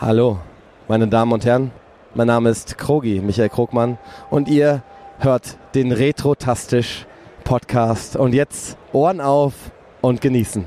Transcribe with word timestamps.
Hallo, 0.00 0.38
meine 0.88 1.08
Damen 1.08 1.30
und 1.30 1.44
Herren. 1.44 1.72
Mein 2.14 2.28
Name 2.28 2.48
ist 2.48 2.78
Krogi, 2.78 3.20
Michael 3.20 3.50
Krogmann. 3.50 3.98
Und 4.30 4.48
ihr 4.48 4.82
hört 5.18 5.58
den 5.74 5.92
Retrotastisch 5.92 7.04
Podcast. 7.44 8.16
Und 8.16 8.32
jetzt 8.32 8.78
Ohren 8.94 9.20
auf 9.20 9.52
und 10.00 10.22
genießen. 10.22 10.64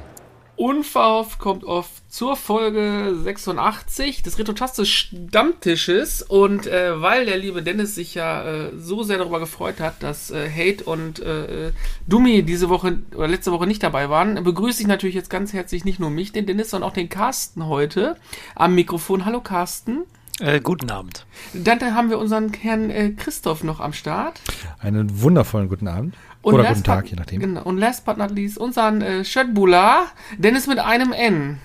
Unverhofft 0.55 1.39
kommt 1.39 1.63
oft 1.63 2.02
zur 2.13 2.35
Folge 2.35 3.15
86 3.23 4.21
des 4.21 4.37
Retrotastisch 4.37 5.09
Stammtisches 5.27 6.21
und 6.21 6.67
äh, 6.67 7.01
weil 7.01 7.25
der 7.25 7.39
liebe 7.39 7.63
Dennis 7.63 7.95
sich 7.95 8.13
ja 8.13 8.43
äh, 8.43 8.71
so 8.77 9.01
sehr 9.01 9.17
darüber 9.17 9.39
gefreut 9.39 9.79
hat, 9.79 10.03
dass 10.03 10.29
äh, 10.29 10.47
Hate 10.47 10.83
und 10.83 11.21
äh, 11.21 11.71
Dummy 12.05 12.43
diese 12.43 12.69
Woche 12.69 12.99
oder 13.15 13.27
letzte 13.27 13.51
Woche 13.51 13.65
nicht 13.65 13.81
dabei 13.81 14.11
waren, 14.11 14.43
begrüße 14.43 14.79
ich 14.83 14.87
natürlich 14.87 15.15
jetzt 15.15 15.31
ganz 15.31 15.53
herzlich 15.53 15.85
nicht 15.85 15.99
nur 15.99 16.11
mich, 16.11 16.31
den 16.31 16.45
Dennis, 16.45 16.69
sondern 16.69 16.87
auch 16.87 16.93
den 16.93 17.09
Carsten 17.09 17.65
heute 17.65 18.15
am 18.53 18.75
Mikrofon. 18.75 19.25
Hallo 19.25 19.41
Carsten. 19.41 20.03
Äh, 20.39 20.61
guten 20.61 20.91
Abend. 20.91 21.25
Dann 21.55 21.81
haben 21.95 22.11
wir 22.11 22.19
unseren 22.19 22.53
Herrn 22.53 22.91
äh, 22.91 23.09
Christoph 23.17 23.63
noch 23.63 23.79
am 23.79 23.91
Start. 23.91 24.39
Einen 24.77 25.23
wundervollen 25.23 25.67
guten 25.67 25.87
Abend. 25.87 26.13
Und 26.43 26.53
Oder 26.53 26.65
guten 26.65 26.83
Tag, 26.83 27.05
but- 27.05 27.09
je 27.09 27.15
nachdem. 27.17 27.39
Genau. 27.39 27.63
Und 27.63 27.79
last 27.79 28.05
but 28.05 28.17
not 28.17 28.29
least 28.29 28.59
unseren 28.59 29.01
äh, 29.01 29.25
Schöttbula, 29.25 30.05
Dennis 30.37 30.67
mit 30.67 30.77
einem 30.77 31.11
N. 31.11 31.57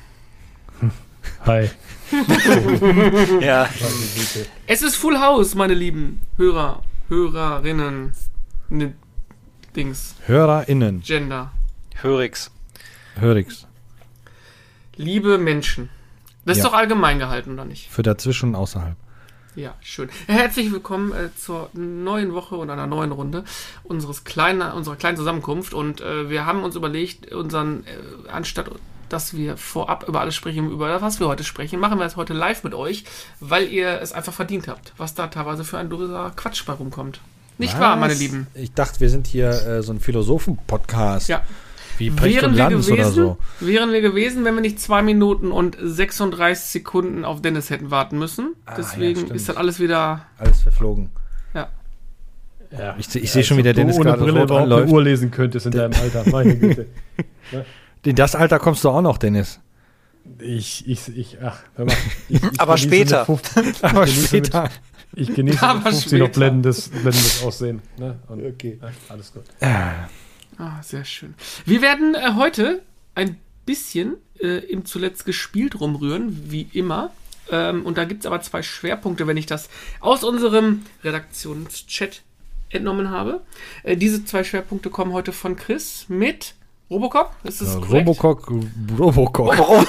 Hi. 1.46 1.70
Ja, 3.40 3.68
Es 4.66 4.80
ist 4.80 4.96
Full 4.96 5.18
House, 5.20 5.54
meine 5.54 5.74
lieben 5.74 6.22
Hörer, 6.38 6.82
Hörerinnen, 7.08 8.12
ne, 8.70 8.94
Dings, 9.77 10.14
HörerInnen, 10.24 11.02
Gender, 11.02 11.52
Hörix. 12.00 12.50
Hörix. 13.20 13.66
liebe 14.96 15.36
Menschen. 15.36 15.91
Das 16.46 16.56
ist 16.56 16.62
Ja. 16.64 16.70
doch 16.70 16.77
allgemein 16.78 17.19
gehalten, 17.19 17.52
oder 17.52 17.66
nicht? 17.66 17.91
Für 17.91 18.02
dazwischen 18.02 18.50
und 18.50 18.55
außerhalb. 18.55 18.96
Ja, 19.55 19.74
schön. 19.80 20.08
Herzlich 20.28 20.72
willkommen 20.72 21.12
äh, 21.12 21.28
zur 21.36 21.69
neuen 21.75 22.32
Woche 22.32 22.55
und 22.56 22.70
einer 22.70 22.86
neuen 22.86 23.12
Runde 23.12 23.44
unseres 23.82 24.25
kleinen, 24.25 24.62
unserer 24.72 24.97
kleinen 24.97 25.16
Zusammenkunft. 25.19 25.75
Und 25.75 26.00
äh, 26.00 26.30
wir 26.30 26.47
haben 26.47 26.62
uns 26.62 26.75
überlegt, 26.77 27.32
unseren, 27.32 27.84
äh, 27.84 28.30
anstatt 28.30 28.70
dass 29.09 29.34
wir 29.34 29.56
vorab 29.56 30.06
über 30.09 30.20
alles 30.20 30.34
sprechen, 30.34 30.70
über 30.70 31.01
was 31.01 31.20
wir 31.20 31.28
heute 31.28 31.45
sprechen, 31.45 31.81
machen 31.81 31.98
wir 31.98 32.06
es 32.06 32.17
heute 32.17 32.33
live 32.34 32.64
mit 32.64 32.75
euch, 32.75 33.05
weil 33.41 33.69
ihr 33.69 34.00
es 34.00 34.12
einfach 34.12 34.33
verdient 34.33 34.69
habt, 34.69 34.92
was 34.97 35.15
da 35.15 35.27
teilweise 35.28 35.65
für 35.65 35.78
ein 35.78 35.91
doser 35.91 36.33
Quatsch 36.37 36.65
bei 36.67 36.73
rumkommt. 36.73 37.20
Nicht 37.59 37.78
wahr, 37.81 37.97
meine 37.97 38.12
Was? 38.12 38.20
Lieben? 38.20 38.47
Ich 38.55 38.73
dachte, 38.73 39.00
wir 39.00 39.11
sind 39.11 39.27
hier 39.27 39.50
äh, 39.50 39.83
so 39.83 39.92
ein 39.92 39.98
Philosophen-Podcast. 40.00 41.28
Ja. 41.28 41.42
Wie 41.98 42.11
Precht 42.11 42.37
Wären 42.37 42.50
und 42.53 42.56
wir, 42.56 42.70
Lanz 42.70 42.87
gewesen, 42.87 42.92
oder 42.92 43.11
so. 43.11 43.39
wären 43.59 43.91
wir 43.92 44.00
gewesen, 44.00 44.45
wenn 44.45 44.55
wir 44.55 44.61
nicht 44.61 44.81
zwei 44.81 45.03
Minuten 45.03 45.50
und 45.50 45.77
36 45.83 46.65
Sekunden 46.67 47.25
auf 47.25 47.43
Dennis 47.43 47.70
hätten 47.70 47.91
warten 47.91 48.19
müssen. 48.19 48.55
Ah, 48.65 48.70
ja, 48.70 48.77
Deswegen 48.77 49.20
stimmt. 49.20 49.33
ist 49.34 49.48
dann 49.48 49.56
alles 49.56 49.81
wieder. 49.81 50.27
Alles 50.39 50.61
verflogen. 50.61 51.11
Ja. 51.55 51.69
Ja. 52.70 52.95
Ich, 52.98 53.12
ich 53.17 53.33
sehe 53.33 53.43
schon, 53.43 53.56
wie 53.56 53.65
der 53.65 53.72
du 53.72 53.81
Dennis 53.81 53.97
ohne 53.97 54.05
gerade 54.05 54.22
Brille 54.22 54.43
überhaupt 54.43 54.72
eine. 54.72 54.87
Uhr 54.87 55.03
lesen 55.03 55.33
könntest 55.33 55.67
in 55.67 55.72
deinem 55.72 55.93
Alter. 56.00 56.31
Meine 56.31 56.56
Güte. 56.56 56.87
In 58.04 58.16
das 58.16 58.34
Alter 58.34 58.58
kommst 58.58 58.84
du 58.84 58.91
auch 58.91 59.02
noch, 59.02 59.18
Dennis. 59.18 59.60
Ich, 60.41 60.86
ich, 60.86 61.08
ich, 61.16 61.38
ach, 61.42 61.58
hör 61.77 61.86
mal. 61.86 61.96
Ich, 62.28 62.42
ich 62.42 62.50
Aber 62.60 62.77
später. 62.77 63.27
mit 63.28 63.46
50 63.46 63.84
Aber 63.84 64.06
später. 64.06 64.62
Mit, 64.62 64.70
ich 65.28 65.34
genieße 65.34 65.62
Aber 65.62 65.74
mit 65.74 65.82
50 65.84 66.06
später. 66.08 66.24
noch 66.24 66.32
blendendes, 66.32 66.88
blendendes 66.88 67.42
Aussehen. 67.42 67.82
Ne? 67.98 68.19
Und, 68.28 68.44
Okay. 68.44 68.78
ja, 68.80 68.91
alles 69.08 69.32
gut. 69.32 69.44
Ah, 69.60 70.82
sehr 70.82 71.04
schön. 71.04 71.34
Wir 71.64 71.82
werden 71.82 72.14
äh, 72.14 72.34
heute 72.36 72.82
ein 73.14 73.36
bisschen 73.64 74.16
äh, 74.41 74.58
im 74.70 74.84
zuletzt 74.84 75.24
gespielt 75.24 75.80
rumrühren, 75.80 76.50
wie 76.50 76.69
immer. 76.72 77.10
Ähm, 77.50 77.86
und 77.86 77.96
da 77.96 78.04
gibt 78.04 78.20
es 78.22 78.26
aber 78.26 78.41
zwei 78.42 78.62
Schwerpunkte, 78.62 79.26
wenn 79.26 79.36
ich 79.36 79.46
das 79.46 79.69
aus 80.00 80.24
unserem 80.24 80.84
Redaktionschat 81.04 82.22
entnommen 82.70 83.10
habe. 83.10 83.41
Äh, 83.82 83.96
diese 83.96 84.24
zwei 84.24 84.44
Schwerpunkte 84.44 84.91
kommen 84.91 85.12
heute 85.12 85.32
von 85.32 85.56
Chris 85.56 86.06
mit 86.08 86.54
Robocop. 86.91 87.31
Ist 87.44 87.60
das 87.60 87.75
Ja, 87.75 87.81
korrekt? 87.81 88.09
Robocop, 88.09 88.50
Robocop. 88.99 89.54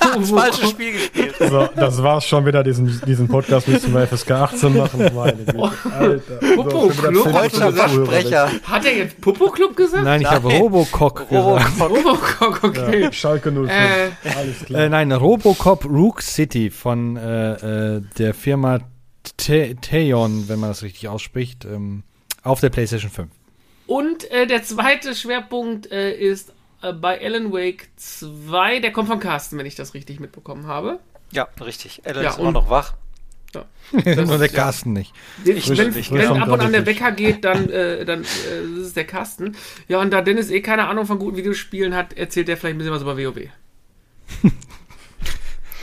Das 0.18 0.30
falsche 0.30 0.66
Spiel 0.66 0.92
gespielt. 0.92 1.34
So, 1.38 1.68
das 1.76 2.02
war's 2.02 2.26
schon 2.26 2.44
wieder. 2.46 2.62
Diesen, 2.62 3.00
diesen 3.06 3.28
Podcast 3.28 3.68
müssen 3.68 3.92
wir 3.94 4.06
FSK 4.06 4.30
18 4.32 4.76
machen. 4.76 5.10
Meine 5.14 5.36
Güte. 5.36 5.58
Alter. 5.58 6.34
Popo, 6.56 6.88
Club, 6.88 7.32
Deutscher. 7.32 7.72
Versprecher. 7.72 8.50
Hat 8.64 8.84
er 8.84 8.96
jetzt 8.96 9.20
Popo 9.20 9.50
Club 9.50 9.76
gesagt? 9.76 10.04
Nein, 10.04 10.22
ich 10.22 10.30
habe 10.30 10.48
Nein. 10.48 10.60
Robocop 10.62 11.28
gesagt. 11.28 11.80
Robocop, 11.80 12.64
okay. 12.64 13.02
Ja, 13.02 13.12
Schalke 13.12 13.52
05. 13.52 13.70
Äh, 13.70 14.10
Alles 14.36 14.64
klar. 14.64 14.82
Äh, 14.82 14.88
nein, 14.88 15.12
Robocop 15.12 15.84
Rook 15.84 16.22
City 16.22 16.70
von 16.70 17.16
äh, 17.16 17.96
äh, 17.96 18.02
der 18.18 18.34
Firma 18.34 18.80
Theon, 19.36 20.48
wenn 20.48 20.58
man 20.58 20.70
das 20.70 20.82
richtig 20.82 21.08
ausspricht, 21.08 21.64
ähm, 21.64 22.02
auf 22.42 22.60
der 22.60 22.70
PlayStation 22.70 23.10
5. 23.10 23.28
Und 23.90 24.30
äh, 24.30 24.46
der 24.46 24.62
zweite 24.62 25.16
Schwerpunkt 25.16 25.90
äh, 25.90 26.12
ist 26.12 26.52
äh, 26.80 26.92
bei 26.92 27.20
Alan 27.20 27.52
Wake 27.52 27.88
2. 27.96 28.78
Der 28.78 28.92
kommt 28.92 29.08
von 29.08 29.18
Carsten, 29.18 29.58
wenn 29.58 29.66
ich 29.66 29.74
das 29.74 29.94
richtig 29.94 30.20
mitbekommen 30.20 30.68
habe. 30.68 31.00
Ja, 31.32 31.48
richtig. 31.60 32.02
Ellen 32.04 32.22
Ja, 32.22 32.30
ist 32.30 32.38
immer 32.38 32.52
noch 32.52 32.70
wach. 32.70 32.94
Nur 33.90 34.04
der 34.04 34.46
ja. 34.46 34.46
Carsten 34.46 34.92
nicht. 34.92 35.12
Ich, 35.44 35.68
wenn 35.76 35.92
frisch 35.92 36.12
wenn 36.12 36.24
ab 36.40 36.48
und 36.50 36.60
an 36.60 36.70
der. 36.70 36.86
Wecker 36.86 37.10
geht, 37.10 37.44
dann, 37.44 37.68
äh, 37.68 38.04
dann 38.04 38.22
äh, 38.22 38.26
das 38.76 38.86
ist 38.86 38.96
der 38.96 39.08
Carsten. 39.08 39.56
Ja, 39.88 40.00
und 40.00 40.12
da 40.12 40.22
Dennis 40.22 40.50
eh 40.50 40.60
keine 40.60 40.86
Ahnung 40.86 41.04
von 41.04 41.18
guten 41.18 41.36
Videospielen 41.36 41.92
hat, 41.92 42.12
erzählt 42.12 42.48
er 42.48 42.56
vielleicht 42.56 42.76
ein 42.76 42.78
bisschen 42.78 42.94
was 42.94 43.02
über 43.02 43.18
WoW. 43.18 43.48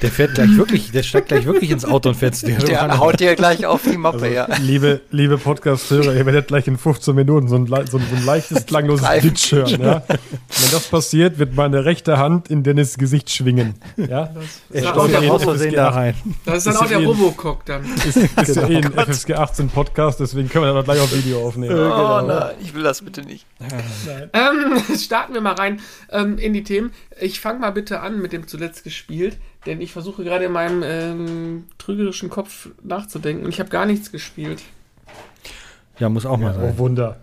Der 0.01 0.11
fährt 0.11 0.35
gleich 0.35 0.55
wirklich, 0.55 0.91
der 0.91 1.01
steigt 1.01 1.29
gleich 1.29 1.45
wirklich 1.45 1.71
ins 1.71 1.83
Auto 1.83 2.09
und 2.09 2.15
fährt 2.15 2.35
zu 2.35 2.45
dir 2.45 2.57
Der 2.57 2.99
haut 2.99 3.19
dir 3.19 3.35
gleich 3.35 3.65
auf 3.65 3.81
die 3.81 3.97
Mappe, 3.97 4.23
Also, 4.23 4.25
ja. 4.27 4.47
liebe, 4.61 5.01
liebe 5.09 5.39
Podcast-Hörer, 5.39 6.13
ihr 6.13 6.25
werdet 6.25 6.47
gleich 6.47 6.67
in 6.67 6.77
15 6.77 7.15
Minuten 7.15 7.47
so 7.47 7.55
ein, 7.55 7.65
so 7.65 7.75
ein, 7.75 7.87
so 7.87 7.97
ein 7.97 8.25
leichtes, 8.25 8.65
klangloses. 8.67 9.07
Ditch 9.21 9.51
hören. 9.51 9.81
Ja? 9.81 10.03
Wenn 10.07 10.71
das 10.71 10.87
passiert, 10.87 11.39
wird 11.39 11.55
meine 11.55 11.85
rechte 11.85 12.17
Hand 12.19 12.49
in 12.49 12.61
Dennis 12.61 12.97
Gesicht 12.99 13.31
schwingen. 13.31 13.73
Ja? 13.95 14.29
Er 14.71 14.83
Ja, 14.83 14.89
steuert 14.91 15.15
auch 15.15 15.19
der 15.21 15.31
aus 15.31 15.43
Versehen 15.43 15.73
da 15.73 15.89
rein. 15.89 16.13
Das 16.45 16.57
ist 16.57 16.67
dann 16.67 16.73
Ist 16.75 16.81
auch 16.81 16.87
der 16.87 16.99
Robocop 16.99 17.65
dann. 17.65 17.83
Ist, 18.07 18.17
ist 18.17 18.55
ja 18.55 18.67
eh 18.67 18.77
ein 18.77 18.93
FSG 18.93 19.33
18 19.33 19.69
Podcast, 19.69 20.19
deswegen 20.19 20.47
können 20.47 20.65
wir 20.65 20.73
dann 20.73 20.83
gleich 20.83 20.99
auf 20.99 21.11
Video 21.15 21.45
aufnehmen. 21.47 21.75
Oh 21.75 22.21
nein, 22.21 22.51
ich 22.61 22.75
will 22.75 22.83
das 22.83 23.01
bitte 23.01 23.21
nicht. 23.21 23.47
Ähm, 24.33 24.81
starten 24.99 25.33
wir 25.33 25.41
mal 25.41 25.53
rein 25.53 25.79
ähm, 26.11 26.37
in 26.37 26.53
die 26.53 26.63
Themen. 26.63 26.91
Ich 27.19 27.39
fange 27.39 27.59
mal 27.59 27.71
bitte 27.71 28.01
an 28.01 28.21
mit 28.21 28.31
dem 28.31 28.47
zuletzt 28.47 28.83
gespielt, 28.83 29.37
denn 29.67 29.81
ich 29.81 29.91
versuche 29.91 30.23
gerade 30.23 30.45
in 30.45 30.51
meinem 30.51 30.83
ähm, 30.83 31.65
trügerischen 31.77 32.29
Kopf 32.29 32.69
nachzudenken. 32.83 33.47
Ich 33.49 33.59
habe 33.59 33.69
gar 33.69 33.85
nichts 33.85 34.11
gespielt. 34.11 34.63
Ja, 35.99 36.09
muss 36.09 36.25
auch 36.25 36.37
mal 36.37 36.55
Oh 36.57 36.61
sein. 36.61 36.77
Wunder. 36.77 37.19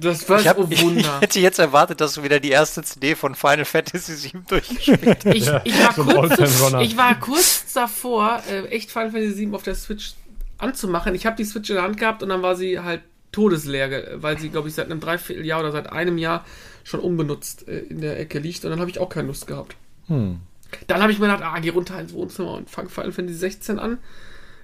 Das 0.00 0.28
war 0.28 0.40
Ich, 0.40 0.48
hab, 0.48 0.58
oh 0.58 0.66
ich, 0.70 0.82
Wunder. 0.82 1.20
hätte 1.20 1.38
jetzt 1.40 1.58
erwartet, 1.58 2.00
dass 2.00 2.14
du 2.14 2.22
wieder 2.22 2.40
die 2.40 2.50
erste 2.50 2.82
CD 2.82 3.14
von 3.14 3.34
Final 3.34 3.64
Fantasy 3.64 4.32
VII 4.32 4.42
durchgespielt 4.48 5.24
Ich, 5.26 5.46
Ja, 5.46 5.60
ich, 5.64 5.78
war 5.78 5.92
so 5.92 6.04
kurz, 6.04 6.82
ich 6.82 6.96
war 6.96 7.14
kurz 7.20 7.72
davor, 7.72 8.42
äh, 8.50 8.66
echt 8.68 8.90
Final 8.90 9.10
Fantasy 9.10 9.34
7 9.34 9.54
auf 9.54 9.62
der 9.62 9.74
Switch 9.74 10.12
anzumachen. 10.58 11.14
Ich 11.14 11.26
habe 11.26 11.36
die 11.36 11.44
Switch 11.44 11.68
in 11.70 11.76
der 11.76 11.84
Hand 11.84 11.98
gehabt 11.98 12.22
und 12.22 12.30
dann 12.30 12.42
war 12.42 12.56
sie 12.56 12.80
halt 12.80 13.02
todesleer, 13.32 14.22
weil 14.22 14.38
sie, 14.38 14.48
glaube 14.48 14.68
ich, 14.68 14.74
seit 14.74 14.86
einem 14.86 15.00
Dreivierteljahr 15.00 15.60
oder 15.60 15.72
seit 15.72 15.92
einem 15.92 16.18
Jahr 16.18 16.44
schon 16.84 17.00
unbenutzt 17.00 17.68
äh, 17.68 17.78
in 17.80 18.00
der 18.00 18.18
Ecke 18.18 18.38
liegt. 18.38 18.64
Und 18.64 18.70
dann 18.70 18.80
habe 18.80 18.90
ich 18.90 18.98
auch 18.98 19.08
keine 19.08 19.28
Lust 19.28 19.46
gehabt. 19.46 19.76
Hm. 20.08 20.40
Dann 20.86 21.02
habe 21.02 21.12
ich 21.12 21.18
mir 21.18 21.26
gedacht, 21.26 21.42
ah, 21.44 21.58
geh 21.60 21.70
runter 21.70 21.98
ins 22.00 22.12
Wohnzimmer 22.12 22.54
und 22.54 22.70
fang 22.70 22.88
Final 22.88 23.12
Fantasy 23.12 23.38
16 23.38 23.78
an. 23.78 23.98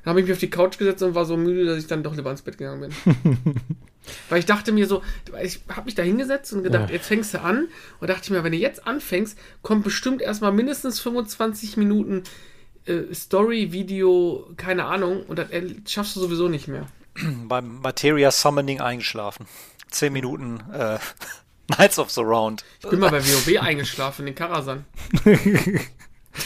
Dann 0.04 0.10
habe 0.10 0.20
ich 0.20 0.26
mich 0.26 0.32
auf 0.34 0.38
die 0.40 0.50
Couch 0.50 0.78
gesetzt 0.78 1.02
und 1.02 1.14
war 1.14 1.24
so 1.24 1.36
müde, 1.36 1.64
dass 1.66 1.78
ich 1.78 1.86
dann 1.88 2.02
doch 2.02 2.14
lieber 2.14 2.30
ins 2.30 2.42
Bett 2.42 2.58
gegangen 2.58 2.80
bin. 3.14 3.38
Weil 4.28 4.38
ich 4.38 4.46
dachte 4.46 4.70
mir 4.70 4.86
so, 4.86 5.02
ich 5.42 5.60
habe 5.68 5.86
mich 5.86 5.96
da 5.96 6.02
hingesetzt 6.04 6.52
und 6.52 6.62
gedacht, 6.62 6.90
Ja. 6.90 6.94
jetzt 6.94 7.06
fängst 7.06 7.34
du 7.34 7.40
an. 7.40 7.66
Und 8.00 8.08
dachte 8.08 8.22
ich 8.24 8.30
mir, 8.30 8.44
wenn 8.44 8.52
du 8.52 8.58
jetzt 8.58 8.86
anfängst, 8.86 9.36
kommt 9.62 9.82
bestimmt 9.82 10.22
erstmal 10.22 10.52
mindestens 10.52 11.00
25 11.00 11.76
Minuten 11.76 12.22
äh, 12.84 13.12
Story, 13.12 13.72
Video, 13.72 14.48
keine 14.56 14.84
Ahnung. 14.84 15.24
Und 15.24 15.40
das 15.40 15.48
schaffst 15.88 16.14
du 16.14 16.20
sowieso 16.20 16.48
nicht 16.48 16.68
mehr. 16.68 16.86
beim 17.48 17.80
Materia 17.80 18.30
Summoning 18.30 18.80
eingeschlafen. 18.80 19.46
Zehn 19.90 20.12
Minuten 20.12 20.60
äh, 20.72 20.98
Knights 21.74 21.98
of 21.98 22.10
the 22.10 22.20
Round. 22.20 22.64
Ich 22.82 22.88
bin 22.90 23.00
mal 23.00 23.10
bei 23.10 23.22
WoW 23.24 23.60
eingeschlafen, 23.60 24.26
in 24.26 24.34
Karasan. 24.34 24.84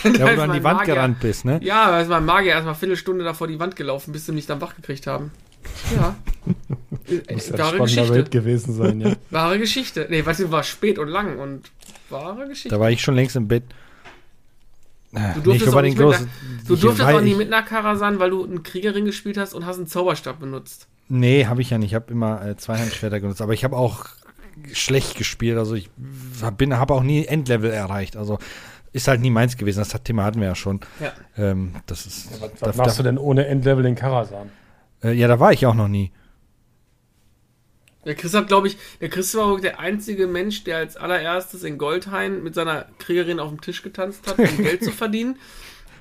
Ja, 0.04 0.10
wo 0.30 0.36
du 0.36 0.42
an 0.42 0.52
die 0.52 0.62
Wand 0.62 0.78
Magier. 0.78 0.94
gerannt 0.94 1.18
bist, 1.18 1.44
ne? 1.44 1.58
Ja, 1.64 1.90
da 1.90 2.00
ist 2.00 2.08
mein 2.08 2.24
Magier 2.24 2.52
erstmal 2.52 2.74
eine 2.74 2.78
Viertelstunde 2.78 3.24
da 3.24 3.34
vor 3.34 3.48
die 3.48 3.58
Wand 3.58 3.74
gelaufen, 3.74 4.12
bis 4.12 4.24
sie 4.24 4.30
mich 4.30 4.46
dann 4.46 4.60
wach 4.60 4.76
gekriegt 4.76 5.06
haben. 5.06 5.32
Ja. 5.94 6.16
Äh, 7.26 7.34
Muss 7.34 7.48
ja 7.48 7.54
ein 7.54 7.58
wahre 7.58 7.78
Geschichte. 7.78 8.14
Welt 8.14 8.30
gewesen 8.30 8.72
sein, 8.74 9.00
ja. 9.00 9.16
Wahre 9.30 9.58
Geschichte. 9.58 10.06
Nee, 10.10 10.24
weißt 10.24 10.40
du, 10.40 10.52
war 10.52 10.62
spät 10.62 10.96
und 10.96 11.08
lang 11.08 11.38
und 11.40 11.72
wahre 12.08 12.46
Geschichte. 12.46 12.68
Da 12.68 12.78
war 12.78 12.88
ich 12.92 13.02
schon 13.02 13.16
längst 13.16 13.34
im 13.34 13.48
Bett. 13.48 13.64
Äh, 15.12 15.18
Du 15.34 15.38
nee, 15.38 15.58
durftest 15.58 15.72
war 15.72 15.78
auch 15.78 15.82
den 15.82 15.88
nicht 15.90 15.98
mit 15.98 16.06
großen. 16.06 16.30
Du 16.68 16.76
durftest 16.76 17.08
auch 17.08 17.20
nie 17.20 17.34
mit 17.34 17.50
nach 17.50 17.64
Karasan, 17.64 18.20
weil 18.20 18.30
du 18.30 18.44
einen 18.44 18.62
Kriegerin 18.62 19.06
gespielt 19.06 19.38
hast 19.38 19.54
und 19.54 19.66
hast 19.66 19.78
einen 19.78 19.88
Zauberstab 19.88 20.38
benutzt. 20.38 20.86
Nee, 21.08 21.46
habe 21.46 21.62
ich 21.62 21.70
ja 21.70 21.78
nicht. 21.78 21.90
Ich 21.90 21.94
habe 21.96 22.12
immer 22.12 22.46
äh, 22.46 22.56
Zweihandschwerter 22.56 23.18
genutzt. 23.18 23.42
Aber 23.42 23.54
ich 23.54 23.64
habe 23.64 23.76
auch 23.76 24.06
schlecht 24.72 25.16
gespielt. 25.16 25.58
Also 25.58 25.74
ich 25.74 25.88
hab- 26.42 26.60
habe 26.62 26.94
auch 26.94 27.02
nie 27.02 27.24
Endlevel 27.26 27.70
erreicht. 27.70 28.16
Also 28.16 28.38
ist 28.92 29.06
halt 29.08 29.20
nie 29.20 29.30
meins 29.30 29.56
gewesen. 29.56 29.78
Das 29.78 30.02
Thema 30.02 30.24
hatten 30.24 30.40
wir 30.40 30.48
ja 30.48 30.54
schon. 30.54 30.80
Ja. 31.00 31.12
Ähm, 31.36 31.74
das 31.86 32.06
ist. 32.06 32.40
Was 32.40 32.52
da- 32.58 32.66
machst 32.82 32.98
da- 32.98 33.02
du 33.02 33.08
denn 33.08 33.18
ohne 33.18 33.46
Endlevel 33.46 33.84
in 33.86 33.94
Karasan? 33.94 34.50
Äh, 35.02 35.12
ja, 35.12 35.28
da 35.28 35.38
war 35.40 35.52
ich 35.52 35.64
auch 35.66 35.74
noch 35.74 35.88
nie. 35.88 36.10
Der 38.06 38.14
Chris 38.14 38.32
hat, 38.32 38.48
glaube 38.48 38.66
ich, 38.68 38.78
der 39.00 39.10
Chris 39.10 39.34
war 39.34 39.50
wohl 39.50 39.60
der 39.60 39.78
einzige 39.78 40.26
Mensch, 40.26 40.64
der 40.64 40.78
als 40.78 40.96
allererstes 40.96 41.64
in 41.64 41.76
Goldhain 41.76 42.42
mit 42.42 42.54
seiner 42.54 42.86
Kriegerin 42.98 43.38
auf 43.38 43.50
dem 43.50 43.60
Tisch 43.60 43.82
getanzt 43.82 44.26
hat, 44.26 44.38
um 44.38 44.56
Geld 44.56 44.82
zu 44.82 44.90
verdienen. 44.90 45.36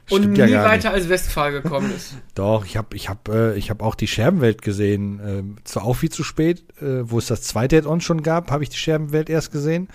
Und 0.10 0.22
Stimmt 0.24 0.38
ja 0.38 0.46
nie 0.46 0.52
gar 0.54 0.70
weiter 0.70 0.92
als 0.92 1.10
Westphal 1.10 1.52
gekommen 1.52 1.94
ist. 1.96 2.16
Doch, 2.36 2.66
ich 2.66 2.78
habe 2.78 2.96
ich 2.96 3.10
hab, 3.10 3.30
äh, 3.30 3.56
ich 3.56 3.70
hab 3.70 3.82
auch 3.82 3.96
die 3.96 4.08
Scherbenwelt 4.08 4.62
gesehen. 4.62 5.20
Ähm, 5.24 5.58
zwar 5.64 5.86
auch 5.86 5.94
viel 5.94 6.10
zu 6.10 6.24
spät, 6.24 6.64
äh, 6.82 7.10
wo 7.10 7.20
es 7.20 7.28
das 7.28 7.42
zweite 7.44 7.78
Add-on 7.78 8.02
schon 8.02 8.24
gab, 8.24 8.52
habe 8.52 8.64
ich 8.64 8.70
die 8.70 8.78
Scherbenwelt 8.78 9.30
erst 9.30 9.52
gesehen. 9.52 9.90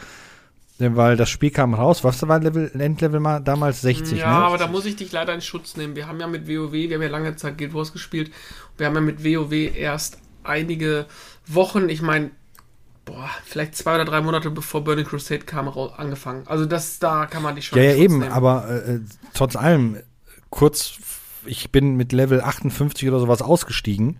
Denn 0.80 0.96
weil 0.96 1.16
das 1.16 1.30
Spiel 1.30 1.50
kam 1.50 1.74
raus. 1.74 2.02
Was 2.02 2.26
war 2.26 2.40
Level, 2.40 2.70
Endlevel 2.78 3.20
mal 3.20 3.40
damals? 3.40 3.80
60, 3.82 4.18
ja, 4.18 4.26
ne? 4.26 4.44
aber 4.44 4.58
da 4.58 4.66
muss 4.66 4.86
ich 4.86 4.96
dich 4.96 5.12
leider 5.12 5.32
in 5.32 5.40
Schutz 5.40 5.76
nehmen. 5.76 5.94
Wir 5.94 6.08
haben 6.08 6.18
ja 6.18 6.26
mit 6.26 6.48
WoW, 6.48 6.72
wir 6.72 6.94
haben 6.94 7.02
ja 7.02 7.08
lange 7.08 7.36
Zeit 7.36 7.58
Guild 7.58 7.74
Wars 7.74 7.92
gespielt. 7.92 8.32
Wir 8.76 8.86
haben 8.86 8.94
ja 8.94 9.00
mit 9.00 9.24
WoW 9.24 9.52
erst 9.52 10.18
einige 10.42 11.06
Wochen, 11.46 11.88
ich 11.88 12.02
meine, 12.02 12.30
boah, 13.04 13.30
vielleicht 13.44 13.74
zwei 13.76 13.94
oder 13.96 14.04
drei 14.04 14.20
Monate 14.20 14.50
bevor 14.50 14.84
Burning 14.84 15.04
Crusade 15.04 15.44
kam, 15.44 15.68
angefangen. 15.68 16.46
Also 16.46 16.66
das, 16.66 16.98
da 16.98 17.26
kann 17.26 17.42
man 17.42 17.54
dich 17.54 17.66
schon 17.66 17.78
Ja, 17.78 17.84
ja, 17.84 17.94
eben, 17.96 18.20
nehmen. 18.20 18.32
aber 18.32 18.68
äh, 18.68 19.00
trotz 19.34 19.56
allem, 19.56 19.98
kurz, 20.50 20.98
ich 21.44 21.70
bin 21.70 21.96
mit 21.96 22.12
Level 22.12 22.40
58 22.40 23.08
oder 23.08 23.20
sowas 23.20 23.42
ausgestiegen. 23.42 24.18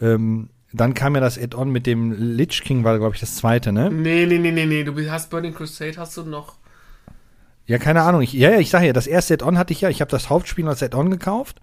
Ähm, 0.00 0.48
dann 0.72 0.94
kam 0.94 1.14
ja 1.14 1.20
das 1.20 1.38
Add-on 1.38 1.70
mit 1.70 1.86
dem 1.86 2.12
Lich 2.12 2.62
King, 2.62 2.82
war, 2.84 2.98
glaube 2.98 3.14
ich, 3.14 3.20
das 3.20 3.36
zweite, 3.36 3.72
ne? 3.72 3.90
Nee, 3.90 4.26
nee, 4.26 4.38
nee, 4.38 4.50
nee, 4.52 4.66
nee. 4.66 4.84
Du 4.84 5.10
hast 5.10 5.28
Burning 5.30 5.52
Crusade, 5.54 5.98
hast 5.98 6.16
du 6.16 6.22
noch. 6.22 6.56
Ja, 7.66 7.78
keine 7.78 8.02
Ahnung. 8.02 8.22
Ich, 8.22 8.32
ja, 8.32 8.50
ja, 8.50 8.58
ich 8.58 8.70
sage 8.70 8.86
ja, 8.86 8.92
das 8.92 9.06
erste 9.06 9.34
Add-on 9.34 9.58
hatte 9.58 9.72
ich 9.72 9.82
ja. 9.82 9.90
Ich 9.90 10.00
habe 10.00 10.10
das 10.10 10.30
Hauptspiel 10.30 10.66
als 10.66 10.82
Add-on 10.82 11.10
gekauft. 11.10 11.60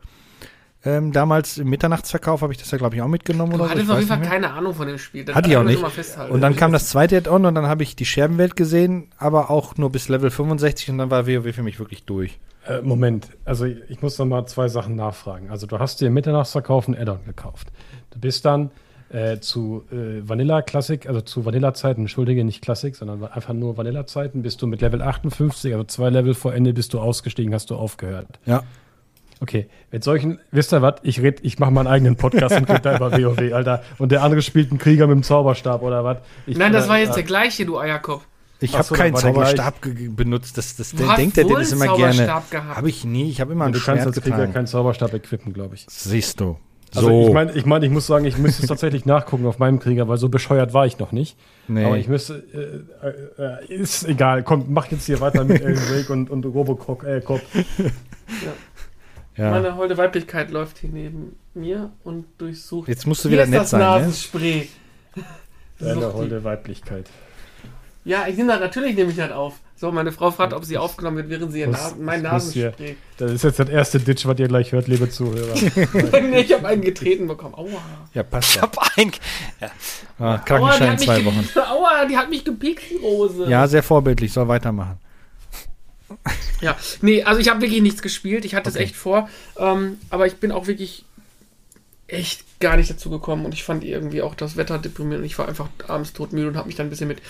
Ähm, 0.86 1.12
damals 1.12 1.58
im 1.58 1.70
Mitternachtsverkauf 1.70 2.42
habe 2.42 2.54
ich 2.54 2.60
das 2.60 2.72
ja, 2.72 2.78
glaube 2.78 2.96
ich, 2.96 3.02
auch 3.02 3.08
mitgenommen 3.08 3.52
Du 3.52 3.58
oder 3.58 3.66
so. 3.66 3.72
hattest 3.72 3.86
Ich 3.86 3.92
auf 3.92 4.00
jeden 4.00 4.08
Fall 4.08 4.22
keine 4.22 4.54
Ahnung 4.54 4.74
von 4.74 4.88
dem 4.88 4.98
Spiel. 4.98 5.26
Das 5.26 5.36
Hatte 5.36 5.50
ich 5.50 5.58
auch 5.58 5.64
nicht. 5.64 5.84
Und 6.30 6.40
dann 6.40 6.56
kam 6.56 6.72
das 6.72 6.88
zweite 6.88 7.18
Add-on 7.18 7.46
und 7.46 7.56
dann 7.56 7.68
habe 7.68 7.84
ich 7.84 7.98
die 7.98 8.06
Scherbenwelt 8.06 8.56
gesehen, 8.56 9.10
aber 9.18 9.50
auch 9.50 9.76
nur 9.76 9.92
bis 9.92 10.08
Level 10.08 10.30
65 10.30 10.92
und 10.92 10.98
dann 11.00 11.12
war 11.12 11.28
WoW 11.28 11.54
für 11.54 11.64
mich 11.64 11.80
wirklich 11.80 12.04
durch. 12.06 12.40
Äh, 12.66 12.82
Moment, 12.82 13.28
also 13.44 13.66
ich, 13.66 13.78
ich 13.90 14.02
muss 14.02 14.18
noch 14.18 14.26
mal 14.26 14.46
zwei 14.46 14.70
Sachen 14.70 14.96
nachfragen. 14.96 15.50
Also 15.50 15.68
du 15.68 15.80
hast 15.80 16.00
dir 16.00 16.08
im 16.08 16.14
Mitternachtsverkauf 16.14 16.88
ein 16.88 16.96
Add-on 16.96 17.26
gekauft. 17.26 17.68
Du 18.12 18.20
bist 18.20 18.46
dann 18.46 18.72
äh, 19.10 19.40
zu 19.40 19.84
äh, 19.92 20.28
Vanilla 20.28 20.62
Classic, 20.62 21.06
also 21.08 21.20
zu 21.22 21.44
Vanilla-Zeiten, 21.44 22.02
entschuldige, 22.02 22.44
nicht 22.46 22.62
Classic, 22.62 22.96
sondern 22.96 23.24
einfach 23.26 23.54
nur 23.54 23.76
Vanilla-Zeiten, 23.76 24.44
bist 24.44 24.62
du 24.62 24.68
mit 24.68 24.82
Level 24.82 25.02
58, 25.02 25.74
also 25.74 25.84
zwei 25.86 26.10
Level 26.10 26.34
vor 26.34 26.54
Ende 26.54 26.74
bist 26.74 26.94
du 26.94 27.00
ausgestiegen, 27.00 27.54
hast 27.54 27.70
du 27.70 27.76
aufgehört. 27.76 28.28
Ja. 28.46 28.64
Okay, 29.42 29.70
mit 29.92 30.04
solchen, 30.04 30.40
wisst 30.52 30.74
ihr 30.74 30.82
was, 30.82 30.96
ich 31.04 31.22
red, 31.22 31.40
ich 31.44 31.60
mache 31.60 31.72
meinen 31.72 31.88
eigenen 31.88 32.18
Podcast 32.18 32.58
und 32.58 32.70
red 32.70 32.86
da 32.86 32.98
über 32.98 33.12
WoW, 33.12 33.54
Alter. 33.54 33.84
Und 33.98 34.12
der 34.12 34.22
andere 34.22 34.42
spielt 34.42 34.70
einen 34.70 34.80
Krieger 34.80 35.08
mit 35.08 35.16
dem 35.16 35.24
Zauberstab 35.24 35.82
oder 35.82 36.04
was? 36.04 36.18
Nein, 36.46 36.74
das 36.74 36.90
war 36.90 37.00
jetzt 37.00 37.12
äh, 37.12 37.16
der 37.16 37.24
gleiche, 37.24 37.66
du 37.66 37.80
Eierkopf. 37.80 38.26
Ich 38.62 38.74
habe 38.74 38.84
so, 38.84 38.96
keinen 38.96 39.14
der 39.14 39.22
Zauberstab 39.22 39.76
benutzt. 40.16 40.58
Das, 40.58 40.76
das 40.76 40.94
hast 40.94 41.18
denkt 41.18 41.38
der 41.38 41.46
wohl 41.46 41.54
Dennis 41.54 41.72
einen 41.72 41.82
immer 41.82 41.96
gerne. 41.96 42.14
Zauberstab 42.16 42.52
gehabt. 42.52 42.78
Habe 42.78 42.90
ich 42.90 43.06
nie. 43.06 43.30
Ich 43.30 43.40
habe 43.40 43.54
immer 43.54 43.66
ein 43.66 43.72
Du 43.72 43.80
kannst 43.80 44.06
als 44.06 44.20
Krieger 44.20 44.48
keinen 44.48 44.68
Zauberstab 44.68 45.14
equippen, 45.14 45.54
glaube 45.54 45.76
ich. 45.76 45.86
Siehst 45.88 46.42
du. 46.42 46.58
So. 46.92 47.02
Also 47.02 47.28
ich 47.28 47.34
meine, 47.34 47.52
ich, 47.54 47.66
mein, 47.66 47.84
ich 47.84 47.92
muss 47.92 48.08
sagen, 48.08 48.26
ich 48.26 48.38
müsste 48.38 48.64
es 48.64 48.68
tatsächlich 48.68 49.06
nachgucken 49.06 49.46
auf 49.46 49.60
meinem 49.60 49.80
Krieger, 49.80 50.08
weil 50.08 50.18
so 50.18 50.28
bescheuert 50.28 50.74
war 50.74 50.88
ich 50.88 50.98
noch 50.98 51.12
nicht. 51.12 51.38
nee. 51.68 51.86
Aber 51.86 51.98
ich 51.98 52.08
müsste, 52.08 52.44
äh, 52.52 53.42
äh, 53.42 53.72
äh, 53.72 53.74
ist 53.74 54.08
egal, 54.08 54.42
komm, 54.42 54.66
mach 54.70 54.88
jetzt 54.88 55.06
hier 55.06 55.22
weiter 55.22 55.44
mit 55.44 55.64
Alan 55.64 55.78
Wake 55.78 56.10
und, 56.10 56.30
und 56.32 56.46
Robocop. 56.46 57.04
Äh, 57.04 57.22
Cop. 57.22 57.42
Ja. 59.40 59.52
Meine 59.52 59.76
holde 59.76 59.98
Weiblichkeit 59.98 60.52
läuft 60.52 60.80
hier 60.80 60.90
neben 60.92 61.36
mir 61.54 61.90
und 62.04 62.26
durchsucht. 62.38 62.88
Jetzt 62.88 63.08
musst 63.08 63.24
du 63.24 63.30
Hier 63.30 63.38
wieder 63.38 63.44
ist 63.46 63.50
nett 63.50 63.62
das 63.62 63.70
sein, 63.72 63.80
ne? 63.80 63.86
Nasenspray. 63.86 64.68
Deine 65.80 65.94
Sucht 65.94 66.04
die. 66.04 66.14
holde 66.18 66.44
Weiblichkeit. 66.44 67.10
Ja, 68.06 68.28
ich 68.28 68.38
nehme 68.38 68.50
das 68.52 68.60
natürlich 68.60 68.96
nehme 68.96 69.12
ich 69.12 69.18
das 69.18 69.32
auf. 69.32 69.56
So, 69.76 69.92
meine 69.94 70.12
Frau 70.12 70.30
fragt, 70.32 70.52
ob 70.54 70.66
sie 70.66 70.78
aufgenommen 70.78 71.18
wird, 71.18 71.30
während 71.30 71.54
sie 71.54 71.62
ihr 71.62 71.68
Muss- 71.68 71.78
Nasen, 71.78 72.04
mein 72.04 72.22
Nasenspray. 72.22 72.98
Das 73.18 73.32
ist 73.32 73.44
jetzt 73.44 73.60
das 73.60 73.70
erste 73.70 74.00
Ditch, 74.00 74.26
was 74.26 74.38
ihr 74.40 74.50
gleich 74.50 74.74
hört, 74.74 74.88
liebe 74.90 75.10
Zuhörer. 75.10 75.54
ich 76.36 76.54
habe 76.54 76.68
einen 76.68 76.82
getreten 76.82 77.28
bekommen. 77.28 77.54
Aua. 77.56 77.82
Ja, 78.14 78.24
passt 78.24 78.50
Ich 78.50 78.56
ja. 78.58 78.64
hab 78.64 78.78
ein. 78.98 79.12
Ja. 79.62 79.68
Ah, 80.18 80.24
Aua, 80.34 80.38
Krankenschein 80.40 80.84
in 80.88 80.92
hat 80.92 81.00
zwei 81.00 81.24
Wochen. 81.24 81.48
Aua, 81.56 82.06
die 82.10 82.18
hat 82.18 82.30
mich 82.30 82.44
gepickt, 82.44 82.82
die 82.90 82.98
Rose. 82.98 83.46
Ja, 83.50 83.68
sehr 83.68 83.84
vorbildlich. 83.84 84.34
Soll 84.34 84.50
weitermachen. 84.50 84.98
Ja, 86.62 86.76
nee, 87.02 87.24
also 87.24 87.40
ich 87.40 87.48
habe 87.48 87.62
wirklich 87.62 87.82
nichts 87.82 88.02
gespielt. 88.02 88.44
Ich 88.44 88.54
hatte 88.54 88.70
es 88.70 88.76
echt 88.76 88.98
vor. 88.98 89.30
Ähm, 89.58 89.98
aber 90.10 90.28
ich 90.28 90.36
bin 90.36 90.52
auch 90.52 90.68
wirklich 90.68 91.06
echt 92.08 92.44
gar 92.60 92.76
nicht 92.76 92.90
dazu 92.90 93.10
gekommen 93.10 93.46
und 93.46 93.54
ich 93.54 93.64
fand 93.64 93.84
irgendwie 93.84 94.22
auch 94.22 94.36
das 94.36 94.58
Wetter 94.58 94.78
deprimierend. 94.78 95.26
Ich 95.26 95.38
war 95.40 95.48
einfach 95.48 95.70
abends 95.88 96.12
todmüde 96.14 96.48
und 96.48 96.58
habe 96.58 96.68
mich 96.68 96.76
dann 96.76 96.88
ein 96.88 96.90
bisschen 96.90 97.08
mit 97.08 97.22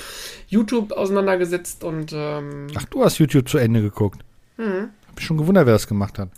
YouTube 0.47 0.91
auseinandergesetzt 0.91 1.83
und 1.83 2.12
ähm, 2.13 2.68
Ach, 2.75 2.86
du 2.86 3.03
hast 3.03 3.19
YouTube 3.19 3.47
zu 3.47 3.57
Ende 3.57 3.81
geguckt. 3.81 4.21
Mhm. 4.57 4.89
Hab 5.07 5.15
mich 5.15 5.25
schon 5.25 5.38
gewundert, 5.38 5.65
wer 5.65 5.74
das 5.74 5.88
gemacht 5.88 6.18
hat. 6.18 6.30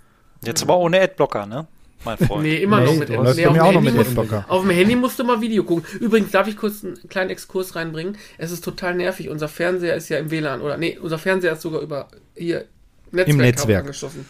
Jetzt 0.44 0.64
aber 0.64 0.78
ohne 0.78 1.00
Adblocker, 1.00 1.46
ne? 1.46 1.68
Mein 2.04 2.18
Freund. 2.18 2.44
nee, 2.44 2.58
immer 2.58 2.80
Nee, 2.80 2.86
noch 2.86 2.96
mit 2.96 3.10
läuft 3.10 3.38
nee, 3.38 3.46
auf 3.46 3.60
auch 3.60 3.72
noch 3.74 3.82
Handy 3.84 3.92
mit 3.92 4.16
musst-. 4.16 4.34
Auf 4.50 4.62
dem 4.62 4.72
Handy 4.72 4.96
musst 4.96 5.20
du 5.20 5.24
mal 5.24 5.42
Video 5.42 5.64
gucken. 5.64 5.86
Übrigens, 6.00 6.32
darf 6.32 6.48
ich 6.48 6.58
kurz 6.58 6.84
einen 6.84 6.98
kleinen 7.10 7.30
Exkurs 7.30 7.76
reinbringen? 7.76 8.18
Es 8.38 8.52
ist 8.52 8.64
total 8.64 8.96
nervig. 8.96 9.30
Unser 9.30 9.48
Fernseher 9.48 9.96
ist 9.96 10.10
ja 10.10 10.18
im 10.18 10.32
WLAN 10.32 10.62
oder 10.62 10.78
nee, 10.78 10.98
unser 11.00 11.20
Fernseher 11.20 11.54
ist 11.54 11.62
sogar 11.62 11.82
über 11.82 12.08
hier 12.36 12.66
Netzwerk, 13.12 13.38
Netzwerk. 13.38 13.80
angeschlossen. 13.82 14.26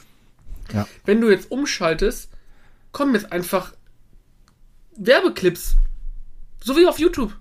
Ja. 0.74 0.88
Wenn 1.06 1.22
du 1.22 1.30
jetzt 1.30 1.52
umschaltest, 1.52 2.30
kommen 2.92 3.14
jetzt 3.14 3.32
einfach 3.32 3.74
Werbeclips. 4.98 5.76
So 6.64 6.76
wie 6.78 6.88
auf 6.88 7.00
YouTube. 7.00 7.34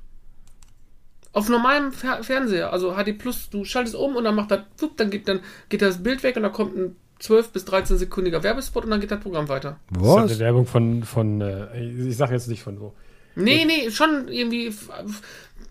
Auf 1.32 1.48
normalem 1.48 1.92
Fer 1.92 2.24
Fernseher, 2.24 2.72
also 2.72 2.94
HD 2.94 3.16
Plus, 3.16 3.50
du 3.50 3.64
schaltest 3.64 3.94
um 3.94 4.16
und 4.16 4.24
dann 4.24 4.34
macht 4.34 4.50
das, 4.50 4.60
dann 4.96 5.10
geht, 5.10 5.28
dann 5.28 5.40
geht 5.68 5.80
das 5.80 6.02
Bild 6.02 6.24
weg 6.24 6.34
und 6.36 6.42
dann 6.42 6.52
kommt 6.52 6.76
ein 6.76 6.96
12 7.20 7.50
bis 7.50 7.64
13 7.67 7.99
sekündiger 7.99 8.43
Werbespot 8.43 8.84
und 8.84 8.90
dann 8.90 9.00
geht 9.00 9.11
das 9.11 9.20
Programm 9.20 9.49
weiter. 9.49 9.78
Das 9.90 10.02
ist 10.02 10.08
halt 10.08 10.25
Was? 10.25 10.31
eine 10.32 10.40
Werbung 10.40 10.67
von, 10.67 11.05
von 11.05 11.40
äh, 11.40 12.08
ich 12.08 12.17
sag 12.17 12.31
jetzt 12.31 12.49
nicht 12.49 12.62
von 12.62 12.81
wo. 12.81 12.93
Nee, 13.37 13.64
nee, 13.64 13.90
schon 13.90 14.28
irgendwie 14.28 14.72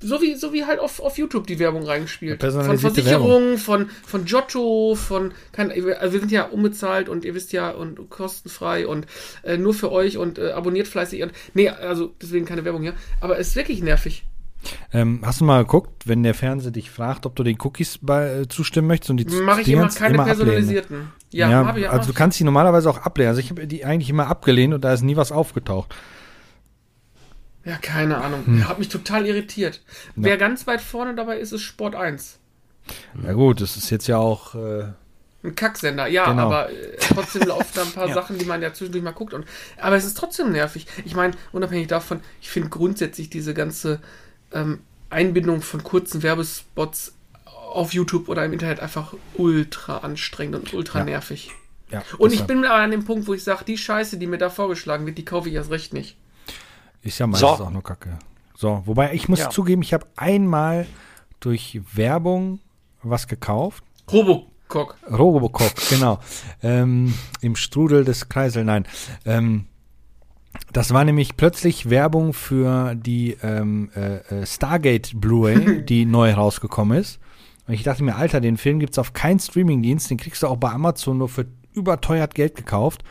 so 0.01 0.21
wie, 0.21 0.35
so 0.35 0.53
wie 0.53 0.65
halt 0.65 0.79
auf, 0.79 1.01
auf 1.01 1.17
YouTube 1.17 1.45
die 1.47 1.59
Werbung 1.59 1.83
reingespielt. 1.83 2.41
Von 2.41 2.77
Versicherungen, 2.77 3.57
von, 3.57 3.89
von 4.05 4.25
Giotto, 4.25 4.95
von 4.95 5.33
kein, 5.51 5.71
also 5.71 6.13
wir 6.13 6.19
sind 6.19 6.31
ja 6.31 6.45
unbezahlt 6.45 7.09
und 7.09 7.25
ihr 7.25 7.35
wisst 7.35 7.51
ja 7.51 7.71
und 7.71 8.09
kostenfrei 8.09 8.87
und 8.87 9.07
äh, 9.43 9.57
nur 9.57 9.73
für 9.73 9.91
euch 9.91 10.17
und 10.17 10.37
äh, 10.39 10.51
abonniert 10.51 10.87
fleißig 10.87 11.21
und 11.23 11.33
nee, 11.53 11.67
also 11.67 12.13
deswegen 12.21 12.45
keine 12.45 12.63
Werbung 12.63 12.81
hier. 12.81 12.93
Aber 13.19 13.37
es 13.39 13.49
ist 13.49 13.55
wirklich 13.55 13.83
nervig. 13.83 14.23
Ähm, 14.93 15.21
hast 15.23 15.41
du 15.41 15.45
mal 15.45 15.63
geguckt, 15.63 16.07
wenn 16.07 16.23
der 16.23 16.33
Fernseher 16.33 16.71
dich 16.71 16.89
fragt, 16.89 17.25
ob 17.25 17.35
du 17.35 17.43
den 17.43 17.57
Cookies 17.61 17.99
bei, 18.01 18.39
äh, 18.41 18.47
zustimmen 18.47 18.87
möchtest 18.87 19.09
und 19.11 19.17
die 19.17 19.25
Mache 19.25 19.61
ich 19.61 19.67
immer 19.69 19.87
keine 19.89 20.19
ablehnen? 20.19 20.25
personalisierten. 20.37 21.11
Ja, 21.31 21.49
Ja, 21.49 21.65
habe 21.65 21.79
ich 21.79 21.85
ja. 21.85 21.91
also 21.91 22.07
du 22.07 22.13
kannst 22.13 22.39
die 22.39 22.43
normalerweise 22.43 22.89
auch 22.89 22.97
ablehnen. 22.99 23.29
Also 23.29 23.39
ich 23.41 23.49
habe 23.51 23.67
die 23.67 23.85
eigentlich 23.85 24.09
immer 24.09 24.27
abgelehnt 24.27 24.73
und 24.73 24.81
da 24.83 24.93
ist 24.93 25.01
nie 25.01 25.15
was 25.15 25.31
aufgetaucht. 25.31 25.93
ja, 27.65 27.77
keine 27.77 28.17
Ahnung. 28.17 28.45
Hm. 28.45 28.67
Hat 28.67 28.79
mich 28.79 28.89
total 28.89 29.25
irritiert. 29.25 29.81
Wer 30.15 30.37
ganz 30.37 30.65
weit 30.67 30.81
vorne 30.81 31.13
dabei 31.15 31.37
ist, 31.37 31.51
ist 31.51 31.61
Sport 31.61 31.95
1. 31.95 32.39
Ja 33.23 33.33
gut, 33.33 33.61
das 33.61 33.77
ist 33.77 33.89
jetzt 33.91 34.07
ja 34.07 34.17
auch 34.17 34.55
äh, 34.55 34.85
Ein 35.43 35.53
Kacksender, 35.55 36.07
ja, 36.07 36.25
Genau. 36.29 36.47
aber 36.47 36.71
äh, 36.71 36.97
trotzdem 36.99 37.43
laufen 37.43 37.67
da 37.75 37.83
ein 37.83 37.91
paar 37.91 38.09
Sachen, 38.13 38.37
die 38.39 38.45
man 38.45 38.61
ja 38.63 38.73
zwischendurch 38.73 39.03
mal 39.03 39.11
guckt. 39.11 39.33
Und, 39.33 39.45
aber 39.77 39.95
es 39.95 40.05
ist 40.05 40.17
trotzdem 40.17 40.51
nervig. 40.51 40.87
Ich 41.05 41.15
meine, 41.15 41.33
unabhängig 41.51 41.87
davon, 41.87 42.21
ich 42.41 42.49
finde 42.49 42.69
grundsätzlich 42.69 43.29
diese 43.29 43.53
ganze 43.53 43.99
ähm, 44.53 44.79
Einbindung 45.09 45.61
von 45.61 45.83
kurzen 45.83 46.21
Werbespots 46.23 47.13
auf 47.45 47.93
YouTube 47.93 48.29
oder 48.29 48.45
im 48.45 48.53
Internet 48.53 48.79
einfach 48.79 49.13
ultra 49.35 49.97
anstrengend 49.99 50.55
und 50.55 50.73
ultra 50.73 50.99
Ja. 50.99 51.05
nervig. 51.05 51.51
ja. 51.91 52.01
Und 52.17 52.33
ich 52.33 52.43
bin 52.45 52.65
aber 52.65 52.75
an 52.83 52.91
dem 52.91 53.05
Punkt, 53.05 53.27
wo 53.27 53.33
ich 53.33 53.43
sage, 53.43 53.63
die 53.65 53.77
Scheiße, 53.77 54.17
die 54.17 54.27
mir 54.27 54.37
da 54.37 54.49
vorgeschlagen 54.49 55.05
wird, 55.05 55.17
die 55.17 55.25
kaufe 55.25 55.49
ich 55.49 55.55
erst 55.55 55.71
recht 55.71 55.93
nicht. 55.93 56.17
ist 57.01 57.17
ja 57.19 57.27
meistens 57.27 57.57
So. 57.57 57.63
auch 57.65 57.69
nur 57.71 57.83
Kacke. 57.83 58.19
So, 58.57 58.83
wobei 58.85 59.13
ich 59.13 59.29
muss 59.29 59.39
Ja. 59.39 59.49
zugeben, 59.49 59.81
ich 59.83 59.93
habe 59.93 60.05
einmal 60.17 60.85
durch 61.39 61.79
Werbung 61.93 62.59
was 63.03 63.27
gekauft. 63.29 63.83
Robocock. 64.11 64.97
Robocop, 65.09 65.71
genau. 65.89 66.19
Ähm, 66.61 67.13
Im 67.41 67.55
Strudel 67.55 68.03
des 68.03 68.27
Kreisel, 68.27 68.65
nein. 68.65 68.85
Ähm, 69.25 69.65
das 70.71 70.93
war 70.93 71.03
nämlich 71.03 71.35
plötzlich 71.37 71.89
Werbung 71.89 72.33
für 72.33 72.95
die 72.95 73.37
ähm, 73.41 73.89
äh, 73.95 74.17
äh, 74.17 74.45
Stargate 74.45 75.11
Blu-ray, 75.15 75.83
die 75.89 76.05
neu 76.05 76.33
rausgekommen 76.33 76.97
ist. 76.97 77.19
Und 77.67 77.73
ich 77.73 77.83
dachte 77.83 78.03
mir, 78.03 78.15
Alter, 78.15 78.41
den 78.41 78.57
Film 78.57 78.79
gibt's 78.79 78.97
auf 78.97 79.13
keinen 79.13 79.39
Streamingdienst, 79.39 80.09
den 80.09 80.17
kriegst 80.17 80.43
du 80.43 80.47
auch 80.47 80.57
bei 80.57 80.71
Amazon 80.71 81.17
nur 81.17 81.29
für 81.29 81.45
überteuert 81.73 82.35
Geld 82.35 82.55
gekauft. 82.55 83.03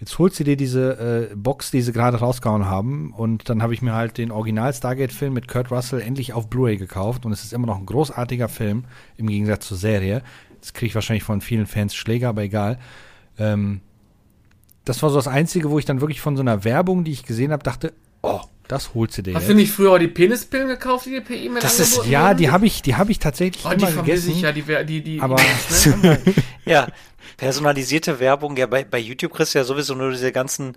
Jetzt 0.00 0.18
holst 0.18 0.38
du 0.40 0.44
dir 0.44 0.56
diese 0.56 1.30
äh, 1.30 1.34
Box, 1.36 1.70
die 1.70 1.80
sie 1.80 1.92
gerade 1.92 2.18
rausgehauen 2.18 2.66
haben, 2.66 3.12
und 3.12 3.48
dann 3.48 3.62
habe 3.62 3.74
ich 3.74 3.82
mir 3.82 3.94
halt 3.94 4.18
den 4.18 4.32
Original 4.32 4.72
Stargate-Film 4.72 5.32
mit 5.32 5.48
Kurt 5.48 5.70
Russell 5.70 6.00
endlich 6.00 6.32
auf 6.32 6.48
Blu-ray 6.50 6.76
gekauft. 6.76 7.24
Und 7.24 7.32
es 7.32 7.44
ist 7.44 7.52
immer 7.52 7.66
noch 7.66 7.78
ein 7.78 7.86
großartiger 7.86 8.48
Film 8.48 8.84
im 9.16 9.28
Gegensatz 9.28 9.68
zur 9.68 9.76
Serie. 9.76 10.22
Jetzt 10.54 10.74
kriege 10.74 10.88
ich 10.88 10.94
wahrscheinlich 10.94 11.22
von 11.22 11.40
vielen 11.40 11.66
Fans 11.66 11.94
Schläger, 11.94 12.28
aber 12.30 12.42
egal. 12.42 12.78
Ähm, 13.38 13.80
das 14.84 15.02
war 15.02 15.10
so 15.10 15.16
das 15.16 15.28
Einzige, 15.28 15.70
wo 15.70 15.78
ich 15.78 15.84
dann 15.84 16.00
wirklich 16.00 16.20
von 16.20 16.36
so 16.36 16.42
einer 16.42 16.64
Werbung, 16.64 17.04
die 17.04 17.12
ich 17.12 17.24
gesehen 17.24 17.52
habe, 17.52 17.62
dachte, 17.62 17.92
oh, 18.22 18.40
das 18.68 18.94
holst 18.94 19.18
du 19.18 19.22
dir 19.22 19.34
Hast 19.34 19.42
jetzt. 19.42 19.50
du 19.50 19.54
nicht 19.54 19.72
früher 19.72 19.92
auch 19.92 19.98
die 19.98 20.08
Penispillen 20.08 20.68
gekauft, 20.68 21.06
die 21.06 21.10
dir 21.10 21.20
per 21.20 21.36
E-Mail 21.36 21.60
Das 21.62 21.78
ist- 21.80 22.06
ja, 22.06 22.32
die 22.34 22.50
habe 22.50 22.66
ich, 22.66 22.80
die 22.82 22.94
habe 22.96 23.10
ich 23.12 23.18
tatsächlich 23.18 23.64
Oh, 23.64 23.70
die 23.70 23.74
immer 23.76 23.88
vermisse 23.88 24.28
gegessen. 24.28 24.30
ich 24.32 24.40
ja, 24.42 24.52
die, 24.52 24.62
die, 24.86 25.02
die, 25.02 25.20
aber 25.20 25.36
die 25.36 25.88
ne? 26.06 26.18
Ja, 26.64 26.88
personalisierte 27.36 28.20
Werbung. 28.20 28.56
Ja, 28.56 28.66
bei, 28.66 28.84
bei 28.84 28.98
YouTube 28.98 29.32
kriegst 29.34 29.54
du 29.54 29.58
ja 29.58 29.64
sowieso 29.64 29.94
nur 29.94 30.10
diese 30.12 30.32
ganzen 30.32 30.74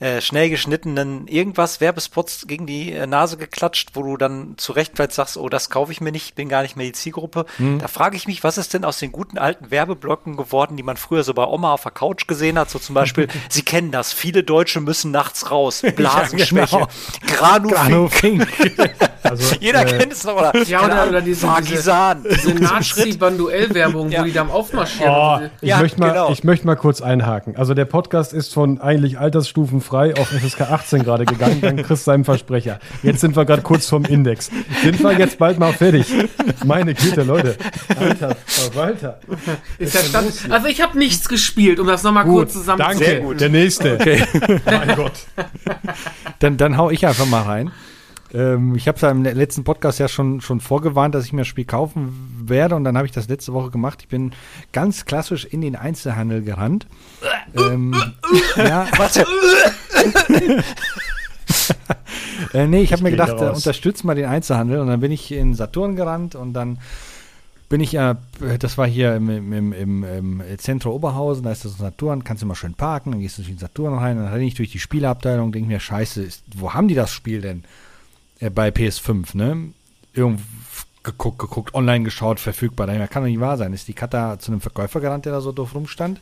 äh, 0.00 0.20
schnell 0.20 0.50
geschnittenen 0.50 1.26
irgendwas 1.28 1.80
Werbespots 1.80 2.46
gegen 2.46 2.66
die 2.66 2.92
äh, 2.92 3.06
Nase 3.06 3.36
geklatscht, 3.36 3.90
wo 3.94 4.02
du 4.02 4.16
dann 4.16 4.54
zu 4.56 4.72
Recht 4.72 4.92
vielleicht 4.96 5.12
sagst, 5.12 5.36
oh, 5.36 5.48
das 5.48 5.70
kaufe 5.70 5.92
ich 5.92 6.00
mir 6.00 6.10
nicht, 6.12 6.34
bin 6.34 6.48
gar 6.48 6.62
nicht 6.62 6.76
mehr 6.76 6.86
die 6.86 6.92
Zielgruppe. 6.92 7.46
Da 7.78 7.88
frage 7.88 8.16
ich 8.16 8.26
mich, 8.26 8.42
was 8.44 8.58
ist 8.58 8.74
denn 8.74 8.84
aus 8.84 8.98
den 8.98 9.12
guten 9.12 9.38
alten 9.38 9.70
Werbeblocken 9.70 10.36
geworden, 10.36 10.76
die 10.76 10.82
man 10.82 10.96
früher 10.96 11.22
so 11.22 11.32
bei 11.34 11.44
Oma 11.44 11.72
auf 11.72 11.82
der 11.82 11.92
Couch 11.92 12.26
gesehen 12.26 12.58
hat? 12.58 12.70
So 12.70 12.78
zum 12.78 12.94
Beispiel, 12.94 13.28
Sie 13.48 13.62
kennen 13.62 13.90
das, 13.92 14.12
viele 14.12 14.42
Deutsche 14.42 14.80
müssen 14.80 15.10
nachts 15.12 15.50
raus, 15.50 15.82
Blasenschwäche, 15.96 16.86
genau. 17.26 17.68
Granu 17.70 18.08
Fink. 18.08 18.46
Also, 19.24 19.56
Jeder 19.58 19.86
äh, 19.86 19.98
kennt 19.98 20.12
es 20.12 20.22
noch, 20.24 20.36
oder? 20.36 20.54
Ja, 20.66 20.84
oder- 20.84 21.08
oder 21.08 21.20
diese- 21.22 21.46
Partisan. 21.46 22.24
Diese 22.30 22.52
Nazi-Banduell-Werbung, 22.56 24.10
Ja. 24.10 24.20
wo 24.20 24.24
die 24.24 24.32
da 24.32 24.42
am 24.42 24.50
Aufmarschieren 24.50 25.12
Oh, 25.14 25.38
sind. 25.38 25.50
ich, 25.62 25.68
Ja, 25.68 25.78
möchte 25.80 25.98
mal, 26.00 26.10
genau. 26.10 26.30
ich 26.30 26.44
möchte 26.44 26.66
mal 26.66 26.76
kurz 26.76 27.00
einhaken. 27.00 27.56
Also 27.56 27.72
der 27.72 27.86
Podcast 27.86 28.34
ist 28.34 28.52
von 28.52 28.80
eigentlich 28.82 29.18
Altersstufen 29.18 29.80
frei 29.84 30.14
auf 30.16 30.28
FSK 30.28 30.62
18 30.62 31.04
gerade 31.04 31.24
gegangen, 31.24 31.60
dann 31.60 31.76
Chris 31.82 32.04
seinem 32.04 32.24
Versprecher. 32.24 32.78
Jetzt 33.02 33.20
sind 33.20 33.36
wir 33.36 33.44
gerade 33.44 33.62
kurz 33.62 33.88
vorm 33.88 34.04
Index. 34.04 34.50
Sind 34.82 35.02
wir 35.02 35.12
jetzt 35.12 35.38
bald 35.38 35.58
mal 35.58 35.72
fertig? 35.72 36.06
Meine 36.64 36.94
Güte, 36.94 37.22
Leute. 37.22 37.56
Alter, 37.98 38.36
Walter. 38.74 39.20
Ist 39.78 39.94
der 39.94 40.00
Stand, 40.00 40.32
also 40.50 40.66
ich 40.66 40.80
habe 40.80 40.98
nichts 40.98 41.28
gespielt, 41.28 41.78
um 41.78 41.86
das 41.86 42.02
nochmal 42.02 42.24
kurz 42.24 42.54
zusammenzufassen. 42.54 43.04
danke. 43.04 43.22
gut. 43.22 43.40
Der 43.40 43.48
nächste. 43.48 43.98
Mein 44.64 44.96
Gott. 44.96 45.12
Dann, 46.38 46.56
dann 46.56 46.76
hau 46.76 46.90
ich 46.90 47.06
einfach 47.06 47.26
mal 47.26 47.42
rein. 47.42 47.70
Ähm, 48.34 48.74
ich 48.74 48.88
habe 48.88 48.96
es 48.96 49.02
ja 49.02 49.10
im 49.10 49.22
letzten 49.22 49.62
Podcast 49.64 50.00
ja 50.00 50.08
schon, 50.08 50.40
schon 50.40 50.60
vorgewarnt, 50.60 51.14
dass 51.14 51.24
ich 51.24 51.32
mir 51.32 51.42
das 51.42 51.48
Spiel 51.48 51.64
kaufen 51.64 52.42
werde. 52.44 52.74
Und 52.74 52.84
dann 52.84 52.96
habe 52.96 53.06
ich 53.06 53.12
das 53.12 53.28
letzte 53.28 53.52
Woche 53.52 53.70
gemacht. 53.70 54.00
Ich 54.02 54.08
bin 54.08 54.32
ganz 54.72 55.04
klassisch 55.04 55.44
in 55.44 55.60
den 55.60 55.76
Einzelhandel 55.76 56.42
gerannt. 56.42 56.86
ähm, 57.56 57.94
ja, 58.56 58.86
Warte, 58.96 59.24
äh, 62.52 62.66
nee, 62.66 62.82
ich 62.82 62.92
habe 62.92 63.04
mir 63.04 63.12
gedacht, 63.12 63.38
da 63.38 63.50
äh, 63.50 63.54
unterstützt 63.54 64.04
mal 64.04 64.14
den 64.14 64.26
Einzelhandel. 64.26 64.80
Und 64.80 64.88
dann 64.88 65.00
bin 65.00 65.12
ich 65.12 65.30
in 65.30 65.54
Saturn 65.54 65.94
gerannt 65.94 66.34
und 66.34 66.54
dann 66.54 66.78
bin 67.68 67.80
ich, 67.80 67.94
äh, 67.94 68.16
das 68.58 68.76
war 68.78 68.86
hier 68.86 69.14
im, 69.14 69.30
im, 69.30 69.52
im, 69.52 69.72
im, 69.72 70.40
im 70.40 70.58
Zentrum 70.58 70.92
Oberhausen, 70.92 71.44
da 71.44 71.52
ist 71.52 71.64
das 71.64 71.78
Saturn, 71.78 72.24
kannst 72.24 72.42
du 72.42 72.46
mal 72.46 72.54
schön 72.54 72.74
parken, 72.74 73.12
dann 73.12 73.20
gehst 73.20 73.38
du 73.38 73.42
durch 73.42 73.54
den 73.54 73.58
Saturn 73.58 73.94
rein, 73.94 74.16
dann 74.16 74.26
renne 74.26 74.44
ich 74.44 74.54
durch 74.54 74.70
die 74.70 74.78
Spieleabteilung, 74.78 75.50
denke 75.50 75.68
mir, 75.68 75.80
scheiße, 75.80 76.22
ist, 76.22 76.42
wo 76.56 76.74
haben 76.74 76.88
die 76.88 76.94
das 76.94 77.10
Spiel 77.10 77.40
denn? 77.40 77.64
Äh, 78.40 78.50
bei 78.50 78.68
PS5, 78.68 79.36
ne? 79.36 79.72
Irgendwo 80.12 80.44
geguckt, 81.02 81.38
geguckt, 81.38 81.74
online 81.74 82.04
geschaut, 82.04 82.40
verfügbar. 82.40 82.86
Da 82.86 83.06
kann 83.06 83.22
doch 83.22 83.28
nicht 83.28 83.40
wahr 83.40 83.56
sein. 83.56 83.72
Ist 83.72 83.88
die 83.88 83.92
Kata 83.92 84.38
zu 84.38 84.50
einem 84.50 84.60
Verkäufer 84.60 85.00
gerannt, 85.00 85.26
der 85.26 85.32
da 85.32 85.40
so 85.40 85.52
doof 85.52 85.74
rumstand? 85.74 86.18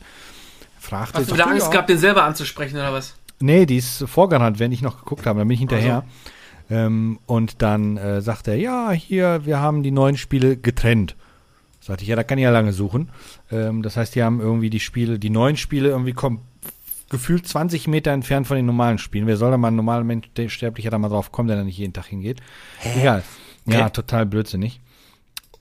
Fragte 0.79 1.19
Hast 1.19 1.29
du 1.29 1.33
wieder 1.33 1.45
sagte, 1.45 1.53
Angst 1.53 1.71
gehabt, 1.71 1.89
den 1.89 1.97
selber 1.97 2.23
anzusprechen 2.23 2.75
oder 2.75 2.91
was? 2.91 3.15
Nee, 3.39 3.65
die 3.65 3.77
ist 3.77 4.03
vorgerannt, 4.07 4.59
wenn 4.59 4.71
ich 4.71 4.81
noch 4.81 4.99
geguckt 4.99 5.25
habe. 5.25 5.39
Dann 5.39 5.47
bin 5.47 5.55
ich 5.55 5.61
hinterher. 5.61 6.03
Ähm, 6.69 7.19
und 7.25 7.61
dann 7.61 7.97
äh, 7.97 8.21
sagt 8.21 8.47
er, 8.47 8.55
ja, 8.55 8.91
hier, 8.91 9.45
wir 9.45 9.59
haben 9.59 9.83
die 9.83 9.91
neuen 9.91 10.17
Spiele 10.17 10.57
getrennt. 10.57 11.15
Sagte 11.79 12.03
ich, 12.03 12.09
ja, 12.09 12.15
da 12.15 12.23
kann 12.23 12.37
ich 12.37 12.43
ja 12.43 12.51
lange 12.51 12.73
suchen. 12.73 13.09
Ähm, 13.51 13.83
das 13.83 13.97
heißt, 13.97 14.15
die 14.15 14.23
haben 14.23 14.39
irgendwie 14.39 14.69
die 14.69 14.79
Spiele, 14.79 15.19
die 15.19 15.29
neuen 15.29 15.57
Spiele 15.57 15.89
irgendwie 15.89 16.13
kommen 16.13 16.41
gefühlt 17.13 17.47
20 17.47 17.87
Meter 17.87 18.11
entfernt 18.11 18.47
von 18.47 18.57
den 18.57 18.65
normalen 18.65 18.97
Spielen. 18.97 19.27
Wer 19.27 19.37
soll 19.37 19.51
da 19.51 19.57
mal 19.57 19.69
ein 19.69 19.75
normaler 19.75 20.03
Mensch, 20.03 20.29
der 20.35 20.49
Sterblicher 20.49 20.89
da 20.89 20.97
mal 20.97 21.07
drauf 21.09 21.31
kommen, 21.31 21.47
der 21.47 21.55
da 21.57 21.63
nicht 21.63 21.77
jeden 21.77 21.93
Tag 21.93 22.07
hingeht? 22.07 22.41
Egal. 22.97 23.23
Ja, 23.65 23.81
Okay. 23.81 23.89
total 23.93 24.25
blödsinnig. 24.25 24.81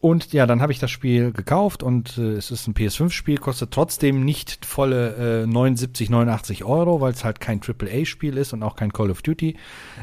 Und 0.00 0.32
ja, 0.32 0.47
dann 0.47 0.61
habe 0.61 0.73
ich 0.73 0.80
das 0.80 0.90
Spiel 0.90 1.30
gekauft 1.30 1.85
und 1.85 2.18
äh, 2.18 2.32
es 2.32 2.50
ist 2.50 2.66
ein 2.66 2.75
PS5-Spiel, 2.75 3.38
kostet 3.38 3.71
trotzdem 3.71 4.25
nicht 4.25 4.66
volle 4.66 5.42
äh, 5.44 5.47
79, 5.47 6.11
89 6.11 6.64
Euro, 6.64 7.00
weil 7.00 7.12
es 7.12 7.23
halt 7.23 7.38
kein 7.38 7.61
AAA-Spiel 7.61 8.37
ist 8.37 8.52
und 8.52 8.64
auch 8.64 8.75
kein 8.75 8.92
Call 8.92 9.12
of 9.12 9.23
Duty. 9.23 9.56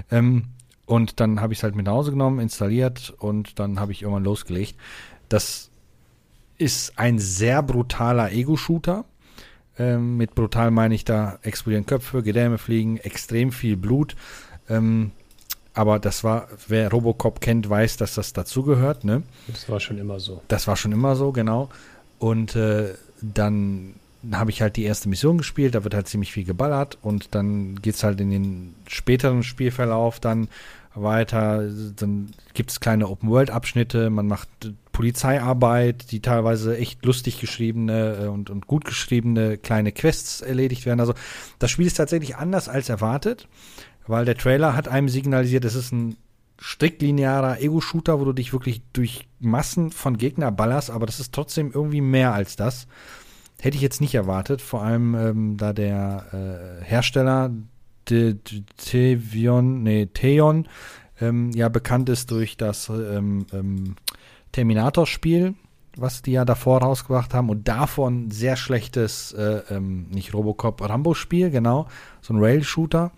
Ähm, 0.10 0.46
und 0.86 1.20
dann 1.20 1.42
habe 1.42 1.52
ich 1.52 1.60
es 1.60 1.64
halt 1.64 1.76
mit 1.76 1.86
nach 1.88 1.92
Hause 1.94 2.12
genommen, 2.12 2.40
installiert 2.40 3.14
und 3.20 3.60
dann 3.60 3.80
habe 3.82 3.92
ich 3.92 4.02
irgendwann 4.04 4.24
losgelegt. 4.24 4.76
Das 5.28 5.70
ist 6.58 6.98
ein 6.98 7.20
sehr 7.20 7.62
brutaler 7.62 8.32
Ego-Shooter. 8.32 9.04
Ähm, 9.80 10.18
mit 10.18 10.36
brutal 10.36 10.72
meine 10.72 10.94
ich 10.94 11.06
da 11.06 11.40
explodieren 11.42 11.86
Köpfe, 11.86 12.22
Gedärme 12.22 12.58
fliegen, 12.58 12.98
extrem 12.98 13.52
viel 13.52 13.78
Blut. 13.78 14.16
Ähm, 14.70 15.12
aber 15.74 16.00
das 16.00 16.24
war, 16.24 16.50
wer 16.68 16.92
Robocop 16.92 17.40
kennt, 17.40 17.70
weiß, 17.70 17.98
dass 17.98 18.14
das 18.16 18.34
dazugehört, 18.34 19.06
ne? 19.06 19.24
Das 19.48 19.70
war 19.70 19.80
schon 19.80 19.98
immer 19.98 20.20
so. 20.20 20.42
Das 20.50 20.68
war 20.68 20.76
schon 20.76 20.92
immer 20.92 21.16
so, 21.16 21.32
genau. 21.32 21.70
Und 22.20 22.56
äh, 22.56 22.96
dann 23.22 23.96
habe 24.34 24.52
ich 24.52 24.62
halt 24.62 24.76
die 24.76 24.84
erste 24.84 25.08
Mission 25.08 25.38
gespielt, 25.38 25.76
da 25.76 25.86
wird 25.86 25.94
halt 25.94 26.10
ziemlich 26.10 26.34
viel 26.34 26.44
geballert 26.44 26.98
und 27.02 27.34
dann 27.34 27.76
geht's 27.76 28.04
halt 28.04 28.20
in 28.20 28.32
den 28.32 28.76
späteren 28.88 29.44
Spielverlauf 29.44 30.20
dann 30.20 30.50
weiter. 30.96 31.70
Dann 31.96 32.32
gibt's 32.54 32.80
kleine 32.80 33.08
Open-World-Abschnitte, 33.08 34.10
man 34.10 34.28
macht 34.28 34.50
äh, 34.66 34.74
Polizeiarbeit, 34.92 36.12
die 36.12 36.22
teilweise 36.22 36.78
echt 36.78 37.06
lustig 37.06 37.40
geschriebene 37.40 38.24
äh, 38.24 38.28
und, 38.28 38.50
und 38.50 38.68
gut 38.68 38.86
geschriebene 38.86 39.58
kleine 39.58 39.92
Quests 39.92 40.42
erledigt 40.42 40.86
werden. 40.86 41.00
Also 41.00 41.14
das 41.60 41.72
Spiel 41.72 41.88
ist 41.88 41.96
tatsächlich 41.96 42.38
anders 42.38 42.68
als 42.68 42.90
erwartet, 42.90 43.48
weil 44.08 44.26
der 44.26 44.38
Trailer 44.38 44.76
hat 44.76 44.88
einem 44.88 45.10
signalisiert, 45.10 45.66
es 45.66 45.76
ist 45.76 45.92
ein 45.92 46.18
strikt 46.62 47.02
linearer 47.02 47.62
Ego-Shooter, 47.62 48.20
wo 48.20 48.26
du 48.26 48.34
dich 48.34 48.52
wirklich 48.52 48.82
durch 48.92 49.28
Massen 49.40 49.92
von 49.92 50.18
Gegner 50.18 50.52
ballerst, 50.52 50.92
aber 50.92 51.06
das 51.06 51.20
ist 51.20 51.34
trotzdem 51.34 51.72
irgendwie 51.74 52.02
mehr 52.02 52.34
als 52.34 52.56
das. 52.56 52.88
Hätte 53.62 53.76
ich 53.76 53.82
jetzt 53.82 54.02
nicht 54.02 54.16
erwartet, 54.16 54.62
vor 54.62 54.84
allem 54.84 55.16
ähm, 55.16 55.58
da 55.58 55.74
der 55.74 56.82
äh, 56.82 56.84
Hersteller 56.84 57.52
De, 58.10 58.34
De, 58.34 58.64
Tevion, 58.78 59.84
nee, 59.84 60.08
Theon 60.08 60.68
ähm, 61.22 61.52
ja 61.52 61.70
bekannt 61.70 62.10
ist 62.10 62.32
durch 62.32 62.58
das 62.58 62.90
ähm, 62.90 63.46
ähm, 63.54 63.96
Terminator-Spiel, 64.52 65.56
was 65.98 66.22
die 66.22 66.32
ja 66.32 66.46
davor 66.46 66.82
rausgebracht 66.82 67.34
haben 67.34 67.50
und 67.50 67.68
davon 67.68 68.32
sehr 68.32 68.56
schlechtes, 68.56 69.34
äh, 69.34 69.62
ähm, 69.70 70.08
nicht 70.10 70.34
Robocop, 70.34 70.82
Rambo-Spiel, 70.82 71.50
genau, 71.50 71.88
so 72.22 72.34
ein 72.34 72.40
Rail-Shooter. 72.40 73.12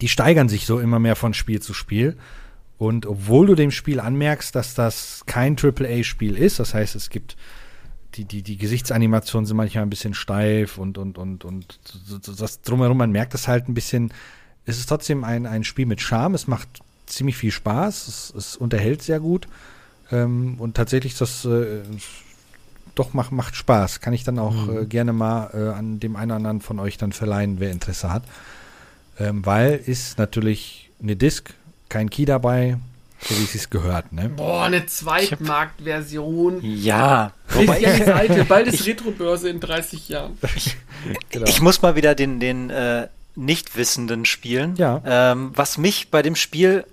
Die 0.00 0.08
steigern 0.08 0.48
sich 0.48 0.66
so 0.66 0.78
immer 0.78 0.98
mehr 0.98 1.16
von 1.16 1.32
Spiel 1.32 1.60
zu 1.62 1.72
Spiel. 1.72 2.16
Und 2.78 3.06
obwohl 3.06 3.46
du 3.46 3.54
dem 3.54 3.70
Spiel 3.70 4.00
anmerkst, 4.00 4.54
dass 4.54 4.74
das 4.74 5.22
kein 5.26 5.56
AAA-Spiel 5.56 6.36
ist, 6.36 6.58
das 6.60 6.74
heißt, 6.74 6.94
es 6.94 7.08
gibt 7.08 7.36
die, 8.16 8.24
die, 8.24 8.42
die 8.42 8.56
Gesichtsanimationen 8.56 9.46
sind 9.46 9.56
manchmal 9.56 9.84
ein 9.84 9.90
bisschen 9.90 10.14
steif 10.14 10.78
und, 10.78 10.98
und, 10.98 11.18
und, 11.18 11.44
und 11.44 11.78
das 12.40 12.62
drumherum, 12.62 12.96
man 12.96 13.10
merkt 13.10 13.34
es 13.34 13.48
halt 13.48 13.68
ein 13.68 13.74
bisschen. 13.74 14.12
Es 14.64 14.78
ist 14.78 14.88
trotzdem 14.88 15.22
ein, 15.22 15.46
ein 15.46 15.64
Spiel 15.64 15.86
mit 15.86 16.00
Charme, 16.00 16.34
es 16.34 16.46
macht 16.46 16.68
ziemlich 17.06 17.36
viel 17.36 17.52
Spaß, 17.52 18.08
es, 18.08 18.34
es 18.36 18.56
unterhält 18.56 19.02
sehr 19.02 19.20
gut. 19.20 19.46
Ähm, 20.10 20.56
und 20.58 20.76
tatsächlich 20.76 21.16
das 21.16 21.44
äh, 21.44 21.82
doch 22.94 23.12
macht, 23.12 23.32
macht 23.32 23.54
Spaß. 23.54 24.00
Kann 24.00 24.12
ich 24.12 24.24
dann 24.24 24.38
auch 24.38 24.68
äh, 24.68 24.86
gerne 24.86 25.12
mal 25.12 25.50
äh, 25.52 25.76
an 25.76 26.00
dem 26.00 26.16
einen 26.16 26.30
oder 26.30 26.36
anderen 26.36 26.60
von 26.60 26.78
euch 26.80 26.96
dann 26.96 27.12
verleihen, 27.12 27.60
wer 27.60 27.70
Interesse 27.70 28.12
hat. 28.12 28.24
Ähm, 29.18 29.44
weil 29.46 29.74
ist 29.74 30.18
natürlich 30.18 30.90
eine 31.00 31.16
Disk, 31.16 31.54
kein 31.88 32.10
Key 32.10 32.24
dabei, 32.24 32.78
so 33.20 33.38
wie 33.38 33.44
es 33.44 33.52
sich 33.52 33.70
gehört, 33.70 34.12
ne? 34.12 34.28
Boah, 34.28 34.64
eine 34.64 34.86
Zweitmarktversion. 34.86 36.60
ja. 36.62 37.32
Wobei 37.56 37.78
die 37.80 38.04
Seite, 38.04 38.44
bald 38.44 38.66
ist 38.68 38.86
Retrobörse 38.86 39.48
in 39.48 39.60
30 39.60 40.08
Jahren. 40.08 40.38
Genau. 41.30 41.46
Ich 41.46 41.60
muss 41.60 41.82
mal 41.82 41.94
wieder 41.94 42.16
den, 42.16 42.40
den 42.40 42.68
äh, 42.68 43.06
Nichtwissenden 43.36 44.24
spielen. 44.24 44.74
Ja. 44.76 45.02
Ähm, 45.06 45.52
was 45.54 45.78
mich 45.78 46.10
bei 46.10 46.20
dem 46.20 46.34
Spiel 46.34 46.84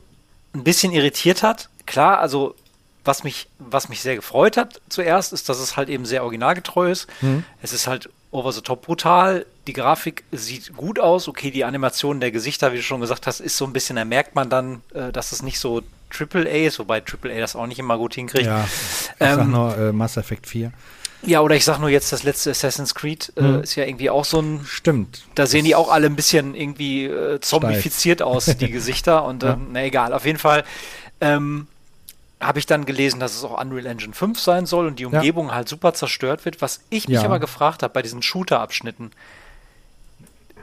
ein 0.53 0.63
bisschen 0.63 0.91
irritiert 0.91 1.41
hat, 1.41 1.70
klar, 1.88 2.20
also 2.20 2.53
was 3.05 3.24
mich, 3.24 3.48
was 3.60 3.89
mich 3.89 4.01
sehr 4.01 4.15
gefreut 4.15 4.55
hat 4.55 4.82
zuerst, 4.88 5.34
ist, 5.34 5.50
dass 5.50 5.60
es 5.60 5.75
halt 5.75 5.89
eben 5.89 6.05
sehr 6.05 6.24
originalgetreu 6.24 6.91
ist. 6.91 7.08
Mhm. 7.22 7.43
Es 7.62 7.74
ist 7.74 7.88
halt 7.88 8.10
over 8.32 8.51
the 8.51 8.62
top 8.62 8.86
brutal. 8.86 9.46
Die 9.67 9.74
Grafik 9.74 10.24
sieht 10.32 10.75
gut 10.75 11.00
aus. 11.00 11.27
Okay, 11.27 11.51
die 11.51 11.65
Animation 11.65 12.20
der 12.20 12.32
Gesichter, 12.32 12.72
wie 12.72 12.77
du 12.77 12.84
schon 12.84 13.01
gesagt 13.01 13.27
hast, 13.27 13.39
ist 13.39 13.58
so 13.58 13.65
ein 13.65 13.74
bisschen, 13.74 13.96
da 13.96 14.05
merkt 14.05 14.36
man 14.36 14.50
dann, 14.50 14.82
äh, 14.93 15.12
dass 15.12 15.32
es 15.32 15.41
nicht 15.41 15.60
so 15.60 15.82
AAA 16.17 16.67
ist, 16.67 16.79
wobei 16.79 17.01
AAA 17.01 17.39
das 17.39 17.55
auch 17.55 17.67
nicht 17.67 17.79
immer 17.79 17.98
gut 17.98 18.15
hinkriegt. 18.15 18.46
Ja, 18.46 18.63
ich 18.65 19.17
sag 19.20 19.39
Ähm, 19.39 19.51
nur 19.51 19.77
äh, 19.77 19.91
Mass 19.91 20.17
Effect 20.17 20.48
4. 20.48 20.72
Ja, 21.25 21.39
oder 21.39 21.55
ich 21.55 21.63
sag 21.63 21.79
nur 21.79 21.89
jetzt, 21.89 22.12
das 22.12 22.24
letzte 22.24 22.51
Assassin's 22.51 22.93
Creed 22.96 23.32
äh, 23.38 23.41
Mhm. 23.41 23.63
ist 23.63 23.75
ja 23.75 23.86
irgendwie 23.86 24.10
auch 24.10 24.25
so 24.25 24.41
ein 24.41 24.62
Stimmt. 24.65 25.24
da 25.36 25.46
sehen 25.46 25.63
die 25.63 25.74
auch 25.75 25.89
alle 25.89 26.08
ein 26.08 26.15
bisschen 26.17 26.53
irgendwie 26.53 27.05
äh, 27.05 27.39
zombifiziert 27.39 28.22
aus, 28.22 28.46
die 28.46 28.70
Gesichter. 28.72 29.24
Und 29.24 29.41
Ja. 29.43 29.58
na 29.72 29.84
egal, 29.86 30.13
auf 30.13 30.25
jeden 30.25 30.39
Fall. 30.39 30.63
Ähm, 31.22 31.67
habe 32.41 32.60
ich 32.60 32.65
dann 32.65 32.84
gelesen, 32.86 33.22
dass 33.22 33.38
es 33.38 33.43
auch 33.46 33.58
Unreal 33.62 33.86
Engine 33.86 34.12
5 34.13 34.38
sein 34.38 34.65
soll 34.65 34.86
und 34.88 35.00
die 35.00 35.05
Umgebung 35.05 35.48
ja. 35.48 35.55
halt 35.55 35.70
super 35.70 35.93
zerstört 35.93 36.43
wird. 36.43 36.62
Was 36.62 36.82
ich 36.89 37.08
mich 37.08 37.20
ja. 37.20 37.24
aber 37.24 37.39
gefragt 37.39 37.84
habe 37.84 37.93
bei 37.93 38.01
diesen 38.01 38.22
Shooter-Abschnitten, 38.22 39.12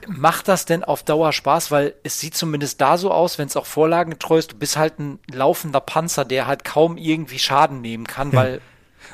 macht 0.08 0.48
das 0.48 0.64
denn 0.64 0.84
auf 0.84 1.02
Dauer 1.02 1.32
Spaß? 1.32 1.70
Weil 1.70 1.94
es 2.02 2.20
sieht 2.20 2.34
zumindest 2.34 2.80
da 2.80 2.96
so 2.98 3.10
aus, 3.10 3.38
wenn 3.38 3.46
es 3.46 3.56
auch 3.56 3.66
vorlagengetreu 3.66 4.38
ist, 4.38 4.52
du 4.52 4.56
bist 4.56 4.76
halt 4.76 4.98
ein 4.98 5.18
laufender 5.32 5.80
Panzer, 5.80 6.24
der 6.24 6.46
halt 6.46 6.64
kaum 6.64 6.96
irgendwie 6.96 7.38
Schaden 7.38 7.80
nehmen 7.80 8.06
kann, 8.06 8.32
weil 8.32 8.60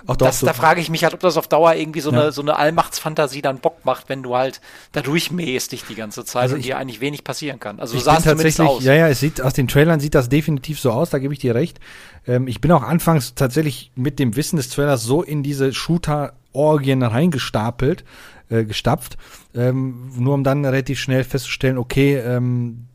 auch 0.07 0.16
das, 0.16 0.40
so. 0.40 0.47
Da 0.47 0.52
frage 0.52 0.81
ich 0.81 0.90
mich 0.90 1.05
halt, 1.05 1.14
ob 1.14 1.21
das 1.21 1.37
auf 1.37 1.49
Dauer 1.49 1.75
irgendwie 1.75 2.00
so, 2.00 2.12
ja. 2.12 2.21
eine, 2.21 2.33
so 2.33 2.43
eine 2.43 2.57
Allmachtsfantasie 2.57 3.43
dann 3.43 3.59
Bock 3.59 3.85
macht, 3.85 4.09
wenn 4.09 4.23
du 4.23 4.37
halt 4.37 4.61
da 4.93 5.00
durchmähst 5.00 5.73
dich 5.73 5.85
die 5.85 5.95
ganze 5.95 6.25
Zeit 6.25 6.43
also 6.43 6.57
und 6.57 6.64
dir 6.64 6.78
eigentlich 6.78 7.00
wenig 7.00 7.25
passieren 7.25 7.61
kann. 7.61 7.81
Also 7.81 7.97
so 7.97 8.05
sah 8.05 8.19
es 8.19 8.25
tatsächlich 8.25 8.66
aus. 8.66 8.85
Ja, 8.85 8.95
ja, 8.95 9.09
es 9.09 9.21
sieht 9.21 9.40
aus 9.40 9.55
den 9.55 9.69
Trailern 9.69 10.00
sieht 10.00 10.14
das 10.14 10.28
definitiv 10.28 10.81
so 10.81 10.90
aus, 10.90 11.11
da 11.11 11.19
gebe 11.19 11.33
ich 11.33 11.40
dir 11.40 11.55
recht. 11.55 11.81
Ähm, 12.26 12.47
ich 12.47 12.61
bin 12.61 12.71
auch 12.73 12.83
anfangs 12.83 13.35
tatsächlich 13.35 13.90
mit 13.95 14.19
dem 14.19 14.37
Wissen 14.37 14.57
des 14.57 14.69
Trailers 14.69 15.02
so 15.02 15.23
in 15.23 15.43
diese 15.43 15.73
Shooter-Orgien 15.73 17.02
reingestapelt, 17.02 18.05
äh, 18.49 18.65
gestapft, 18.65 19.17
ähm, 19.55 20.11
nur 20.17 20.35
um 20.35 20.45
dann 20.45 20.65
relativ 20.65 20.99
schnell 20.99 21.25
festzustellen, 21.25 21.79
okay, 21.79 22.17
ähm, 22.17 22.87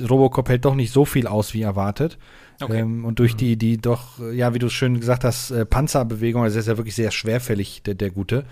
Robocop 0.00 0.48
hält 0.48 0.64
doch 0.64 0.74
nicht 0.74 0.92
so 0.92 1.04
viel 1.04 1.26
aus, 1.26 1.54
wie 1.54 1.62
erwartet. 1.62 2.18
Okay. 2.60 2.80
Ähm, 2.80 3.04
und 3.04 3.18
durch 3.18 3.34
die, 3.34 3.56
die 3.56 3.78
doch, 3.78 4.18
ja, 4.32 4.54
wie 4.54 4.58
du 4.58 4.68
schön 4.68 5.00
gesagt 5.00 5.24
hast, 5.24 5.50
äh, 5.50 5.66
Panzerbewegung, 5.66 6.42
also 6.42 6.56
er 6.56 6.60
ist 6.60 6.68
ja 6.68 6.76
wirklich 6.76 6.94
sehr 6.94 7.10
schwerfällig, 7.10 7.82
der, 7.82 7.94
der 7.94 8.10
Gute, 8.10 8.44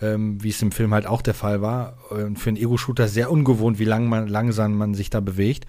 ähm, 0.00 0.42
wie 0.42 0.50
es 0.50 0.62
im 0.62 0.72
Film 0.72 0.92
halt 0.92 1.06
auch 1.06 1.22
der 1.22 1.34
Fall 1.34 1.62
war. 1.62 1.98
Und 2.10 2.38
für 2.38 2.50
einen 2.50 2.56
Ego-Shooter 2.56 3.08
sehr 3.08 3.30
ungewohnt, 3.30 3.78
wie 3.78 3.84
lang 3.84 4.08
man, 4.08 4.26
langsam 4.28 4.76
man 4.76 4.94
sich 4.94 5.10
da 5.10 5.20
bewegt. 5.20 5.66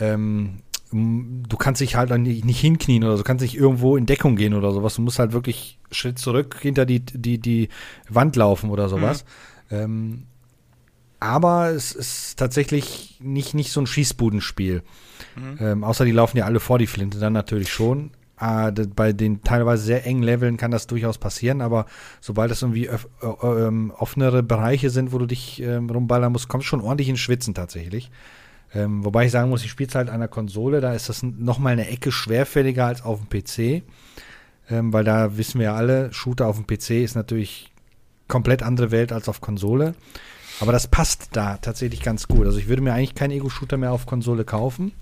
Ähm, 0.00 0.60
du 0.92 1.56
kannst 1.56 1.80
dich 1.80 1.96
halt 1.96 2.16
nicht, 2.18 2.44
nicht 2.44 2.60
hinknien 2.60 3.04
oder 3.04 3.16
so, 3.16 3.22
du 3.22 3.26
kannst 3.26 3.42
nicht 3.42 3.56
irgendwo 3.56 3.96
in 3.96 4.06
Deckung 4.06 4.36
gehen 4.36 4.54
oder 4.54 4.72
sowas. 4.72 4.94
Du 4.94 5.02
musst 5.02 5.18
halt 5.18 5.32
wirklich 5.32 5.78
Schritt 5.90 6.18
zurück 6.18 6.58
hinter 6.60 6.84
die, 6.84 7.00
die, 7.00 7.38
die 7.38 7.68
Wand 8.08 8.36
laufen 8.36 8.70
oder 8.70 8.88
sowas. 8.88 9.24
Mhm. 9.70 9.76
Ähm, 9.76 10.22
aber 11.20 11.70
es 11.70 11.92
ist 11.92 12.36
tatsächlich 12.38 13.18
nicht, 13.20 13.54
nicht 13.54 13.70
so 13.70 13.80
ein 13.80 13.86
Schießbudenspiel. 13.86 14.82
Mhm. 15.36 15.58
Ähm, 15.60 15.84
außer 15.84 16.04
die 16.04 16.12
laufen 16.12 16.36
ja 16.36 16.44
alle 16.44 16.60
vor 16.60 16.78
die 16.78 16.86
Flinte, 16.86 17.18
dann 17.18 17.32
natürlich 17.32 17.72
schon. 17.72 18.10
Äh, 18.40 18.72
bei 18.72 19.12
den 19.12 19.42
teilweise 19.42 19.84
sehr 19.84 20.04
engen 20.04 20.24
Leveln 20.24 20.56
kann 20.56 20.72
das 20.72 20.88
durchaus 20.88 21.18
passieren, 21.18 21.60
aber 21.60 21.86
sobald 22.20 22.50
es 22.50 22.62
irgendwie 22.62 22.88
öff, 22.88 23.08
äh, 23.22 23.26
äh, 23.26 23.90
offenere 23.92 24.42
Bereiche 24.42 24.90
sind, 24.90 25.12
wo 25.12 25.18
du 25.18 25.26
dich 25.26 25.62
ähm, 25.62 25.88
rumballern 25.88 26.32
musst, 26.32 26.48
kommst 26.48 26.66
du 26.66 26.70
schon 26.70 26.80
ordentlich 26.80 27.08
ins 27.08 27.20
Schwitzen 27.20 27.54
tatsächlich. 27.54 28.10
Ähm, 28.74 29.04
wobei 29.04 29.26
ich 29.26 29.32
sagen 29.32 29.50
muss, 29.50 29.64
ich 29.64 29.70
spiele 29.70 29.88
es 29.88 29.94
halt 29.94 30.08
an 30.08 30.20
der 30.20 30.28
Konsole, 30.28 30.80
da 30.80 30.94
ist 30.94 31.08
das 31.08 31.22
nochmal 31.22 31.74
eine 31.74 31.88
Ecke 31.88 32.10
schwerfälliger 32.10 32.86
als 32.86 33.02
auf 33.02 33.20
dem 33.20 33.28
PC. 33.28 33.82
Ähm, 34.70 34.92
weil 34.92 35.04
da 35.04 35.36
wissen 35.36 35.58
wir 35.58 35.66
ja 35.66 35.74
alle, 35.74 36.12
Shooter 36.12 36.46
auf 36.46 36.56
dem 36.56 36.66
PC 36.66 37.02
ist 37.02 37.14
natürlich 37.14 37.70
komplett 38.28 38.62
andere 38.62 38.90
Welt 38.90 39.12
als 39.12 39.28
auf 39.28 39.40
Konsole. 39.40 39.94
Aber 40.60 40.72
das 40.72 40.86
passt 40.86 41.30
da 41.32 41.56
tatsächlich 41.58 42.02
ganz 42.02 42.28
gut. 42.28 42.46
Also 42.46 42.58
ich 42.58 42.68
würde 42.68 42.82
mir 42.82 42.92
eigentlich 42.92 43.14
keinen 43.14 43.32
Ego-Shooter 43.32 43.76
mehr 43.76 43.92
auf 43.92 44.06
Konsole 44.06 44.44
kaufen. 44.44 44.92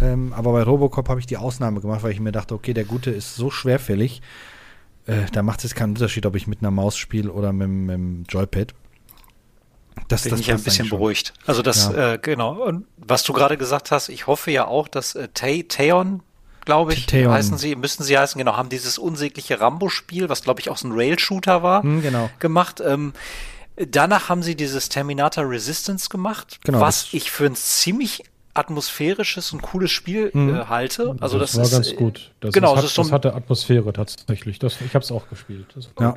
Ähm, 0.00 0.32
aber 0.32 0.52
bei 0.52 0.62
Robocop 0.62 1.08
habe 1.08 1.20
ich 1.20 1.26
die 1.26 1.36
Ausnahme 1.36 1.80
gemacht, 1.80 2.02
weil 2.02 2.12
ich 2.12 2.20
mir 2.20 2.32
dachte, 2.32 2.54
okay, 2.54 2.74
der 2.74 2.84
Gute 2.84 3.10
ist 3.10 3.34
so 3.34 3.50
schwerfällig, 3.50 4.22
äh, 5.06 5.22
da 5.32 5.42
macht 5.42 5.64
es 5.64 5.74
keinen 5.74 5.90
Unterschied, 5.90 6.26
ob 6.26 6.36
ich 6.36 6.46
mit 6.46 6.60
einer 6.60 6.70
Maus 6.70 6.96
spiele 6.96 7.32
oder 7.32 7.52
mit, 7.52 7.68
mit 7.68 7.94
dem 7.94 8.24
Joypad. 8.28 8.74
Das, 10.08 10.22
Bin 10.22 10.32
das 10.32 10.40
ich 10.40 10.50
ein 10.50 10.62
bisschen 10.62 10.88
beruhigt. 10.88 11.32
Also 11.46 11.62
das, 11.62 11.90
ja. 11.92 12.14
äh, 12.14 12.18
genau. 12.18 12.54
Und 12.54 12.86
was 12.96 13.22
du 13.22 13.32
gerade 13.32 13.56
gesagt 13.56 13.90
hast, 13.90 14.08
ich 14.08 14.26
hoffe 14.26 14.50
ja 14.50 14.66
auch, 14.66 14.88
dass 14.88 15.14
äh, 15.14 15.28
Theon, 15.28 16.22
glaube 16.64 16.94
ich, 16.94 17.06
Theon. 17.06 17.32
heißen 17.32 17.58
sie, 17.58 17.76
müssen 17.76 18.02
sie 18.02 18.18
heißen, 18.18 18.38
genau, 18.38 18.56
haben 18.56 18.68
dieses 18.68 18.98
unsägliche 18.98 19.60
Rambo-Spiel, 19.60 20.28
was 20.28 20.42
glaube 20.42 20.60
ich 20.60 20.70
auch 20.70 20.76
so 20.76 20.88
ein 20.88 20.92
Rail-Shooter 20.92 21.62
war, 21.62 21.82
hm, 21.82 22.02
genau. 22.02 22.30
gemacht. 22.38 22.82
Ähm, 22.84 23.12
Danach 23.76 24.28
haben 24.28 24.42
sie 24.42 24.56
dieses 24.56 24.90
Terminator 24.90 25.48
Resistance 25.48 26.10
gemacht, 26.10 26.58
genau, 26.64 26.80
was 26.80 27.08
ich 27.12 27.30
für 27.30 27.46
ein 27.46 27.54
ziemlich 27.54 28.24
atmosphärisches 28.52 29.52
und 29.52 29.62
cooles 29.62 29.90
Spiel 29.90 30.30
mhm. 30.34 30.54
äh, 30.54 30.64
halte. 30.66 31.16
Also 31.20 31.38
das, 31.38 31.52
das 31.52 31.58
war 31.58 31.64
ist, 31.64 31.72
ganz 31.72 31.96
gut. 31.96 32.30
Das, 32.40 32.52
genau, 32.52 32.74
das, 32.74 32.84
hat, 32.84 32.90
so 32.90 33.02
das 33.02 33.12
hatte 33.12 33.34
Atmosphäre 33.34 33.92
tatsächlich. 33.92 34.58
Das, 34.58 34.80
ich 34.80 34.94
habe 34.94 35.04
es 35.04 35.12
auch 35.12 35.28
gespielt. 35.28 35.66
ja. 35.98 36.16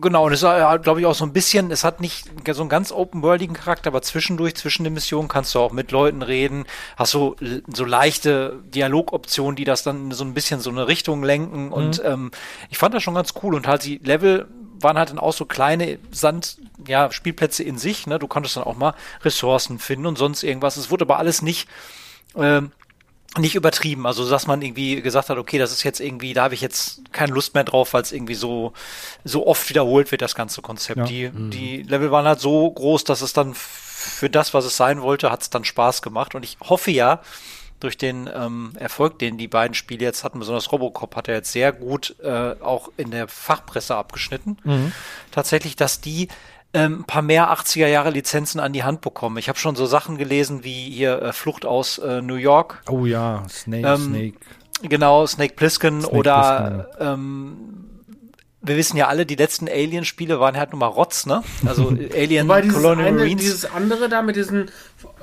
Genau, 0.00 0.26
und 0.26 0.32
es 0.32 0.42
hat, 0.42 0.82
glaube 0.82 1.00
ich, 1.00 1.06
auch 1.06 1.14
so 1.14 1.24
ein 1.24 1.32
bisschen, 1.32 1.70
es 1.70 1.84
hat 1.84 2.00
nicht 2.00 2.30
so 2.52 2.62
einen 2.62 2.68
ganz 2.68 2.92
open-worldigen 2.92 3.54
Charakter, 3.54 3.88
aber 3.88 4.02
zwischendurch, 4.02 4.54
zwischen 4.54 4.84
den 4.84 4.94
Missionen 4.94 5.28
kannst 5.28 5.54
du 5.54 5.60
auch 5.60 5.72
mit 5.72 5.90
Leuten 5.90 6.22
reden, 6.22 6.64
hast 6.96 7.10
so, 7.10 7.36
so 7.66 7.84
leichte 7.84 8.60
Dialogoptionen, 8.74 9.56
die 9.56 9.64
das 9.64 9.82
dann 9.82 10.10
so 10.12 10.24
ein 10.24 10.34
bisschen 10.34 10.60
so 10.60 10.70
eine 10.70 10.88
Richtung 10.88 11.22
lenken 11.22 11.66
mhm. 11.66 11.72
und 11.72 12.02
ähm, 12.04 12.30
ich 12.70 12.78
fand 12.78 12.94
das 12.94 13.02
schon 13.02 13.14
ganz 13.14 13.34
cool 13.42 13.54
und 13.54 13.66
halt 13.66 13.84
die 13.84 13.98
Level 13.98 14.46
waren 14.82 14.98
halt 14.98 15.10
dann 15.10 15.18
auch 15.18 15.32
so 15.32 15.44
kleine 15.44 15.98
Sand, 16.10 16.58
ja, 16.86 17.10
Spielplätze 17.12 17.62
in 17.62 17.78
sich, 17.78 18.06
ne? 18.06 18.18
Du 18.18 18.26
konntest 18.26 18.56
dann 18.56 18.64
auch 18.64 18.76
mal 18.76 18.94
Ressourcen 19.22 19.78
finden 19.78 20.06
und 20.06 20.16
sonst 20.16 20.42
irgendwas. 20.42 20.76
Es 20.76 20.90
wurde 20.90 21.04
aber 21.04 21.18
alles 21.18 21.42
nicht, 21.42 21.68
ähm, 22.34 22.72
nicht 23.38 23.54
übertrieben, 23.54 24.06
also 24.06 24.28
dass 24.28 24.46
man 24.46 24.60
irgendwie 24.60 25.00
gesagt 25.02 25.28
hat, 25.28 25.38
okay, 25.38 25.58
das 25.58 25.70
ist 25.70 25.84
jetzt 25.84 26.00
irgendwie, 26.00 26.34
da 26.34 26.44
habe 26.44 26.54
ich 26.54 26.60
jetzt 26.60 27.12
keine 27.12 27.32
Lust 27.32 27.54
mehr 27.54 27.62
drauf, 27.62 27.92
weil 27.92 28.02
es 28.02 28.10
irgendwie 28.10 28.34
so 28.34 28.72
so 29.22 29.46
oft 29.46 29.68
wiederholt 29.68 30.10
wird, 30.10 30.22
das 30.22 30.34
ganze 30.34 30.62
Konzept. 30.62 30.98
Ja. 30.98 31.04
Die, 31.04 31.28
mhm. 31.28 31.50
die 31.50 31.82
Level 31.82 32.10
waren 32.10 32.26
halt 32.26 32.40
so 32.40 32.68
groß, 32.68 33.04
dass 33.04 33.20
es 33.22 33.32
dann 33.32 33.54
für 33.54 34.30
das, 34.30 34.52
was 34.52 34.64
es 34.64 34.76
sein 34.76 35.00
wollte, 35.02 35.30
hat 35.30 35.42
es 35.42 35.50
dann 35.50 35.64
Spaß 35.64 36.02
gemacht. 36.02 36.34
Und 36.34 36.44
ich 36.44 36.56
hoffe 36.60 36.90
ja, 36.90 37.20
durch 37.78 37.96
den 37.96 38.28
ähm, 38.32 38.72
Erfolg, 38.78 39.18
den 39.18 39.38
die 39.38 39.48
beiden 39.48 39.74
Spiele 39.74 40.04
jetzt 40.04 40.22
hatten, 40.22 40.38
besonders 40.38 40.70
Robocop 40.70 41.16
hat 41.16 41.28
er 41.28 41.36
jetzt 41.36 41.52
sehr 41.52 41.72
gut 41.72 42.14
äh, 42.22 42.54
auch 42.60 42.90
in 42.96 43.10
der 43.10 43.26
Fachpresse 43.26 43.96
abgeschnitten. 43.96 44.58
Mhm. 44.64 44.92
Tatsächlich, 45.30 45.76
dass 45.76 46.00
die 46.00 46.28
ähm, 46.72 47.00
ein 47.00 47.04
paar 47.04 47.22
mehr 47.22 47.52
80er 47.52 47.86
Jahre 47.86 48.10
Lizenzen 48.10 48.60
an 48.60 48.72
die 48.72 48.84
Hand 48.84 49.00
bekommen. 49.00 49.36
Ich 49.38 49.48
habe 49.48 49.58
schon 49.58 49.76
so 49.76 49.86
Sachen 49.86 50.18
gelesen 50.18 50.64
wie 50.64 50.90
hier 50.90 51.20
äh, 51.20 51.32
Flucht 51.32 51.66
aus 51.66 51.98
äh, 51.98 52.22
New 52.22 52.36
York. 52.36 52.82
Oh 52.88 53.06
ja, 53.06 53.44
Snake, 53.48 53.86
ähm, 53.86 54.02
Snake. 54.02 54.38
Genau, 54.82 55.26
Snake 55.26 55.54
Plissken 55.54 56.00
Snake 56.00 56.16
oder 56.16 56.86
Plissken, 56.86 57.06
ähm, 57.06 57.56
wir 58.62 58.76
wissen 58.76 58.96
ja 58.96 59.08
alle, 59.08 59.24
die 59.24 59.36
letzten 59.36 59.68
Alien-Spiele 59.68 60.38
waren 60.38 60.56
halt 60.56 60.70
nur 60.72 60.78
mal 60.80 60.86
Rotz, 60.86 61.26
ne? 61.26 61.42
Also 61.66 61.88
Alien 62.14 62.46
Colonial 62.46 63.08
eine, 63.08 63.18
Marines. 63.18 63.42
Dieses 63.42 63.64
andere 63.64 64.08
da 64.08 64.22
mit 64.22 64.36
diesen 64.36 64.70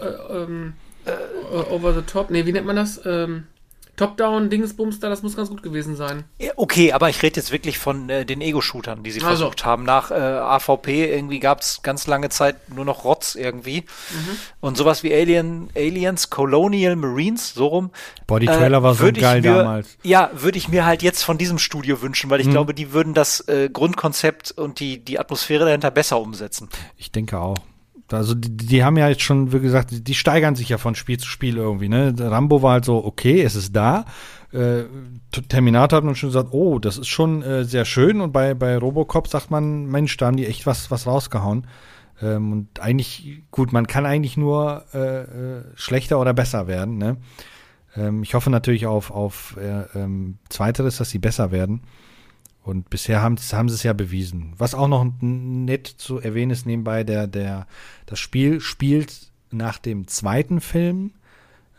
äh, 0.01 0.33
ähm 0.33 0.73
äh, 1.05 1.71
over 1.71 1.93
the 1.93 2.01
top. 2.01 2.29
Nee, 2.29 2.45
wie 2.45 2.51
nennt 2.51 2.67
man 2.67 2.75
das? 2.75 2.99
Ähm, 3.05 3.45
Top-Down-Dingsbums 3.97 4.99
da, 4.99 5.09
das 5.09 5.23
muss 5.23 5.35
ganz 5.35 5.49
gut 5.49 5.63
gewesen 5.63 5.95
sein. 5.95 6.23
Okay, 6.55 6.93
aber 6.93 7.09
ich 7.09 7.21
rede 7.23 7.37
jetzt 7.37 7.51
wirklich 7.51 7.79
von 7.79 8.09
äh, 8.09 8.25
den 8.25 8.41
Ego-Shootern, 8.41 9.03
die 9.03 9.09
sie 9.09 9.21
also. 9.21 9.29
versucht 9.29 9.65
haben. 9.65 9.83
Nach 9.83 10.11
äh, 10.11 10.13
AVP 10.13 11.11
irgendwie 11.13 11.39
gab 11.39 11.61
es 11.61 11.81
ganz 11.81 12.05
lange 12.05 12.29
Zeit 12.29 12.69
nur 12.73 12.85
noch 12.85 13.03
Rotz 13.03 13.33
irgendwie. 13.33 13.81
Mhm. 13.81 14.37
Und 14.59 14.77
sowas 14.77 15.01
wie 15.01 15.13
Alien, 15.13 15.69
Aliens, 15.75 16.29
Colonial 16.29 16.95
Marines, 16.95 17.55
so 17.55 17.67
rum. 17.67 17.91
Boah, 18.27 18.39
die 18.39 18.45
Trailer 18.45 18.77
äh, 18.77 18.83
war 18.83 18.93
so 18.93 19.11
geil 19.11 19.41
mir, 19.41 19.55
damals. 19.55 19.97
Ja, 20.03 20.29
würde 20.33 20.59
ich 20.59 20.69
mir 20.69 20.85
halt 20.85 21.01
jetzt 21.01 21.23
von 21.23 21.39
diesem 21.39 21.57
Studio 21.57 22.01
wünschen, 22.01 22.29
weil 22.29 22.39
ich 22.39 22.47
mhm. 22.47 22.51
glaube, 22.51 22.75
die 22.75 22.93
würden 22.93 23.15
das 23.15 23.41
äh, 23.47 23.69
Grundkonzept 23.73 24.51
und 24.51 24.79
die, 24.79 25.03
die 25.03 25.19
Atmosphäre 25.19 25.65
dahinter 25.65 25.89
besser 25.89 26.19
umsetzen. 26.19 26.69
Ich 26.97 27.11
denke 27.11 27.39
auch. 27.39 27.55
Also 28.11 28.35
die, 28.35 28.55
die 28.55 28.83
haben 28.83 28.97
ja 28.97 29.09
jetzt 29.09 29.21
schon, 29.21 29.51
wie 29.51 29.59
gesagt, 29.59 29.91
die, 29.91 30.03
die 30.03 30.13
steigern 30.13 30.55
sich 30.55 30.69
ja 30.69 30.77
von 30.77 30.95
Spiel 30.95 31.17
zu 31.17 31.27
Spiel 31.27 31.57
irgendwie. 31.57 31.89
Ne? 31.89 32.13
Rambo 32.17 32.61
war 32.61 32.73
halt 32.73 32.85
so, 32.85 33.03
okay, 33.03 33.41
es 33.41 33.55
ist 33.55 33.75
da. 33.75 34.05
Äh, 34.53 34.83
Terminator 35.49 35.97
hat 35.97 36.03
man 36.05 36.15
schon 36.15 36.29
gesagt, 36.29 36.49
oh, 36.51 36.79
das 36.79 36.97
ist 36.97 37.07
schon 37.07 37.43
äh, 37.43 37.65
sehr 37.65 37.85
schön. 37.85 38.21
Und 38.21 38.31
bei, 38.31 38.53
bei 38.53 38.77
Robocop 38.77 39.27
sagt 39.27 39.51
man, 39.51 39.87
Mensch, 39.87 40.15
da 40.17 40.27
haben 40.27 40.37
die 40.37 40.45
echt 40.45 40.65
was, 40.65 40.89
was 40.89 41.05
rausgehauen. 41.05 41.67
Ähm, 42.21 42.51
und 42.51 42.79
eigentlich, 42.79 43.43
gut, 43.51 43.73
man 43.73 43.87
kann 43.87 44.05
eigentlich 44.05 44.37
nur 44.37 44.85
äh, 44.93 45.21
äh, 45.23 45.63
schlechter 45.75 46.19
oder 46.19 46.33
besser 46.33 46.67
werden. 46.67 46.97
Ne? 46.97 47.17
Ähm, 47.95 48.23
ich 48.23 48.33
hoffe 48.33 48.49
natürlich 48.49 48.87
auf, 48.87 49.11
auf 49.11 49.57
äh, 49.57 49.99
ähm, 49.99 50.37
Zweiteres, 50.49 50.97
dass 50.97 51.09
sie 51.09 51.19
besser 51.19 51.51
werden. 51.51 51.81
Und 52.67 52.89
bisher 52.89 53.21
haben, 53.21 53.37
haben 53.53 53.69
sie 53.69 53.75
es 53.75 53.83
ja 53.83 53.93
bewiesen. 53.93 54.53
Was 54.57 54.75
auch 54.75 54.89
noch 54.89 55.05
nett 55.21 55.87
zu 55.87 56.19
erwähnen 56.19 56.51
ist 56.51 56.65
nebenbei, 56.65 57.05
der, 57.05 57.25
der, 57.25 57.65
das 58.07 58.19
Spiel 58.19 58.59
spielt 58.59 59.31
nach 59.51 59.77
dem 59.77 60.05
zweiten 60.09 60.59
Film. 60.59 61.11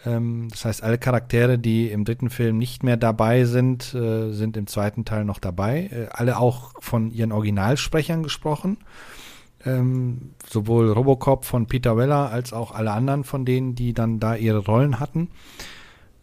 Ähm, 0.07 0.49
das 0.51 0.65
heißt, 0.65 0.83
alle 0.83 0.97
Charaktere, 0.97 1.59
die 1.59 1.91
im 1.91 2.07
dritten 2.07 2.31
Film 2.31 2.57
nicht 2.57 2.85
mehr 2.85 2.97
dabei 2.97 3.45
sind, 3.45 3.93
äh, 3.93 4.33
sind 4.33 4.57
im 4.57 4.67
zweiten 4.67 5.05
Teil 5.05 5.27
noch 5.27 5.41
dabei. 5.41 5.91
Äh, 5.93 6.07
alle 6.11 6.39
auch 6.39 6.73
von 6.81 7.11
ihren 7.11 7.33
Originalsprechern 7.33 8.23
gesprochen. 8.23 8.79
Ähm, 9.67 10.31
sowohl 10.49 10.91
Robocop 10.91 11.45
von 11.45 11.67
Peter 11.67 11.99
Weller 11.99 12.31
als 12.31 12.55
auch 12.55 12.73
alle 12.73 12.93
anderen 12.93 13.25
von 13.25 13.45
denen, 13.45 13.75
die 13.75 13.93
dann 13.93 14.21
da 14.21 14.37
ihre 14.37 14.65
Rollen 14.65 15.01
hatten. 15.01 15.29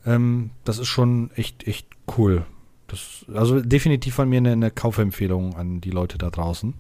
Ähm, 0.07 0.49
das 0.63 0.79
ist 0.79 0.87
schon 0.87 1.29
echt, 1.35 1.67
echt 1.67 1.85
cool. 2.17 2.47
Das, 2.87 3.25
also 3.33 3.61
definitiv 3.61 4.15
von 4.15 4.29
mir 4.29 4.37
eine, 4.37 4.51
eine 4.51 4.71
Kaufempfehlung 4.71 5.55
an 5.55 5.81
die 5.81 5.89
Leute 5.89 6.17
da 6.17 6.29
draußen. 6.29 6.73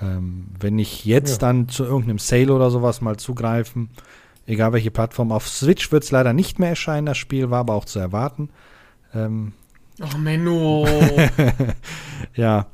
Ähm, 0.00 0.48
wenn 0.58 0.78
ich 0.78 1.04
jetzt 1.04 1.42
ja. 1.42 1.48
dann 1.48 1.68
zu 1.68 1.84
irgendeinem 1.84 2.18
Sale 2.18 2.52
oder 2.52 2.70
sowas 2.70 3.00
mal 3.00 3.16
zugreifen, 3.18 3.90
egal 4.46 4.72
welche 4.72 4.90
Plattform, 4.90 5.30
auf 5.30 5.48
Switch 5.48 5.92
wird 5.92 6.02
es 6.02 6.10
leider 6.10 6.32
nicht 6.32 6.58
mehr 6.58 6.70
erscheinen, 6.70 7.06
das 7.06 7.18
Spiel 7.18 7.50
war 7.50 7.60
aber 7.60 7.74
auch 7.74 7.84
zu 7.84 7.98
erwarten. 7.98 8.50
Ähm, 9.14 9.52
Oh, 10.00 10.18
Menno. 10.18 10.86
Ja, 12.34 12.66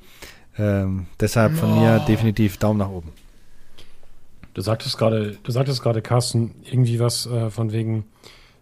ähm, 0.56 1.06
deshalb 1.18 1.54
von 1.54 1.80
mir 1.80 1.98
definitiv 2.00 2.58
Daumen 2.58 2.78
nach 2.78 2.90
oben. 2.90 3.12
Du 4.54 4.62
sagtest 4.62 4.98
gerade, 4.98 5.36
du 5.42 5.52
sagtest 5.52 5.82
gerade, 5.82 6.00
Carsten, 6.00 6.54
irgendwie 6.64 7.00
was 7.00 7.26
äh, 7.26 7.50
von 7.50 7.72
wegen, 7.72 8.04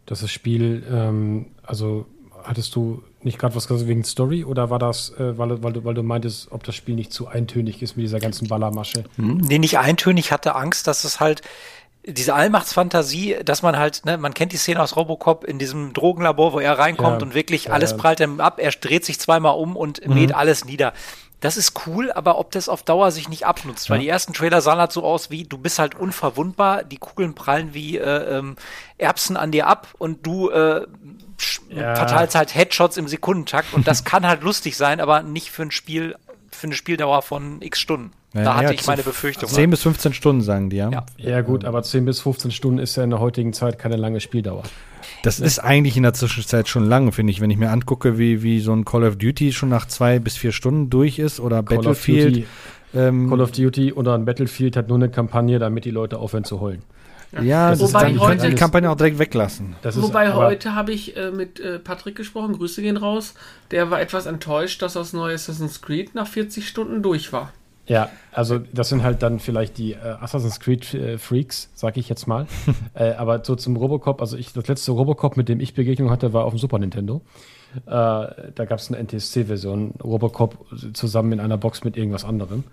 dass 0.07 0.21
das 0.21 0.31
Spiel, 0.31 0.87
ähm, 0.91 1.47
also 1.63 2.07
hattest 2.45 2.75
du 2.77 3.03
nicht 3.27 3.39
gerade 3.39 3.55
was 3.55 3.69
gesagt 3.69 3.87
wegen 3.89 4.05
Story 4.05 4.45
oder 4.45 4.71
war 4.71 4.79
das, 4.79 5.11
äh, 5.19 5.37
weil, 5.37 5.63
weil, 5.63 5.73
du, 5.75 5.85
weil 5.85 5.93
du 5.95 6.03
meintest, 6.03 6.51
ob 6.51 6.65
das 6.65 6.75
Spiel 6.75 6.95
nicht 6.95 7.13
zu 7.13 7.27
eintönig 7.29 7.83
ist 7.83 7.97
mit 7.97 8.05
dieser 8.05 8.21
ganzen 8.21 8.49
Ballermasche? 8.49 9.05
Nee, 9.19 9.59
nicht 9.59 9.79
eintönig, 9.79 10.33
hatte 10.33 10.55
Angst, 10.55 10.87
dass 10.87 11.05
es 11.05 11.21
halt 11.21 11.43
diese 12.09 12.35
Allmachtsfantasie, 12.35 13.37
dass 13.45 13.63
man 13.63 13.77
halt, 13.77 14.05
ne, 14.07 14.17
man 14.17 14.33
kennt 14.33 14.53
die 14.53 14.57
Szene 14.57 14.81
aus 14.81 14.95
Robocop 14.97 15.45
in 15.45 15.59
diesem 15.59 15.93
Drogenlabor, 15.93 16.53
wo 16.53 16.61
er 16.61 16.79
reinkommt 16.79 17.21
Ja. 17.21 17.27
und 17.27 17.35
wirklich 17.35 17.65
Ja, 17.65 17.73
alles 17.73 17.91
ja. 17.93 17.97
prallt 17.97 18.21
ihm 18.21 18.41
ab, 18.41 18.59
er 18.61 18.71
dreht 18.71 19.05
sich 19.05 19.19
zweimal 19.19 19.57
um 19.59 19.77
und 19.77 20.07
mäht 20.09 20.33
alles 20.35 20.65
nieder. 20.65 20.93
Das 21.41 21.57
ist 21.59 21.87
cool, 21.87 22.11
aber 22.13 22.39
ob 22.39 22.51
das 22.53 22.69
auf 22.69 22.83
Dauer 22.83 23.11
sich 23.11 23.29
nicht 23.29 23.45
abnutzt, 23.45 23.91
weil 23.91 23.99
die 23.99 24.09
ersten 24.09 24.33
Trailer 24.33 24.63
sahen 24.63 24.79
halt 24.79 24.91
so 24.93 25.03
aus 25.05 25.31
wie, 25.31 25.45
du 25.45 25.59
bist 25.59 25.79
halt 25.79 25.95
unverwundbar, 25.95 26.83
die 26.83 26.97
Kugeln 26.97 27.35
prallen 27.35 27.75
wie 27.75 27.99
äh, 27.99 28.39
ähm, 28.39 28.57
Erbsen 28.99 29.37
an 29.37 29.51
dir 29.53 29.67
ab 29.67 29.89
und 29.99 30.25
du 30.27 30.49
äh, 30.51 30.87
Ja. 31.71 31.95
verteilst 31.97 32.35
halt 32.35 32.55
Headshots 32.55 32.97
im 32.97 33.09
Sekundentakt 33.09 33.75
und 33.75 33.87
das 33.87 34.05
kann 34.05 34.27
halt 34.27 34.43
lustig 34.43 34.77
sein, 34.77 35.01
aber 35.01 35.23
nicht 35.23 35.51
für 35.51 35.63
ein 35.63 35.71
Spiel, 35.71 36.17
für 36.51 36.67
eine 36.67 36.75
Spieldauer 36.75 37.23
von 37.23 37.61
x 37.61 37.79
Stunden. 37.81 38.13
da 38.33 38.57
hatte 38.57 38.75
ich 38.75 38.87
meine 38.87 39.03
Befürchtung. 39.03 39.49
10 39.49 39.71
bis 39.71 39.83
15 39.83 40.13
Stunden, 40.13 40.43
sagen 40.43 40.71
die, 40.71 40.77
ja. 40.77 40.91
Ja. 40.91 41.07
Ja 41.19 41.41
gut, 41.43 41.65
aber 41.65 41.83
10 41.83 42.05
bis 42.05 42.21
15 42.21 42.51
Stunden 42.51 42.79
ist 42.79 42.97
ja 42.97 43.05
in 43.05 43.11
der 43.11 43.21
heutigen 43.21 43.53
Zeit 43.53 43.79
keine 43.79 43.97
lange 43.97 44.21
Spieldauer. 44.21 44.63
Das 45.23 45.41
ist 45.41 45.59
eigentlich 45.59 45.97
in 45.97 46.03
der 46.03 46.15
Zwischenzeit 46.15 46.69
schon 46.69 46.85
lang, 46.85 47.13
finde 47.13 47.31
ich. 47.33 47.41
Wenn 47.41 47.51
ich 47.51 47.59
mir 47.59 47.71
angucke, 47.71 48.19
wie, 48.19 48.43
wie 48.43 48.61
so 48.61 48.73
ein 48.73 48.85
Call 48.85 49.05
of 49.05 49.17
Duty 49.17 49.53
schon 49.53 49.69
nach 49.69 49.87
zwei 49.87 50.19
bis 50.19 50.37
vier 50.37 50.53
Stunden 50.53 50.91
durch 50.91 51.19
ist 51.19 51.41
oder 51.41 51.63
Call 51.63 51.79
of 51.79 51.85
Battlefield. 51.85 52.37
Duty, 52.37 52.47
ähm, 52.95 53.29
Call 53.29 53.41
of 53.41 53.53
Duty 53.53 53.93
oder 53.93 54.15
ein 54.15 54.25
Battlefield 54.25 54.77
hat 54.77 54.89
nur 54.89 54.99
eine 54.99 55.11
Kampagne, 55.11 55.59
damit 55.59 55.85
die 55.85 55.91
Leute 55.91 56.19
aufhören 56.19 56.45
zu 56.45 56.61
heulen. 56.61 56.83
Ja, 57.43 57.71
das 57.71 57.81
das 57.81 57.89
ist 57.89 57.95
dann 57.95 58.21
heute- 58.21 58.49
die 58.49 58.55
Kampagne 58.55 58.91
auch 58.91 58.97
direkt 58.97 59.19
weglassen. 59.19 59.77
Das 59.83 59.97
ist 59.97 60.03
Wobei 60.03 60.33
heute 60.33 60.75
habe 60.75 60.93
ich 60.93 61.17
äh, 61.17 61.31
mit 61.31 61.61
äh, 61.61 61.79
Patrick 61.79 62.17
gesprochen, 62.17 62.55
Grüße 62.55 62.83
gehen 62.83 62.97
raus. 62.97 63.35
Der 63.71 63.91
war 63.91 64.01
etwas 64.01 64.27
enttäuscht, 64.27 64.83
dass 64.83 64.95
das 64.95 65.13
neue 65.13 65.35
Assassin's 65.35 65.83
Creed 65.83 66.15
nach 66.15 66.27
40 66.27 66.67
Stunden 66.67 67.03
durch 67.03 67.33
war. 67.33 67.53
Ja, 67.89 68.09
also 68.33 68.59
das 68.59 68.89
sind 68.89 69.05
halt 69.05 69.23
dann 69.23 69.39
vielleicht 69.39 69.79
die 69.79 69.93
äh, 69.93 69.99
Assassin's 70.21 70.59
Creed 70.59 70.93
äh, 70.95 71.19
Freaks, 71.19 71.71
sag 71.75 71.97
ich 71.97 72.09
jetzt 72.09 72.27
mal. 72.27 72.47
äh, 72.95 73.13
aber 73.13 73.45
so 73.45 73.55
zum 73.55 73.77
Robocop, 73.77 74.21
also 74.21 74.37
ich, 74.37 74.53
das 74.53 74.67
letzte 74.67 74.91
Robocop, 74.93 75.37
mit 75.37 75.49
dem 75.49 75.61
ich 75.61 75.75
Begegnung 75.75 76.11
hatte, 76.11 76.33
war 76.33 76.45
auf 76.45 76.53
dem 76.53 76.59
Super 76.59 76.79
Nintendo. 76.79 77.23
Äh, 77.77 77.81
da 77.87 78.65
gab 78.69 78.79
es 78.79 78.89
eine 78.89 78.99
NTSC-Version, 79.03 79.95
Robocop 80.03 80.67
zusammen 80.95 81.33
in 81.33 81.41
einer 81.41 81.59
Box 81.59 81.85
mit 81.85 81.97
irgendwas 81.97 82.25
anderem. 82.25 82.65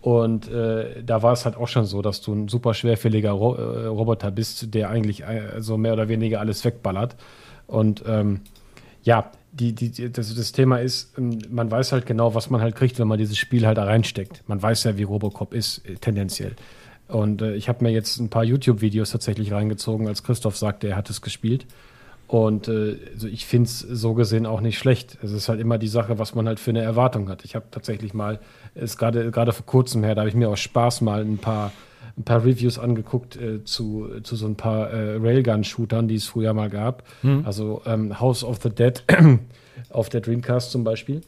Und 0.00 0.50
äh, 0.50 1.02
da 1.02 1.22
war 1.22 1.32
es 1.32 1.44
halt 1.44 1.56
auch 1.56 1.68
schon 1.68 1.84
so, 1.84 2.00
dass 2.00 2.22
du 2.22 2.32
ein 2.32 2.48
super 2.48 2.72
schwerfälliger 2.72 3.32
Ro 3.32 3.54
äh, 3.54 3.86
Roboter 3.86 4.30
bist, 4.30 4.74
der 4.74 4.88
eigentlich 4.88 5.22
äh, 5.22 5.60
so 5.60 5.76
mehr 5.76 5.92
oder 5.92 6.08
weniger 6.08 6.40
alles 6.40 6.64
wegballert. 6.64 7.16
Und 7.66 8.02
ähm, 8.06 8.40
ja, 9.02 9.30
die, 9.52 9.74
die, 9.74 10.10
das, 10.10 10.34
das 10.34 10.52
Thema 10.52 10.78
ist, 10.78 11.18
ähm, 11.18 11.38
man 11.50 11.70
weiß 11.70 11.92
halt 11.92 12.06
genau, 12.06 12.34
was 12.34 12.48
man 12.48 12.60
halt 12.62 12.76
kriegt, 12.76 12.98
wenn 12.98 13.08
man 13.08 13.18
dieses 13.18 13.36
Spiel 13.36 13.66
halt 13.66 13.78
da 13.78 13.84
reinsteckt. 13.84 14.42
Man 14.46 14.62
weiß 14.62 14.84
ja, 14.84 14.96
wie 14.96 15.02
Robocop 15.02 15.52
ist, 15.52 15.86
äh, 15.86 15.96
tendenziell. 15.96 16.56
Und 17.08 17.42
äh, 17.42 17.54
ich 17.54 17.68
habe 17.68 17.84
mir 17.84 17.90
jetzt 17.90 18.18
ein 18.20 18.30
paar 18.30 18.44
YouTube-Videos 18.44 19.10
tatsächlich 19.10 19.52
reingezogen, 19.52 20.08
als 20.08 20.22
Christoph 20.22 20.56
sagte, 20.56 20.88
er 20.88 20.96
hat 20.96 21.10
es 21.10 21.20
gespielt. 21.20 21.66
Und 22.26 22.68
äh, 22.68 22.96
also 23.12 23.26
ich 23.26 23.44
finde 23.44 23.66
es 23.66 23.80
so 23.80 24.14
gesehen 24.14 24.46
auch 24.46 24.60
nicht 24.60 24.78
schlecht. 24.78 25.18
Es 25.20 25.32
ist 25.32 25.48
halt 25.48 25.60
immer 25.60 25.78
die 25.78 25.88
Sache, 25.88 26.18
was 26.20 26.34
man 26.34 26.46
halt 26.46 26.60
für 26.60 26.70
eine 26.70 26.82
Erwartung 26.82 27.28
hat. 27.28 27.44
Ich 27.44 27.56
habe 27.56 27.66
tatsächlich 27.72 28.14
mal, 28.14 28.38
ist 28.74 28.98
gerade 28.98 29.30
gerade 29.30 29.52
vor 29.52 29.66
kurzem 29.66 30.02
her, 30.04 30.14
da 30.14 30.20
habe 30.22 30.28
ich 30.28 30.34
mir 30.36 30.48
aus 30.48 30.60
Spaß 30.60 31.00
mal 31.02 31.20
ein 31.22 31.38
paar 31.38 31.72
ein 32.18 32.24
paar 32.24 32.44
Reviews 32.44 32.78
angeguckt 32.78 33.36
äh, 33.36 33.64
zu, 33.64 34.08
zu 34.24 34.36
so 34.36 34.46
ein 34.46 34.56
paar 34.56 34.90
äh, 34.90 35.16
Railgun-Shootern, 35.16 36.06
die 36.08 36.16
es 36.16 36.26
früher 36.26 36.52
mal 36.52 36.68
gab. 36.68 37.04
Also 37.44 37.80
ähm, 37.86 38.20
House 38.20 38.44
of 38.44 38.58
the 38.62 38.68
Dead 38.68 39.02
auf 39.90 40.08
der 40.10 40.20
Dreamcast 40.20 40.70
zum 40.70 40.84
Beispiel. 40.84 41.22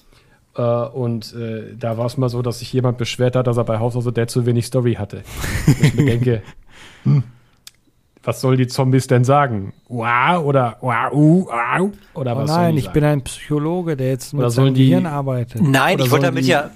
Äh, 0.56 0.62
und 0.62 1.32
äh, 1.34 1.74
da 1.78 1.96
war 1.96 2.06
es 2.06 2.18
mal 2.18 2.28
so, 2.28 2.42
dass 2.42 2.58
sich 2.58 2.70
jemand 2.74 2.98
beschwert 2.98 3.36
hat, 3.36 3.46
dass 3.46 3.56
er 3.56 3.64
bei 3.64 3.78
House 3.78 3.96
of 3.96 4.04
the 4.04 4.12
Dead 4.12 4.28
zu 4.28 4.44
wenig 4.44 4.66
Story 4.66 4.94
hatte. 4.94 5.22
Und 5.66 5.82
ich 5.84 5.94
mir 5.94 6.04
denke, 6.06 6.42
hm, 7.04 7.22
was 8.24 8.40
soll 8.40 8.56
die 8.56 8.66
Zombies 8.66 9.06
denn 9.06 9.24
sagen? 9.24 9.72
Wow 9.88 10.44
oder 10.44 10.76
wow, 10.80 11.12
uh, 11.12 11.46
wow 11.46 11.90
oder 12.14 12.36
Oh 12.36 12.40
was 12.40 12.50
sollen 12.50 12.60
nein, 12.62 12.72
die 12.74 12.78
ich 12.80 12.84
sagen? 12.86 12.94
bin 12.94 13.04
ein 13.04 13.22
Psychologe, 13.22 13.96
der 13.96 14.08
jetzt 14.10 14.32
mit 14.34 14.42
sollen 14.50 14.50
seinem 14.50 14.74
Gehirn 14.74 15.06
arbeitet. 15.06 15.62
Nein, 15.62 15.94
Oder 15.94 16.04
ich 16.04 16.10
wollte 16.10 16.10
sollen 16.10 16.22
damit 16.22 16.44
die- 16.44 16.48
ja, 16.50 16.70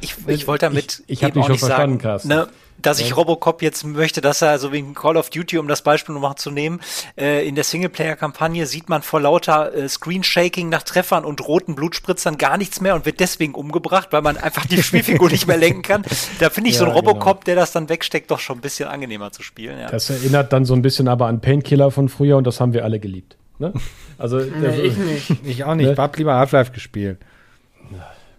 ich, 0.00 0.14
ich 0.26 0.46
wollte 0.46 0.66
damit 0.66 1.02
Ich- 1.06 1.18
ich 1.18 1.24
hab 1.24 1.30
eben 1.30 1.34
dich 1.34 1.42
auch 1.42 1.46
schon 1.46 1.52
nicht 1.52 1.60
verstanden, 1.60 1.92
sagen, 2.00 2.02
Carsten. 2.02 2.28
ne, 2.28 2.48
dass 2.80 3.00
ich 3.00 3.08
Ja. 3.08 3.16
Robocop 3.16 3.60
jetzt 3.60 3.84
möchte, 3.84 4.20
dass 4.20 4.40
er 4.40 4.56
so 4.60 4.72
wie 4.72 4.78
in 4.78 4.94
Call 4.94 5.16
of 5.16 5.30
Duty, 5.30 5.58
um 5.58 5.66
das 5.66 5.82
Beispiel 5.82 6.14
nochmal 6.14 6.36
zu 6.36 6.52
nehmen, 6.52 6.80
äh, 7.18 7.44
in 7.48 7.56
der 7.56 7.64
Singleplayer-Kampagne 7.64 8.66
sieht 8.66 8.88
man 8.88 9.02
vor 9.02 9.20
lauter 9.20 9.74
äh, 9.74 9.88
Screenshaking 9.88 10.68
nach 10.68 10.84
Treffern 10.84 11.24
und 11.24 11.46
roten 11.48 11.74
Blutspritzern 11.74 12.38
gar 12.38 12.56
nichts 12.56 12.80
mehr 12.80 12.94
und 12.94 13.04
wird 13.04 13.18
deswegen 13.18 13.54
umgebracht, 13.54 14.08
weil 14.12 14.22
man 14.22 14.36
einfach 14.36 14.64
die 14.66 14.80
Spielfigur 14.82 15.28
nicht 15.28 15.48
mehr 15.48 15.56
lenken 15.56 15.82
kann. 15.82 16.02
Da 16.38 16.50
finde 16.50 16.70
ich 16.70 16.78
so 16.78 16.84
Ja, 16.84 16.90
ein 16.90 16.96
Robocop, 16.96 17.40
genau. 17.40 17.44
der 17.46 17.56
das 17.56 17.72
dann 17.72 17.88
wegsteckt, 17.88 18.30
doch 18.30 18.38
schon 18.38 18.58
ein 18.58 18.60
bisschen 18.60 18.88
angenehmer 18.88 19.32
zu 19.32 19.42
spielen. 19.42 19.76
Ja. 19.80 19.88
Das 19.90 20.08
erinnert 20.08 20.52
dann 20.52 20.64
so 20.64 20.74
ein 20.74 20.82
bisschen 20.82 21.08
aber 21.08 21.26
an 21.26 21.40
Painkiller 21.40 21.90
von 21.90 22.08
früher 22.08 22.36
und 22.36 22.46
das 22.46 22.60
haben 22.60 22.72
wir 22.74 22.84
alle 22.84 23.00
geliebt. 23.00 23.36
Ne? 23.58 23.72
Also 24.18 24.38
Nee, 24.38 24.82
ich 24.82 24.96
nicht. 24.96 25.30
Ich 25.44 25.64
auch 25.64 25.74
nicht. 25.74 25.86
Ne? 25.86 25.92
Ich 25.94 25.98
hab 25.98 26.16
lieber 26.16 26.34
Half-Life 26.36 26.70
gespielt. 26.70 27.18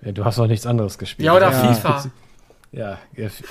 Ja, 0.04 0.12
du 0.12 0.26
hast 0.26 0.38
doch 0.38 0.48
nichts 0.48 0.66
anderes 0.66 0.98
gespielt. 0.98 1.26
Ja, 1.26 1.36
oder 1.36 1.52
Ja. 1.52 1.74
FIFA. 1.74 2.06
Ja, 2.72 2.98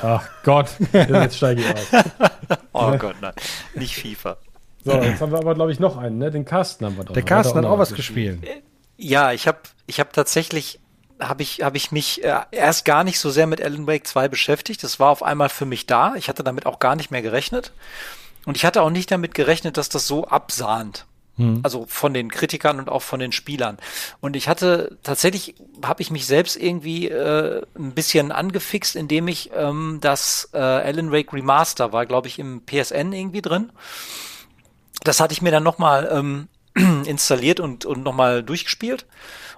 ach 0.03 0.29
Gott, 0.45 0.69
jetzt 0.93 1.37
steige 1.37 1.61
ich 1.63 1.75
aus. 1.75 2.03
Oh 2.73 2.97
Gott, 2.97 3.17
nein. 3.21 3.33
Nicht 3.75 3.97
FIFA. 3.97 4.37
So, 4.85 4.93
jetzt 4.93 5.21
haben 5.21 5.33
wir 5.33 5.39
aber, 5.39 5.55
glaube 5.57 5.73
ich, 5.73 5.81
noch 5.81 5.97
einen, 5.97 6.19
ne? 6.19 6.31
Den 6.31 6.45
Carsten 6.45 6.87
haben 6.87 6.97
wir 6.97 7.05
doch. 7.05 7.13
Der 7.13 7.23
noch. 7.25 7.29
Carsten 7.29 7.57
hat 7.57 7.65
noch 7.65 7.73
auch 7.73 7.79
was 7.79 7.93
gespielt. 7.93 8.39
Ja, 8.97 9.33
ich 9.33 9.49
habe 9.49 9.59
ich 9.87 9.99
hab 9.99 10.13
tatsächlich 10.13 10.79
habe 11.21 11.43
ich 11.43 11.63
habe 11.63 11.77
ich 11.77 11.91
mich 11.91 12.23
äh, 12.25 12.43
erst 12.53 12.85
gar 12.85 13.03
nicht 13.03 13.19
so 13.19 13.31
sehr 13.31 13.49
mit 13.49 13.61
Alan 13.61 13.89
Wake 13.89 14.07
2 14.07 14.29
beschäftigt. 14.29 14.85
Das 14.85 15.01
war 15.01 15.11
auf 15.11 15.25
einmal 15.25 15.49
für 15.49 15.67
mich 15.67 15.87
da. 15.87 16.15
Ich 16.15 16.29
hatte 16.29 16.45
damit 16.45 16.67
auch 16.67 16.79
gar 16.79 16.95
nicht 16.95 17.11
mehr 17.11 17.23
gerechnet. 17.23 17.73
Und 18.47 18.57
ich 18.57 18.65
hatte 18.65 18.83
auch 18.83 18.91
nicht 18.91 19.11
damit 19.11 19.35
gerechnet, 19.35 19.77
dass 19.77 19.89
das 19.89 20.07
so 20.07 20.27
absahnt. 20.29 21.07
Also 21.63 21.87
von 21.87 22.15
den 22.15 22.31
Kritikern 22.31 22.79
und 22.79 22.89
auch 22.89 23.03
von 23.03 23.21
den 23.21 23.33
Spielern. 23.33 23.79
Und 24.21 24.35
ich 24.35 24.49
hatte 24.49 24.99
tatsächlich, 25.03 25.55
habe 25.85 26.03
ich 26.03 26.11
mich 26.11 26.27
selbst 26.27 26.57
irgendwie 26.57 27.09
äh, 27.09 27.63
ein 27.77 27.93
bisschen 27.93 28.33
angefixt, 28.33 28.97
indem 28.97 29.29
ich 29.29 29.51
ähm, 29.55 29.99
das 30.01 30.51
äh, 30.53 30.59
Alan 30.59 31.13
Wake 31.13 31.33
Remaster 31.33 31.93
war, 31.93 32.07
glaube 32.07 32.29
ich, 32.29 32.39
im 32.39 32.63
PSN 32.67 33.13
irgendwie 33.13 33.43
drin. 33.43 33.71
Das 35.05 35.21
hatte 35.21 35.33
ich 35.33 35.43
mir 35.43 35.53
dann 35.53 35.63
nochmal 35.63 36.09
ähm, 36.11 36.49
installiert 37.07 37.61
und, 37.61 37.85
und 37.85 38.03
nochmal 38.03 38.43
durchgespielt 38.43 39.07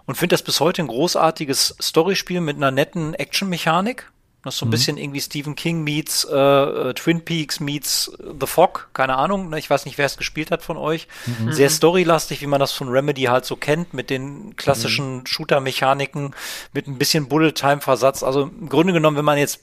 und 0.07 0.17
finde 0.17 0.35
das 0.35 0.43
bis 0.43 0.61
heute 0.61 0.83
ein 0.83 0.89
großartiges 0.89 1.77
Storyspiel 1.81 2.41
mit 2.41 2.57
einer 2.57 2.71
netten 2.71 3.15
Action-Mechanik. 3.15 4.11
Das 4.43 4.55
ist 4.55 4.61
so 4.61 4.67
ein 4.67 4.71
bisschen 4.71 4.97
irgendwie 4.97 5.21
Stephen 5.21 5.55
King 5.55 5.83
meets 5.85 6.25
äh, 6.25 6.35
äh, 6.35 6.95
Twin 6.95 7.23
Peaks 7.25 7.61
meets 7.61 8.11
The 8.41 8.47
Fog, 8.47 8.89
keine 8.95 9.17
Ahnung. 9.17 9.51
ne, 9.51 9.59
Ich 9.59 9.69
weiß 9.69 9.85
nicht, 9.85 9.99
wer 9.99 10.07
es 10.07 10.17
gespielt 10.17 10.51
hat 10.51 10.63
von 10.63 10.79
euch. 10.79 11.09
Sehr 11.51 11.69
storylastig, 11.69 12.41
wie 12.41 12.47
man 12.47 12.59
das 12.59 12.73
von 12.73 12.89
Remedy 12.89 13.25
halt 13.25 13.45
so 13.45 13.57
kennt, 13.57 13.93
mit 13.93 14.09
den 14.09 14.57
klassischen 14.57 15.27
Shooter-Mechaniken, 15.27 16.35
mit 16.73 16.87
ein 16.87 16.97
bisschen 16.97 17.29
Bullet-Time-Versatz. 17.29 18.23
Also 18.23 18.45
im 18.45 18.69
Grunde 18.71 18.95
genommen, 18.95 19.19
wenn 19.19 19.27
man 19.27 19.37
jetzt 19.37 19.61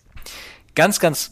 ganz, 0.75 0.99
ganz 0.99 1.31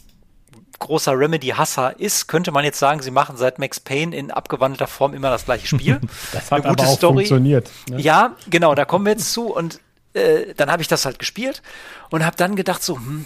großer 0.79 1.17
Remedy-Hasser 1.17 1.99
ist, 1.99 2.27
könnte 2.27 2.51
man 2.51 2.65
jetzt 2.65 2.79
sagen, 2.79 3.01
sie 3.01 3.11
machen 3.11 3.37
seit 3.37 3.59
Max 3.59 3.79
Payne 3.79 4.15
in 4.15 4.31
abgewandelter 4.31 4.87
Form 4.87 5.13
immer 5.13 5.29
das 5.29 5.45
gleiche 5.45 5.67
Spiel. 5.67 5.99
Das 6.33 6.51
hat 6.51 6.65
aber 6.65 6.83
auch 6.83 6.99
funktioniert. 6.99 7.69
Ne? 7.89 8.01
Ja, 8.01 8.35
genau, 8.49 8.75
da 8.75 8.85
kommen 8.85 9.05
wir 9.05 9.11
jetzt 9.11 9.31
zu 9.31 9.53
und 9.53 9.79
äh, 10.15 10.53
dann 10.55 10.71
habe 10.71 10.81
ich 10.81 10.87
das 10.87 11.05
halt 11.05 11.19
gespielt 11.19 11.61
und 12.09 12.25
habe 12.25 12.37
dann 12.37 12.55
gedacht 12.55 12.83
so, 12.83 12.95
hm, 12.95 13.25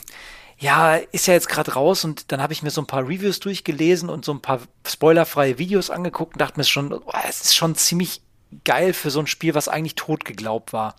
ja, 0.57 0.95
ist 0.95 1.27
ja 1.27 1.33
jetzt 1.33 1.47
gerade 1.47 1.73
raus 1.73 2.03
und 2.03 2.31
dann 2.31 2.41
habe 2.41 2.51
ich 2.51 2.63
mir 2.63 2.69
so 2.69 2.81
ein 2.81 2.87
paar 2.87 3.07
Reviews 3.07 3.39
durchgelesen 3.39 4.09
und 4.09 4.25
so 4.25 4.33
ein 4.33 4.41
paar 4.41 4.59
spoilerfreie 4.85 5.57
Videos 5.57 5.89
angeguckt 5.89 6.33
und 6.33 6.41
dachte 6.41 6.59
mir 6.59 6.65
schon, 6.65 6.91
oh, 6.91 7.13
es 7.27 7.41
ist 7.41 7.55
schon 7.55 7.75
ziemlich 7.75 8.21
geil 8.65 8.93
für 8.93 9.09
so 9.09 9.19
ein 9.19 9.27
Spiel, 9.27 9.55
was 9.55 9.69
eigentlich 9.69 9.95
tot 9.95 10.25
geglaubt 10.25 10.73
war. 10.73 10.95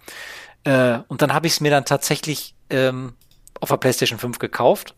Äh, 0.65 1.01
und 1.09 1.21
dann 1.21 1.35
habe 1.35 1.47
ich 1.47 1.55
es 1.55 1.61
mir 1.61 1.71
dann 1.71 1.85
tatsächlich 1.85 2.55
ähm, 2.71 3.15
auf 3.61 3.69
der 3.69 3.77
PlayStation 3.77 4.19
5 4.19 4.39
gekauft. 4.39 4.95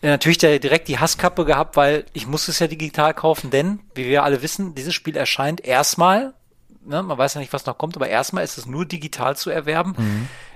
Äh, 0.00 0.08
natürlich 0.08 0.38
direkt 0.38 0.86
die 0.86 0.98
Hasskappe 0.98 1.44
gehabt, 1.44 1.76
weil 1.76 2.04
ich 2.12 2.26
muss 2.26 2.46
es 2.46 2.60
ja 2.60 2.68
digital 2.68 3.14
kaufen, 3.14 3.50
denn, 3.50 3.80
wie 3.94 4.06
wir 4.06 4.22
alle 4.22 4.42
wissen, 4.42 4.74
dieses 4.76 4.94
Spiel 4.94 5.16
erscheint 5.16 5.64
erstmal, 5.64 6.34
ne, 6.88 7.02
man 7.02 7.18
weiß 7.18 7.34
ja 7.34 7.40
nicht, 7.40 7.52
was 7.52 7.66
noch 7.66 7.78
kommt, 7.78 7.96
aber 7.96 8.08
erstmal 8.08 8.42
ist 8.42 8.58
es 8.58 8.66
nur 8.66 8.84
digital 8.84 9.36
zu 9.36 9.50
erwerben. 9.50 9.94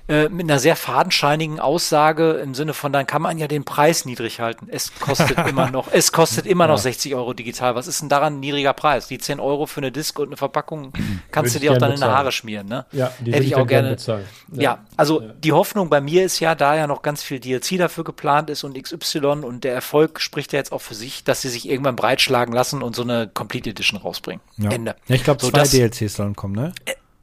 Äh, 0.08 0.28
mit 0.28 0.50
einer 0.50 0.58
sehr 0.58 0.74
fadenscheinigen 0.76 1.60
Aussage 1.60 2.32
im 2.32 2.54
Sinne 2.54 2.74
von, 2.74 2.92
dann 2.92 3.06
kann 3.06 3.22
man 3.22 3.38
ja 3.38 3.46
den 3.46 3.64
Preis 3.64 4.04
niedrig 4.04 4.40
halten. 4.40 4.66
Es 4.70 4.92
kostet 4.98 5.38
immer 5.48 5.70
noch, 5.70 5.88
es 5.92 6.10
kostet 6.12 6.46
immer 6.46 6.66
noch 6.66 6.78
60 6.78 7.14
Euro 7.14 7.34
digital. 7.34 7.74
Was 7.74 7.86
ist 7.86 8.00
denn 8.02 8.08
daran 8.08 8.34
ein 8.36 8.40
niedriger 8.40 8.72
Preis? 8.72 9.06
Die 9.06 9.18
10 9.18 9.38
Euro 9.38 9.66
für 9.66 9.80
eine 9.80 9.92
Disk 9.92 10.18
und 10.18 10.28
eine 10.28 10.36
Verpackung 10.36 10.92
kannst 11.30 11.54
du 11.54 11.60
dir 11.60 11.72
auch 11.72 11.78
dann 11.78 11.92
in 11.92 11.98
die 11.98 12.04
Haare 12.04 12.32
schmieren, 12.32 12.66
ne? 12.66 12.86
Ja, 12.92 13.12
die 13.20 13.32
Hätte 13.32 13.44
ich 13.44 13.54
auch 13.54 13.66
gerne. 13.66 13.90
bezahlen. 13.90 14.24
Ja, 14.52 14.84
also 14.96 15.20
die 15.20 15.52
Hoffnung 15.52 15.88
bei 15.88 16.00
mir 16.00 16.24
ist 16.24 16.40
ja, 16.40 16.54
da 16.54 16.74
ja 16.74 16.86
noch 16.86 17.02
ganz 17.02 17.22
viel 17.22 17.40
DLC 17.40 17.78
dafür 17.78 18.04
geplant 18.04 18.50
ist 18.50 18.64
und 18.64 18.80
XY 18.80 19.18
und 19.42 19.64
der 19.64 19.74
Erfolg 19.74 20.20
spricht 20.20 20.52
ja 20.52 20.58
jetzt 20.58 20.72
auch 20.72 20.80
für 20.80 20.94
sich, 20.94 21.24
dass 21.24 21.42
sie 21.42 21.48
sich 21.48 21.68
irgendwann 21.68 21.96
breitschlagen 21.96 22.52
lassen 22.52 22.82
und 22.82 22.96
so 22.96 23.02
eine 23.02 23.30
Complete 23.32 23.70
Edition 23.70 24.00
rausbringen. 24.00 24.42
Ja. 24.56 24.70
Ende. 24.70 24.96
Ja, 25.06 25.14
ich 25.14 25.24
glaube, 25.24 25.40
So, 25.40 25.50
zwei 25.50 25.62
DLCs 25.62 26.14
sollen 26.14 26.34
kommen, 26.36 26.54
ne? 26.54 26.72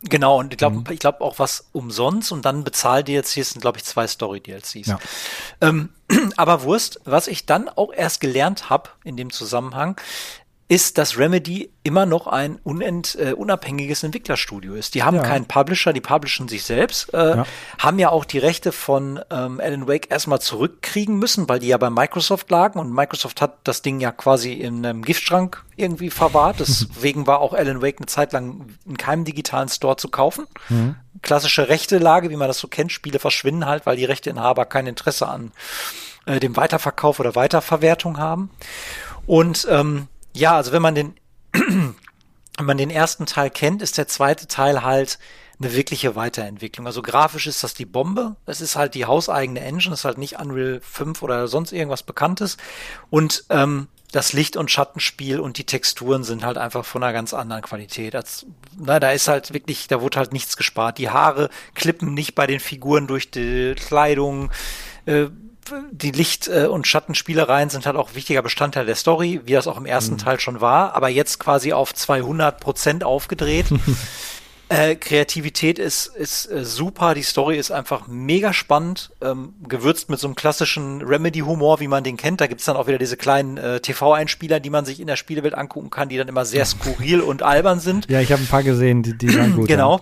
Genau, 0.04 0.40
und 0.40 0.54
ich 0.54 0.58
glaube, 0.58 0.78
Mhm. 0.78 0.86
ich 0.92 1.00
glaube 1.00 1.22
auch 1.22 1.40
was 1.40 1.66
umsonst 1.74 2.32
und 2.32 2.46
dann 2.46 2.64
bezahlt 2.64 3.08
DLCs 3.10 3.52
sind, 3.52 3.62
glaube 3.62 3.80
ich, 3.80 3.84
zwei 3.84 4.08
Story-DLCs. 4.08 4.88
Ja. 4.88 5.00
Ähm, 5.60 5.90
aber 6.38 6.64
Wurst, 6.64 7.02
was 7.04 7.28
ich 7.28 7.46
dann 7.46 7.68
auch 7.68 7.92
erst 7.92 8.22
gelernt 8.22 8.70
habe 8.70 8.90
in 9.04 9.18
dem 9.18 9.30
Zusammenhang, 9.30 10.00
ist, 10.72 11.00
dass 11.00 11.18
Remedy 11.18 11.72
immer 11.82 12.06
noch 12.06 12.28
ein 12.28 12.60
unent, 12.64 13.16
äh, 13.20 13.34
unabhängiges 13.34 14.04
Entwicklerstudio 14.04 14.76
ist. 14.76 14.94
Die 14.94 15.02
haben 15.02 15.18
Ja. 15.18 15.24
keinen 15.24 15.46
Publisher, 15.48 15.94
die 15.94 16.00
publishen 16.00 16.48
sich 16.48 16.64
selbst, 16.64 17.12
äh, 17.12 17.38
Ja. 17.38 17.46
haben 17.80 17.98
ja 17.98 18.10
auch 18.10 18.24
die 18.24 18.38
Rechte 18.38 18.72
von 18.72 19.20
ähm, 19.32 19.60
Alan 19.60 19.88
Wake 19.88 20.12
erstmal 20.12 20.40
zurückkriegen 20.40 21.18
müssen, 21.18 21.50
weil 21.50 21.58
die 21.58 21.68
ja 21.70 21.78
bei 21.78 21.90
Microsoft 21.90 22.52
lagen 22.52 22.78
und 22.80 22.94
Microsoft 22.94 23.42
hat 23.42 23.58
das 23.64 23.82
Ding 23.82 24.00
ja 24.00 24.12
quasi 24.12 24.54
in 24.54 24.86
einem 24.86 25.02
Giftschrank 25.04 25.66
irgendwie 25.76 26.12
verwahrt. 26.12 26.60
Deswegen 26.60 27.26
war 27.26 27.40
auch 27.40 27.54
Alan 27.54 27.82
Wake 27.82 27.98
eine 27.98 28.06
Zeit 28.06 28.32
lang 28.32 28.68
in 28.86 28.96
keinem 28.96 29.26
digitalen 29.26 29.70
Store 29.70 29.98
zu 29.98 30.08
kaufen. 30.10 30.46
Klassische 31.24 31.68
Rechtelage, 31.68 32.30
wie 32.30 32.36
man 32.36 32.48
das 32.48 32.60
so 32.60 32.68
kennt. 32.68 32.92
Spiele 32.92 33.18
verschwinden 33.18 33.66
halt, 33.66 33.88
weil 33.88 33.98
die 33.98 34.06
Rechteinhaber 34.06 34.66
kein 34.66 34.86
Interesse 34.86 35.28
an 35.28 35.52
äh, 36.28 36.40
dem 36.40 36.56
Weiterverkauf 36.56 37.20
oder 37.20 37.34
Weiterverwertung 37.34 38.20
haben. 38.20 38.52
Und 39.26 39.68
ähm, 39.72 40.08
ja, 40.34 40.56
also 40.56 40.72
wenn 40.72 40.82
man 40.82 40.96
den 40.96 41.16
wenn 42.60 42.66
man 42.66 42.78
den 42.78 42.90
ersten 42.90 43.26
Teil 43.26 43.50
kennt, 43.50 43.82
ist 43.82 43.98
der 43.98 44.08
zweite 44.08 44.48
Teil 44.48 44.84
halt 44.84 45.18
eine 45.62 45.74
wirkliche 45.74 46.16
Weiterentwicklung. 46.16 46.88
Also 46.88 47.02
grafisch 47.02 47.48
ist 47.48 47.64
das 47.64 47.74
die 47.74 47.86
Bombe. 47.86 48.36
Es 48.46 48.62
ist 48.62 48.76
halt 48.76 48.96
die 48.96 49.06
hauseigene 49.06 49.62
Engine, 49.62 49.94
es 49.94 50.02
ist 50.02 50.06
halt 50.06 50.18
nicht 50.18 50.40
Unreal 50.40 50.82
5 50.82 51.22
oder 51.22 51.48
sonst 51.48 51.72
irgendwas 51.72 52.04
Bekanntes. 52.04 52.58
Und 53.10 53.46
ähm, 53.50 53.88
das 54.12 54.34
Licht- 54.34 54.58
und 54.58 54.72
Schattenspiel 54.72 55.40
und 55.40 55.58
die 55.58 55.66
Texturen 55.66 56.24
sind 56.24 56.44
halt 56.44 56.58
einfach 56.58 56.84
von 56.84 57.04
einer 57.04 57.14
ganz 57.14 57.34
anderen 57.34 57.62
Qualität. 57.62 58.16
Als, 58.16 58.46
na, 58.78 59.00
da 59.00 59.12
ist 59.12 59.28
halt 59.28 59.54
wirklich, 59.54 59.88
da 59.88 60.02
wurde 60.02 60.18
halt 60.18 60.34
nichts 60.34 60.58
gespart. 60.58 60.98
Die 60.98 61.10
Haare 61.10 61.50
klippen 61.76 62.14
nicht 62.14 62.36
bei 62.36 62.48
den 62.48 62.60
Figuren 62.60 63.08
durch 63.08 63.32
die 63.32 63.76
Kleidung. 63.76 64.52
Äh, 65.06 65.28
die 65.92 66.12
Licht- 66.12 66.48
äh, 66.48 66.66
und 66.66 66.88
Schattenspielereien 66.88 67.70
sind 67.70 67.86
halt 67.86 67.96
auch 67.96 68.16
wichtiger 68.16 68.42
Bestandteil 68.42 68.86
der 68.86 68.96
Story, 68.96 69.42
wie 69.46 69.54
das 69.54 69.68
auch 69.68 69.78
im 69.78 69.86
ersten 69.86 70.18
Teil 70.18 70.40
schon 70.40 70.62
war, 70.62 70.96
aber 70.96 71.10
jetzt 71.10 71.40
quasi 71.40 71.74
auf 71.74 71.94
200 71.94 72.60
Prozent 72.60 73.04
aufgedreht. 73.04 73.68
Äh, 74.72 74.98
Kreativität 74.98 75.80
ist, 75.80 76.06
ist 76.06 76.46
äh, 76.46 76.64
super, 76.64 77.16
die 77.16 77.24
Story 77.24 77.58
ist 77.58 77.72
einfach 77.72 78.08
mega 78.08 78.54
spannend, 78.54 79.10
ähm, 79.20 79.56
gewürzt 79.68 80.12
mit 80.12 80.20
so 80.20 80.28
einem 80.28 80.36
klassischen 80.36 81.02
Remedy-Humor, 81.02 81.80
wie 81.80 81.88
man 81.88 82.04
den 82.04 82.18
kennt. 82.18 82.40
Da 82.40 82.46
gibt's 82.46 82.66
dann 82.66 82.78
auch 82.78 82.86
wieder 82.86 83.00
diese 83.00 83.18
kleinen 83.18 83.58
äh, 83.58 83.80
TV-Einspieler, 83.80 84.60
die 84.60 84.70
man 84.70 84.86
sich 84.86 85.00
in 85.00 85.08
der 85.08 85.16
Spielewelt 85.16 85.56
angucken 85.56 85.90
kann, 85.90 86.08
die 86.08 86.18
dann 86.18 86.28
immer 86.28 86.46
sehr 86.46 86.66
skurril 86.66 87.22
und 87.22 87.42
albern 87.42 87.80
sind. 87.80 88.08
Ja, 88.12 88.22
ich 88.22 88.32
habe 88.32 88.44
ein 88.44 88.48
paar 88.48 88.62
gesehen, 88.62 89.02
die, 89.02 89.18
die 89.18 89.36
waren 89.36 89.56
gut. 89.56 89.68
Genau. 89.68 90.02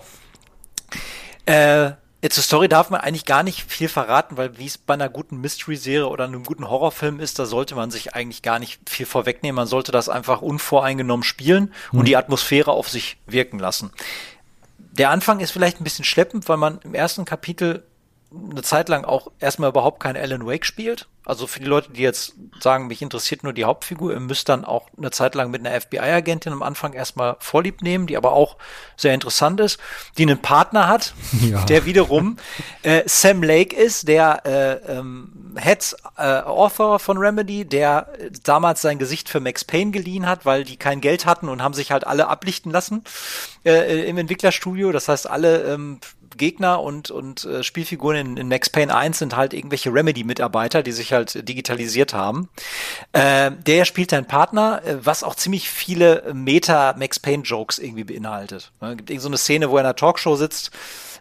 Äh, 1.46 1.86
jetzt 1.86 1.98
zur 2.22 2.44
Story 2.44 2.68
darf 2.68 2.90
man 2.90 3.02
eigentlich 3.02 3.26
gar 3.26 3.44
nicht 3.44 3.72
viel 3.72 3.88
verraten, 3.88 4.38
weil 4.38 4.58
wie 4.58 4.66
es 4.66 4.78
bei 4.78 4.96
einer 4.96 5.10
guten 5.10 5.38
Mystery-Serie 5.38 6.08
oder 6.08 6.26
einem 6.26 6.44
guten 6.44 6.68
Horrorfilm 6.68 7.20
ist, 7.20 7.38
da 7.38 7.46
sollte 7.46 7.76
man 7.76 7.92
sich 7.92 8.16
eigentlich 8.16 8.42
gar 8.42 8.60
nicht 8.60 8.90
viel 8.90 9.06
vorwegnehmen. 9.06 9.56
Man 9.56 9.68
sollte 9.68 9.92
das 9.92 10.10
einfach 10.10 10.42
unvoreingenommen 10.42 11.24
spielen 11.24 11.74
und 11.92 12.08
die 12.08 12.18
Atmosphäre 12.18 12.72
auf 12.72 12.90
sich 12.90 13.18
wirken 13.28 13.60
lassen. 13.60 13.92
Der 14.78 15.12
Anfang 15.12 15.40
ist 15.40 15.52
vielleicht 15.52 15.80
ein 15.80 15.84
bisschen 15.84 16.06
schleppend, 16.06 16.50
weil 16.50 16.58
man 16.58 16.80
im 16.84 16.96
ersten 16.96 17.24
Kapitel 17.24 17.84
eine 18.34 18.62
Zeit 18.62 18.90
lang 18.90 19.06
auch 19.06 19.32
erstmal 19.40 19.70
überhaupt 19.70 20.02
kein 20.02 20.18
Alan 20.18 20.46
Wake 20.46 20.66
spielt. 20.66 21.08
Also 21.26 21.46
für 21.46 21.60
die 21.60 21.66
Leute, 21.66 21.92
die 21.92 22.02
jetzt 22.02 22.36
sagen, 22.62 22.88
mich 22.88 23.02
interessiert 23.02 23.44
nur 23.44 23.52
die 23.52 23.66
Hauptfigur, 23.66 24.14
ihr 24.14 24.20
müsst 24.22 24.48
dann 24.48 24.64
auch 24.64 24.88
eine 24.98 25.12
Zeit 25.12 25.36
lang 25.36 25.52
mit 25.52 25.66
einer 25.66 25.80
FBI-Agentin 25.80 26.54
am 26.54 26.64
Anfang 26.64 26.94
erstmal 26.94 27.36
Vorlieb 27.40 27.82
nehmen, 27.82 28.08
die 28.08 28.16
aber 28.16 28.32
auch 28.32 28.56
sehr 28.96 29.14
interessant 29.14 29.60
ist, 29.60 29.78
die 30.18 30.22
einen 30.24 30.42
Partner 30.42 30.88
hat, 30.88 31.14
Ja. 31.42 31.66
der 31.66 31.86
wiederum 31.86 32.38
äh, 32.84 33.04
Sam 33.06 33.44
Lake 33.44 33.76
ist, 33.76 34.08
der 34.08 34.46
äh, 34.46 34.92
ähm, 34.98 35.56
Head 35.60 35.98
äh, 36.18 36.42
Author 36.42 37.00
von 37.00 37.18
Remedy, 37.18 37.66
der 37.66 38.08
äh, 38.20 38.32
damals 38.44 38.82
sein 38.82 38.98
Gesicht 38.98 39.28
für 39.28 39.42
Max 39.42 39.66
Payne 39.66 39.92
geliehen 39.92 40.28
hat, 40.28 40.46
weil 40.46 40.64
die 40.64 40.78
kein 40.78 41.02
Geld 41.02 41.26
hatten 41.26 41.50
und 41.50 41.62
haben 41.62 41.74
sich 41.74 41.92
halt 41.92 42.08
alle 42.08 42.28
ablichten 42.30 42.72
lassen 42.72 43.04
äh, 43.66 44.08
im 44.08 44.18
Entwicklerstudio. 44.18 44.94
Das 44.94 45.10
heißt, 45.10 45.30
alle 45.30 45.64
ähm, 45.64 46.00
Gegner 46.36 46.82
und, 46.82 47.12
und 47.12 47.46
äh, 47.46 47.64
Spielfiguren 47.64 48.18
in, 48.18 48.38
in 48.38 48.48
Max 48.48 48.70
Payne 48.70 48.94
1 48.94 49.20
sind 49.20 49.36
halt 49.36 49.54
irgendwelche 49.54 49.94
Remedy-Mitarbeiter, 49.94 50.84
die 50.84 50.92
sich 50.92 51.14
halt 51.14 51.48
digitalisiert 51.48 52.14
haben. 52.14 52.50
Äh, 53.14 53.52
der 53.52 53.86
spielt 53.86 54.14
einen 54.14 54.26
Partner, 54.26 54.82
äh, 54.86 54.98
was 55.06 55.24
auch 55.24 55.36
ziemlich 55.36 55.70
viele 55.70 56.32
Meta-Max 56.34 57.20
Payne-Jokes 57.20 57.80
irgendwie 57.80 58.04
beinhaltet. 58.04 58.72
Es 58.82 58.98
gibt 58.98 59.10
irgend 59.10 59.22
so 59.22 59.30
eine 59.30 59.38
Szene, 59.38 59.70
wo 59.70 59.78
er 59.78 59.82
in 59.82 59.86
einer 59.86 59.96
Talkshow 59.96 60.36
sitzt 60.36 60.72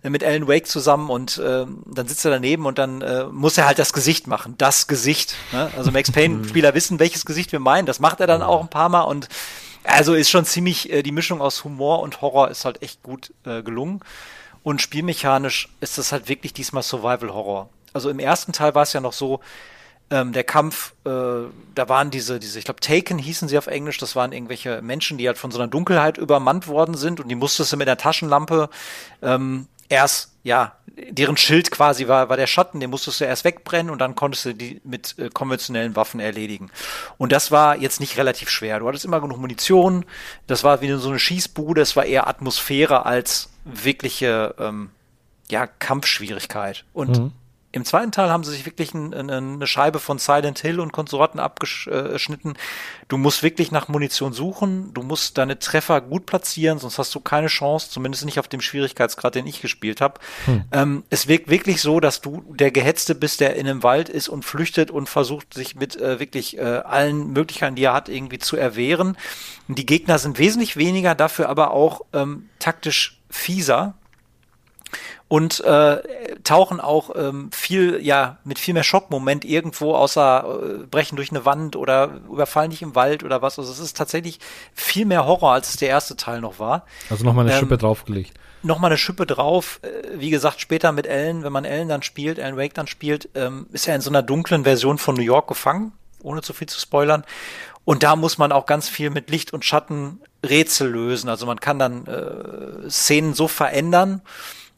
äh, 0.02 0.10
mit 0.10 0.24
Alan 0.24 0.48
Wake 0.48 0.66
zusammen 0.66 1.10
und 1.10 1.40
ähm, 1.44 1.82
dann 1.86 2.08
sitzt 2.08 2.24
er 2.24 2.30
daneben 2.30 2.66
und 2.66 2.78
dann 2.78 3.02
äh, 3.02 3.24
muss 3.24 3.58
er 3.58 3.66
halt 3.66 3.78
das 3.78 3.92
Gesicht 3.92 4.26
machen. 4.26 4.54
Das 4.58 4.86
Gesicht. 4.86 5.34
Ne? 5.52 5.70
Also 5.76 5.90
Max 5.92 6.10
Payne-Spieler 6.10 6.74
wissen, 6.74 6.98
welches 6.98 7.26
Gesicht 7.26 7.52
wir 7.52 7.60
meinen. 7.60 7.86
Das 7.86 8.00
macht 8.00 8.20
er 8.20 8.26
dann 8.26 8.42
auch 8.42 8.60
ein 8.60 8.68
paar 8.68 8.88
Mal 8.88 9.02
und 9.02 9.28
also 9.86 10.14
ist 10.14 10.30
schon 10.30 10.44
ziemlich, 10.44 10.92
äh, 10.92 11.02
die 11.02 11.12
Mischung 11.12 11.40
aus 11.40 11.64
Humor 11.64 12.00
und 12.00 12.20
Horror 12.20 12.50
ist 12.50 12.64
halt 12.64 12.82
echt 12.82 13.02
gut 13.02 13.32
äh, 13.44 13.62
gelungen. 13.62 14.00
Und 14.66 14.82
spielmechanisch 14.82 15.68
ist 15.80 15.96
das 15.96 16.10
halt 16.10 16.28
wirklich 16.28 16.52
diesmal 16.52 16.82
Survival 16.82 17.32
Horror. 17.32 17.68
Also 17.92 18.10
im 18.10 18.18
ersten 18.18 18.50
Teil 18.52 18.74
war 18.74 18.82
es 18.82 18.92
ja 18.92 19.00
noch 19.00 19.12
so, 19.12 19.38
ähm, 20.10 20.32
der 20.32 20.42
Kampf, 20.42 20.92
äh, 21.04 21.10
da 21.76 21.88
waren 21.88 22.10
diese, 22.10 22.40
diese, 22.40 22.58
ich 22.58 22.64
glaube, 22.64 22.80
Taken 22.80 23.16
hießen 23.16 23.46
sie 23.46 23.58
auf 23.58 23.68
Englisch, 23.68 23.98
das 23.98 24.16
waren 24.16 24.32
irgendwelche 24.32 24.82
Menschen, 24.82 25.18
die 25.18 25.28
halt 25.28 25.38
von 25.38 25.52
so 25.52 25.60
einer 25.60 25.68
Dunkelheit 25.68 26.18
übermannt 26.18 26.66
worden 26.66 26.96
sind 26.96 27.20
und 27.20 27.28
die 27.28 27.36
musstest 27.36 27.72
du 27.72 27.76
mit 27.76 27.86
der 27.86 27.96
Taschenlampe 27.96 28.68
ähm, 29.22 29.68
erst, 29.88 30.32
ja, 30.42 30.72
deren 31.10 31.36
Schild 31.36 31.70
quasi 31.70 32.08
war, 32.08 32.28
war 32.28 32.36
der 32.36 32.46
Schatten, 32.46 32.80
den 32.80 32.90
musstest 32.90 33.20
du 33.20 33.24
erst 33.24 33.44
wegbrennen 33.44 33.90
und 33.90 33.98
dann 33.98 34.14
konntest 34.14 34.46
du 34.46 34.54
die 34.54 34.80
mit 34.84 35.18
äh, 35.18 35.28
konventionellen 35.28 35.94
Waffen 35.94 36.20
erledigen. 36.20 36.70
Und 37.18 37.32
das 37.32 37.50
war 37.50 37.76
jetzt 37.76 38.00
nicht 38.00 38.16
relativ 38.16 38.48
schwer. 38.48 38.78
Du 38.80 38.88
hattest 38.88 39.04
immer 39.04 39.20
genug 39.20 39.38
Munition, 39.38 40.04
das 40.46 40.64
war 40.64 40.80
wie 40.80 40.90
so 40.92 41.08
eine 41.08 41.18
Schießbude, 41.18 41.82
es 41.82 41.96
war 41.96 42.04
eher 42.04 42.26
Atmosphäre 42.26 43.04
als 43.04 43.50
wirkliche, 43.64 44.54
ähm, 44.58 44.90
ja, 45.48 45.66
Kampfschwierigkeit. 45.66 46.84
Und 46.92 47.32
im 47.76 47.84
zweiten 47.84 48.10
Teil 48.10 48.30
haben 48.30 48.42
sie 48.42 48.52
sich 48.52 48.64
wirklich 48.64 48.94
ein, 48.94 49.12
ein, 49.12 49.30
eine 49.30 49.66
Scheibe 49.66 49.98
von 49.98 50.18
Silent 50.18 50.60
Hill 50.60 50.80
und 50.80 50.92
Konsorten 50.92 51.38
abgeschnitten. 51.38 52.54
Du 53.08 53.18
musst 53.18 53.42
wirklich 53.42 53.70
nach 53.70 53.88
Munition 53.88 54.32
suchen, 54.32 54.94
du 54.94 55.02
musst 55.02 55.36
deine 55.36 55.58
Treffer 55.58 56.00
gut 56.00 56.24
platzieren, 56.24 56.78
sonst 56.78 56.96
hast 56.98 57.14
du 57.14 57.20
keine 57.20 57.48
Chance, 57.48 57.90
zumindest 57.90 58.24
nicht 58.24 58.38
auf 58.38 58.48
dem 58.48 58.62
Schwierigkeitsgrad, 58.62 59.34
den 59.34 59.46
ich 59.46 59.60
gespielt 59.60 60.00
habe. 60.00 60.18
Ähm, 60.72 61.04
es 61.10 61.28
wirkt 61.28 61.50
wirklich 61.50 61.82
so, 61.82 62.00
dass 62.00 62.22
du 62.22 62.42
der 62.48 62.70
Gehetzte 62.70 63.14
bist, 63.14 63.40
der 63.40 63.56
in 63.56 63.68
einem 63.68 63.82
Wald 63.82 64.08
ist 64.08 64.28
und 64.30 64.46
flüchtet 64.46 64.90
und 64.90 65.10
versucht, 65.10 65.52
sich 65.52 65.76
mit 65.76 65.96
äh, 65.96 66.18
wirklich 66.18 66.56
äh, 66.56 66.62
allen 66.62 67.34
Möglichkeiten, 67.34 67.76
die 67.76 67.84
er 67.84 67.92
hat, 67.92 68.08
irgendwie 68.08 68.38
zu 68.38 68.56
erwehren. 68.56 69.18
Und 69.68 69.78
die 69.78 69.84
Gegner 69.84 70.18
sind 70.18 70.38
wesentlich 70.38 70.78
weniger, 70.78 71.14
dafür 71.14 71.50
aber 71.50 71.72
auch 71.72 72.00
ähm, 72.14 72.48
taktisch 72.58 73.20
fieser 73.28 73.94
und 75.28 75.60
äh, 75.64 76.02
tauchen 76.44 76.80
auch 76.80 77.10
ähm, 77.16 77.50
viel, 77.52 78.00
ja, 78.00 78.38
mit 78.44 78.58
viel 78.58 78.74
mehr 78.74 78.84
Schockmoment 78.84 79.44
irgendwo, 79.44 79.94
außer 79.94 80.44
äh, 80.44 80.86
brechen 80.86 81.16
durch 81.16 81.30
eine 81.30 81.44
Wand 81.44 81.74
oder 81.74 82.20
überfallen 82.30 82.70
dich 82.70 82.82
im 82.82 82.94
Wald 82.94 83.24
oder 83.24 83.42
was. 83.42 83.58
Also 83.58 83.72
es 83.72 83.80
ist 83.80 83.96
tatsächlich 83.96 84.38
viel 84.72 85.04
mehr 85.04 85.26
Horror, 85.26 85.52
als 85.52 85.70
es 85.70 85.76
der 85.76 85.88
erste 85.88 86.16
Teil 86.16 86.40
noch 86.40 86.58
war. 86.60 86.86
Also 87.10 87.24
nochmal 87.24 87.44
eine 87.44 87.54
Ähm, 87.54 87.60
Schippe 87.60 87.76
draufgelegt. 87.76 88.34
Nochmal 88.62 88.90
eine 88.90 88.98
Schippe 88.98 89.26
drauf, 89.26 89.80
äh, 89.82 90.18
wie 90.18 90.30
gesagt, 90.30 90.60
später 90.60 90.92
mit 90.92 91.06
Ellen, 91.06 91.42
wenn 91.42 91.52
man 91.52 91.64
Ellen 91.64 91.88
dann 91.88 92.02
spielt, 92.02 92.38
Ellen 92.38 92.56
Wake 92.56 92.74
dann 92.74 92.86
spielt, 92.86 93.28
ähm, 93.34 93.66
ist 93.72 93.88
er 93.88 93.96
in 93.96 94.00
so 94.00 94.10
einer 94.10 94.22
dunklen 94.22 94.62
Version 94.62 94.98
von 94.98 95.16
New 95.16 95.22
York 95.22 95.48
gefangen, 95.48 95.92
ohne 96.22 96.42
zu 96.42 96.52
viel 96.52 96.68
zu 96.68 96.78
spoilern. 96.78 97.24
Und 97.84 98.02
da 98.04 98.14
muss 98.16 98.38
man 98.38 98.52
auch 98.52 98.66
ganz 98.66 98.88
viel 98.88 99.10
mit 99.10 99.30
Licht 99.30 99.52
und 99.52 99.64
Schatten 99.64 100.20
Rätsel 100.44 100.88
lösen. 100.90 101.28
Also 101.28 101.46
man 101.46 101.60
kann 101.60 101.78
dann 101.78 102.06
äh, 102.06 102.90
Szenen 102.90 103.34
so 103.34 103.48
verändern, 103.48 104.22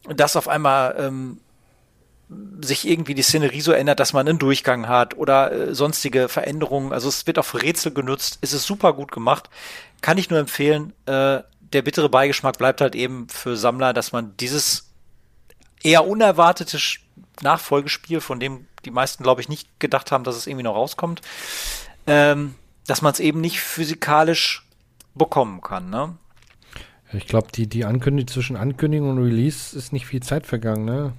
dass 0.04 0.36
auf 0.36 0.48
einmal 0.48 0.94
ähm, 0.98 1.40
sich 2.60 2.86
irgendwie 2.86 3.14
die 3.14 3.22
Szenerie 3.22 3.60
so 3.60 3.72
ändert, 3.72 4.00
dass 4.00 4.12
man 4.12 4.28
einen 4.28 4.38
Durchgang 4.38 4.88
hat 4.88 5.16
oder 5.16 5.50
äh, 5.50 5.74
sonstige 5.74 6.28
Veränderungen. 6.28 6.92
Also 6.92 7.08
es 7.08 7.26
wird 7.26 7.42
für 7.44 7.62
Rätsel 7.62 7.92
genutzt. 7.92 8.38
Es 8.42 8.52
ist 8.52 8.64
super 8.64 8.92
gut 8.92 9.12
gemacht. 9.12 9.48
Kann 10.00 10.18
ich 10.18 10.30
nur 10.30 10.38
empfehlen. 10.38 10.92
Äh, 11.06 11.40
der 11.72 11.82
bittere 11.82 12.08
Beigeschmack 12.08 12.58
bleibt 12.58 12.80
halt 12.80 12.94
eben 12.94 13.28
für 13.28 13.56
Sammler, 13.56 13.92
dass 13.92 14.12
man 14.12 14.36
dieses 14.38 14.90
eher 15.82 16.06
unerwartetes 16.06 16.98
Nachfolgespiel, 17.42 18.20
von 18.20 18.40
dem 18.40 18.66
die 18.84 18.90
meisten, 18.90 19.22
glaube 19.22 19.40
ich, 19.40 19.48
nicht 19.48 19.80
gedacht 19.80 20.12
haben, 20.12 20.24
dass 20.24 20.36
es 20.36 20.46
irgendwie 20.46 20.64
noch 20.64 20.74
rauskommt, 20.74 21.20
ähm, 22.06 22.54
dass 22.86 23.02
man 23.02 23.12
es 23.12 23.20
eben 23.20 23.40
nicht 23.40 23.60
physikalisch 23.60 24.66
bekommen 25.14 25.60
kann. 25.60 25.90
Ne? 25.90 26.16
Ich 27.12 27.26
glaube, 27.26 27.48
die, 27.54 27.66
die 27.66 27.84
Ankündigung 27.84 28.28
zwischen 28.28 28.56
Ankündigung 28.56 29.10
und 29.10 29.18
Release 29.18 29.76
ist 29.76 29.92
nicht 29.92 30.06
viel 30.06 30.22
Zeit 30.22 30.46
vergangen, 30.46 30.84
ne? 30.84 31.12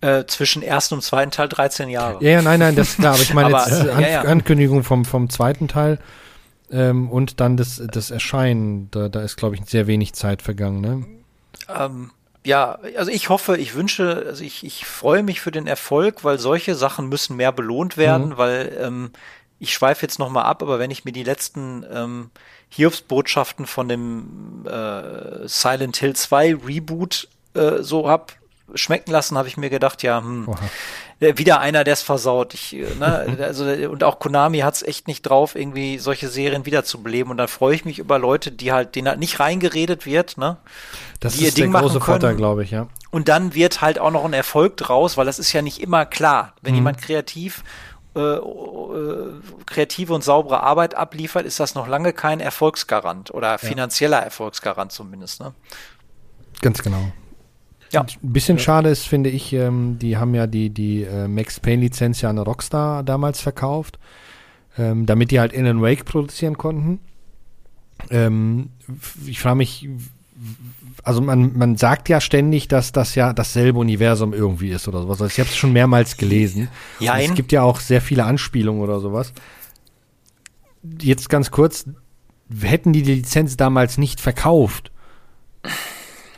Äh, 0.00 0.26
zwischen 0.26 0.62
ersten 0.62 0.94
und 0.94 1.02
zweiten 1.02 1.30
Teil 1.32 1.48
13 1.48 1.88
Jahre. 1.88 2.22
Ja, 2.22 2.30
ja, 2.30 2.42
nein, 2.42 2.60
nein, 2.60 2.76
das 2.76 2.90
ist 2.90 2.98
klar, 2.98 3.14
aber 3.14 3.22
ich 3.22 3.34
meine 3.34 3.48
Aber, 3.56 3.68
jetzt 3.68 3.84
äh, 3.84 3.90
An 3.90 4.00
ja, 4.02 4.08
ja. 4.08 4.22
Ankündigung 4.22 4.84
vom, 4.84 5.04
vom 5.04 5.28
zweiten 5.28 5.66
Teil 5.66 5.98
ähm, 6.70 7.10
und 7.10 7.40
dann 7.40 7.56
das, 7.56 7.82
das 7.90 8.10
Erscheinen, 8.10 8.90
da, 8.90 9.08
da 9.08 9.22
ist, 9.22 9.36
glaube 9.36 9.56
ich, 9.56 9.62
sehr 9.66 9.86
wenig 9.86 10.12
Zeit 10.12 10.42
vergangen, 10.42 10.80
ne? 10.80 11.06
Ähm, 11.68 12.10
ja, 12.44 12.78
also 12.96 13.10
ich 13.10 13.28
hoffe, 13.28 13.56
ich 13.56 13.74
wünsche, 13.74 14.24
also 14.26 14.44
ich, 14.44 14.64
ich 14.64 14.86
freue 14.86 15.22
mich 15.22 15.40
für 15.40 15.50
den 15.50 15.66
Erfolg, 15.66 16.22
weil 16.22 16.38
solche 16.38 16.74
Sachen 16.74 17.08
müssen 17.08 17.36
mehr 17.36 17.52
belohnt 17.52 17.96
werden, 17.96 18.36
weil 18.36 18.76
ähm, 18.80 19.10
ich 19.58 19.72
schweife 19.74 20.02
jetzt 20.02 20.18
noch 20.18 20.30
mal 20.30 20.42
ab, 20.42 20.62
aber 20.62 20.78
wenn 20.78 20.90
ich 20.90 21.04
mir 21.04 21.12
die 21.12 21.24
letzten 21.24 21.84
ähm, 21.92 22.30
Hiobsbotschaften 22.70 23.66
von 23.66 23.88
dem 23.88 24.66
äh, 24.66 25.46
Silent 25.46 25.96
Hill 25.96 26.14
2 26.14 26.56
Reboot 26.66 27.28
äh, 27.54 27.82
so 27.82 28.08
hab 28.08 28.38
schmecken 28.74 29.10
lassen, 29.10 29.38
habe 29.38 29.48
ich 29.48 29.56
mir 29.56 29.70
gedacht, 29.70 30.02
ja, 30.02 30.20
hm, 30.20 30.48
Oha. 30.48 30.58
äh, 31.20 31.38
wieder 31.38 31.60
einer, 31.60 31.84
der 31.84 31.94
es 31.94 32.02
versaut. 32.02 32.54
Ich, 32.54 32.76
äh, 32.76 32.86
ne, 32.98 33.38
also, 33.40 33.64
und 33.64 34.04
auch 34.04 34.18
Konami 34.18 34.58
hat 34.58 34.74
es 34.74 34.82
echt 34.82 35.08
nicht 35.08 35.22
drauf, 35.22 35.54
irgendwie 35.54 35.98
solche 35.98 36.28
Serien 36.28 36.66
wiederzubeleben. 36.66 37.30
Und 37.30 37.38
dann 37.38 37.48
freue 37.48 37.74
ich 37.74 37.84
mich 37.84 37.98
über 37.98 38.18
Leute, 38.18 38.52
die 38.52 38.72
halt, 38.72 38.94
denen 38.94 39.08
halt 39.08 39.18
nicht 39.18 39.40
reingeredet 39.40 40.06
wird, 40.06 40.38
ne? 40.38 40.58
Das 41.20 41.34
Die 41.34 41.42
ihr 41.42 41.48
ist 41.48 41.56
der 41.56 41.64
Ding 41.64 41.72
machen 41.72 41.86
große 41.86 42.00
Vorteil, 42.00 42.36
glaube 42.36 42.62
ich, 42.62 42.70
ja. 42.70 42.88
Und 43.10 43.28
dann 43.28 43.54
wird 43.54 43.80
halt 43.80 43.98
auch 43.98 44.10
noch 44.10 44.24
ein 44.24 44.34
Erfolg 44.34 44.76
draus, 44.76 45.16
weil 45.16 45.26
das 45.26 45.38
ist 45.38 45.52
ja 45.52 45.62
nicht 45.62 45.80
immer 45.80 46.04
klar. 46.04 46.52
Wenn 46.60 46.74
jemand 46.74 47.00
kreativ 47.00 47.64
äh, 48.16 48.20
äh, 48.20 49.32
kreative 49.66 50.14
und 50.14 50.24
saubere 50.24 50.62
Arbeit 50.62 50.94
abliefert, 50.94 51.46
ist 51.46 51.60
das 51.60 51.74
noch 51.74 51.86
lange 51.86 52.12
kein 52.12 52.40
Erfolgsgarant 52.40 53.32
oder 53.32 53.58
finanzieller 53.58 54.18
Erfolgsgarant 54.18 54.92
zumindest. 54.92 55.40
Ne? 55.40 55.52
Ganz 56.60 56.82
genau. 56.82 57.12
Ja. 57.90 58.02
Ein 58.02 58.32
bisschen 58.32 58.58
schade 58.58 58.90
ist, 58.90 59.06
finde 59.06 59.30
ich, 59.30 59.52
ähm, 59.52 59.98
die 59.98 60.16
haben 60.16 60.34
ja 60.34 60.46
die, 60.46 60.70
die 60.70 61.04
äh, 61.04 61.28
Max 61.28 61.60
Payne-Lizenz 61.60 62.20
ja 62.20 62.30
an 62.30 62.38
Rockstar 62.38 63.02
damals 63.02 63.40
verkauft, 63.40 63.98
ähm, 64.76 65.06
damit 65.06 65.30
die 65.30 65.40
halt 65.40 65.56
Alan 65.56 65.80
Wake 65.80 66.04
produzieren 66.04 66.58
konnten. 66.58 67.00
Ähm, 68.10 68.70
ich 69.26 69.40
frage 69.40 69.56
mich, 69.56 69.88
also 71.02 71.20
man, 71.20 71.56
man 71.56 71.76
sagt 71.76 72.08
ja 72.08 72.20
ständig, 72.20 72.68
dass 72.68 72.92
das 72.92 73.14
ja 73.14 73.32
dasselbe 73.32 73.78
Universum 73.78 74.32
irgendwie 74.34 74.70
ist 74.70 74.86
oder 74.88 75.02
sowas. 75.02 75.20
Also 75.22 75.32
ich 75.32 75.40
habe 75.40 75.48
es 75.48 75.56
schon 75.56 75.72
mehrmals 75.72 76.16
gelesen. 76.16 76.68
Jein. 77.00 77.24
Und 77.24 77.30
es 77.30 77.36
gibt 77.36 77.52
ja 77.52 77.62
auch 77.62 77.80
sehr 77.80 78.00
viele 78.00 78.24
Anspielungen 78.24 78.82
oder 78.82 79.00
sowas. 79.00 79.32
Jetzt 81.00 81.28
ganz 81.28 81.50
kurz, 81.50 81.86
hätten 82.62 82.92
die 82.92 83.02
die 83.02 83.14
Lizenz 83.16 83.56
damals 83.56 83.98
nicht 83.98 84.20
verkauft, 84.20 84.90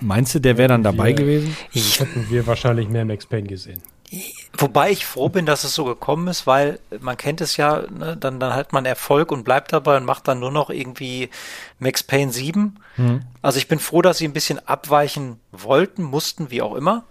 meinst 0.01 0.35
du, 0.35 0.39
der 0.41 0.57
wäre 0.57 0.69
dann 0.69 0.83
dabei 0.83 1.09
Wir- 1.09 1.15
gewesen? 1.15 1.57
Ich, 1.73 2.01
Hätten 2.01 2.27
wir 2.31 2.47
wahrscheinlich 2.47 2.89
mehr 2.89 3.05
Max 3.05 3.27
Payne 3.27 3.49
gesehen. 3.49 3.81
Wobei 4.59 4.91
ich 4.91 5.07
froh 5.07 5.29
bin, 5.29 5.47
dass 5.47 5.65
es 5.65 5.75
so 5.75 5.85
gekommen 5.85 6.29
ist, 6.29 6.47
weil 6.47 6.81
man 7.01 7.17
kennt 7.17 7.41
es 7.41 7.57
ja, 7.57 7.83
ne, 7.91 8.17
dann, 8.19 8.41
dann 8.41 8.55
hat 8.55 8.73
man 8.73 8.85
Erfolg 8.85 9.31
und 9.31 9.45
bleibt 9.45 9.73
dabei 9.73 9.97
und 9.97 10.05
macht 10.05 10.27
dann 10.27 10.41
nur 10.41 10.51
noch 10.51 10.71
irgendwie 10.71 11.31
Max 11.79 12.03
Payne 12.03 12.33
7. 12.33 12.79
Also 13.43 13.59
ich 13.59 13.69
bin 13.69 13.79
froh, 13.79 14.03
dass 14.03 14.19
sie 14.19 14.27
ein 14.27 14.33
bisschen 14.33 14.67
abweichen 14.67 15.39
wollten, 15.53 16.03
mussten, 16.03 16.51
wie 16.51 16.63
auch 16.63 16.75
immer. 16.75 17.05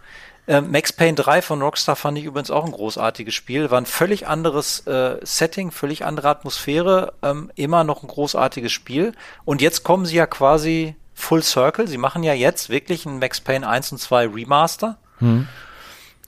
Ähm, 0.47 0.71
Max 0.71 0.91
Payne 0.91 1.15
3 1.15 1.41
von 1.41 1.61
Rockstar 1.61 1.95
fand 1.95 2.17
ich 2.17 2.25
übrigens 2.25 2.51
auch 2.51 2.65
ein 2.65 2.71
großartiges 2.71 3.33
Spiel. 3.33 3.71
War 3.71 3.79
ein 3.79 3.85
völlig 3.85 4.27
anderes 4.27 4.85
äh, 4.87 5.17
Setting, 5.21 5.71
völlig 5.71 6.03
andere 6.05 6.27
Atmosphäre, 6.29 7.13
ähm, 7.21 7.51
immer 7.55 7.83
noch 7.83 8.03
ein 8.03 8.07
großartiges 8.07 8.71
Spiel. 8.71 9.13
Und 9.45 9.61
jetzt 9.61 9.83
kommen 9.83 10.05
sie 10.05 10.15
ja 10.15 10.25
quasi 10.25 10.95
full 11.13 11.43
circle. 11.43 11.87
Sie 11.87 11.97
machen 11.97 12.23
ja 12.23 12.33
jetzt 12.33 12.69
wirklich 12.69 13.05
ein 13.05 13.19
Max 13.19 13.39
Payne 13.39 13.67
1 13.67 13.91
und 13.91 13.99
2 13.99 14.27
Remaster. 14.27 14.97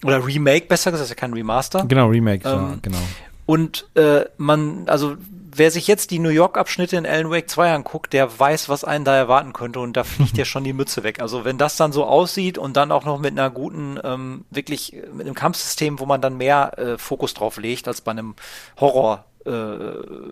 Oder 0.03 0.25
Remake, 0.25 0.65
besser 0.67 0.91
gesagt, 0.91 1.01
das 1.01 1.09
ist 1.11 1.15
ja 1.15 1.15
kein 1.19 1.33
Remaster. 1.33 1.85
Genau, 1.87 2.07
Remake, 2.07 2.43
ja, 2.47 2.71
Ähm, 2.73 2.79
genau. 2.81 2.97
Und 3.45 3.87
äh, 3.95 4.25
man, 4.37 4.87
also 4.87 5.17
wer 5.53 5.69
sich 5.71 5.85
jetzt 5.87 6.11
die 6.11 6.19
New 6.19 6.29
York-Abschnitte 6.29 6.95
in 6.95 7.05
Alan 7.05 7.29
Wake 7.29 7.49
2 7.49 7.73
anguckt, 7.73 8.13
der 8.13 8.39
weiß, 8.39 8.69
was 8.69 8.83
einen 8.85 9.03
da 9.03 9.13
erwarten 9.15 9.51
könnte 9.51 9.79
und 9.81 9.97
da 9.97 10.03
fliegt 10.05 10.37
ja 10.37 10.45
schon 10.45 10.63
die 10.63 10.71
Mütze 10.73 11.03
weg. 11.03 11.21
Also 11.21 11.43
wenn 11.43 11.57
das 11.57 11.75
dann 11.75 11.91
so 11.91 12.05
aussieht 12.05 12.57
und 12.57 12.77
dann 12.77 12.91
auch 12.91 13.03
noch 13.03 13.19
mit 13.19 13.31
einer 13.33 13.49
guten, 13.49 13.99
ähm, 14.03 14.45
wirklich 14.49 14.93
äh, 14.95 15.07
mit 15.13 15.25
einem 15.25 15.35
Kampfsystem, 15.35 15.99
wo 15.99 16.05
man 16.05 16.21
dann 16.21 16.37
mehr 16.37 16.77
äh, 16.79 16.97
Fokus 16.97 17.33
drauf 17.33 17.57
legt 17.57 17.87
als 17.87 17.99
bei 18.01 18.11
einem 18.11 18.35
Horror 18.79 19.25
äh, 19.45 19.49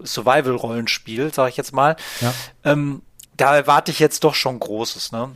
Survival-Rollenspiel, 0.05 1.33
sage 1.33 1.49
ich 1.49 1.57
jetzt 1.57 1.73
mal, 1.73 1.95
Ja. 2.21 2.33
ähm, 2.63 3.01
da 3.37 3.55
erwarte 3.55 3.91
ich 3.91 3.99
jetzt 3.99 4.23
doch 4.23 4.35
schon 4.35 4.59
Großes, 4.59 5.11
ne? 5.11 5.29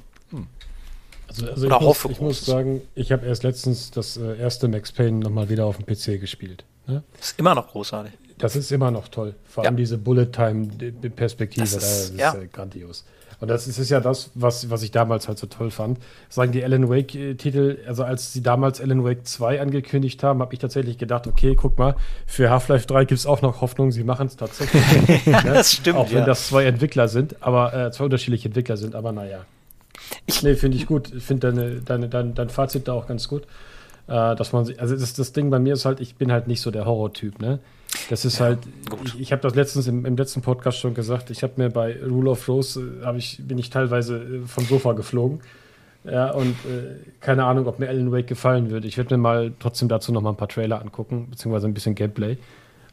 Also, 1.42 1.52
also 1.52 1.66
Oder 1.68 1.76
ich, 1.78 1.82
muss, 1.84 2.06
ich 2.06 2.22
muss 2.22 2.46
sagen, 2.46 2.82
ich 2.96 3.12
habe 3.12 3.26
erst 3.26 3.44
letztens 3.44 3.92
das 3.92 4.18
äh, 4.18 4.38
erste 4.38 4.68
Max 4.68 4.92
Payne 4.92 5.20
nochmal 5.20 5.50
wieder 5.50 5.66
auf 5.66 5.78
dem 5.78 5.86
PC 5.86 6.20
gespielt. 6.20 6.64
Ne? 6.88 7.04
Ist 7.20 7.40
immer 7.40 7.56
noch 7.56 7.68
großartig. 7.70 8.12
Das 8.38 8.56
ist 8.56 8.72
immer 8.72 8.92
noch 8.92 9.08
toll. 9.08 9.36
Vor 9.46 9.64
Ja. 9.64 9.70
allem 9.70 9.78
diese 9.78 9.98
Bullet-Time-Perspektive, 9.98 11.62
Das 11.66 11.74
das 11.74 11.84
ist- 11.84 12.10
ist, 12.14 12.20
ja. 12.20 12.34
äh, 12.36 12.48
grandios. 12.48 13.06
Und 13.40 13.50
das 13.50 13.68
ist, 13.68 13.78
ist 13.78 13.90
ja 13.90 14.00
das, 14.00 14.30
was, 14.36 14.70
was 14.70 14.84
ich 14.84 14.92
damals 14.92 15.28
halt 15.28 15.38
so 15.38 15.48
toll 15.48 15.70
fand. 15.70 15.98
Sagen 16.30 16.54
die 16.54 16.64
Alan 16.64 16.90
Wake-Titel, 16.90 17.78
also 17.88 18.04
als 18.04 18.32
sie 18.32 18.42
damals 18.42 18.80
Alan 18.80 19.04
Wake 19.04 19.28
2 19.28 19.60
angekündigt 19.60 20.24
haben, 20.24 20.40
habe 20.40 20.54
ich 20.54 20.60
tatsächlich 20.60 20.98
gedacht, 20.98 21.28
okay, 21.28 21.54
guck 21.56 21.78
mal, 21.78 21.96
für 22.26 22.50
Half-Life 22.50 22.88
3 22.88 23.04
gibt 23.06 23.20
es 23.20 23.26
auch 23.26 23.42
noch 23.42 23.60
Hoffnung, 23.60 23.92
sie 23.92 24.06
machen 24.06 24.28
es 24.28 24.38
tatsächlich. 24.38 24.82
ne? 25.26 25.42
das 25.44 25.74
stimmt, 25.74 25.98
Auch 25.98 26.10
wenn 26.12 26.20
ja. 26.20 26.26
das 26.26 26.48
zwei 26.48 26.64
Entwickler 26.66 27.10
sind, 27.10 27.36
aber 27.42 27.74
äh, 27.74 27.92
zwei 27.92 28.06
unterschiedliche 28.06 28.48
Entwickler 28.48 28.78
sind, 28.78 28.96
aber 28.96 29.12
naja. 29.12 29.40
Ich- 30.26 30.44
nee, 30.44 30.56
finde 30.56 30.78
ich 30.78 30.86
gut. 30.86 31.12
Ich 31.14 31.24
finde 31.24 31.52
deine, 31.52 31.76
deine, 31.82 32.10
dein, 32.10 32.34
dein 32.34 32.50
Fazit 32.50 32.88
da 32.88 32.94
auch 32.94 33.08
ganz 33.08 33.28
gut. 33.28 33.44
Äh, 34.08 34.36
dass 34.36 34.52
man 34.52 34.68
also 34.78 34.96
das, 34.98 35.14
das 35.14 35.32
Ding 35.34 35.50
bei 35.50 35.60
mir 35.60 35.74
ist 35.74 35.86
halt, 35.86 36.00
ich 36.02 36.16
bin 36.16 36.32
halt 36.32 36.48
nicht 36.48 36.62
so 36.62 36.72
der 36.72 36.86
Horror-Typ, 36.86 37.42
ne? 37.42 37.60
Das 38.10 38.26
ist 38.26 38.40
halt, 38.40 38.60
gut. 38.90 39.00
ich, 39.06 39.20
ich 39.20 39.32
habe 39.32 39.42
das 39.42 39.56
letztens 39.56 39.88
im, 39.88 40.06
im 40.06 40.18
letzten 40.18 40.42
Podcast 40.42 40.80
schon 40.80 40.94
gesagt, 40.94 41.30
ich 41.30 41.44
habe 41.44 41.54
mir 41.58 41.70
bei 41.70 41.96
Rule 42.04 42.32
of 42.32 42.48
Rose, 42.50 42.82
äh, 43.06 43.18
ich, 43.18 43.40
bin 43.48 43.58
ich 43.58 43.70
teilweise 43.70 44.18
äh, 44.18 44.42
vom 44.46 44.66
Sofa 44.66 44.94
geflogen. 44.94 45.40
Ja, 46.04 46.32
und 46.32 46.50
äh, 46.66 46.96
keine 47.22 47.46
Ahnung, 47.46 47.66
ob 47.66 47.80
mir 47.80 47.88
Alan 47.88 48.12
Wake 48.12 48.28
gefallen 48.28 48.70
würde. 48.72 48.88
Ich 48.90 48.98
werde 48.98 49.16
mir 49.16 49.22
mal 49.22 49.54
trotzdem 49.60 49.88
dazu 49.88 50.12
noch 50.12 50.22
mal 50.22 50.32
ein 50.32 50.36
paar 50.36 50.50
Trailer 50.50 50.82
angucken, 50.82 51.28
beziehungsweise 51.30 51.68
ein 51.68 51.74
bisschen 51.74 51.96
Gameplay. 51.96 52.38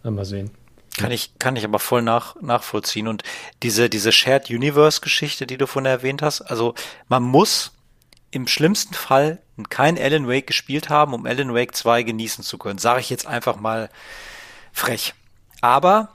Mal 0.05 0.25
sehen. 0.25 0.51
Kann 0.97 1.13
ich, 1.13 1.39
kann 1.39 1.57
ich 1.57 1.65
aber 1.65 1.79
voll 1.79 2.03
nach, 2.03 2.37
nachvollziehen. 2.41 3.09
Und 3.09 3.23
diese, 3.63 3.89
diese 3.89 4.13
Shared 4.13 4.51
Universe 4.51 5.01
Geschichte, 5.01 5.47
die 5.47 5.57
du 5.57 5.67
vorhin 5.67 5.87
erwähnt 5.87 6.23
hast, 6.23 6.43
also 6.43 6.75
man 7.09 7.23
muss 7.23 7.73
im 8.31 8.47
schlimmsten 8.47 8.95
Fall 8.95 9.39
kein 9.69 9.99
Alan 9.99 10.29
Wake 10.29 10.47
gespielt 10.47 10.89
haben, 10.89 11.15
um 11.15 11.27
Alan 11.27 11.55
Wake 11.55 11.75
2 11.75 12.03
genießen 12.03 12.45
zu 12.45 12.59
können. 12.59 12.79
Sage 12.79 13.01
ich 13.01 13.11
jetzt 13.11 13.27
einfach 13.27 13.57
mal 13.57 13.91
frech. 14.73 15.15
Aber 15.61 16.11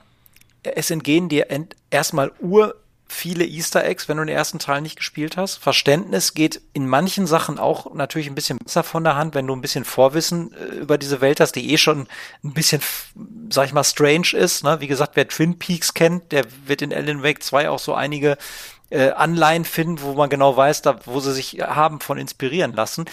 es 0.62 0.90
entgehen 0.90 1.28
dir 1.28 1.46
erstmal 1.90 2.32
ur 2.40 2.74
viele 3.08 3.44
Easter 3.44 3.84
Eggs, 3.84 4.08
wenn 4.08 4.16
du 4.16 4.24
den 4.24 4.34
ersten 4.34 4.58
Teil 4.58 4.80
nicht 4.80 4.96
gespielt 4.96 5.36
hast. 5.36 5.56
Verständnis 5.56 6.34
geht 6.34 6.60
in 6.72 6.88
manchen 6.88 7.26
Sachen 7.26 7.58
auch 7.58 7.94
natürlich 7.94 8.26
ein 8.26 8.34
bisschen 8.34 8.58
besser 8.58 8.82
von 8.82 9.04
der 9.04 9.16
Hand, 9.16 9.34
wenn 9.34 9.46
du 9.46 9.54
ein 9.54 9.60
bisschen 9.60 9.84
Vorwissen 9.84 10.52
äh, 10.52 10.76
über 10.76 10.98
diese 10.98 11.20
Welt 11.20 11.40
hast, 11.40 11.52
die 11.52 11.72
eh 11.72 11.78
schon 11.78 12.08
ein 12.44 12.52
bisschen, 12.52 12.82
sag 13.48 13.66
ich 13.66 13.72
mal, 13.72 13.84
strange 13.84 14.32
ist. 14.32 14.64
Ne? 14.64 14.80
Wie 14.80 14.88
gesagt, 14.88 15.12
wer 15.14 15.28
Twin 15.28 15.58
Peaks 15.58 15.94
kennt, 15.94 16.32
der 16.32 16.44
wird 16.66 16.82
in 16.82 16.92
Alan 16.92 17.22
Wake 17.22 17.42
2 17.42 17.70
auch 17.70 17.78
so 17.78 17.94
einige 17.94 18.36
äh, 18.90 19.10
Anleihen 19.10 19.64
finden, 19.64 20.00
wo 20.00 20.14
man 20.14 20.28
genau 20.28 20.56
weiß, 20.56 20.82
da, 20.82 20.98
wo 21.06 21.20
sie 21.20 21.32
sich 21.32 21.60
haben 21.60 22.00
von 22.00 22.18
inspirieren 22.18 22.72
lassen. 22.72 23.04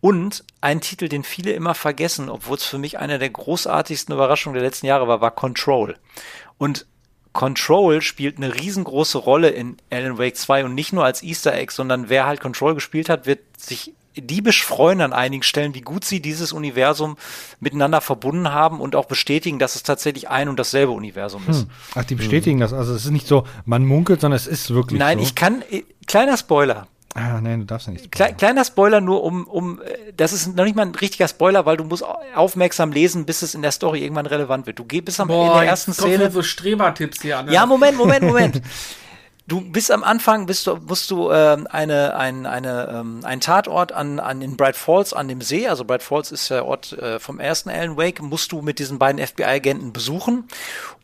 Und 0.00 0.44
ein 0.60 0.80
Titel, 0.80 1.08
den 1.08 1.24
viele 1.24 1.52
immer 1.52 1.74
vergessen, 1.74 2.28
obwohl 2.28 2.56
es 2.56 2.64
für 2.64 2.78
mich 2.78 2.98
eine 2.98 3.18
der 3.18 3.30
großartigsten 3.30 4.14
Überraschungen 4.14 4.54
der 4.54 4.62
letzten 4.62 4.86
Jahre 4.86 5.08
war, 5.08 5.20
war 5.20 5.32
Control. 5.32 5.96
Und 6.56 6.86
Control 7.38 8.02
spielt 8.02 8.38
eine 8.38 8.52
riesengroße 8.52 9.16
Rolle 9.16 9.50
in 9.50 9.76
Alan 9.90 10.18
Wake 10.18 10.34
2 10.34 10.64
und 10.64 10.74
nicht 10.74 10.92
nur 10.92 11.04
als 11.04 11.22
Easter 11.22 11.54
Egg, 11.54 11.72
sondern 11.72 12.08
wer 12.08 12.26
halt 12.26 12.40
Control 12.40 12.74
gespielt 12.74 13.08
hat, 13.08 13.26
wird 13.26 13.38
sich 13.56 13.94
diebisch 14.16 14.64
freuen 14.64 15.00
an 15.00 15.12
einigen 15.12 15.44
Stellen, 15.44 15.72
wie 15.72 15.80
gut 15.80 16.04
sie 16.04 16.20
dieses 16.20 16.52
Universum 16.52 17.16
miteinander 17.60 18.00
verbunden 18.00 18.52
haben 18.52 18.80
und 18.80 18.96
auch 18.96 19.04
bestätigen, 19.04 19.60
dass 19.60 19.76
es 19.76 19.84
tatsächlich 19.84 20.28
ein 20.28 20.48
und 20.48 20.58
dasselbe 20.58 20.90
Universum 20.90 21.44
ist. 21.48 21.68
Ach, 21.94 22.02
die 22.02 22.16
bestätigen 22.16 22.58
das. 22.58 22.72
Also 22.72 22.92
es 22.92 23.04
ist 23.04 23.12
nicht 23.12 23.28
so, 23.28 23.44
man 23.64 23.84
munkelt, 23.84 24.20
sondern 24.20 24.34
es 24.34 24.48
ist 24.48 24.74
wirklich 24.74 24.98
Nein, 24.98 25.18
so. 25.18 25.22
ich 25.22 25.36
kann, 25.36 25.62
äh, 25.70 25.84
kleiner 26.08 26.36
Spoiler, 26.36 26.88
Ah, 27.14 27.40
nein, 27.40 27.60
du 27.60 27.66
darfst 27.66 27.86
ja 27.88 27.94
nicht. 27.94 28.12
Kle 28.12 28.34
kleiner 28.34 28.64
Spoiler 28.64 29.00
nur 29.00 29.24
um, 29.24 29.44
um, 29.46 29.80
äh, 29.82 30.12
das 30.16 30.32
ist 30.32 30.54
noch 30.54 30.64
nicht 30.64 30.76
mal 30.76 30.82
ein 30.86 30.94
richtiger 30.94 31.26
Spoiler, 31.26 31.64
weil 31.66 31.76
du 31.76 31.84
musst 31.84 32.04
au- 32.04 32.18
aufmerksam 32.34 32.92
lesen, 32.92 33.24
bis 33.24 33.42
es 33.42 33.54
in 33.54 33.62
der 33.62 33.72
Story 33.72 34.02
irgendwann 34.02 34.26
relevant 34.26 34.66
wird. 34.66 34.78
Du 34.78 34.84
geh 34.84 35.00
bis 35.00 35.18
am 35.18 35.30
in 35.30 35.36
der 35.36 35.62
ersten 35.62 35.92
jetzt 35.92 36.00
Szene. 36.00 36.30
so 36.30 36.42
Strebertipps 36.42 37.22
hier 37.22 37.38
an. 37.38 37.50
Ja, 37.50 37.64
Moment, 37.66 37.96
Moment, 37.96 38.24
Moment. 38.24 38.62
du 39.48 39.62
bist 39.62 39.90
am 39.90 40.04
Anfang, 40.04 40.44
bist 40.46 40.66
du, 40.66 40.76
musst 40.76 41.10
du 41.10 41.30
ähm, 41.32 41.66
eine, 41.70 42.14
ein, 42.14 42.44
eine, 42.44 42.88
ähm, 42.92 43.20
einen 43.24 43.40
Tatort 43.40 43.90
an, 43.92 44.20
an 44.20 44.42
in 44.42 44.56
Bright 44.58 44.76
Falls 44.76 45.14
an 45.14 45.26
dem 45.28 45.40
See, 45.40 45.66
also 45.66 45.84
Bright 45.84 46.02
Falls 46.02 46.30
ist 46.30 46.50
der 46.50 46.66
Ort 46.66 46.92
äh, 46.92 47.18
vom 47.18 47.40
ersten 47.40 47.70
Alan 47.70 47.96
Wake, 47.96 48.20
musst 48.22 48.52
du 48.52 48.60
mit 48.60 48.78
diesen 48.78 48.98
beiden 48.98 49.26
FBI-Agenten 49.26 49.94
besuchen. 49.94 50.44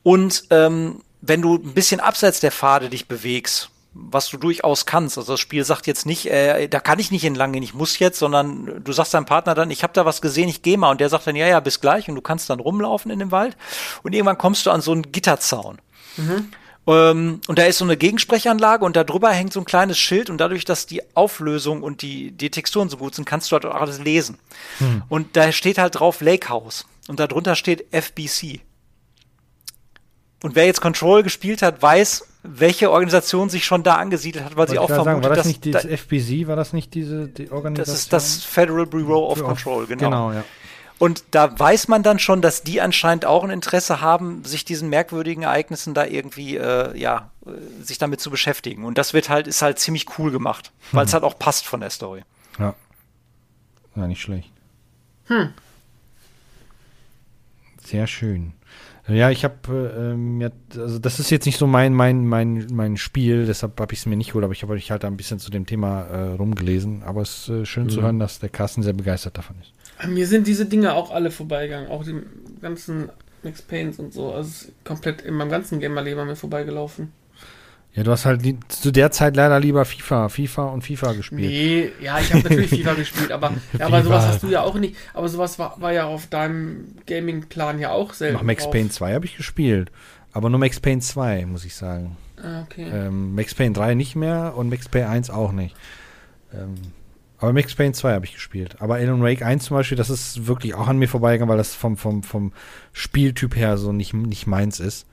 Und 0.02 0.44
ähm, 0.50 1.00
wenn 1.22 1.40
du 1.40 1.54
ein 1.54 1.72
bisschen 1.72 2.00
abseits 2.00 2.40
der 2.40 2.52
Pfade 2.52 2.90
dich 2.90 3.08
bewegst, 3.08 3.70
was 3.94 4.28
du 4.28 4.36
durchaus 4.36 4.86
kannst. 4.86 5.16
Also 5.16 5.32
das 5.32 5.40
Spiel 5.40 5.64
sagt 5.64 5.86
jetzt 5.86 6.04
nicht, 6.04 6.26
äh, 6.26 6.68
da 6.68 6.80
kann 6.80 6.98
ich 6.98 7.10
nicht 7.10 7.24
entlang 7.24 7.52
gehen, 7.52 7.62
ich 7.62 7.74
muss 7.74 7.98
jetzt, 7.98 8.18
sondern 8.18 8.82
du 8.82 8.92
sagst 8.92 9.14
deinem 9.14 9.24
Partner 9.24 9.54
dann, 9.54 9.70
ich 9.70 9.82
habe 9.82 9.92
da 9.92 10.04
was 10.04 10.20
gesehen, 10.20 10.48
ich 10.48 10.62
gehe 10.62 10.76
mal. 10.76 10.90
Und 10.90 11.00
der 11.00 11.08
sagt 11.08 11.26
dann, 11.26 11.36
ja, 11.36 11.46
ja, 11.46 11.60
bis 11.60 11.80
gleich. 11.80 12.08
Und 12.08 12.16
du 12.16 12.20
kannst 12.20 12.50
dann 12.50 12.60
rumlaufen 12.60 13.10
in 13.10 13.20
dem 13.20 13.30
Wald. 13.30 13.56
Und 14.02 14.12
irgendwann 14.12 14.38
kommst 14.38 14.66
du 14.66 14.70
an 14.70 14.80
so 14.80 14.92
einen 14.92 15.12
Gitterzaun. 15.12 15.78
Mhm. 16.16 16.48
Ähm, 16.86 17.40
und 17.46 17.58
da 17.58 17.64
ist 17.64 17.78
so 17.78 17.84
eine 17.84 17.96
Gegensprechanlage 17.96 18.84
und 18.84 18.96
da 18.96 19.04
drüber 19.04 19.30
hängt 19.30 19.52
so 19.52 19.60
ein 19.60 19.64
kleines 19.64 19.98
Schild 19.98 20.28
und 20.28 20.38
dadurch, 20.38 20.64
dass 20.64 20.86
die 20.86 21.02
Auflösung 21.16 21.82
und 21.82 22.02
die, 22.02 22.32
die 22.32 22.50
Texturen 22.50 22.88
so 22.88 22.96
gut 22.96 23.14
sind, 23.14 23.24
kannst 23.24 23.50
du 23.50 23.54
halt 23.54 23.64
auch 23.64 23.74
alles 23.74 24.00
lesen. 24.00 24.38
Mhm. 24.80 25.02
Und 25.08 25.36
da 25.36 25.50
steht 25.52 25.78
halt 25.78 25.98
drauf 25.98 26.20
Lake 26.20 26.48
House 26.48 26.86
und 27.08 27.20
darunter 27.20 27.54
steht 27.54 27.86
FBC. 27.92 28.60
Und 30.42 30.56
wer 30.56 30.66
jetzt 30.66 30.82
Control 30.82 31.22
gespielt 31.22 31.62
hat, 31.62 31.80
weiß, 31.80 32.26
welche 32.44 32.90
Organisation 32.90 33.48
sich 33.48 33.64
schon 33.64 33.82
da 33.82 33.94
angesiedelt 33.94 34.44
hat, 34.44 34.52
weil 34.52 34.58
Wollte 34.58 34.72
sie 34.72 34.78
auch 34.78 34.88
vermutet, 34.88 35.14
sagen, 35.14 35.24
war 35.24 35.34
das 35.34 35.46
nicht 35.46 35.74
das 35.74 35.84
FBC, 35.86 36.46
war 36.46 36.56
das 36.56 36.72
nicht 36.74 36.92
diese 36.94 37.26
die 37.26 37.50
Organisation? 37.50 37.94
Das 37.94 38.02
ist 38.02 38.12
das 38.12 38.44
Federal 38.44 38.86
Bureau 38.86 39.30
of 39.30 39.42
Control, 39.42 39.86
genau. 39.86 40.04
Genau, 40.04 40.32
ja. 40.32 40.44
Und 40.98 41.24
da 41.32 41.58
weiß 41.58 41.88
man 41.88 42.02
dann 42.02 42.18
schon, 42.18 42.40
dass 42.40 42.62
die 42.62 42.80
anscheinend 42.80 43.24
auch 43.24 43.42
ein 43.42 43.50
Interesse 43.50 44.00
haben, 44.00 44.44
sich 44.44 44.64
diesen 44.64 44.90
merkwürdigen 44.90 45.42
Ereignissen 45.42 45.92
da 45.92 46.04
irgendwie, 46.04 46.56
äh, 46.56 46.96
ja, 46.96 47.30
äh, 47.46 47.50
sich 47.82 47.98
damit 47.98 48.20
zu 48.20 48.30
beschäftigen. 48.30 48.84
Und 48.84 48.96
das 48.96 49.12
wird 49.12 49.28
halt, 49.28 49.48
ist 49.48 49.62
halt 49.62 49.78
ziemlich 49.78 50.18
cool 50.18 50.30
gemacht, 50.30 50.70
weil 50.92 51.04
es 51.04 51.10
hm. 51.10 51.14
halt 51.14 51.24
auch 51.24 51.38
passt 51.38 51.66
von 51.66 51.80
der 51.80 51.90
Story. 51.90 52.22
Ja. 52.58 52.74
Ja, 53.96 54.06
nicht 54.06 54.20
schlecht. 54.20 54.52
Hm. 55.26 55.52
Sehr 57.84 58.06
schön. 58.06 58.52
Ja, 59.06 59.30
ich 59.30 59.44
habe, 59.44 60.12
ähm, 60.14 60.40
ja, 60.40 60.48
also 60.76 60.98
das 60.98 61.20
ist 61.20 61.30
jetzt 61.30 61.44
nicht 61.44 61.58
so 61.58 61.66
mein 61.66 61.92
mein 61.92 62.26
mein 62.26 62.66
mein 62.72 62.96
Spiel, 62.96 63.44
deshalb 63.44 63.78
habe 63.78 63.92
ich 63.92 64.00
es 64.00 64.06
mir 64.06 64.16
nicht 64.16 64.28
geholt, 64.28 64.44
aber 64.44 64.54
ich 64.54 64.62
habe 64.62 64.76
ich 64.78 64.90
halt 64.90 65.04
ein 65.04 65.16
bisschen 65.16 65.38
zu 65.38 65.50
dem 65.50 65.66
Thema 65.66 66.04
äh, 66.04 66.32
rumgelesen. 66.32 67.02
Aber 67.02 67.20
es 67.20 67.40
ist 67.40 67.48
äh, 67.50 67.66
schön 67.66 67.84
mhm. 67.84 67.90
zu 67.90 68.02
hören, 68.02 68.18
dass 68.18 68.38
der 68.38 68.48
Carsten 68.48 68.82
sehr 68.82 68.94
begeistert 68.94 69.36
davon 69.36 69.56
ist. 69.60 69.72
Mir 70.08 70.26
sind 70.26 70.46
diese 70.46 70.66
Dinge 70.66 70.94
auch 70.94 71.10
alle 71.10 71.30
vorbeigegangen, 71.30 71.90
auch 71.90 72.02
die 72.02 72.22
ganzen 72.60 73.10
Max 73.42 73.60
Pains 73.62 73.98
und 73.98 74.12
so, 74.12 74.32
also 74.32 74.68
komplett 74.84 75.22
in 75.22 75.34
meinem 75.34 75.50
ganzen 75.50 75.80
Gamerleben 75.80 76.20
an 76.20 76.28
mir 76.28 76.36
vorbeigelaufen. 76.36 77.12
Ja, 77.94 78.02
du 78.02 78.10
hast 78.10 78.24
halt 78.24 78.42
zu 78.68 78.90
der 78.90 79.12
Zeit 79.12 79.36
leider 79.36 79.60
lieber 79.60 79.84
FIFA, 79.84 80.28
FIFA 80.28 80.64
und 80.64 80.82
FIFA 80.82 81.12
gespielt. 81.12 81.48
Nee, 81.48 81.92
ja, 82.00 82.18
ich 82.18 82.32
habe 82.32 82.42
natürlich 82.42 82.70
FIFA 82.70 82.94
gespielt, 82.94 83.30
aber, 83.30 83.52
ja, 83.78 83.86
aber 83.86 84.02
sowas 84.02 84.26
hast 84.26 84.42
du 84.42 84.48
ja 84.48 84.62
auch 84.62 84.74
nicht. 84.74 84.96
Aber 85.12 85.28
sowas 85.28 85.60
war, 85.60 85.80
war 85.80 85.92
ja 85.92 86.04
auf 86.06 86.26
deinem 86.26 86.96
Gaming-Plan 87.06 87.78
ja 87.78 87.92
auch 87.92 88.12
selten. 88.12 88.34
Noch 88.34 88.42
Max 88.42 88.68
Payne 88.68 88.88
2 88.88 89.14
habe 89.14 89.26
ich 89.26 89.36
gespielt. 89.36 89.92
Aber 90.32 90.50
nur 90.50 90.58
Max 90.58 90.80
Payne 90.80 91.00
2, 91.00 91.46
muss 91.46 91.64
ich 91.64 91.76
sagen. 91.76 92.16
Ah, 92.42 92.62
okay. 92.62 92.90
Ähm, 92.92 93.36
Max 93.36 93.54
Payne 93.54 93.74
3 93.74 93.94
nicht 93.94 94.16
mehr 94.16 94.54
und 94.56 94.70
Max 94.70 94.88
Payne 94.88 95.08
1 95.08 95.30
auch 95.30 95.52
nicht. 95.52 95.76
Ähm, 96.52 96.74
aber 97.38 97.52
Max 97.52 97.76
Payne 97.76 97.92
2 97.92 98.12
habe 98.12 98.24
ich 98.24 98.34
gespielt. 98.34 98.76
Aber 98.80 98.96
Alan 98.96 99.22
Wake 99.22 99.42
1 99.42 99.66
zum 99.66 99.76
Beispiel, 99.76 99.96
das 99.96 100.10
ist 100.10 100.48
wirklich 100.48 100.74
auch 100.74 100.88
an 100.88 100.98
mir 100.98 101.08
vorbeigegangen, 101.08 101.50
weil 101.50 101.58
das 101.58 101.74
vom, 101.74 101.96
vom, 101.96 102.24
vom 102.24 102.52
Spieltyp 102.92 103.54
her 103.54 103.76
so 103.76 103.92
nicht, 103.92 104.14
nicht 104.14 104.48
meins 104.48 104.80
ist. 104.80 105.06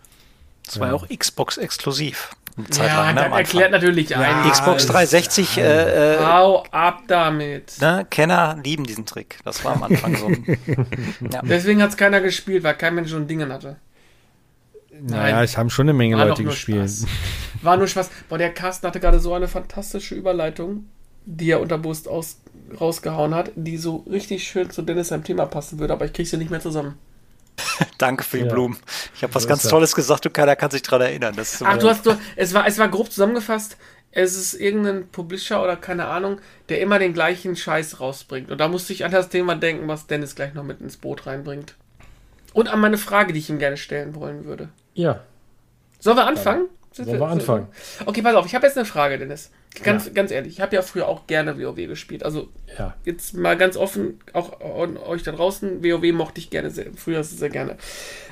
Das 0.66 0.80
war 0.80 0.88
ja 0.88 0.94
auch 0.94 1.08
Xbox 1.10 1.58
exklusiv. 1.58 2.30
Zeit 2.70 2.88
ja, 2.88 3.06
lang, 3.06 3.16
ne, 3.16 3.30
das 3.30 3.38
erklärt 3.38 3.72
natürlich 3.72 4.10
ja, 4.10 4.20
ein. 4.20 4.50
Xbox 4.50 4.86
360. 4.88 5.58
Äh, 5.58 6.16
äh, 6.16 6.20
Hau 6.20 6.64
ab 6.72 7.04
damit. 7.08 7.80
Ne, 7.82 8.06
Kenner 8.10 8.58
lieben 8.64 8.86
diesen 8.86 9.06
Trick. 9.06 9.40
Das 9.44 9.64
war 9.64 9.74
am 9.74 9.84
Anfang 9.84 10.16
so. 10.16 10.30
ja. 11.32 11.42
Deswegen 11.44 11.82
hat 11.82 11.92
es 11.92 11.98
keiner 11.98 12.22
gespielt, 12.22 12.64
weil 12.64 12.76
kein 12.76 12.96
Mensch 12.96 13.12
so 13.12 13.18
ein 13.18 13.28
Ding 13.28 13.42
hatte. 13.50 13.78
Naja, 15.02 15.42
es 15.44 15.58
haben 15.58 15.70
schon 15.70 15.86
eine 15.86 15.94
Menge 15.94 16.18
war 16.18 16.28
Leute 16.28 16.44
gespielt. 16.44 16.90
Spaß. 16.90 17.06
War 17.64 17.78
nur 17.78 17.88
Spaß. 17.88 18.10
Boah, 18.28 18.38
der 18.38 18.54
Carsten 18.54 18.88
hatte 18.88 19.00
gerade 19.00 19.20
so 19.20 19.34
eine 19.34 19.48
fantastische 19.48 20.16
Überleitung, 20.16 20.86
die 21.26 21.52
er 21.52 21.62
unterbewusst 21.62 22.08
aus, 22.08 22.42
rausgehauen 22.80 23.36
hat, 23.36 23.52
die 23.56 23.78
so 23.78 23.98
richtig 24.10 24.48
schön 24.48 24.72
zu 24.72 24.82
Dennis 24.82 25.10
seinem 25.10 25.24
Thema 25.24 25.46
passen 25.46 25.80
würde, 25.80 25.94
aber 25.94 26.06
ich 26.06 26.14
kriege 26.14 26.28
sie 26.28 26.38
nicht 26.38 26.50
mehr 26.50 26.60
zusammen. 26.60 26.98
Danke 27.98 28.24
für 28.24 28.38
die 28.38 28.46
ja. 28.46 28.52
Blumen. 28.52 28.78
Ich 29.22 29.24
habe 29.24 29.36
was 29.36 29.48
ganz 29.48 29.68
Tolles 29.68 29.94
gesagt 29.94 30.26
und 30.26 30.34
keiner 30.34 30.56
kann 30.56 30.72
sich 30.72 30.82
daran 30.82 31.02
erinnern. 31.02 31.36
Ach, 31.38 31.78
du 31.78 31.88
hast, 31.88 32.08
du, 32.08 32.18
es, 32.36 32.56
war, 32.56 32.66
es 32.66 32.80
war 32.80 32.90
grob 32.90 33.12
zusammengefasst. 33.12 33.78
Es 34.10 34.36
ist 34.36 34.56
irgendein 34.56 35.10
Publisher 35.10 35.62
oder 35.62 35.76
keine 35.76 36.08
Ahnung, 36.08 36.40
der 36.70 36.82
immer 36.82 36.98
den 36.98 37.14
gleichen 37.14 37.56
Scheiß 37.56 38.00
rausbringt. 38.00 38.50
Und 38.50 38.58
da 38.58 38.68
musste 38.68 38.94
ich 38.94 39.06
an 39.06 39.12
das 39.12 39.30
Thema 39.30 39.54
denken, 39.54 39.88
was 39.88 40.08
Dennis 40.08 40.34
gleich 40.34 40.56
noch 40.56 40.64
mit 40.64 40.82
ins 40.82 40.98
Boot 40.98 41.28
reinbringt. 41.28 41.76
Und 42.54 42.68
an 42.68 42.80
meine 42.80 42.98
Frage, 42.98 43.32
die 43.32 43.38
ich 43.38 43.52
ihm 43.52 43.60
gerne 43.60 43.78
stellen 43.78 44.16
wollen 44.16 44.46
würde. 44.46 44.70
Ja. 44.96 45.22
Sollen 46.00 46.18
wir 46.18 46.26
anfangen? 46.26 46.68
Sollen 46.92 47.08
wir 47.08 47.28
anfangen? 47.28 47.68
Okay, 48.08 48.24
pass 48.24 48.34
auf, 48.34 48.48
ich 48.48 48.56
habe 48.56 48.66
jetzt 48.66 48.76
eine 48.76 48.88
Frage, 48.88 49.20
Dennis. 49.20 49.52
Ganz, 49.84 50.08
ja. 50.08 50.12
ganz 50.12 50.32
ehrlich, 50.32 50.54
ich 50.54 50.62
habe 50.62 50.76
ja 50.76 50.82
früher 50.82 51.08
auch 51.08 51.28
gerne 51.28 51.58
WoW 51.58 51.76
gespielt. 51.76 52.24
Also 52.24 52.50
ja. 52.78 52.96
jetzt 53.06 53.36
mal 53.36 53.58
ganz 53.58 53.78
offen, 53.78 54.20
auch 54.34 54.60
an 54.60 54.98
euch 54.98 55.24
da 55.24 55.32
draußen, 55.32 55.84
WoW 55.84 56.12
mochte 56.12 56.40
ich 56.40 56.50
gerne 56.50 56.70
sehr, 56.70 56.88
früher 56.96 57.24
sehr 57.24 57.50
gerne. 57.50 57.78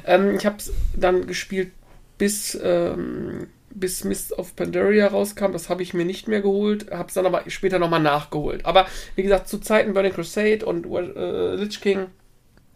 Ähm, 0.05 0.35
ich 0.35 0.45
habe 0.45 0.57
es 0.57 0.73
dann 0.95 1.27
gespielt 1.27 1.71
bis, 2.17 2.59
ähm, 2.61 3.47
bis 3.71 4.03
Mist 4.03 4.33
of 4.33 4.55
Pandaria 4.55 5.07
rauskam. 5.07 5.53
Das 5.53 5.69
habe 5.69 5.81
ich 5.81 5.93
mir 5.93 6.05
nicht 6.05 6.27
mehr 6.27 6.41
geholt, 6.41 6.91
habe 6.91 7.07
es 7.07 7.13
dann 7.13 7.25
aber 7.25 7.43
später 7.47 7.79
nochmal 7.79 8.01
nachgeholt. 8.01 8.65
Aber 8.65 8.87
wie 9.15 9.23
gesagt, 9.23 9.47
zu 9.47 9.59
Zeiten 9.59 9.93
Burning 9.93 10.13
Crusade 10.13 10.65
und 10.65 10.85
äh, 10.85 11.55
Lich 11.55 11.79
King 11.79 12.07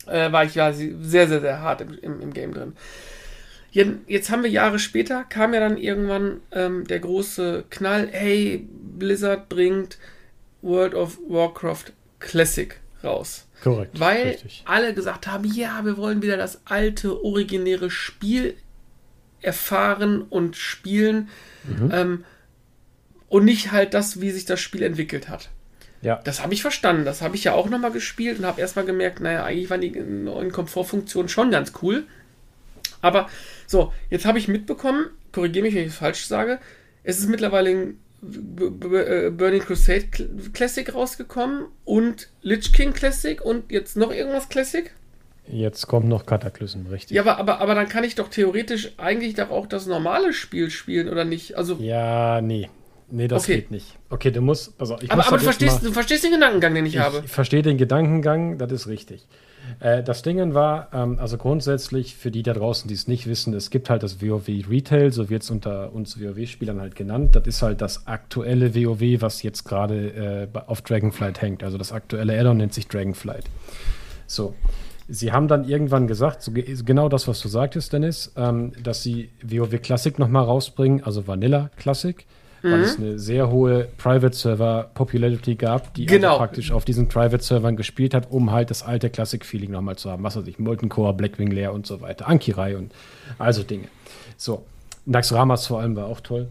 äh, 0.08 0.32
war 0.32 0.46
ich 0.46 0.56
ja 0.56 0.72
sehr, 0.72 1.28
sehr, 1.28 1.42
sehr 1.42 1.62
hart 1.62 1.82
im, 1.82 1.98
im, 2.00 2.22
im 2.22 2.34
Game 2.34 2.54
drin. 2.54 2.74
Jetzt 3.74 4.30
haben 4.30 4.44
wir 4.44 4.52
Jahre 4.52 4.78
später, 4.78 5.24
kam 5.24 5.54
ja 5.54 5.60
dann 5.60 5.78
irgendwann 5.78 6.42
ähm, 6.52 6.86
der 6.86 7.00
große 7.00 7.66
Knall, 7.72 8.08
hey, 8.12 8.68
Blizzard 8.70 9.50
bringt 9.50 9.98
World 10.62 10.94
of 10.94 11.18
Warcraft 11.28 11.86
Classic 12.20 12.80
raus. 13.04 13.48
Korrekt. 13.64 14.00
Weil 14.00 14.28
richtig. 14.28 14.62
alle 14.66 14.94
gesagt 14.94 15.26
haben, 15.26 15.46
ja, 15.46 15.84
wir 15.86 15.98
wollen 15.98 16.22
wieder 16.22 16.38
das 16.38 16.62
alte, 16.66 17.24
originäre 17.24 17.90
Spiel 17.90 18.56
erfahren 19.42 20.22
und 20.22 20.56
spielen. 20.56 21.30
Mhm. 21.64 21.92
Ähm, 21.92 22.26
und 23.28 23.46
nicht 23.46 23.72
halt 23.72 23.96
das, 23.96 24.22
wie 24.22 24.30
sich 24.30 24.46
das 24.46 24.60
Spiel 24.60 24.84
entwickelt 24.84 25.30
hat. 25.30 25.50
Ja. 26.04 26.22
Das 26.24 26.44
habe 26.44 26.54
ich 26.54 26.62
verstanden. 26.62 27.06
Das 27.06 27.24
habe 27.24 27.36
ich 27.36 27.46
ja 27.46 27.54
auch 27.54 27.70
nochmal 27.70 27.92
gespielt 27.92 28.38
und 28.38 28.46
habe 28.46 28.62
erstmal 28.62 28.86
gemerkt, 28.86 29.22
naja, 29.22 29.44
eigentlich 29.44 29.70
waren 29.72 29.82
die 29.82 29.92
neuen 29.92 30.52
Komfortfunktionen 30.52 31.30
schon 31.30 31.50
ganz 31.50 31.74
cool. 31.82 32.04
Aber 33.02 33.30
so, 33.74 33.92
jetzt 34.12 34.26
habe 34.26 34.38
ich 34.38 34.48
mitbekommen, 34.48 35.08
korrigiere 35.32 35.64
mich, 35.64 35.74
wenn 35.74 35.82
ich 35.82 35.90
es 35.90 35.96
falsch 35.96 36.26
sage, 36.28 36.60
es 37.04 37.18
ist 37.18 37.28
mittlerweile 37.28 37.72
ein 37.72 38.00
äh, 38.22 39.32
Burning 39.32 39.62
Crusade 39.62 40.06
Classic 40.54 40.94
rausgekommen 40.94 41.66
und 41.84 42.30
Lich 42.44 42.72
King 42.72 42.94
Classic 42.94 43.42
und 43.44 43.72
jetzt 43.72 43.98
noch 43.98 44.14
irgendwas 44.14 44.48
Classic? 44.48 44.92
Jetzt 45.48 45.88
kommt 45.88 46.08
noch 46.08 46.26
Cataclysm, 46.28 46.86
richtig. 46.86 47.16
Ja, 47.16 47.24
aber, 47.24 47.40
aber, 47.40 47.60
aber 47.62 47.76
dann 47.76 47.90
kann 47.90 48.04
ich 48.04 48.14
doch 48.14 48.30
theoretisch 48.30 48.94
eigentlich 48.98 49.34
doch 49.34 49.50
auch 49.50 49.66
das 49.66 49.88
normale 49.88 50.34
Spiel 50.34 50.70
spielen, 50.70 51.10
oder 51.10 51.26
nicht? 51.26 51.58
Also, 51.58 51.78
ja, 51.80 52.42
nee. 52.42 52.70
Nee, 53.10 53.28
das 53.28 53.44
okay. 53.44 53.56
geht 53.56 53.72
nicht. 53.72 53.98
Okay, 54.10 54.32
du 54.32 54.42
musst. 54.42 54.74
Also 54.80 54.98
ich 55.02 55.12
aber 55.12 55.18
muss 55.18 55.28
aber 55.28 55.38
du, 55.38 55.44
verstehst, 55.44 55.82
mal, 55.82 55.88
du 55.90 55.94
verstehst 55.94 56.24
den 56.24 56.32
Gedankengang, 56.32 56.74
den 56.74 56.86
ich, 56.86 56.96
ich 56.96 57.00
habe. 57.00 57.22
Ich 57.26 57.32
verstehe 57.32 57.62
den 57.62 57.78
Gedankengang, 57.78 58.58
das 58.58 58.72
ist 58.72 58.88
richtig. 58.88 59.28
Äh, 59.80 60.04
das 60.04 60.22
Ding 60.22 60.54
war, 60.54 60.90
ähm, 60.94 61.20
also 61.20 61.38
grundsätzlich 61.38 62.16
für 62.16 62.32
die 62.32 62.44
da 62.44 62.54
draußen, 62.54 62.88
die 62.88 62.94
es 62.94 63.08
nicht 63.08 63.28
wissen, 63.28 63.54
es 63.54 63.70
gibt 63.70 63.90
halt 63.90 64.04
das 64.04 64.22
WoW 64.22 64.48
Retail, 64.70 65.12
so 65.12 65.30
wird 65.30 65.44
es 65.44 65.52
unter 65.52 65.94
uns 65.94 66.20
WoW-Spielern 66.20 66.80
halt 66.80 66.96
genannt. 66.96 67.36
Das 67.36 67.46
ist 67.46 67.62
halt 67.62 67.82
das 67.82 68.08
aktuelle 68.08 68.76
WoW, 68.76 69.22
was 69.22 69.44
jetzt 69.44 69.64
gerade 69.64 70.50
äh, 70.54 70.60
auf 70.68 70.82
Dragonflight 70.82 71.42
hängt. 71.42 71.64
Also 71.64 71.78
das 71.78 71.92
aktuelle 71.92 72.40
Addon 72.40 72.58
nennt 72.58 72.74
sich 72.74 72.88
Dragonflight. 72.88 73.46
So. 74.28 74.56
Sie 75.10 75.34
haben 75.34 75.50
dann 75.50 75.68
irgendwann 75.68 76.08
gesagt, 76.08 76.42
so 76.42 76.54
genau 76.54 77.10
das, 77.10 77.28
was 77.28 77.42
du 77.42 77.50
sagtest, 77.50 77.92
Dennis, 77.92 78.32
ähm, 78.38 78.72
dass 78.82 79.04
sie 79.04 79.30
WoW 79.44 79.82
Classic 79.82 80.18
nochmal 80.18 80.46
rausbringen, 80.46 81.04
also 81.04 81.28
Vanilla 81.28 81.70
Classic 81.76 82.26
mhm. 82.64 82.72
weil 82.72 82.82
es 82.82 82.98
eine 82.98 83.20
sehr 83.20 83.52
hohe 83.52 83.88
Private 83.98 84.36
Server 84.36 84.90
Popularity 84.94 85.56
gab, 85.56 85.94
die 85.94 86.06
genau. 86.06 86.30
also 86.30 86.40
praktisch 86.40 86.72
auf 86.72 86.86
diesen 86.86 87.08
Private 87.08 87.44
Servern 87.44 87.76
gespielt 87.76 88.14
hat, 88.14 88.32
um 88.32 88.52
halt 88.52 88.70
das 88.72 88.84
alte 88.84 89.10
Classic 89.10 89.46
Feeling 89.46 89.72
nochmal 89.72 89.98
zu 89.98 90.10
haben. 90.10 90.24
Was 90.24 90.36
weiß 90.36 90.48
ich, 90.48 90.58
Molten 90.58 90.90
Core, 90.90 91.14
Blackwing 91.14 91.52
Lair 91.52 91.74
und 91.74 91.86
so 91.86 92.02
weiter, 92.02 92.28
Ankirai 92.28 92.78
und 92.78 92.92
also 93.38 93.64
Dinge. 93.64 93.88
So. 94.38 94.64
Naxxramas 95.06 95.68
vor 95.68 95.82
allem 95.82 95.98
war 95.98 96.06
auch 96.06 96.22
toll. 96.22 96.48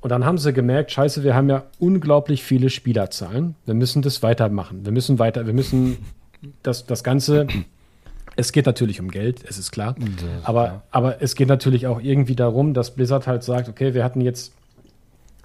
Und 0.00 0.10
dann 0.10 0.24
haben 0.24 0.38
sie 0.38 0.52
gemerkt, 0.52 0.92
scheiße, 0.92 1.24
wir 1.24 1.34
haben 1.34 1.48
ja 1.48 1.64
unglaublich 1.78 2.42
viele 2.42 2.70
Spielerzahlen. 2.70 3.54
Wir 3.64 3.74
müssen 3.74 4.02
das 4.02 4.22
weitermachen. 4.22 4.84
Wir 4.84 4.92
müssen 4.92 5.18
weiter, 5.18 5.46
wir 5.46 5.52
müssen 5.54 5.98
das, 6.62 6.86
das 6.86 7.02
Ganze 7.04 7.46
es 8.36 8.52
geht 8.52 8.66
natürlich 8.66 9.00
um 9.00 9.10
Geld, 9.10 9.44
es 9.46 9.58
ist 9.58 9.70
klar. 9.70 9.94
aber, 10.44 10.82
aber 10.90 11.22
es 11.22 11.34
geht 11.34 11.48
natürlich 11.48 11.86
auch 11.86 12.00
irgendwie 12.00 12.34
darum, 12.34 12.74
dass 12.74 12.94
Blizzard 12.94 13.26
halt 13.26 13.42
sagt, 13.42 13.68
okay, 13.68 13.94
wir 13.94 14.04
hatten 14.04 14.20
jetzt 14.20 14.52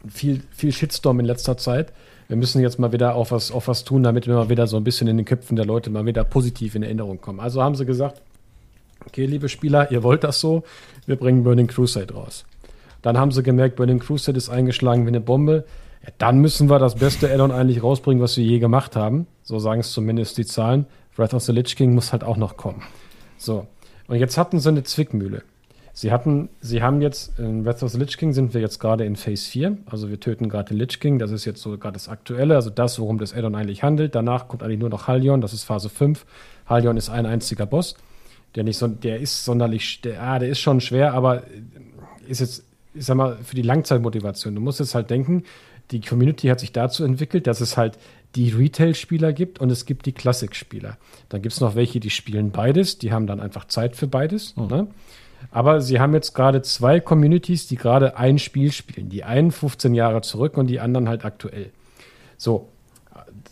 viel, 0.08 0.42
viel 0.52 0.72
Shitstorm 0.72 1.20
in 1.20 1.26
letzter 1.26 1.58
Zeit. 1.58 1.94
Wir 2.28 2.38
müssen 2.38 2.62
jetzt 2.62 2.80
mal 2.80 2.92
wieder 2.92 3.16
auf 3.16 3.32
was, 3.32 3.52
auf 3.52 3.68
was 3.68 3.84
tun, 3.84 4.02
damit 4.04 4.28
wir 4.28 4.34
mal 4.34 4.50
wieder 4.50 4.68
so 4.68 4.78
ein 4.78 4.84
bisschen 4.84 5.08
in 5.08 5.18
den 5.18 5.26
Köpfen 5.26 5.56
der 5.56 5.66
Leute 5.66 5.90
mal 5.90 6.06
wieder 6.06 6.24
positiv 6.24 6.76
in 6.76 6.84
Erinnerung 6.84 7.22
kommen. 7.22 7.40
Also 7.40 7.62
haben 7.62 7.76
sie 7.76 7.86
gesagt, 7.86 8.22
okay, 9.06 9.26
liebe 9.26 9.50
Spieler, 9.50 9.92
ihr 9.92 10.02
wollt 10.02 10.24
das 10.24 10.40
so, 10.40 10.64
wir 11.06 11.18
bringen 11.18 11.44
Burning 11.44 11.68
Crusade 11.68 12.14
raus. 12.14 12.46
Dann 13.02 13.18
haben 13.20 13.32
sie 13.32 13.44
gemerkt, 13.44 13.76
Burning 13.76 14.00
Crusade 14.00 14.38
ist 14.38 14.50
eingeschlagen 14.50 15.06
wie 15.06 15.10
eine 15.10 15.22
Bombe. 15.22 15.66
Ja, 16.04 16.10
dann 16.18 16.40
müssen 16.40 16.70
wir 16.70 16.80
das 16.80 16.96
beste 16.96 17.32
Addon 17.32 17.52
eigentlich 17.52 17.84
rausbringen, 17.84 18.24
was 18.24 18.38
wir 18.38 18.44
je 18.44 18.58
gemacht 18.58 18.96
haben. 18.96 19.28
So 19.44 19.60
sagen 19.60 19.82
es 19.82 19.92
zumindest 19.92 20.38
die 20.40 20.46
Zahlen. 20.46 20.88
Wrath 21.16 21.36
of 21.36 21.44
the 21.44 21.52
Lich 21.52 21.76
King 21.76 21.94
muss 21.94 22.12
halt 22.12 22.24
auch 22.24 22.38
noch 22.38 22.58
kommen. 22.58 22.82
So. 23.38 23.68
Und 24.08 24.18
jetzt 24.18 24.38
hatten 24.38 24.60
sie 24.60 24.70
eine 24.70 24.84
Zwickmühle. 24.84 25.44
Sie 25.98 26.12
hatten, 26.12 26.50
sie 26.60 26.84
haben 26.84 27.00
jetzt, 27.02 27.40
in 27.40 27.64
Wrath 27.64 27.82
of 27.82 27.90
the 27.90 27.98
Lich 27.98 28.18
King 28.18 28.34
sind 28.34 28.54
wir 28.54 28.60
jetzt 28.60 28.80
gerade 28.80 29.06
in 29.06 29.16
Phase 29.16 29.50
4. 29.50 29.78
Also 29.86 30.10
wir 30.10 30.20
töten 30.20 30.50
gerade 30.50 30.68
den 30.68 30.78
Lich 30.78 31.00
King. 31.00 31.20
Das 31.20 31.32
ist 31.32 31.46
jetzt 31.46 31.62
so 31.62 31.78
gerade 31.78 31.94
das 31.94 32.10
Aktuelle, 32.10 32.56
also 32.56 32.70
das, 32.70 33.00
worum 33.00 33.18
das 33.18 33.34
Addon 33.34 33.56
eigentlich 33.56 33.82
handelt. 33.82 34.14
Danach 34.14 34.50
kommt 34.50 34.62
eigentlich 34.62 34.80
nur 34.80 34.90
noch 34.90 35.08
Halion. 35.08 35.40
Das 35.40 35.54
ist 35.54 35.64
Phase 35.64 35.88
5. 35.88 36.26
Halion 36.66 36.98
ist 36.98 37.10
ein 37.10 37.26
einziger 37.26 37.66
Boss. 37.66 37.96
Der 38.56 38.66
nicht 38.66 38.78
so, 38.78 38.90
der 38.90 39.22
ist 39.22 39.46
sonderlich, 39.46 40.02
der, 40.02 40.22
ah, 40.22 40.38
der 40.38 40.50
ist 40.50 40.60
schon 40.60 40.82
schwer, 40.82 41.14
aber 41.14 41.44
ist 42.28 42.42
jetzt, 42.42 42.66
ich 42.94 43.06
sag 43.06 43.16
mal, 43.16 43.38
für 43.42 43.56
die 43.56 43.62
Langzeitmotivation. 43.62 44.54
Du 44.54 44.60
musst 44.60 44.82
jetzt 44.82 44.96
halt 44.96 45.10
denken, 45.10 45.44
die 45.92 46.02
Community 46.02 46.50
hat 46.50 46.60
sich 46.60 46.74
dazu 46.74 47.06
entwickelt, 47.06 47.48
dass 47.48 47.62
es 47.62 47.78
halt 47.78 47.98
die 48.36 48.50
Retail-Spieler 48.50 49.32
gibt 49.32 49.62
und 49.62 49.70
es 49.70 49.86
gibt 49.86 50.06
die 50.08 50.12
Classic-Spieler. 50.12 50.98
Dann 51.30 51.42
gibt 51.42 51.54
es 51.54 51.62
noch 51.62 51.76
welche, 51.76 52.02
die 52.02 52.10
spielen 52.10 52.52
beides, 52.52 52.98
die 52.98 53.14
haben 53.14 53.28
dann 53.28 53.40
einfach 53.40 53.64
Zeit 53.66 53.96
für 53.96 54.08
beides. 54.08 54.58
Mhm. 54.58 54.68
Ne? 54.68 54.88
Aber 55.52 55.82
sie 55.82 56.00
haben 56.00 56.14
jetzt 56.14 56.34
gerade 56.34 56.62
zwei 56.62 57.00
Communities, 57.00 57.68
die 57.68 57.76
gerade 57.76 58.18
ein 58.18 58.40
Spiel 58.40 58.72
spielen. 58.72 59.10
Die 59.10 59.24
einen 59.24 59.52
15 59.52 59.94
Jahre 59.94 60.22
zurück 60.22 60.58
und 60.58 60.68
die 60.68 60.80
anderen 60.80 61.08
halt 61.08 61.26
aktuell. 61.26 61.72
So, 62.38 62.70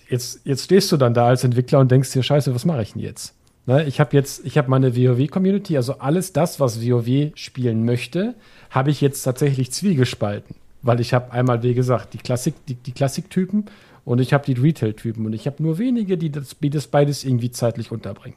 jetzt, 0.10 0.42
jetzt 0.46 0.66
stehst 0.66 0.92
du 0.92 0.98
dann 0.98 1.14
da 1.14 1.28
als 1.28 1.44
Entwickler 1.44 1.80
und 1.80 1.92
denkst 1.92 2.12
dir, 2.12 2.24
scheiße, 2.24 2.54
was 2.54 2.66
mache 2.66 2.84
ich 2.84 2.94
denn 2.94 3.02
jetzt? 3.02 3.34
Ne, 3.66 3.86
ich 3.86 4.00
habe 4.02 4.16
jetzt, 4.16 4.46
ich 4.46 4.58
habe 4.58 4.70
meine 4.70 4.96
WoW-Community, 4.96 5.78
also 5.78 6.00
alles 6.00 6.34
das, 6.34 6.60
was 6.60 6.86
WoW 6.86 7.32
spielen 7.36 7.86
möchte, 7.86 8.36
habe 8.70 8.92
ich 8.92 9.00
jetzt 9.00 9.24
tatsächlich 9.24 9.72
zwiegespalten. 9.72 10.56
Weil 10.82 11.00
ich 11.00 11.14
habe 11.14 11.32
einmal, 11.32 11.64
wie 11.64 11.74
gesagt, 11.74 12.14
die 12.14 12.18
Klassik, 12.18 12.56
die, 12.68 12.76
die 12.76 12.92
Klassiktypen 12.92 13.66
und 14.04 14.20
ich 14.20 14.34
habe 14.34 14.46
die 14.46 14.60
Retail-Typen 14.60 15.26
und 15.26 15.32
ich 15.32 15.48
habe 15.48 15.64
nur 15.64 15.78
wenige, 15.78 16.18
die 16.18 16.30
das, 16.30 16.58
die 16.62 16.70
das 16.70 16.88
beides 16.88 17.24
irgendwie 17.24 17.52
zeitlich 17.52 17.92
unterbringen. 17.92 18.36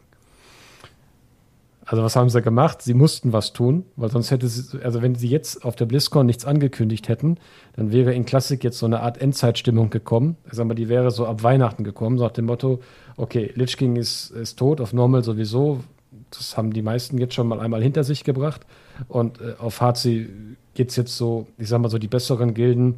Also 1.87 2.03
was 2.03 2.17
haben 2.17 2.29
sie 2.29 2.43
gemacht? 2.43 2.83
Sie 2.83 2.95
mussten 2.95 3.33
was 3.33 3.53
tun, 3.53 3.85
weil 3.95 4.11
sonst 4.11 4.33
hätte 4.33 4.49
sie, 4.49 4.83
also 4.83 5.03
wenn 5.03 5.15
sie 5.15 5.29
jetzt 5.29 5.65
auf 5.65 5.77
der 5.77 5.87
BlizzCon 5.87 6.27
nichts 6.27 6.45
angekündigt 6.45 7.09
hätten, 7.09 7.39
dann 7.77 7.93
wäre 7.93 8.13
in 8.13 8.27
Klassik 8.27 8.65
jetzt 8.65 8.79
so 8.79 8.87
eine 8.87 9.01
Art 9.01 9.19
Endzeitstimmung 9.19 9.89
gekommen. 9.89 10.37
Ich 10.47 10.55
sag 10.55 10.67
mal, 10.67 10.75
die 10.75 10.89
wäre 10.89 11.13
so 11.13 11.27
ab 11.27 11.45
Weihnachten 11.45 11.85
gekommen, 11.85 12.19
so 12.19 12.25
nach 12.25 12.33
dem 12.33 12.47
Motto, 12.47 12.81
okay, 13.17 13.53
Lich 13.55 13.77
King 13.77 13.95
ist, 13.95 14.31
ist 14.31 14.59
tot, 14.59 14.81
auf 14.81 14.93
Normal 14.93 15.23
sowieso. 15.23 15.85
Das 16.31 16.57
haben 16.57 16.73
die 16.73 16.83
meisten 16.83 17.19
jetzt 17.19 17.35
schon 17.35 17.47
mal 17.47 17.61
einmal 17.61 17.83
hinter 17.83 18.03
sich 18.03 18.25
gebracht. 18.25 18.67
Und 19.07 19.41
äh, 19.41 19.55
auf 19.59 19.81
HC 19.81 20.29
geht 20.75 20.91
es 20.91 20.97
jetzt 20.97 21.17
so, 21.17 21.47
ich 21.57 21.69
sag 21.69 21.81
mal 21.81 21.89
so, 21.89 21.99
die 21.99 22.09
besseren 22.09 22.53
Gilden, 22.53 22.97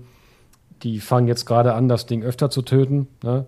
die 0.82 1.00
fangen 1.00 1.28
jetzt 1.28 1.44
gerade 1.44 1.74
an, 1.74 1.88
das 1.88 2.06
Ding 2.06 2.22
öfter 2.22 2.48
zu 2.48 2.62
töten. 2.62 3.06
Ne? 3.22 3.44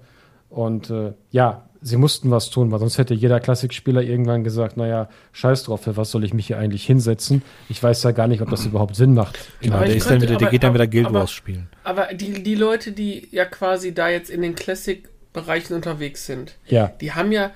Und 0.50 0.90
äh, 0.90 1.14
ja, 1.30 1.62
sie 1.82 1.96
mussten 1.96 2.30
was 2.30 2.50
tun, 2.50 2.70
weil 2.70 2.78
sonst 2.78 2.98
hätte 2.98 3.14
jeder 3.14 3.40
Klassikspieler 3.40 4.02
irgendwann 4.02 4.44
gesagt, 4.44 4.76
naja, 4.76 5.08
scheiß 5.32 5.64
drauf, 5.64 5.82
für 5.82 5.96
was 5.96 6.10
soll 6.10 6.24
ich 6.24 6.34
mich 6.34 6.46
hier 6.46 6.58
eigentlich 6.58 6.84
hinsetzen? 6.84 7.42
Ich 7.68 7.82
weiß 7.82 8.02
ja 8.02 8.10
gar 8.12 8.28
nicht, 8.28 8.42
ob 8.42 8.50
das 8.50 8.66
überhaupt 8.66 8.96
Sinn 8.96 9.14
macht. 9.14 9.38
Genau, 9.60 9.78
der, 9.78 9.94
ist 9.94 10.06
könnte, 10.06 10.26
dann 10.26 10.28
wieder, 10.28 10.38
der 10.38 10.46
aber, 10.48 10.50
geht 10.50 10.62
dann 10.62 10.74
wieder 10.74 10.86
Guild 10.86 11.12
Wars 11.12 11.32
spielen. 11.32 11.68
Aber 11.84 12.12
die, 12.14 12.42
die 12.42 12.54
Leute, 12.54 12.92
die 12.92 13.28
ja 13.30 13.44
quasi 13.44 13.94
da 13.94 14.08
jetzt 14.08 14.30
in 14.30 14.42
den 14.42 14.54
Classic-Bereichen 14.54 15.74
unterwegs 15.74 16.26
sind, 16.26 16.56
ja. 16.66 16.92
die 17.00 17.12
haben 17.12 17.32
ja, 17.32 17.50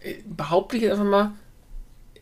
äh, 0.00 0.14
behaupte 0.26 0.76
ich 0.76 0.90
einfach 0.90 1.04
mal, 1.04 1.32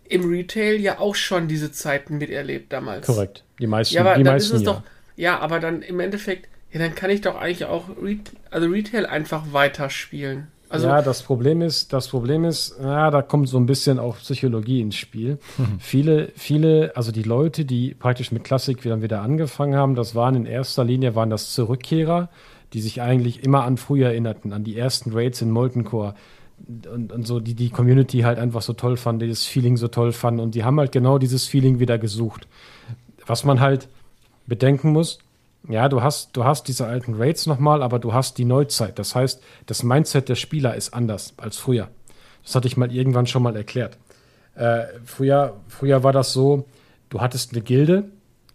im 0.08 0.28
Retail 0.28 0.80
ja 0.80 0.98
auch 1.00 1.14
schon 1.14 1.48
diese 1.48 1.72
Zeiten 1.72 2.18
miterlebt 2.18 2.72
damals. 2.72 3.06
Korrekt. 3.06 3.44
Die 3.58 3.66
meisten, 3.66 3.94
ja, 3.94 4.02
aber 4.02 4.14
die 4.16 4.22
dann 4.22 4.34
meisten 4.34 4.54
ist 4.54 4.60
es 4.60 4.66
ja. 4.66 4.74
doch, 4.74 4.82
ja, 5.16 5.38
aber 5.38 5.58
dann 5.58 5.82
im 5.82 5.98
Endeffekt, 6.00 6.48
ja, 6.70 6.78
dann 6.78 6.94
kann 6.94 7.10
ich 7.10 7.22
doch 7.22 7.36
eigentlich 7.36 7.64
auch 7.64 7.88
Re 8.00 8.18
also 8.50 8.68
Retail 8.68 9.06
einfach 9.06 9.52
weiterspielen. 9.52 10.48
Also, 10.68 10.88
ja, 10.88 11.00
das 11.00 11.22
Problem 11.22 11.62
ist, 11.62 11.92
das 11.92 12.08
Problem 12.08 12.44
ist, 12.44 12.76
ja, 12.80 13.10
da 13.10 13.22
kommt 13.22 13.48
so 13.48 13.56
ein 13.56 13.66
bisschen 13.66 13.98
auch 13.98 14.16
Psychologie 14.18 14.80
ins 14.80 14.96
Spiel. 14.96 15.38
Mhm. 15.58 15.78
Viele, 15.78 16.32
viele, 16.34 16.92
also 16.96 17.12
die 17.12 17.22
Leute, 17.22 17.64
die 17.64 17.94
praktisch 17.94 18.32
mit 18.32 18.44
Klassik 18.44 18.84
wieder, 18.84 19.00
wieder 19.00 19.22
angefangen 19.22 19.76
haben, 19.76 19.94
das 19.94 20.14
waren 20.14 20.34
in 20.34 20.46
erster 20.46 20.84
Linie 20.84 21.14
waren 21.14 21.30
das 21.30 21.52
Zurückkehrer, 21.52 22.28
die 22.72 22.80
sich 22.80 23.00
eigentlich 23.00 23.44
immer 23.44 23.64
an 23.64 23.76
früher 23.76 24.08
erinnerten, 24.08 24.52
an 24.52 24.64
die 24.64 24.76
ersten 24.76 25.12
Raids 25.12 25.40
in 25.40 25.50
Molten 25.50 25.84
Core 25.84 26.14
und, 26.92 27.12
und 27.12 27.26
so, 27.26 27.38
die 27.38 27.54
die 27.54 27.70
Community 27.70 28.20
halt 28.20 28.38
einfach 28.38 28.62
so 28.62 28.72
toll 28.72 28.96
fand, 28.96 29.22
die 29.22 29.28
das 29.28 29.44
Feeling 29.44 29.76
so 29.76 29.88
toll 29.88 30.12
fanden 30.12 30.40
und 30.40 30.54
die 30.54 30.64
haben 30.64 30.78
halt 30.80 30.90
genau 30.90 31.18
dieses 31.18 31.46
Feeling 31.46 31.78
wieder 31.78 31.98
gesucht. 31.98 32.48
Was 33.26 33.44
man 33.44 33.60
halt 33.60 33.88
bedenken 34.46 34.92
muss, 34.92 35.18
ja, 35.68 35.88
du 35.88 36.02
hast, 36.02 36.36
du 36.36 36.44
hast 36.44 36.68
diese 36.68 36.86
alten 36.86 37.14
Raids 37.14 37.46
nochmal, 37.46 37.82
aber 37.82 37.98
du 37.98 38.12
hast 38.12 38.38
die 38.38 38.44
Neuzeit. 38.44 38.98
Das 38.98 39.14
heißt, 39.14 39.42
das 39.66 39.82
Mindset 39.82 40.28
der 40.28 40.34
Spieler 40.34 40.74
ist 40.74 40.94
anders 40.94 41.34
als 41.36 41.56
früher. 41.56 41.88
Das 42.44 42.54
hatte 42.54 42.68
ich 42.68 42.76
mal 42.76 42.92
irgendwann 42.92 43.26
schon 43.26 43.42
mal 43.42 43.56
erklärt. 43.56 43.98
Äh, 44.54 44.84
früher, 45.04 45.56
früher 45.68 46.02
war 46.02 46.12
das 46.12 46.32
so, 46.32 46.66
du 47.10 47.20
hattest 47.20 47.52
eine 47.52 47.62
Gilde 47.62 48.04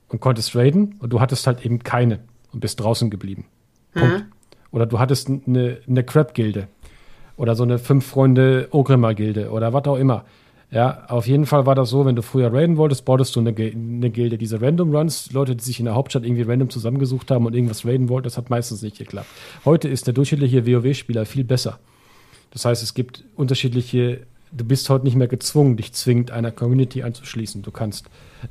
und 0.07 0.19
konntest 0.19 0.55
raiden 0.55 0.95
und 0.99 1.11
du 1.11 1.19
hattest 1.19 1.45
halt 1.47 1.65
eben 1.65 1.79
keine 1.79 2.19
und 2.53 2.59
bist 2.59 2.79
draußen 2.79 3.09
geblieben. 3.09 3.45
Punkt. 3.93 4.19
Mhm. 4.19 4.31
Oder 4.71 4.85
du 4.85 4.99
hattest 4.99 5.29
eine, 5.29 5.79
eine 5.87 6.03
Crab-Gilde 6.03 6.67
oder 7.35 7.55
so 7.55 7.63
eine 7.63 7.77
Fünf-Freunde-Ogrimmar-Gilde 7.79 9.51
oder 9.51 9.73
was 9.73 9.85
auch 9.85 9.97
immer. 9.97 10.25
Ja, 10.71 11.03
auf 11.09 11.27
jeden 11.27 11.45
Fall 11.45 11.65
war 11.65 11.75
das 11.75 11.89
so, 11.89 12.05
wenn 12.05 12.15
du 12.15 12.21
früher 12.21 12.51
raiden 12.53 12.77
wolltest, 12.77 13.03
bautest 13.03 13.35
du 13.35 13.41
eine, 13.41 13.49
eine 13.49 14.09
Gilde. 14.09 14.37
Diese 14.37 14.61
Random 14.61 14.95
Runs, 14.95 15.33
Leute, 15.33 15.53
die 15.57 15.63
sich 15.63 15.79
in 15.79 15.85
der 15.85 15.95
Hauptstadt 15.95 16.23
irgendwie 16.23 16.43
random 16.43 16.69
zusammengesucht 16.69 17.29
haben 17.29 17.45
und 17.45 17.53
irgendwas 17.53 17.85
raiden 17.85 18.07
wollten, 18.07 18.23
das 18.23 18.37
hat 18.37 18.49
meistens 18.49 18.81
nicht 18.81 18.97
geklappt. 18.97 19.27
Heute 19.65 19.89
ist 19.89 20.07
der 20.07 20.13
durchschnittliche 20.13 20.65
WoW-Spieler 20.65 21.25
viel 21.25 21.43
besser. 21.43 21.77
Das 22.51 22.63
heißt, 22.63 22.81
es 22.83 22.93
gibt 22.93 23.25
unterschiedliche, 23.35 24.21
du 24.53 24.63
bist 24.63 24.89
heute 24.89 25.03
nicht 25.03 25.15
mehr 25.15 25.27
gezwungen, 25.27 25.75
dich 25.75 25.91
zwingend 25.91 26.31
einer 26.31 26.51
Community 26.51 27.03
anzuschließen. 27.03 27.63
Du 27.63 27.71
kannst 27.71 28.05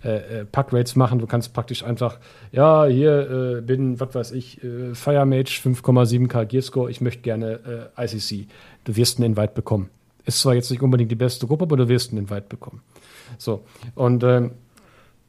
äh, 0.04 0.40
äh, 0.40 0.44
Pack-Raids 0.44 0.96
machen, 0.96 1.20
du 1.20 1.26
kannst 1.26 1.54
praktisch 1.54 1.84
einfach, 1.84 2.18
ja, 2.52 2.84
hier 2.84 3.30
äh, 3.30 3.60
bin, 3.62 3.98
was 3.98 4.14
weiß 4.14 4.32
ich, 4.32 4.62
äh, 4.62 4.94
Fire 4.94 5.24
Mage 5.24 5.58
5,7k 5.64 6.44
Gearscore, 6.44 6.90
ich 6.90 7.00
möchte 7.00 7.22
gerne 7.22 7.90
äh, 7.96 8.04
ICC. 8.04 8.46
Du 8.84 8.96
wirst 8.96 9.18
einen 9.18 9.30
Invite 9.30 9.54
bekommen. 9.54 9.88
Ist 10.24 10.40
zwar 10.40 10.54
jetzt 10.54 10.70
nicht 10.70 10.82
unbedingt 10.82 11.10
die 11.10 11.16
beste 11.16 11.46
Gruppe, 11.46 11.64
aber 11.64 11.76
du 11.76 11.88
wirst 11.88 12.10
einen 12.10 12.18
Invite 12.18 12.46
bekommen. 12.48 12.82
So, 13.38 13.64
und 13.94 14.22
ähm, 14.22 14.52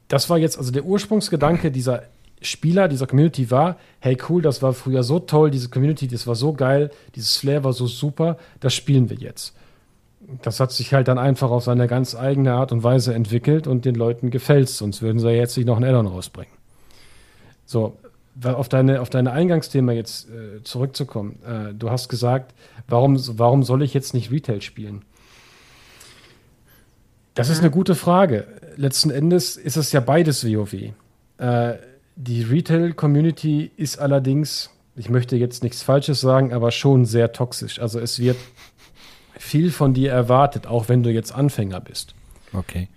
das 0.07 0.29
war 0.29 0.37
jetzt, 0.37 0.57
also 0.57 0.71
der 0.71 0.83
Ursprungsgedanke 0.83 1.71
dieser 1.71 2.03
Spieler, 2.41 2.87
dieser 2.87 3.07
Community 3.07 3.51
war, 3.51 3.77
hey 3.99 4.17
cool, 4.27 4.41
das 4.41 4.61
war 4.61 4.73
früher 4.73 5.03
so 5.03 5.19
toll, 5.19 5.51
diese 5.51 5.69
Community, 5.69 6.07
das 6.07 6.25
war 6.25 6.35
so 6.35 6.53
geil, 6.53 6.89
dieses 7.15 7.37
Flair 7.37 7.63
war 7.63 7.71
so 7.71 7.87
super, 7.87 8.37
das 8.59 8.73
spielen 8.73 9.09
wir 9.09 9.17
jetzt. 9.17 9.55
Das 10.41 10.59
hat 10.59 10.71
sich 10.71 10.93
halt 10.93 11.07
dann 11.07 11.17
einfach 11.17 11.51
auf 11.51 11.63
seine 11.63 11.87
ganz 11.87 12.15
eigene 12.15 12.53
Art 12.53 12.71
und 12.71 12.83
Weise 12.83 13.13
entwickelt 13.13 13.67
und 13.67 13.85
den 13.85 13.95
Leuten 13.95 14.31
gefällt 14.31 14.69
sonst 14.69 15.01
würden 15.01 15.19
sie 15.19 15.27
ja 15.29 15.35
jetzt 15.35 15.55
nicht 15.57 15.65
noch 15.65 15.77
einen 15.77 15.85
Addon 15.85 16.07
rausbringen. 16.07 16.53
So, 17.65 17.97
auf 18.43 18.69
deine, 18.69 19.01
auf 19.01 19.09
deine 19.09 19.31
Eingangsthema 19.31 19.91
jetzt 19.91 20.29
äh, 20.29 20.63
zurückzukommen. 20.63 21.39
Äh, 21.45 21.73
du 21.73 21.89
hast 21.89 22.09
gesagt, 22.09 22.53
warum, 22.87 23.19
warum 23.37 23.63
soll 23.63 23.83
ich 23.83 23.93
jetzt 23.93 24.13
nicht 24.13 24.31
Retail 24.31 24.61
spielen? 24.61 25.03
Das 27.33 27.49
ist 27.49 27.59
eine 27.59 27.71
gute 27.71 27.95
Frage. 27.95 28.47
Letzten 28.75 29.09
Endes 29.09 29.57
ist 29.57 29.77
es 29.77 29.91
ja 29.91 29.99
beides 29.99 30.45
WoW. 30.45 30.73
Äh, 31.37 31.73
die 32.15 32.43
Retail-Community 32.43 33.71
ist 33.77 33.99
allerdings, 33.99 34.69
ich 34.95 35.09
möchte 35.09 35.35
jetzt 35.35 35.63
nichts 35.63 35.81
Falsches 35.81 36.21
sagen, 36.21 36.53
aber 36.53 36.71
schon 36.71 37.05
sehr 37.05 37.31
toxisch. 37.31 37.79
Also 37.79 37.99
es 37.99 38.19
wird 38.19 38.37
viel 39.37 39.71
von 39.71 39.93
dir 39.93 40.11
erwartet, 40.11 40.67
auch 40.67 40.89
wenn 40.89 41.03
du 41.03 41.09
jetzt 41.09 41.33
Anfänger 41.33 41.79
bist. 41.79 42.13
Okay. 42.53 42.89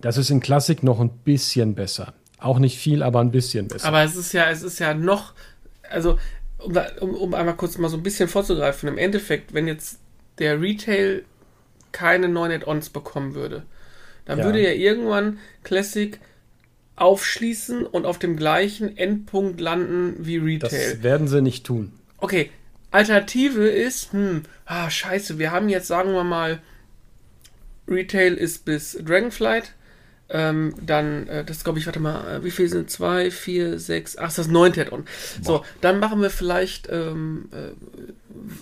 Das 0.00 0.18
ist 0.18 0.30
in 0.30 0.40
Klassik 0.40 0.82
noch 0.82 1.00
ein 1.00 1.10
bisschen 1.10 1.74
besser. 1.74 2.12
Auch 2.44 2.58
nicht 2.58 2.78
viel, 2.78 3.02
aber 3.02 3.20
ein 3.20 3.30
bisschen 3.30 3.68
besser. 3.68 3.88
Aber 3.88 4.02
es 4.04 4.16
ist 4.16 4.32
ja, 4.34 4.50
es 4.50 4.62
ist 4.62 4.78
ja 4.78 4.92
noch, 4.92 5.32
also 5.88 6.18
um, 6.58 6.76
um, 7.00 7.14
um 7.14 7.34
einmal 7.34 7.56
kurz 7.56 7.78
mal 7.78 7.88
so 7.88 7.96
ein 7.96 8.02
bisschen 8.02 8.28
vorzugreifen, 8.28 8.88
im 8.88 8.98
Endeffekt, 8.98 9.54
wenn 9.54 9.66
jetzt 9.66 9.98
der 10.38 10.60
Retail 10.60 11.24
keine 11.92 12.28
neuen 12.28 12.52
Add-ons 12.52 12.90
bekommen 12.90 13.34
würde, 13.34 13.62
dann 14.26 14.38
Ja. 14.40 14.44
würde 14.44 14.62
ja 14.62 14.72
irgendwann 14.72 15.38
Classic 15.62 16.18
aufschließen 16.96 17.86
und 17.86 18.04
auf 18.06 18.18
dem 18.18 18.36
gleichen 18.36 18.96
Endpunkt 18.96 19.60
landen 19.60 20.16
wie 20.18 20.36
Retail. 20.36 20.68
das 20.92 21.02
werden 21.02 21.28
sie 21.28 21.40
nicht 21.40 21.64
tun. 21.64 21.92
Okay, 22.18 22.50
Alternative 22.90 23.66
ist, 23.68 24.12
hm, 24.12 24.42
ah, 24.66 24.90
scheiße, 24.90 25.38
wir 25.38 25.50
haben 25.50 25.68
jetzt, 25.68 25.86
sagen 25.88 26.12
wir 26.12 26.24
mal, 26.24 26.60
Retail 27.88 28.34
ist 28.34 28.64
bis 28.64 28.92
Dragonflight, 29.02 29.72
Ähm, 30.30 30.74
dann, 30.80 31.28
äh, 31.28 31.44
das 31.44 31.64
glaube 31.64 31.78
ich, 31.78 31.86
warte 31.86 32.00
mal, 32.00 32.36
äh, 32.38 32.44
wie 32.44 32.50
viel 32.50 32.68
sind 32.68 32.90
zwei, 32.90 33.30
vier, 33.30 33.78
sechs, 33.78 34.16
ach, 34.16 34.22
das 34.24 34.30
ist 34.32 34.38
das 34.38 34.48
neunte 34.48 34.80
Add-on. 34.80 35.04
So, 35.42 35.64
dann 35.82 35.98
machen 36.00 36.22
wir 36.22 36.30
vielleicht 36.30 36.88
ähm, 36.90 37.48
äh, 37.52 37.72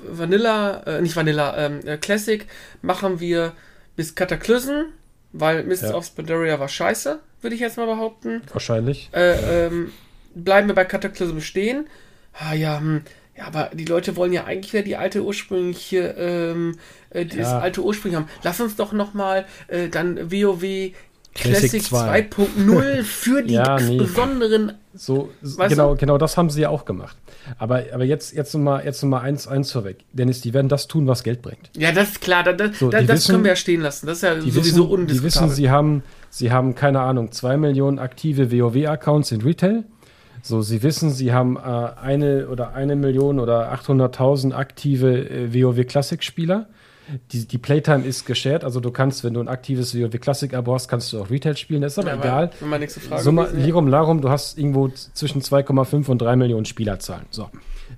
Vanilla, 0.09 0.83
äh, 0.87 1.01
nicht 1.01 1.15
Vanilla, 1.17 1.57
ähm, 1.67 1.81
äh, 1.87 1.97
Classic, 1.99 2.47
machen 2.83 3.21
wir 3.21 3.53
bis 3.97 4.15
Cataclysm, 4.15 4.87
weil 5.33 5.63
Mists 5.65 5.89
Ja. 5.89 5.95
of 5.95 6.15
Pandaria 6.15 6.59
war 6.59 6.69
scheiße, 6.69 7.21
würde 7.41 7.55
ich 7.55 7.61
jetzt 7.61 7.77
mal 7.77 7.87
behaupten. 7.87 8.43
Wahrscheinlich. 8.53 9.09
Äh, 9.13 9.67
ähm, 9.67 9.93
bleiben 10.35 10.69
wir 10.69 10.75
bei 10.75 10.85
Cataclysm 10.85 11.41
stehen. 11.41 11.87
Ah 12.33 12.55
ja, 12.55 12.81
hm. 12.81 13.03
ja, 13.37 13.45
aber 13.45 13.71
die 13.73 13.85
Leute 13.85 14.17
wollen 14.17 14.33
ja 14.33 14.45
eigentlich 14.45 14.73
wieder 14.73 14.83
die 14.83 14.97
alte 14.97 15.23
ursprüngliche, 15.23 16.15
ähm, 16.19 16.77
äh, 17.11 17.25
dieses 17.25 17.49
Ja. 17.49 17.61
alte 17.61 17.83
Ursprung 17.83 18.17
haben. 18.17 18.29
Lass 18.43 18.61
uns 18.61 18.77
doch 18.77 18.93
noch 18.93 19.15
mal 19.15 19.47
äh, 19.69 19.89
dann 19.89 20.33
WoW 20.33 20.93
Classic 21.35 21.71
Classic 21.71 21.83
2. 21.83 22.21
2.0 22.29 23.03
für 23.03 23.43
die 23.47 23.55
Ja, 23.55 23.79
nee. 23.81 23.97
besonderen. 23.99 24.73
So, 24.95 25.31
genau, 25.69 25.93
du? 25.93 25.97
genau 26.01 26.19
das 26.19 26.37
haben 26.37 26.51
sie 26.51 26.61
ja 26.61 26.69
auch 26.69 26.85
gemacht. 26.85 27.17
Aber, 27.59 27.83
aber 27.95 28.05
jetzt, 28.05 28.35
jetzt 28.35 28.53
nochmal 28.55 28.85
jetzt 28.85 29.03
noch 29.03 29.09
mal 29.09 29.21
eins, 29.21 29.49
eins 29.49 29.73
vorweg. 29.73 30.05
Dennis, 30.13 30.43
die 30.43 30.53
werden 30.53 30.69
das 30.69 30.87
tun, 30.89 31.07
was 31.07 31.23
Geld 31.23 31.41
bringt. 31.41 31.71
Ja, 31.77 31.93
das 31.93 32.11
ist 32.11 32.21
klar, 32.21 32.43
da, 32.45 32.53
da, 32.53 32.73
So, 32.73 32.91
da, 32.91 33.01
die 33.01 33.07
das 33.07 33.17
wissen- 33.21 33.33
können 33.33 33.45
wir 33.45 33.53
ja 33.53 33.57
stehen 33.57 33.81
lassen. 33.81 34.07
Das 34.07 34.19
ist 34.19 34.23
ja 34.23 34.35
Die 34.35 34.51
sowieso 34.51 34.63
wissen, 34.65 34.75
die 34.89 34.93
undiskutabel. 34.95 35.25
wissen, 35.25 35.49
sie 35.57 35.71
haben, 35.71 36.03
sie 36.29 36.53
haben, 36.53 36.75
keine 36.75 37.01
Ahnung, 37.01 37.33
zwei 37.33 37.57
Millionen 37.57 37.99
aktive 37.99 38.53
WoW-Accounts 38.53 39.33
in 39.33 39.41
Retail. 39.41 39.85
So, 40.43 40.61
sie 40.61 40.83
wissen, 40.83 41.11
sie 41.11 41.33
haben 41.33 41.57
äh, 41.57 41.61
eine 41.61 42.49
oder 42.49 42.75
eine 42.75 42.95
Million 42.97 43.39
oder 43.41 43.73
800.000 43.73 44.53
aktive 44.53 45.29
äh, 45.31 45.55
WoW 45.55 45.87
Classic-Spieler. 45.87 46.67
Die, 47.33 47.47
die 47.47 47.59
Playtime 47.59 48.05
ist 48.07 48.27
geshared, 48.27 48.63
also 48.65 48.79
du 48.81 48.91
kannst, 48.91 49.25
wenn 49.25 49.35
du 49.35 49.41
ein 49.41 49.49
aktives 49.49 49.95
WoW 49.95 50.11
Classic-Abo 50.21 50.75
hast, 50.75 50.89
kannst 50.89 51.13
du 51.13 51.21
auch 51.21 51.31
Retail 51.31 51.57
spielen. 51.57 51.83
Das 51.83 51.93
ist 51.93 51.99
aber 51.99 52.11
Ja, 52.15 52.21
egal. 52.21 52.51
Meine 52.61 52.81
nächste 52.81 53.01
Frage. 53.01 53.23
Summa, 53.23 53.47
ja. 53.47 53.53
Lirum 53.53 53.89
Larum, 53.89 54.21
du 54.21 54.31
hast 54.31 54.57
irgendwo 54.59 54.89
zwischen 54.89 55.43
2,5 55.43 56.09
und 56.09 56.23
3 56.23 56.37
Millionen 56.37 56.65
Spielerzahlen. 56.65 57.27
So. 57.31 57.51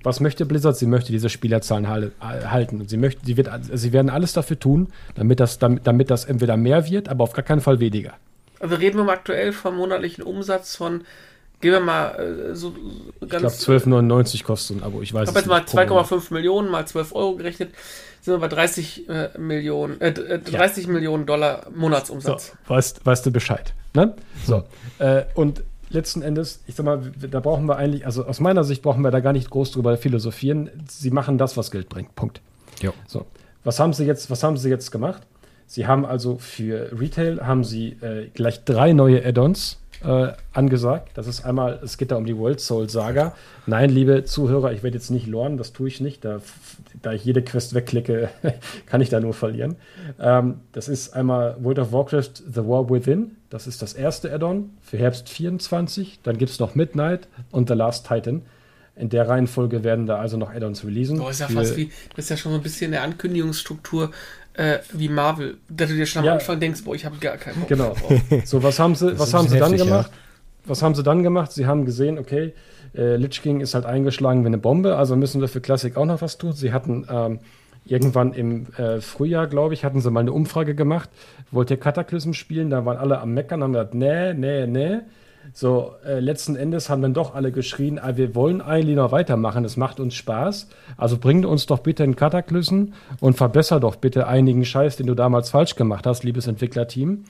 Was 0.03 0.19
möchte 0.19 0.45
Blizzard? 0.45 0.75
Sie 0.77 0.87
möchte 0.87 1.11
diese 1.11 1.29
Spielerzahlen 1.29 1.87
hal- 1.87 2.11
halten. 2.19 2.81
Und 2.81 2.89
sie, 2.89 2.97
möchte, 2.97 3.25
sie, 3.25 3.37
wird, 3.37 3.49
sie 3.73 3.93
werden 3.93 4.09
alles 4.09 4.33
dafür 4.33 4.59
tun, 4.59 4.87
damit 5.15 5.39
das, 5.39 5.59
damit, 5.59 5.85
damit 5.87 6.09
das 6.09 6.25
entweder 6.25 6.57
mehr 6.57 6.89
wird, 6.89 7.07
aber 7.07 7.23
auf 7.23 7.33
gar 7.33 7.43
keinen 7.43 7.61
Fall 7.61 7.79
weniger. 7.79 8.13
Also 8.59 8.75
reden 8.75 8.97
wir 8.97 9.03
mal 9.05 9.13
aktuell 9.13 9.51
vom 9.53 9.77
monatlichen 9.77 10.23
Umsatz 10.23 10.75
von, 10.75 11.01
gehen 11.61 11.71
wir 11.71 11.79
mal 11.79 12.49
äh, 12.51 12.55
so 12.55 12.73
Ich 13.21 13.29
ganz. 13.29 13.65
glaube, 13.65 13.79
12,99 13.81 14.43
kostet 14.43 14.77
ein 14.77 14.83
Abo. 14.83 15.01
Ich 15.01 15.13
weiß 15.13 15.23
Ich 15.23 15.27
habe 15.29 15.39
jetzt 15.39 15.47
mal 15.47 15.59
nicht. 15.59 15.71
Gucken 15.71 15.89
wir 15.95 16.03
2,5 16.05 16.33
Millionen 16.33 16.69
mal 16.69 16.85
12 16.87 17.13
Euro 17.15 17.35
gerechnet, 17.35 17.71
sind 18.25 18.33
wir 18.33 18.39
bei 18.39 18.47
30 18.47 19.07
äh, 19.09 19.29
Millionen, 19.37 20.01
äh, 20.01 20.11
d- 20.13 20.21
äh, 20.21 20.39
30 20.39 20.87
Millionen 20.87 21.25
Dollar 21.25 21.63
So, 21.65 21.71
Monatsumsatz. 21.79 22.53
weißt, 22.67 23.05
weißt 23.05 23.25
du 23.25 23.31
Bescheid. 23.31 23.73
Ne? 23.93 24.15
So. 24.45 24.63
Äh, 24.99 25.23
und 25.35 25.63
letzten 25.89 26.21
Endes, 26.21 26.61
ich 26.67 26.75
sag 26.75 26.85
mal, 26.85 27.11
da 27.31 27.39
brauchen 27.39 27.65
wir 27.67 27.77
eigentlich, 27.77 28.05
also 28.05 28.25
aus 28.25 28.39
meiner 28.39 28.63
Sicht 28.63 28.81
brauchen 28.81 29.01
wir 29.03 29.11
da 29.11 29.19
gar 29.21 29.31
nicht 29.33 29.49
groß 29.49 29.71
drüber 29.71 29.95
philosophieren. 29.97 30.69
Sie 30.89 31.11
machen 31.11 31.37
das, 31.37 31.55
was 31.55 31.71
Geld 31.71 31.87
bringt. 31.87 32.15
Punkt. 32.15 32.41
Jo. 32.81 32.91
So. 33.07 33.25
Was 33.63 33.79
haben 33.79 33.93
sie 33.93 34.05
jetzt, 34.05 34.29
was 34.29 34.43
haben 34.43 34.57
sie 34.57 34.69
jetzt 34.69 34.91
gemacht? 34.91 35.21
Sie 35.67 35.87
haben 35.87 36.05
also 36.05 36.37
für 36.37 36.91
Retail 36.99 37.39
haben 37.45 37.63
sie 37.63 37.93
äh, 38.01 38.27
gleich 38.33 38.63
drei 38.65 38.93
neue 38.93 39.25
Add-ons 39.25 39.79
äh, 40.03 40.33
angesagt. 40.53 41.11
Das 41.15 41.27
ist 41.27 41.45
einmal, 41.45 41.79
es 41.83 41.97
geht 41.97 42.11
da 42.11 42.15
um 42.15 42.25
die 42.25 42.37
World 42.37 42.59
Soul 42.59 42.89
Saga. 42.89 43.35
Nein, 43.65 43.89
liebe 43.89 44.23
Zuhörer, 44.23 44.73
ich 44.73 44.83
werde 44.83 44.97
jetzt 44.97 45.09
nicht 45.09 45.27
loren, 45.27 45.57
das 45.57 45.73
tue 45.73 45.87
ich 45.87 46.01
nicht. 46.01 46.25
Da, 46.25 46.41
da 47.01 47.13
ich 47.13 47.23
jede 47.25 47.41
Quest 47.41 47.73
wegklicke, 47.73 48.29
kann 48.85 49.01
ich 49.01 49.09
da 49.09 49.19
nur 49.19 49.33
verlieren. 49.33 49.75
Ähm, 50.19 50.61
das 50.71 50.87
ist 50.87 51.13
einmal 51.13 51.57
World 51.59 51.79
of 51.79 51.91
Warcraft 51.91 52.43
The 52.47 52.65
War 52.65 52.89
Within. 52.89 53.37
Das 53.49 53.67
ist 53.67 53.81
das 53.81 53.93
erste 53.93 54.33
Add-on 54.33 54.71
für 54.81 54.97
Herbst 54.97 55.29
24. 55.29 56.19
Dann 56.23 56.37
gibt 56.37 56.51
es 56.51 56.59
noch 56.59 56.75
Midnight 56.75 57.27
und 57.51 57.69
The 57.69 57.75
Last 57.75 58.07
Titan. 58.07 58.43
In 58.97 59.09
der 59.09 59.27
Reihenfolge 59.27 59.83
werden 59.83 60.05
da 60.05 60.19
also 60.19 60.37
noch 60.37 60.53
Add-ons 60.53 60.85
releasen. 60.85 61.17
Boah, 61.17 61.29
ist 61.29 61.41
ja 61.41 61.49
fast 61.49 61.75
wie, 61.75 61.91
das 62.15 62.25
ist 62.25 62.29
ja 62.29 62.37
schon 62.37 62.53
so 62.53 62.57
ein 62.57 62.63
bisschen 62.63 62.93
eine 62.93 63.01
Ankündigungsstruktur 63.01 64.11
äh, 64.57 64.79
wie 64.93 65.09
Marvel, 65.09 65.57
dass 65.69 65.89
du 65.89 65.95
dir 65.95 66.05
schon 66.05 66.21
am 66.21 66.25
Ja. 66.25 66.33
Anfang 66.33 66.59
denkst, 66.59 66.83
boah, 66.83 66.95
ich 66.95 67.05
habe 67.05 67.17
gar 67.17 67.37
keinen 67.37 67.59
Bock 67.59 67.69
Genau. 67.69 67.95
So, 68.45 68.63
was 68.63 68.79
haben 68.79 68.95
sie, 68.95 69.17
was 69.19 69.33
haben 69.33 69.47
sie 69.47 69.57
dann 69.57 69.71
heftig, 69.71 69.87
ja. 69.87 69.97
gemacht? 69.97 70.11
Was 70.65 70.81
haben 70.81 70.95
sie 70.95 71.03
dann 71.03 71.23
gemacht? 71.23 71.51
Sie 71.51 71.65
haben 71.65 71.85
gesehen, 71.85 72.17
okay, 72.17 72.53
äh, 72.95 73.17
Lich 73.17 73.41
King 73.41 73.59
ist 73.61 73.75
halt 73.75 73.85
eingeschlagen 73.85 74.43
wie 74.43 74.47
eine 74.47 74.57
Bombe, 74.57 74.95
also 74.97 75.15
müssen 75.15 75.41
wir 75.41 75.47
für 75.47 75.61
Classic 75.61 75.95
auch 75.97 76.05
noch 76.05 76.21
was 76.21 76.37
tun. 76.37 76.53
Sie 76.53 76.73
hatten 76.73 77.05
ähm, 77.09 77.39
irgendwann 77.85 78.33
im 78.33 78.67
äh, 78.77 79.01
Frühjahr, 79.01 79.47
glaube 79.47 79.73
ich, 79.73 79.83
hatten 79.85 80.01
sie 80.01 80.09
mal 80.09 80.21
eine 80.21 80.31
Umfrage 80.31 80.75
gemacht. 80.75 81.09
Wollt 81.51 81.69
ihr 81.69 81.77
Cataclysm 81.77 82.33
spielen? 82.33 82.69
Da 82.69 82.85
waren 82.85 82.97
alle 82.97 83.19
am 83.19 83.33
Meckern, 83.33 83.61
haben 83.61 83.73
gesagt, 83.73 83.93
nee, 83.93 84.33
nee, 84.33 84.65
nee. 84.65 84.99
So, 85.53 85.93
äh, 86.05 86.19
letzten 86.19 86.55
Endes 86.55 86.89
haben 86.89 87.01
dann 87.01 87.13
doch 87.13 87.35
alle 87.35 87.51
geschrien, 87.51 87.99
ah, 87.99 88.17
wir 88.17 88.35
wollen 88.35 88.61
eigentlich 88.61 88.95
noch 88.95 89.11
weitermachen, 89.11 89.63
es 89.63 89.77
macht 89.77 89.99
uns 89.99 90.15
Spaß. 90.15 90.67
Also 90.97 91.17
bring 91.17 91.45
uns 91.45 91.65
doch 91.65 91.79
bitte 91.79 92.03
in 92.03 92.15
Cataclysm 92.15 92.93
und 93.19 93.37
verbessere 93.37 93.79
doch 93.79 93.95
bitte 93.95 94.27
einigen 94.27 94.65
Scheiß, 94.65 94.97
den 94.97 95.07
du 95.07 95.15
damals 95.15 95.49
falsch 95.49 95.75
gemacht 95.75 96.05
hast, 96.05 96.23
liebes 96.23 96.47
Entwicklerteam. 96.47 97.25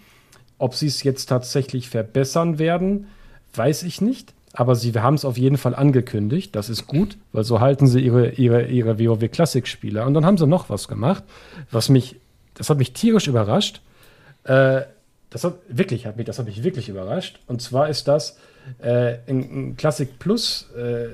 Ob 0.58 0.74
sie 0.74 0.88
es 0.88 1.04
jetzt 1.04 1.28
tatsächlich 1.28 1.90
verbessern 1.90 2.60
werden, 2.60 3.08
weiß 3.54 3.84
ich 3.84 4.02
nicht. 4.02 4.34
Aber 4.54 4.76
sie 4.76 4.94
haben 4.94 5.16
es 5.16 5.26
auf 5.26 5.38
jeden 5.38 5.58
Fall 5.58 5.76
angekündigt. 5.76 6.56
Das 6.56 6.70
ist 6.70 6.88
gut, 6.88 7.18
weil 7.34 7.44
so 7.44 7.60
halten 7.60 7.88
sie 7.88 8.00
ihre, 8.00 8.30
ihre, 8.32 8.68
ihre 8.68 8.98
WoW 8.98 9.30
Classic 9.30 9.68
Spieler. 9.68 10.06
Und 10.06 10.14
dann 10.14 10.26
haben 10.26 10.38
sie 10.38 10.48
noch 10.48 10.70
was 10.70 10.88
gemacht, 10.88 11.24
was 11.72 11.90
mich, 11.90 12.16
das 12.54 12.70
hat 12.70 12.78
mich 12.78 12.94
tierisch 12.94 13.28
überrascht. 13.28 13.82
Äh, 14.46 14.84
das 15.36 15.44
hat 15.44 15.56
wirklich, 15.68 16.06
hat 16.06 16.16
mich, 16.16 16.26
das 16.26 16.40
hat 16.40 16.46
mich 16.46 16.64
wirklich 16.64 16.88
überrascht. 16.88 17.42
Und 17.48 17.62
zwar 17.62 17.90
ist 17.90 18.08
das 18.08 18.38
äh, 18.80 19.18
ein, 19.28 19.76
Classic 19.76 20.18
Plus 20.18 20.70
äh, 20.78 21.10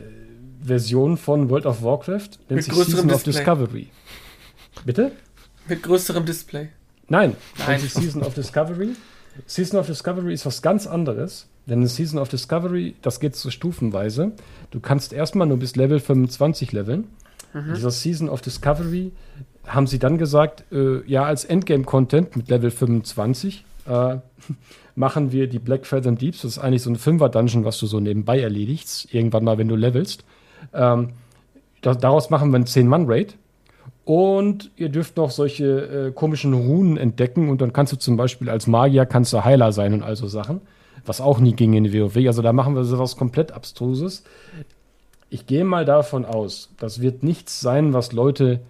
Version 0.63 1.17
von 1.17 1.49
World 1.49 1.65
of 1.65 1.82
Warcraft, 1.82 2.30
nennt 2.47 2.51
Mit 2.51 2.63
sich 2.65 2.74
Season 2.76 3.09
of 3.09 3.24
Display. 3.24 3.43
Discovery. 3.43 3.88
Bitte? 4.86 5.11
Mit 5.67 5.82
größerem 5.82 6.24
Display. 6.24 6.69
Nein, 7.07 7.36
Nein. 7.57 7.67
nennt 7.67 7.82
sich 7.82 7.93
Season 7.93 8.22
of 8.22 8.36
Discovery. 8.36 8.89
Season 9.47 9.80
of 9.80 9.88
Discovery 9.88 10.36
ist 10.36 10.45
was 10.45 10.61
ganz 10.61 10.86
anderes. 10.86 11.47
Denn 11.65 11.82
in 11.82 11.88
Season 11.88 12.19
of 12.19 12.30
Discovery, 12.30 12.93
das 13.01 13.19
geht 13.19 13.36
so 13.36 13.49
stufenweise. 13.49 14.34
Du 14.69 14.80
kannst 14.82 15.13
erstmal 15.13 15.47
nur 15.47 15.57
bis 15.57 15.76
Level 15.76 15.99
25 15.99 16.74
leveln. 16.74 17.07
In 17.55 17.74
Dieser 17.74 17.89
Season 17.89 18.30
of 18.30 18.41
Discovery 18.41 19.13
haben 19.65 19.88
sie 19.88 19.97
dann 19.97 20.19
gesagt, 20.19 20.72
äh, 20.72 21.03
ja, 21.07 21.24
als 21.24 21.43
Endgame-Content 21.43 22.36
mit 22.36 22.49
Level 22.49 22.69
25 22.69 23.65
äh, 23.92 24.20
machen 24.96 25.32
wir 25.32 25.48
die 25.48 25.60
Black 25.60 25.86
Feather 25.86 26.12
Deeps. 26.12 26.42
Das 26.42 26.52
ist 26.52 26.60
eigentlich 26.60 26.84
so 26.84 26.89
ein 26.89 26.96
Fünfer-Dungeon, 26.96 27.66
was 27.66 27.80
du 27.80 27.88
so 27.88 28.00
nebenbei 28.00 28.39
erledigst. 28.39 29.14
Irgendwann 29.14 29.44
mal, 29.44 29.58
wenn 29.58 29.68
du 29.68 29.76
levelst. 29.76 30.24
Ähm, 30.74 31.10
da, 31.82 31.94
daraus 31.94 32.30
machen 32.30 32.52
wir 32.52 32.56
einen 32.56 32.66
10-Mann-Raid. 32.66 33.38
Und 34.04 34.72
ihr 34.78 34.89
dürft 34.89 35.18
noch 35.18 35.30
solche 35.30 36.08
äh, 36.08 36.12
komischen 36.12 36.54
Runen 36.54 36.98
entdecken 36.98 37.50
und 37.50 37.62
dann 37.62 37.72
kannst 37.72 37.94
du 37.94 37.98
zum 37.98 38.18
Beispiel 38.18 38.50
als 38.50 38.66
Magier 38.66 39.06
kannst 39.06 39.32
du 39.32 39.46
Heiler 39.46 39.72
sein 39.72 39.94
und 39.94 40.04
also 40.04 40.28
Sachen, 40.28 40.62
was 41.06 41.22
auch 41.22 41.39
nie 41.39 41.54
ging 41.54 41.74
in 41.74 41.94
WoW. 41.94 42.18
Also 42.28 42.42
da 42.42 42.52
machen 42.52 42.76
wir 42.76 42.84
sowas 42.84 43.16
komplett 43.16 43.52
Abstruses. 43.52 44.24
Ich 45.30 45.46
gehe 45.46 45.64
mal 45.64 45.86
davon 45.86 46.26
aus, 46.26 46.72
das 46.78 47.00
wird 47.00 47.22
nichts 47.22 47.62
sein, 47.62 47.94
was 47.94 48.12
Leute 48.12 48.62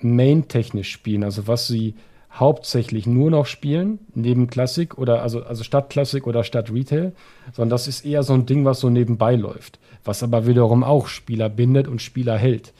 main-technisch 0.00 0.90
spielen, 0.90 1.22
also 1.22 1.46
was 1.46 1.68
sie 1.68 1.94
hauptsächlich 2.34 3.06
nur 3.06 3.30
noch 3.30 3.46
spielen, 3.46 4.00
neben 4.14 4.48
Klassik 4.48 4.98
oder 4.98 5.22
also, 5.22 5.44
also 5.44 5.62
statt 5.62 5.88
Klassik 5.88 6.26
oder 6.26 6.42
statt 6.42 6.72
Retail, 6.72 7.12
sondern 7.52 7.70
das 7.70 7.86
ist 7.86 8.04
eher 8.04 8.22
so 8.22 8.34
ein 8.34 8.46
Ding, 8.46 8.64
was 8.64 8.80
so 8.80 8.90
nebenbei 8.90 9.36
läuft, 9.36 9.78
was 10.04 10.22
aber 10.22 10.46
wiederum 10.46 10.82
auch 10.82 11.06
Spieler 11.06 11.48
bindet 11.48 11.86
und 11.86 12.02
Spieler 12.02 12.36
hält. 12.36 12.72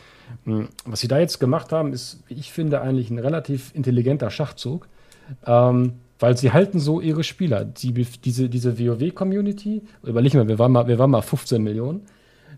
Hm, 0.45 0.69
Was 0.85 1.01
sie 1.01 1.09
da 1.09 1.19
jetzt 1.19 1.39
gemacht 1.39 1.73
haben, 1.73 1.93
ist, 1.93 2.23
wie 2.29 2.35
ich 2.35 2.53
finde, 2.53 2.81
eigentlich 2.81 3.11
ein 3.11 3.19
relativ 3.19 3.73
intelligenter 3.75 4.31
Schachzug, 4.31 4.89
ähm, 5.47 5.95
weil 6.19 6.37
sie 6.37 6.53
halten 6.53 6.81
so 6.81 7.01
ihre 7.01 7.23
Spieler. 7.23 7.65
Die, 7.65 7.93
diese 7.93 8.49
diese 8.49 8.79
WoW-Community, 8.79 9.83
überleg 10.03 10.35
mal, 10.35 10.49
wir 10.49 10.59
waren 10.59 10.73
mal, 10.73 10.89
wir 10.89 10.99
waren 10.99 11.11
mal 11.11 11.23
15 11.23 11.63
Millionen. 11.63 12.03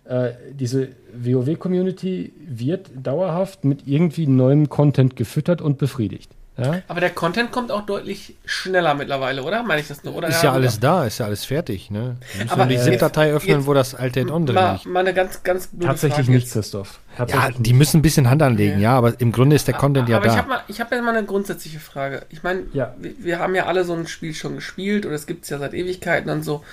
Äh, 0.05 0.31
diese 0.53 0.89
WoW-Community 1.15 2.33
wird 2.47 2.91
dauerhaft 3.03 3.65
mit 3.65 3.87
irgendwie 3.87 4.27
neuem 4.27 4.69
Content 4.69 5.17
gefüttert 5.17 5.61
und 5.61 5.79
befriedigt. 5.79 6.31
Ja? 6.59 6.81
Aber 6.89 7.01
der 7.01 7.11
Content 7.11 7.53
kommt 7.53 7.71
auch 7.71 7.83
deutlich 7.85 8.35
schneller 8.47 8.95
mittlerweile, 8.95 9.43
oder? 9.43 9.63
Meine 9.63 9.83
ich 9.83 9.89
das 9.89 10.05
nur? 10.05 10.15
Oder 10.15 10.29
Ist 10.29 10.43
ja 10.43 10.53
alles 10.53 10.81
da, 10.81 11.05
ist 11.05 11.19
ja 11.19 11.27
alles 11.27 11.45
fertig, 11.45 11.91
ne? 11.91 12.17
Aber 12.49 12.57
nur 12.65 12.67
die 12.69 12.75
jetzt- 12.77 12.85
ZIP-Datei 12.85 13.33
öffnen, 13.33 13.59
jetzt- 13.59 13.67
wo 13.67 13.75
das 13.75 13.95
alte 13.95 14.21
Add-on 14.23 14.47
drin 14.47 14.73
liegt. 14.73 14.87
mal 14.87 15.01
eine 15.01 15.13
ganz, 15.13 15.43
ganz 15.43 15.69
Tatsächlich 15.79 16.25
Frage 16.27 16.31
nicht, 16.33 16.45
jetzt. 16.45 16.53
Christoph. 16.55 16.99
Ja, 17.19 17.27
Tatsächlich 17.27 17.63
die 17.63 17.73
müssen 17.75 17.99
ein 17.99 18.03
bisschen 18.03 18.31
Hand 18.31 18.43
anlegen, 18.43 18.75
Ja. 18.81 18.93
ja, 18.93 18.97
aber 18.99 19.21
im 19.21 19.33
Grunde 19.33 19.55
ist 19.55 19.67
der 19.69 19.75
Content 19.75 20.09
ja 20.09 20.17
aber 20.17 20.27
ich 20.27 20.33
da. 20.33 20.39
habe 20.39 20.49
mal, 20.49 20.61
ich 20.69 20.81
hab 20.81 20.91
ja 20.91 21.03
mal 21.03 21.15
eine 21.15 21.27
grundsätzliche 21.27 21.79
Frage. 21.79 22.25
Ich 22.31 22.43
meine, 22.43 22.63
Ja. 22.73 22.95
wir, 22.99 23.13
wir 23.19 23.39
haben 23.39 23.55
ja 23.55 23.67
alle 23.67 23.85
so 23.85 23.93
ein 23.93 24.07
Spiel 24.07 24.33
schon 24.33 24.55
gespielt 24.55 25.05
oder 25.05 25.15
es 25.15 25.27
gibt 25.27 25.45
es 25.45 25.51
ja 25.51 25.59
seit 25.59 25.75
Ewigkeiten 25.75 26.31
und 26.31 26.43
so. 26.43 26.65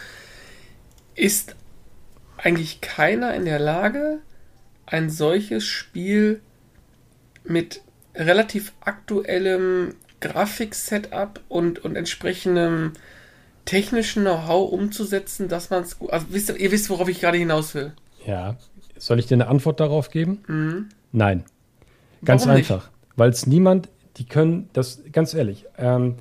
Ist 1.15 1.55
eigentlich 2.37 2.79
keiner 2.81 3.33
in 3.33 3.45
der 3.45 3.59
Lage, 3.59 4.19
ein 4.85 5.09
solches 5.09 5.65
Spiel 5.65 6.41
mit 7.43 7.81
relativ 8.15 8.73
aktuellem 8.81 9.95
Grafik-Setup 10.21 11.41
und, 11.49 11.83
und 11.83 11.95
entsprechendem 11.95 12.93
technischen 13.65 14.23
Know-how 14.23 14.71
umzusetzen, 14.71 15.47
dass 15.47 15.69
man 15.69 15.83
es 15.83 15.99
gut. 15.99 16.11
Also 16.11 16.27
wisst 16.29 16.49
ihr, 16.49 16.57
ihr 16.57 16.71
wisst, 16.71 16.89
worauf 16.89 17.07
ich 17.09 17.21
gerade 17.21 17.37
hinaus 17.37 17.75
will. 17.75 17.93
Ja. 18.25 18.57
Soll 18.97 19.19
ich 19.19 19.25
dir 19.25 19.35
eine 19.35 19.47
Antwort 19.47 19.79
darauf 19.79 20.09
geben? 20.11 20.43
Nein. 21.11 21.43
Ganz 22.23 22.45
Warum 22.45 22.57
einfach. 22.57 22.89
Weil 23.15 23.29
es 23.29 23.47
niemand, 23.47 23.89
die 24.17 24.25
können, 24.25 24.69
das, 24.73 25.01
ganz 25.11 25.33
ehrlich, 25.33 25.65
ähm, 25.77 26.15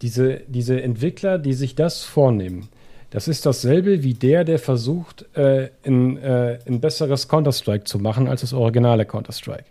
diese, 0.00 0.40
diese 0.46 0.80
Entwickler, 0.80 1.38
die 1.38 1.52
sich 1.52 1.74
das 1.74 2.04
vornehmen, 2.04 2.68
das 3.10 3.28
ist 3.28 3.46
dasselbe 3.46 4.02
wie 4.02 4.14
der, 4.14 4.44
der 4.44 4.58
versucht, 4.58 5.24
äh, 5.36 5.70
ein, 5.84 6.18
äh, 6.18 6.58
ein 6.66 6.80
besseres 6.80 7.28
Counter-Strike 7.28 7.84
zu 7.84 7.98
machen 7.98 8.28
als 8.28 8.42
das 8.42 8.52
originale 8.52 9.06
Counter-Strike. 9.06 9.64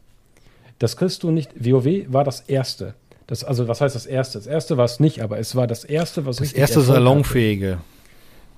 Das 0.79 0.97
kriegst 0.97 1.23
du 1.23 1.31
nicht. 1.31 1.51
WoW 1.55 2.05
war 2.07 2.23
das 2.23 2.41
erste. 2.41 2.93
Das, 3.25 3.43
also, 3.43 3.67
was 3.67 3.81
heißt 3.81 3.95
das 3.95 4.05
erste? 4.05 4.37
Das 4.37 4.47
erste 4.47 4.77
war 4.77 4.85
es 4.85 4.99
nicht, 4.99 5.21
aber 5.21 5.37
es 5.37 5.55
war 5.55 5.67
das 5.67 5.83
erste, 5.83 6.25
was 6.25 6.37
Das 6.37 6.53
erste 6.53 6.79
Erfolg 6.79 6.95
hatte. 6.95 7.03
salonfähige. 7.03 7.77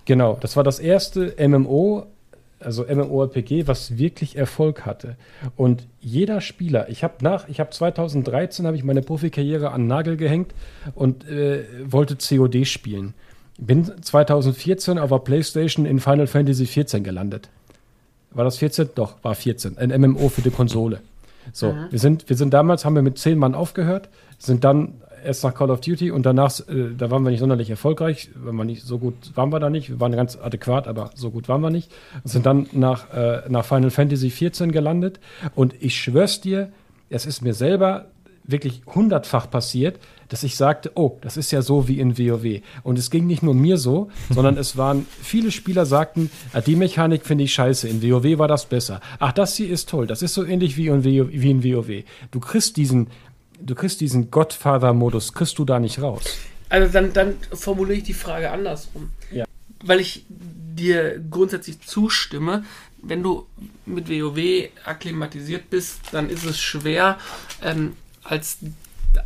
Genau, 0.05 0.37
das 0.39 0.55
war 0.55 0.63
das 0.63 0.79
erste 0.79 1.35
MMO, 1.39 2.05
also 2.59 2.83
MMORPG, 2.83 3.67
was 3.67 3.97
wirklich 3.97 4.35
Erfolg 4.35 4.85
hatte. 4.85 5.15
Und 5.55 5.87
jeder 6.01 6.41
Spieler, 6.41 6.89
ich 6.89 7.03
habe 7.03 7.15
nach, 7.21 7.47
ich 7.47 7.59
habe 7.59 7.69
2013 7.71 8.65
habe 8.65 8.75
ich 8.75 8.83
meine 8.83 9.01
Profikarriere 9.01 9.71
an 9.71 9.81
den 9.81 9.87
Nagel 9.87 10.17
gehängt 10.17 10.53
und 10.93 11.27
äh, 11.27 11.63
wollte 11.85 12.17
COD 12.17 12.67
spielen. 12.67 13.13
Bin 13.57 13.89
2014 14.01 14.97
auf 14.99 15.09
der 15.09 15.19
PlayStation 15.19 15.85
in 15.85 15.99
Final 15.99 16.27
Fantasy 16.27 16.65
14 16.65 17.03
gelandet. 17.03 17.49
War 18.31 18.45
das 18.45 18.57
14? 18.57 18.89
Doch, 18.95 19.15
war 19.23 19.35
14. 19.35 19.77
Ein 19.77 19.89
MMO 20.01 20.29
für 20.29 20.41
die 20.41 20.51
Konsole. 20.51 21.01
So, 21.51 21.75
wir 21.89 21.99
sind, 21.99 22.29
wir 22.29 22.35
sind 22.35 22.53
damals, 22.53 22.85
haben 22.85 22.95
wir 22.95 23.01
mit 23.01 23.17
zehn 23.17 23.37
Mann 23.37 23.55
aufgehört, 23.55 24.09
sind 24.37 24.63
dann 24.63 25.01
erst 25.23 25.43
nach 25.43 25.53
Call 25.53 25.69
of 25.71 25.81
Duty 25.81 26.11
und 26.11 26.25
danach, 26.25 26.59
äh, 26.67 26.93
da 26.97 27.11
waren 27.11 27.23
wir 27.23 27.31
nicht 27.31 27.39
sonderlich 27.39 27.69
erfolgreich, 27.69 28.29
waren 28.35 28.55
wir 28.55 28.65
nicht 28.65 28.83
so 28.83 28.99
gut, 28.99 29.13
waren 29.35 29.51
wir 29.51 29.59
da 29.59 29.69
nicht, 29.69 29.89
wir 29.89 29.99
waren 29.99 30.11
ganz 30.11 30.37
adäquat, 30.37 30.87
aber 30.87 31.11
so 31.15 31.31
gut 31.31 31.49
waren 31.49 31.61
wir 31.61 31.69
nicht. 31.69 31.91
Sind 32.23 32.45
dann 32.45 32.67
nach, 32.71 33.13
äh, 33.13 33.41
nach 33.49 33.65
Final 33.65 33.89
Fantasy 33.89 34.29
14 34.29 34.71
gelandet. 34.71 35.19
Und 35.55 35.75
ich 35.81 35.99
schwör's 35.99 36.41
dir, 36.41 36.71
es 37.09 37.25
ist 37.25 37.41
mir 37.41 37.53
selber 37.53 38.05
wirklich 38.51 38.81
hundertfach 38.87 39.49
passiert, 39.49 39.99
dass 40.29 40.43
ich 40.43 40.55
sagte, 40.55 40.91
oh, 40.95 41.17
das 41.21 41.37
ist 41.37 41.51
ja 41.51 41.61
so 41.61 41.87
wie 41.87 41.99
in 41.99 42.17
WoW. 42.17 42.61
Und 42.83 42.99
es 42.99 43.09
ging 43.09 43.27
nicht 43.27 43.43
nur 43.43 43.53
mir 43.53 43.77
so, 43.77 44.09
sondern 44.29 44.57
es 44.57 44.77
waren 44.77 45.05
viele 45.21 45.51
Spieler 45.51 45.85
sagten, 45.85 46.31
ah, 46.53 46.61
die 46.61 46.75
Mechanik 46.75 47.25
finde 47.25 47.43
ich 47.43 47.53
scheiße, 47.53 47.87
in 47.87 48.01
WoW 48.01 48.37
war 48.37 48.47
das 48.47 48.65
besser. 48.65 49.01
Ach, 49.19 49.31
das 49.31 49.55
hier 49.55 49.69
ist 49.69 49.89
toll, 49.89 50.07
das 50.07 50.21
ist 50.21 50.33
so 50.33 50.45
ähnlich 50.45 50.77
wie 50.77 50.87
in, 50.87 51.03
WoW, 51.03 51.29
wie 51.31 51.51
in 51.51 51.63
WoW. 51.63 52.03
Du 52.31 52.39
kriegst 52.39 52.77
diesen, 52.77 53.07
du 53.59 53.75
kriegst 53.75 54.01
diesen 54.01 54.31
Godfather-Modus, 54.31 55.33
kriegst 55.33 55.57
du 55.57 55.65
da 55.65 55.79
nicht 55.79 56.01
raus. 56.01 56.23
Also 56.69 56.91
dann, 56.93 57.11
dann 57.13 57.35
formuliere 57.51 57.97
ich 57.97 58.03
die 58.03 58.13
Frage 58.13 58.51
andersrum. 58.51 59.11
Ja. 59.31 59.45
Weil 59.83 59.99
ich 59.99 60.25
dir 60.29 61.19
grundsätzlich 61.29 61.81
zustimme, 61.81 62.63
wenn 63.01 63.23
du 63.23 63.47
mit 63.85 64.09
WoW 64.09 64.69
akklimatisiert 64.85 65.69
bist, 65.69 66.01
dann 66.11 66.29
ist 66.29 66.45
es 66.45 66.59
schwer, 66.59 67.17
ähm, 67.63 67.93
als 68.29 68.59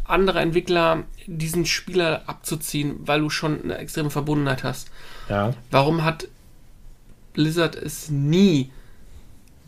anderer 0.05 0.41
Entwickler 0.41 1.03
diesen 1.27 1.65
Spieler 1.65 2.23
abzuziehen, 2.27 2.99
weil 3.05 3.19
du 3.19 3.29
schon 3.29 3.61
eine 3.63 3.77
extreme 3.77 4.09
Verbundenheit 4.09 4.63
hast. 4.63 4.89
Ja. 5.29 5.53
Warum 5.71 6.03
hat 6.03 6.27
Blizzard 7.33 7.75
es 7.75 8.09
nie 8.09 8.71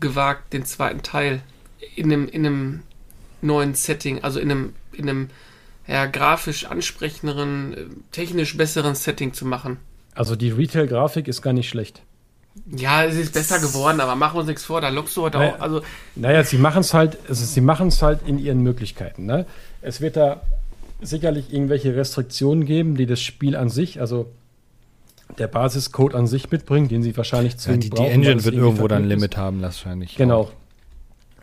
gewagt, 0.00 0.52
den 0.52 0.64
zweiten 0.64 1.02
Teil 1.02 1.42
in 1.94 2.06
einem, 2.06 2.28
in 2.28 2.46
einem 2.46 2.82
neuen 3.42 3.74
Setting, 3.74 4.22
also 4.22 4.40
in 4.40 4.50
einem, 4.50 4.74
in 4.92 5.08
einem 5.08 5.30
ja, 5.86 6.06
grafisch 6.06 6.64
ansprechenderen, 6.66 7.74
äh, 7.74 7.84
technisch 8.12 8.56
besseren 8.56 8.94
Setting 8.94 9.32
zu 9.32 9.44
machen? 9.44 9.78
Also 10.14 10.34
die 10.34 10.50
Retail-Grafik 10.50 11.28
ist 11.28 11.42
gar 11.42 11.52
nicht 11.52 11.68
schlecht. 11.68 12.02
Ja, 12.76 13.04
es 13.04 13.16
ist 13.16 13.32
besser 13.34 13.58
geworden, 13.58 14.00
aber 14.00 14.16
machen 14.16 14.34
wir 14.36 14.40
uns 14.40 14.48
nichts 14.48 14.64
vor, 14.64 14.80
da 14.80 14.88
lockst 14.88 15.16
du 15.16 15.22
heute 15.22 15.38
Naja. 15.38 15.54
auch. 15.56 15.60
Also, 15.60 15.82
Naja, 16.14 16.42
sie 16.42 16.58
machen 16.58 16.80
es 16.80 16.94
halt, 16.94 17.18
also 17.28 17.44
sie 17.44 17.60
machen 17.60 17.88
es 17.88 18.02
halt 18.02 18.20
in 18.26 18.38
ihren 18.38 18.60
Möglichkeiten. 18.62 19.26
Ne? 19.26 19.46
Es 19.82 20.00
wird 20.00 20.16
da 20.16 20.40
sicherlich 21.00 21.52
irgendwelche 21.52 21.94
Restriktionen 21.94 22.64
geben, 22.64 22.96
die 22.96 23.06
das 23.06 23.20
Spiel 23.20 23.54
an 23.56 23.68
sich, 23.68 24.00
also 24.00 24.26
der 25.38 25.48
Basiscode 25.48 26.14
an 26.14 26.26
sich 26.26 26.50
mitbringt, 26.50 26.90
den 26.90 27.02
sie 27.02 27.16
wahrscheinlich 27.16 27.52
Ja, 27.54 27.58
zwingend 27.58 27.84
die, 27.84 27.90
die 27.90 27.96
brauchen, 27.96 28.06
weil 28.08 28.14
Engine 28.14 28.44
wird 28.44 28.54
irgendwo 28.54 28.88
dann 28.88 29.02
ein. 29.02 29.08
Limit 29.08 29.36
haben, 29.36 29.60
wahrscheinlich. 29.60 30.16
Genau. 30.16 30.50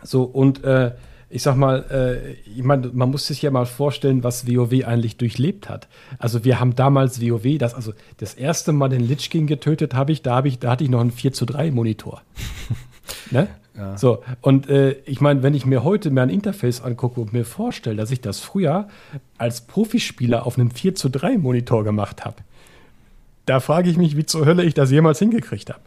So, 0.02 0.24
und 0.24 0.64
äh, 0.64 0.92
ich 1.34 1.42
sag 1.42 1.56
mal, 1.56 1.84
äh, 1.90 2.34
ich 2.48 2.62
meine, 2.62 2.90
man 2.92 3.10
muss 3.10 3.26
sich 3.26 3.42
ja 3.42 3.50
mal 3.50 3.66
vorstellen, 3.66 4.22
was 4.22 4.46
WoW 4.46 4.84
eigentlich 4.86 5.16
durchlebt 5.16 5.68
hat. 5.68 5.88
Also 6.20 6.44
wir 6.44 6.60
haben 6.60 6.76
damals 6.76 7.20
WoW, 7.20 7.58
das, 7.58 7.74
also 7.74 7.92
das 8.18 8.34
erste 8.34 8.72
Mal 8.72 8.88
den 8.88 9.00
Lich 9.00 9.30
King 9.30 9.48
getötet 9.48 9.94
habe 9.94 10.12
ich, 10.12 10.22
da 10.22 10.36
habe 10.36 10.46
ich, 10.46 10.60
da 10.60 10.70
hatte 10.70 10.84
ich 10.84 10.90
noch 10.90 11.00
einen 11.00 11.10
4 11.10 11.32
zu 11.32 11.44
3 11.44 11.72
Monitor. 11.72 12.22
ne? 13.32 13.48
Ja. 13.76 13.98
So, 13.98 14.22
und 14.42 14.68
äh, 14.68 14.92
ich 15.06 15.20
meine, 15.20 15.42
wenn 15.42 15.54
ich 15.54 15.66
mir 15.66 15.82
heute 15.82 16.12
mir 16.12 16.22
ein 16.22 16.30
Interface 16.30 16.80
angucke 16.80 17.20
und 17.20 17.32
mir 17.32 17.44
vorstelle, 17.44 17.96
dass 17.96 18.12
ich 18.12 18.20
das 18.20 18.38
früher 18.38 18.86
als 19.36 19.62
Profispieler 19.62 20.46
auf 20.46 20.56
einem 20.56 20.70
4 20.70 20.94
zu 20.94 21.08
3 21.08 21.38
Monitor 21.38 21.82
gemacht 21.82 22.24
habe, 22.24 22.36
da 23.46 23.58
frage 23.58 23.90
ich 23.90 23.96
mich, 23.96 24.16
wie 24.16 24.24
zur 24.24 24.46
Hölle 24.46 24.62
ich 24.62 24.74
das 24.74 24.92
jemals 24.92 25.18
hingekriegt 25.18 25.70
habe. 25.70 25.80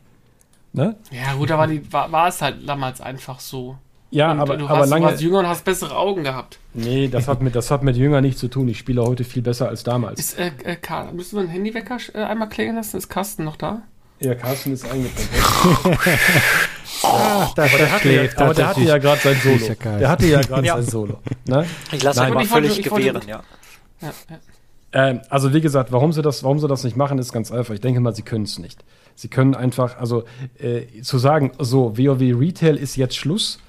Ne? 0.74 0.98
ja 1.10 1.36
gut, 1.36 1.50
aber 1.52 1.68
die, 1.68 1.94
war, 1.94 2.12
war 2.12 2.28
es 2.28 2.42
halt 2.42 2.68
damals 2.68 3.00
einfach 3.00 3.40
so. 3.40 3.78
Ja, 4.10 4.32
Und 4.32 4.40
aber, 4.40 4.58
du, 4.58 4.66
aber 4.66 4.80
warst, 4.80 4.90
lange. 4.90 5.06
du 5.06 5.12
warst 5.12 5.22
jünger 5.22 5.40
und 5.40 5.48
hast 5.48 5.66
bessere 5.66 5.96
Augen 5.98 6.24
gehabt. 6.24 6.60
Nee, 6.74 7.08
das 7.10 7.28
hat, 7.28 7.42
mit, 7.42 7.56
das 7.56 7.72
hat 7.72 7.84
mit 7.84 7.98
Jünger 7.98 8.22
nichts 8.22 8.40
zu 8.40 8.48
tun. 8.48 8.68
Ich 8.70 8.78
spiele 8.78 9.04
heute 9.04 9.24
viel 9.26 9.42
besser 9.42 9.68
als 9.68 9.84
damals. 9.84 10.20
Ist, 10.20 10.40
äh, 10.40 10.52
äh, 10.64 10.76
Karl, 10.78 11.12
müssen 11.14 11.36
wir 11.36 11.42
einen 11.42 11.50
Handywecker 11.50 11.98
äh, 12.14 12.20
einmal 12.24 12.48
klären 12.48 12.76
lassen? 12.78 12.98
Ist 12.98 13.10
Carsten 13.10 13.44
noch 13.44 13.58
da? 13.58 13.82
Ja, 14.20 14.34
Carsten 14.36 14.74
ist 14.74 14.86
eingepennt. 14.90 15.30
Ah, 17.04 17.52
da 17.56 17.66
Aber 17.66 17.78
der 17.78 17.92
hatte 17.92 18.12
ja, 18.12 18.24
aber 18.38 18.54
der 18.56 18.68
hatte 18.70 18.82
ja 18.82 18.98
gerade 18.98 19.22
sein 19.22 19.38
Solo. 19.44 19.76
Der 20.00 20.10
hatte 20.10 20.26
ja 20.26 20.42
gerade 20.42 20.66
Ja. 20.66 20.76
sein 20.82 20.86
Solo. 20.90 21.20
Ne? 21.46 21.66
Ich 21.92 22.02
lasse 22.02 22.24
mich 22.26 22.34
mal 22.34 22.46
völlig 22.46 22.82
gewähren, 22.82 23.22
ja. 23.28 23.44
Ja, 24.02 24.14
ja. 24.30 24.38
Ähm, 24.94 25.22
also 25.30 25.54
wie 25.54 25.62
gesagt, 25.62 25.92
warum 25.92 26.12
sie, 26.14 26.22
das, 26.24 26.44
warum 26.44 26.60
sie 26.60 26.68
das 26.68 26.84
nicht 26.84 26.98
machen, 26.98 27.20
ist 27.20 27.32
ganz 27.34 27.52
einfach. 27.52 27.74
Ich 27.76 27.82
denke 27.82 28.00
mal, 28.00 28.16
sie 28.16 28.24
können 28.24 28.46
es 28.46 28.58
nicht. 28.58 28.84
Sie 29.16 29.28
können 29.28 29.54
einfach, 29.54 29.98
also 30.00 30.24
äh, 30.58 31.02
zu 31.04 31.20
sagen, 31.20 31.52
so, 31.60 31.98
WoW 31.98 32.20
Retail 32.40 32.78
ist 32.78 32.96
jetzt 32.96 33.16
Schluss. 33.16 33.60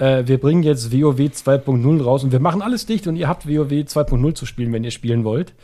Äh, 0.00 0.26
wir 0.26 0.38
bringen 0.38 0.62
jetzt 0.62 0.92
WoW 0.92 1.18
2.0 1.18 2.02
raus 2.02 2.24
und 2.24 2.32
wir 2.32 2.40
machen 2.40 2.62
alles 2.62 2.86
dicht 2.86 3.06
und 3.06 3.16
ihr 3.16 3.28
habt 3.28 3.46
WoW 3.46 3.70
2.0 3.70 4.34
zu 4.34 4.46
spielen, 4.46 4.72
wenn 4.72 4.84
ihr 4.84 4.90
spielen 4.90 5.24
wollt. 5.24 5.54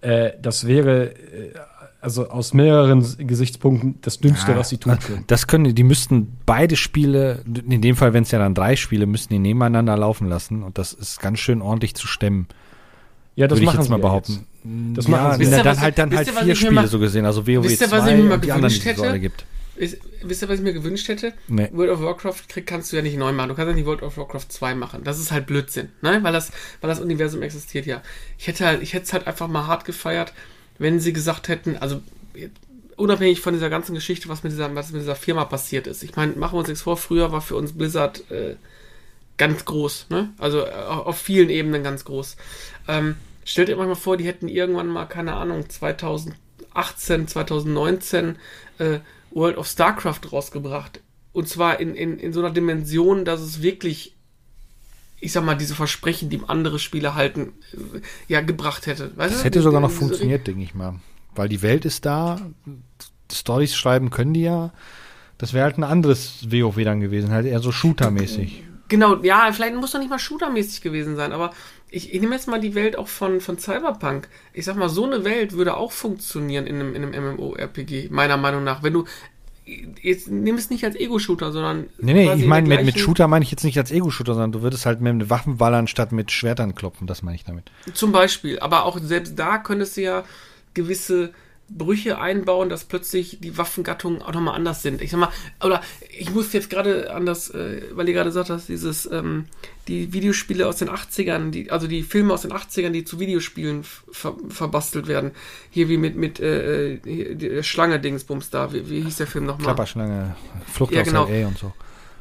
Äh, 0.00 0.32
das 0.40 0.66
wäre 0.66 1.10
äh, 1.12 1.14
also 2.00 2.28
aus 2.28 2.52
mehreren 2.52 3.02
Gesichtspunkten 3.18 3.94
das 4.02 4.18
Dümmste, 4.18 4.52
Ja, 4.52 4.58
was 4.58 4.68
sie 4.68 4.76
tun 4.76 4.98
können. 4.98 5.24
Das 5.26 5.46
können 5.46 5.74
die, 5.74 5.82
müssten 5.84 6.36
beide 6.44 6.76
Spiele, 6.76 7.42
in 7.46 7.80
dem 7.80 7.96
Fall, 7.96 8.12
wenn 8.12 8.24
es 8.24 8.30
ja 8.30 8.38
dann 8.38 8.54
drei 8.54 8.76
Spiele, 8.76 9.06
müssten 9.06 9.32
die 9.32 9.38
nebeneinander 9.38 9.96
laufen 9.96 10.28
lassen 10.28 10.62
und 10.62 10.76
das 10.76 10.92
ist 10.92 11.20
ganz 11.22 11.38
schön 11.38 11.62
ordentlich 11.62 11.94
zu 11.94 12.06
stemmen, 12.06 12.46
Ja, 13.36 13.46
das 13.48 13.56
würde 13.56 13.62
ich 13.62 13.66
machen 13.68 13.80
jetzt 13.80 13.88
mal 13.88 13.98
behaupten. 13.98 14.46
Das 14.94 15.06
ja, 15.06 15.10
machen 15.12 15.38
sie. 15.38 15.44
ihr, 15.44 15.50
dann 15.56 15.64
was 15.64 15.80
halt 15.80 15.90
ich- 15.90 15.96
dann 15.96 16.14
halt 16.16 16.26
ihr, 16.26 16.32
vier 16.34 16.52
ich 16.52 16.58
Spiele 16.58 16.72
mal- 16.72 16.86
so 16.88 16.98
gesehen, 16.98 17.24
also 17.24 17.46
WoW 17.46 17.64
wisst 17.64 17.80
ihr, 17.80 17.88
2 17.88 17.96
was 17.98 18.06
ich 18.06 18.16
mir 18.16 18.22
mal 18.24 18.38
gewünscht 18.38 18.84
hätte? 18.84 19.20
Ist, 19.76 19.98
wisst 20.22 20.42
ihr, 20.42 20.48
was 20.48 20.56
ich 20.58 20.64
mir 20.64 20.72
gewünscht 20.72 21.08
hätte? 21.08 21.32
Nee. 21.48 21.68
World 21.72 21.90
of 21.90 22.00
Warcraft 22.00 22.48
krieg, 22.48 22.66
kannst 22.66 22.92
du 22.92 22.96
ja 22.96 23.02
nicht 23.02 23.16
neu 23.16 23.32
machen. 23.32 23.48
Du 23.48 23.54
kannst 23.54 23.68
ja 23.68 23.74
nicht 23.74 23.86
World 23.86 24.02
of 24.02 24.16
Warcraft 24.16 24.46
2 24.48 24.74
machen. 24.74 25.02
Das 25.04 25.18
ist 25.18 25.32
halt 25.32 25.46
Blödsinn, 25.46 25.90
ne? 26.00 26.20
Weil 26.22 26.32
das, 26.32 26.52
weil 26.80 26.88
das 26.88 27.00
Universum 27.00 27.42
existiert 27.42 27.86
ja. 27.86 28.02
Ich 28.38 28.46
hätte 28.46 28.66
halt, 28.66 28.82
ich 28.82 28.92
hätte 28.92 29.06
es 29.06 29.12
halt 29.12 29.26
einfach 29.26 29.48
mal 29.48 29.66
hart 29.66 29.84
gefeiert, 29.84 30.32
wenn 30.78 31.00
sie 31.00 31.12
gesagt 31.12 31.48
hätten, 31.48 31.76
also 31.76 32.00
unabhängig 32.96 33.40
von 33.40 33.54
dieser 33.54 33.70
ganzen 33.70 33.94
Geschichte, 33.94 34.28
was 34.28 34.42
mit 34.42 34.52
dieser, 34.52 34.74
was 34.74 34.92
mit 34.92 35.02
dieser 35.02 35.16
Firma 35.16 35.44
passiert 35.44 35.86
ist. 35.86 36.02
Ich 36.02 36.14
meine, 36.16 36.34
machen 36.34 36.54
wir 36.54 36.60
uns 36.60 36.68
nichts 36.68 36.82
vor, 36.82 36.96
früher 36.96 37.32
war 37.32 37.40
für 37.40 37.56
uns 37.56 37.72
Blizzard 37.72 38.30
äh, 38.30 38.56
ganz 39.36 39.64
groß, 39.64 40.06
ne? 40.10 40.32
Also 40.38 40.64
äh, 40.64 40.70
auf 40.70 41.18
vielen 41.18 41.50
Ebenen 41.50 41.82
ganz 41.82 42.04
groß. 42.04 42.36
Ähm, 42.88 43.16
stellt 43.44 43.68
ihr 43.68 43.78
euch 43.78 43.86
mal 43.86 43.94
vor, 43.94 44.16
die 44.16 44.26
hätten 44.26 44.48
irgendwann 44.48 44.88
mal, 44.88 45.06
keine 45.06 45.34
Ahnung, 45.34 45.68
2018, 45.68 47.28
2019 47.28 48.36
äh, 48.78 48.98
World 49.34 49.58
of 49.58 49.66
StarCraft 49.66 50.20
rausgebracht. 50.32 51.00
Und 51.32 51.48
zwar 51.48 51.80
in, 51.80 51.94
in, 51.94 52.18
in 52.18 52.32
so 52.32 52.40
einer 52.40 52.50
Dimension, 52.52 53.24
dass 53.24 53.40
es 53.40 53.60
wirklich, 53.60 54.14
ich 55.20 55.32
sag 55.32 55.44
mal, 55.44 55.56
diese 55.56 55.74
Versprechen, 55.74 56.30
die 56.30 56.40
andere 56.46 56.78
Spiele 56.78 57.14
halten, 57.14 57.52
äh, 57.72 58.00
ja, 58.28 58.40
gebracht 58.40 58.86
hätte. 58.86 59.10
Weißt 59.16 59.34
Das 59.34 59.40
du? 59.40 59.44
hätte 59.44 59.62
sogar 59.62 59.80
noch 59.80 59.88
Diese- 59.88 60.00
funktioniert, 60.00 60.46
denke 60.46 60.62
ich 60.62 60.74
mal. 60.74 60.94
Weil 61.34 61.48
die 61.48 61.62
Welt 61.62 61.84
ist 61.84 62.04
da, 62.06 62.40
Stories 63.32 63.74
schreiben 63.74 64.10
können 64.10 64.34
die 64.34 64.42
ja. 64.42 64.72
Das 65.36 65.52
wäre 65.52 65.64
halt 65.64 65.78
ein 65.78 65.84
anderes 65.84 66.46
WoW 66.50 66.76
dann 66.84 67.00
gewesen, 67.00 67.30
halt 67.32 67.46
eher 67.46 67.58
so 67.58 67.72
Shooter-mäßig. 67.72 68.62
Genau, 68.86 69.16
ja, 69.24 69.50
vielleicht 69.52 69.74
muss 69.74 69.90
doch 69.90 69.98
nicht 69.98 70.10
mal 70.10 70.18
shootermäßig 70.20 70.80
gewesen 70.82 71.16
sein, 71.16 71.32
aber 71.32 71.50
ich, 71.94 72.12
ich 72.12 72.20
nehme 72.20 72.34
jetzt 72.34 72.48
mal 72.48 72.60
die 72.60 72.74
Welt 72.74 72.98
auch 72.98 73.08
von, 73.08 73.40
von 73.40 73.58
Cyberpunk. 73.58 74.28
Ich 74.52 74.64
sag 74.64 74.76
mal, 74.76 74.88
so 74.88 75.04
eine 75.04 75.24
Welt 75.24 75.52
würde 75.52 75.76
auch 75.76 75.92
funktionieren 75.92 76.66
in 76.66 76.76
einem, 76.76 76.94
in 76.94 77.04
einem 77.04 77.36
MMORPG, 77.36 78.08
meiner 78.10 78.36
Meinung 78.36 78.64
nach. 78.64 78.82
Wenn 78.82 78.94
du, 78.94 79.04
jetzt 80.02 80.28
nimm 80.28 80.56
es 80.56 80.70
nicht 80.70 80.84
als 80.84 80.96
Ego-Shooter, 80.96 81.52
sondern. 81.52 81.86
Nee, 81.98 82.14
nee, 82.14 82.32
ich 82.34 82.42
in 82.42 82.48
meine, 82.48 82.68
mit, 82.68 82.84
mit 82.84 82.98
Shooter 82.98 83.28
meine 83.28 83.44
ich 83.44 83.50
jetzt 83.52 83.62
nicht 83.62 83.78
als 83.78 83.92
Ego-Shooter, 83.92 84.34
sondern 84.34 84.52
du 84.52 84.62
würdest 84.62 84.86
halt 84.86 85.00
mit 85.00 85.30
Waffen 85.30 85.58
ballern 85.58 85.86
statt 85.86 86.10
mit 86.10 86.32
Schwertern 86.32 86.74
klopfen, 86.74 87.06
das 87.06 87.22
meine 87.22 87.36
ich 87.36 87.44
damit. 87.44 87.70
Zum 87.94 88.10
Beispiel, 88.10 88.58
aber 88.58 88.84
auch 88.84 88.98
selbst 89.00 89.38
da 89.38 89.58
könntest 89.58 89.96
du 89.96 90.02
ja 90.02 90.24
gewisse 90.74 91.32
Brüche 91.68 92.18
einbauen, 92.18 92.68
dass 92.68 92.84
plötzlich 92.84 93.38
die 93.40 93.56
Waffengattungen 93.56 94.20
auch 94.20 94.32
nochmal 94.32 94.54
anders 94.54 94.82
sind. 94.82 95.00
Ich 95.00 95.10
sag 95.10 95.18
mal, 95.18 95.30
oder 95.62 95.80
ich 96.16 96.30
muss 96.30 96.52
jetzt 96.52 96.68
gerade 96.68 97.12
an 97.12 97.24
das, 97.24 97.48
äh, 97.50 97.82
weil 97.92 98.06
ihr 98.06 98.14
gerade 98.14 98.28
gesagt 98.28 98.50
hast, 98.50 98.68
dieses, 98.68 99.10
ähm, 99.10 99.46
die 99.88 100.12
Videospiele 100.12 100.68
aus 100.68 100.76
den 100.76 100.90
80ern, 100.90 101.50
die, 101.50 101.70
also 101.70 101.86
die 101.86 102.02
Filme 102.02 102.34
aus 102.34 102.42
den 102.42 102.52
80ern, 102.52 102.90
die 102.90 103.04
zu 103.04 103.18
Videospielen 103.18 103.82
ver 103.82 104.34
verbastelt 104.48 105.06
werden. 105.06 105.30
Hier 105.70 105.88
wie 105.88 105.96
mit, 105.96 106.16
mit 106.16 106.38
äh, 106.38 106.94
äh 106.96 107.62
Schlange-Dingsbums 107.62 108.50
da. 108.50 108.72
Wie, 108.72 108.90
wie 108.90 109.00
hieß 109.00 109.16
der 109.16 109.26
Film 109.26 109.46
nochmal? 109.46 109.68
Klapperschlange, 109.68 110.36
Flucht 110.70 110.92
Ja, 110.92 111.00
aus 111.00 111.06
genau. 111.06 111.26
LA 111.26 111.46
und 111.46 111.58
so. 111.58 111.72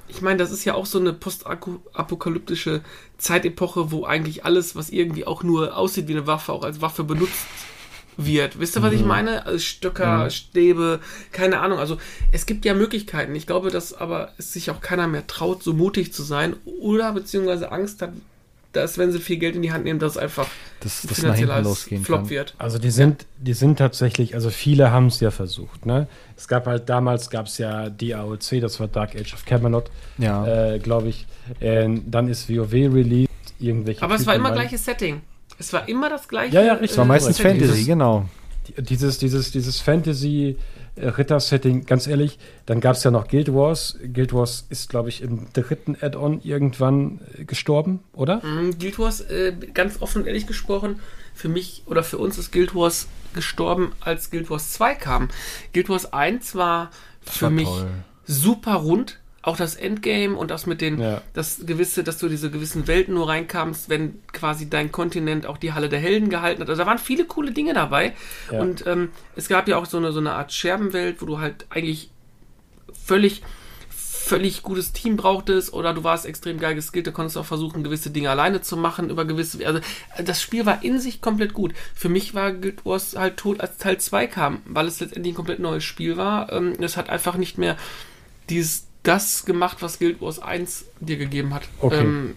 Ich 0.07 0.21
meine, 0.21 0.37
das 0.37 0.51
ist 0.51 0.63
ja 0.63 0.73
auch 0.73 0.85
so 0.85 0.99
eine 0.99 1.11
postapokalyptische 1.11 2.81
Zeitepoche, 3.17 3.91
wo 3.91 4.05
eigentlich 4.05 4.45
alles, 4.45 4.75
was 4.75 4.89
irgendwie 4.89 5.25
auch 5.25 5.43
nur 5.43 5.75
aussieht 5.75 6.07
wie 6.07 6.13
eine 6.13 6.27
Waffe, 6.27 6.53
auch 6.53 6.63
als 6.63 6.81
Waffe 6.81 7.03
benutzt 7.03 7.47
wird. 8.17 8.59
Wisst 8.59 8.75
ihr, 8.77 8.81
was 8.83 8.93
ich 8.93 9.03
meine? 9.05 9.45
Also 9.45 9.59
Stöcker, 9.59 10.29
Stäbe, 10.29 10.99
keine 11.31 11.59
Ahnung. 11.59 11.79
Also 11.79 11.97
es 12.31 12.45
gibt 12.45 12.65
ja 12.65 12.73
Möglichkeiten. 12.73 13.33
Ich 13.35 13.47
glaube, 13.47 13.69
dass 13.71 13.93
aber 13.93 14.31
es 14.37 14.53
sich 14.53 14.69
auch 14.71 14.81
keiner 14.81 15.07
mehr 15.07 15.27
traut, 15.27 15.63
so 15.63 15.73
mutig 15.73 16.13
zu 16.13 16.23
sein 16.23 16.55
oder 16.81 17.11
beziehungsweise 17.13 17.71
Angst 17.71 18.01
hat, 18.01 18.11
dass 18.71 18.97
wenn 18.97 19.11
sie 19.11 19.19
viel 19.19 19.37
Geld 19.37 19.55
in 19.55 19.61
die 19.61 19.71
Hand 19.71 19.83
nehmen, 19.83 19.99
dass 19.99 20.13
es 20.13 20.17
einfach 20.17 20.47
das 20.79 21.03
nach 21.03 21.11
finanziell 21.13 21.37
hinten 21.47 21.51
als 21.51 21.63
losgehen 21.67 22.03
Flop 22.03 22.21
kann. 22.21 22.29
wird. 22.31 22.55
Also 22.57 22.79
die 22.79 22.89
sind, 22.89 23.27
die 23.37 23.53
sind 23.53 23.77
tatsächlich, 23.77 24.33
also 24.33 24.49
viele 24.49 24.89
haben 24.89 25.07
es 25.07 25.19
ja 25.19 25.29
versucht. 25.29 25.85
Ne? 25.85 26.07
Es 26.35 26.47
gab 26.47 26.65
halt 26.65 26.89
damals 26.89 27.29
gab 27.29 27.45
es 27.45 27.59
ja 27.59 27.91
DAOC, 27.91 28.59
das 28.61 28.79
war 28.79 28.87
Dark 28.87 29.15
Age 29.15 29.31
of 29.35 29.45
Camelot, 29.45 29.91
Ja. 30.17 30.73
äh, 30.73 30.79
glaube 30.79 31.09
ich. 31.09 31.27
Äh, 31.59 31.87
dann 32.07 32.27
ist 32.29 32.49
WoW 32.49 32.71
released, 32.73 33.29
irgendwelche. 33.59 34.01
Aber 34.01 34.15
es 34.15 34.25
war 34.25 34.33
Typen 34.33 34.47
immer 34.47 34.55
rein- 34.55 34.61
gleiches 34.67 34.83
Setting. 34.85 35.21
Es 35.67 35.73
war 35.73 35.87
immer 35.87 36.09
das 36.09 36.27
gleiche. 36.27 36.53
Ja, 36.55 36.61
ja, 36.61 36.73
richtig. 36.73 36.91
Es 36.91 36.97
war 36.97 37.05
äh, 37.05 37.07
meistens 37.07 37.37
Setting. 37.37 37.51
Fantasy, 37.53 37.73
dieses- 37.73 37.87
genau. 37.87 38.25
Die- 38.67 38.81
Dieses, 38.81 39.17
dieses, 39.17 39.51
dieses 39.51 39.79
Fantasy 39.81 40.57
äh, 40.95 41.07
Ritter-Setting, 41.07 41.85
ganz 41.85 42.05
ehrlich, 42.07 42.37
dann 42.65 42.79
gab 42.81 42.95
es 42.95 43.03
ja 43.03 43.11
noch 43.11 43.27
Guild 43.27 43.53
Wars. 43.53 43.97
Guild 44.13 44.33
Wars 44.33 44.65
ist, 44.69 44.89
glaube 44.89 45.09
ich, 45.09 45.21
im 45.21 45.47
dritten 45.53 45.97
Add-on 45.99 46.41
irgendwann 46.43 47.19
äh, 47.37 47.45
gestorben, 47.45 47.99
oder? 48.13 48.37
Mm, 48.45 48.77
Guild 48.79 48.99
Wars, 48.99 49.21
äh, 49.21 49.53
ganz 49.73 50.01
offen 50.01 50.21
und 50.21 50.27
ehrlich 50.27 50.47
gesprochen, 50.47 50.99
für 51.33 51.49
mich 51.49 51.83
oder 51.87 52.03
für 52.03 52.17
uns 52.19 52.37
ist 52.37 52.51
Guild 52.51 52.75
Wars 52.75 53.07
gestorben, 53.33 53.93
als 54.01 54.29
Guild 54.31 54.49
Wars 54.49 54.71
2 54.73 54.95
kam. 54.95 55.29
Guild 55.73 55.89
Wars 55.89 56.13
1 56.13 56.55
war 56.55 56.91
für 57.21 57.43
war 57.45 57.49
mich 57.49 57.67
toll. 57.67 57.87
super 58.25 58.75
rund. 58.75 59.19
Auch 59.43 59.57
das 59.57 59.75
Endgame 59.75 60.35
und 60.35 60.49
das 60.49 60.65
mit 60.65 60.81
den, 60.81 60.99
Ja. 60.99 61.21
das 61.33 61.65
gewisse, 61.65 62.03
dass 62.03 62.17
du 62.17 62.29
diese 62.29 62.49
gewissen 62.49 62.87
Welten 62.87 63.13
nur 63.13 63.27
reinkamst, 63.29 63.89
wenn 63.89 64.19
quasi 64.31 64.69
dein 64.69 64.91
Kontinent 64.91 65.45
auch 65.45 65.57
die 65.57 65.73
Halle 65.73 65.89
der 65.89 65.99
Helden 65.99 66.29
gehalten 66.29 66.61
hat. 66.61 66.69
Also 66.69 66.81
da 66.81 66.87
waren 66.87 66.97
viele 66.97 67.25
coole 67.25 67.51
Dinge 67.51 67.73
dabei. 67.73 68.13
Ja. 68.51 68.61
Und 68.61 68.87
ähm, 68.87 69.09
es 69.35 69.49
gab 69.49 69.67
ja 69.67 69.77
auch 69.77 69.85
so 69.85 69.97
eine, 69.97 70.11
so 70.13 70.19
eine 70.19 70.31
Art 70.31 70.51
Scherbenwelt, 70.53 71.21
wo 71.21 71.25
du 71.25 71.39
halt 71.39 71.65
eigentlich 71.69 72.09
völlig, 73.05 73.43
völlig 73.89 74.63
gutes 74.63 74.93
Team 74.93 75.17
brauchtest 75.17 75.73
oder 75.73 75.93
du 75.93 76.05
warst 76.05 76.25
extrem 76.25 76.57
geil 76.57 76.75
geskillt, 76.75 77.05
da 77.07 77.11
konntest 77.11 77.35
du 77.35 77.41
auch 77.41 77.45
versuchen, 77.45 77.83
gewisse 77.83 78.09
Dinge 78.11 78.29
alleine 78.29 78.61
zu 78.61 78.77
machen, 78.77 79.09
über 79.09 79.25
gewisse, 79.25 79.65
also 79.67 79.81
das 80.23 80.41
Spiel 80.41 80.65
war 80.65 80.81
in 80.83 80.99
sich 80.99 81.19
komplett 81.19 81.53
gut. 81.53 81.73
Für 81.93 82.07
mich 82.07 82.33
war 82.33 82.53
Guild 82.53 82.85
Wars 82.85 83.17
halt 83.17 83.35
tot, 83.35 83.59
als 83.59 83.77
Teil 83.77 83.97
2 83.97 84.27
kam, 84.27 84.61
weil 84.65 84.87
es 84.87 85.01
letztendlich 85.01 85.33
ein 85.33 85.35
komplett 85.35 85.59
neues 85.59 85.83
Spiel 85.83 86.15
war. 86.15 86.49
Ähm, 86.53 86.73
es 86.79 86.95
hat 86.95 87.09
einfach 87.09 87.35
nicht 87.35 87.57
mehr 87.57 87.75
dieses, 88.49 88.87
das 89.03 89.45
gemacht, 89.45 89.77
was 89.81 89.99
Guild 89.99 90.21
Wars 90.21 90.39
1 90.39 90.85
dir 90.99 91.17
gegeben 91.17 91.53
hat. 91.53 91.63
Okay. 91.79 91.99
Ähm, 92.01 92.35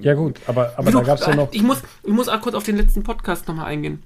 Ja, 0.00 0.14
gut, 0.14 0.40
aber, 0.46 0.72
aber 0.76 0.90
da 0.90 1.00
gab 1.02 1.18
es 1.18 1.26
ja 1.26 1.34
noch. 1.34 1.52
Ich 1.52 1.62
muss, 1.62 1.82
ich 2.02 2.12
muss 2.12 2.28
auch 2.28 2.40
kurz 2.40 2.54
auf 2.54 2.64
den 2.64 2.76
letzten 2.76 3.02
Podcast 3.02 3.48
nochmal 3.48 3.66
eingehen. 3.66 4.02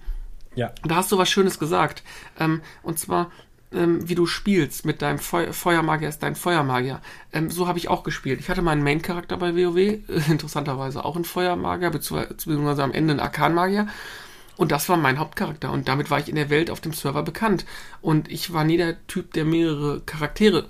Ja, 0.54 0.72
Da 0.84 0.96
hast 0.96 1.10
du 1.12 1.18
was 1.18 1.28
Schönes 1.28 1.58
gesagt. 1.58 2.02
Ähm, 2.38 2.60
und 2.82 2.98
zwar, 2.98 3.30
ähm, 3.72 4.08
wie 4.08 4.14
du 4.14 4.26
spielst 4.26 4.86
mit 4.86 5.02
deinem 5.02 5.18
Feu 5.18 5.52
Feuermagier 5.52 6.08
ist 6.08 6.22
dein 6.22 6.36
Feuermagier. 6.36 7.00
Ähm, 7.32 7.50
so 7.50 7.66
habe 7.66 7.78
ich 7.78 7.88
auch 7.88 8.02
gespielt. 8.04 8.40
Ich 8.40 8.48
hatte 8.48 8.62
meinen 8.62 8.82
Main-Charakter 8.82 9.36
bei 9.36 9.54
WoW, 9.54 9.76
äh, 9.76 10.00
interessanterweise 10.30 11.04
auch 11.04 11.16
ein 11.16 11.24
Feuermagier, 11.24 11.90
beziehungsweise 11.90 12.34
beziehungsweise 12.34 12.84
am 12.84 12.92
Ende 12.92 13.14
ein 13.14 13.20
Arkanmagier. 13.20 13.88
Und 14.56 14.70
das 14.70 14.88
war 14.88 14.96
mein 14.96 15.18
Hauptcharakter. 15.18 15.72
Und 15.72 15.88
damit 15.88 16.10
war 16.10 16.20
ich 16.20 16.28
in 16.28 16.36
der 16.36 16.48
Welt 16.50 16.70
auf 16.70 16.80
dem 16.80 16.92
Server 16.92 17.24
bekannt. 17.24 17.66
Und 18.00 18.30
ich 18.30 18.52
war 18.52 18.62
nie 18.64 18.76
der 18.76 19.04
Typ, 19.08 19.32
der 19.32 19.44
mehrere 19.44 20.00
Charaktere 20.02 20.66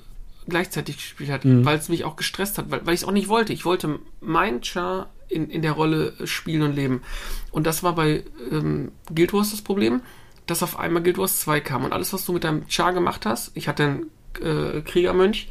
gleichzeitig 0.49 0.97
gespielt 0.97 1.30
hat, 1.30 1.42
weil 1.45 1.78
es 1.78 1.88
mich 1.88 2.05
auch 2.05 2.16
gestresst 2.16 2.59
hat, 2.59 2.70
weil, 2.70 2.84
weil 2.86 2.95
ich 2.95 3.01
es 3.01 3.07
auch 3.07 3.12
nicht 3.12 3.28
wollte. 3.28 3.53
Ich 3.53 3.64
wollte 3.64 3.99
mein 4.20 4.62
Char 4.62 5.11
in, 5.28 5.49
in 5.51 5.62
der 5.62 5.72
Rolle 5.72 6.12
spielen 6.26 6.62
und 6.62 6.74
leben. 6.74 7.03
Und 7.51 7.66
das 7.66 7.82
war 7.82 7.95
bei 7.95 8.24
ähm, 8.51 8.92
Guild 9.14 9.32
Wars 9.32 9.51
das 9.53 9.62
Problem, 9.62 10.03
dass 10.47 10.62
auf 10.62 10.78
einmal 10.78 11.03
Guild 11.03 11.16
Wars 11.18 11.40
2 11.40 11.61
kam. 11.61 11.84
Und 11.84 11.92
alles, 11.92 12.12
was 12.12 12.24
du 12.26 12.32
mit 12.32 12.45
deinem 12.45 12.64
Char 12.68 12.92
gemacht 12.92 13.24
hast, 13.26 13.51
ich 13.55 13.68
hatte 13.68 13.82
einen 13.84 14.11
äh, 14.42 14.80
Kriegermönch, 14.82 15.49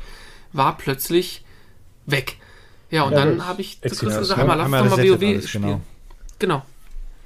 war 0.52 0.78
plötzlich 0.78 1.44
weg. 2.06 2.38
Ja, 2.92 3.04
und 3.04 3.14
Ja, 3.14 3.26
dann 3.26 3.48
habe 3.48 3.62
ich 3.62 3.80
zu 3.82 3.88
Exzellent. 3.88 4.16
Chris 4.18 4.20
gesagt, 4.28 4.40
Haben- 4.42 4.48
mal, 4.48 4.54
lass 4.56 4.66
doch 4.92 4.98
mal 4.98 5.10
WoW 5.10 5.24
alles, 5.24 5.50
spielen. 5.50 5.64
genau. 5.64 5.82
Genau. 6.40 6.66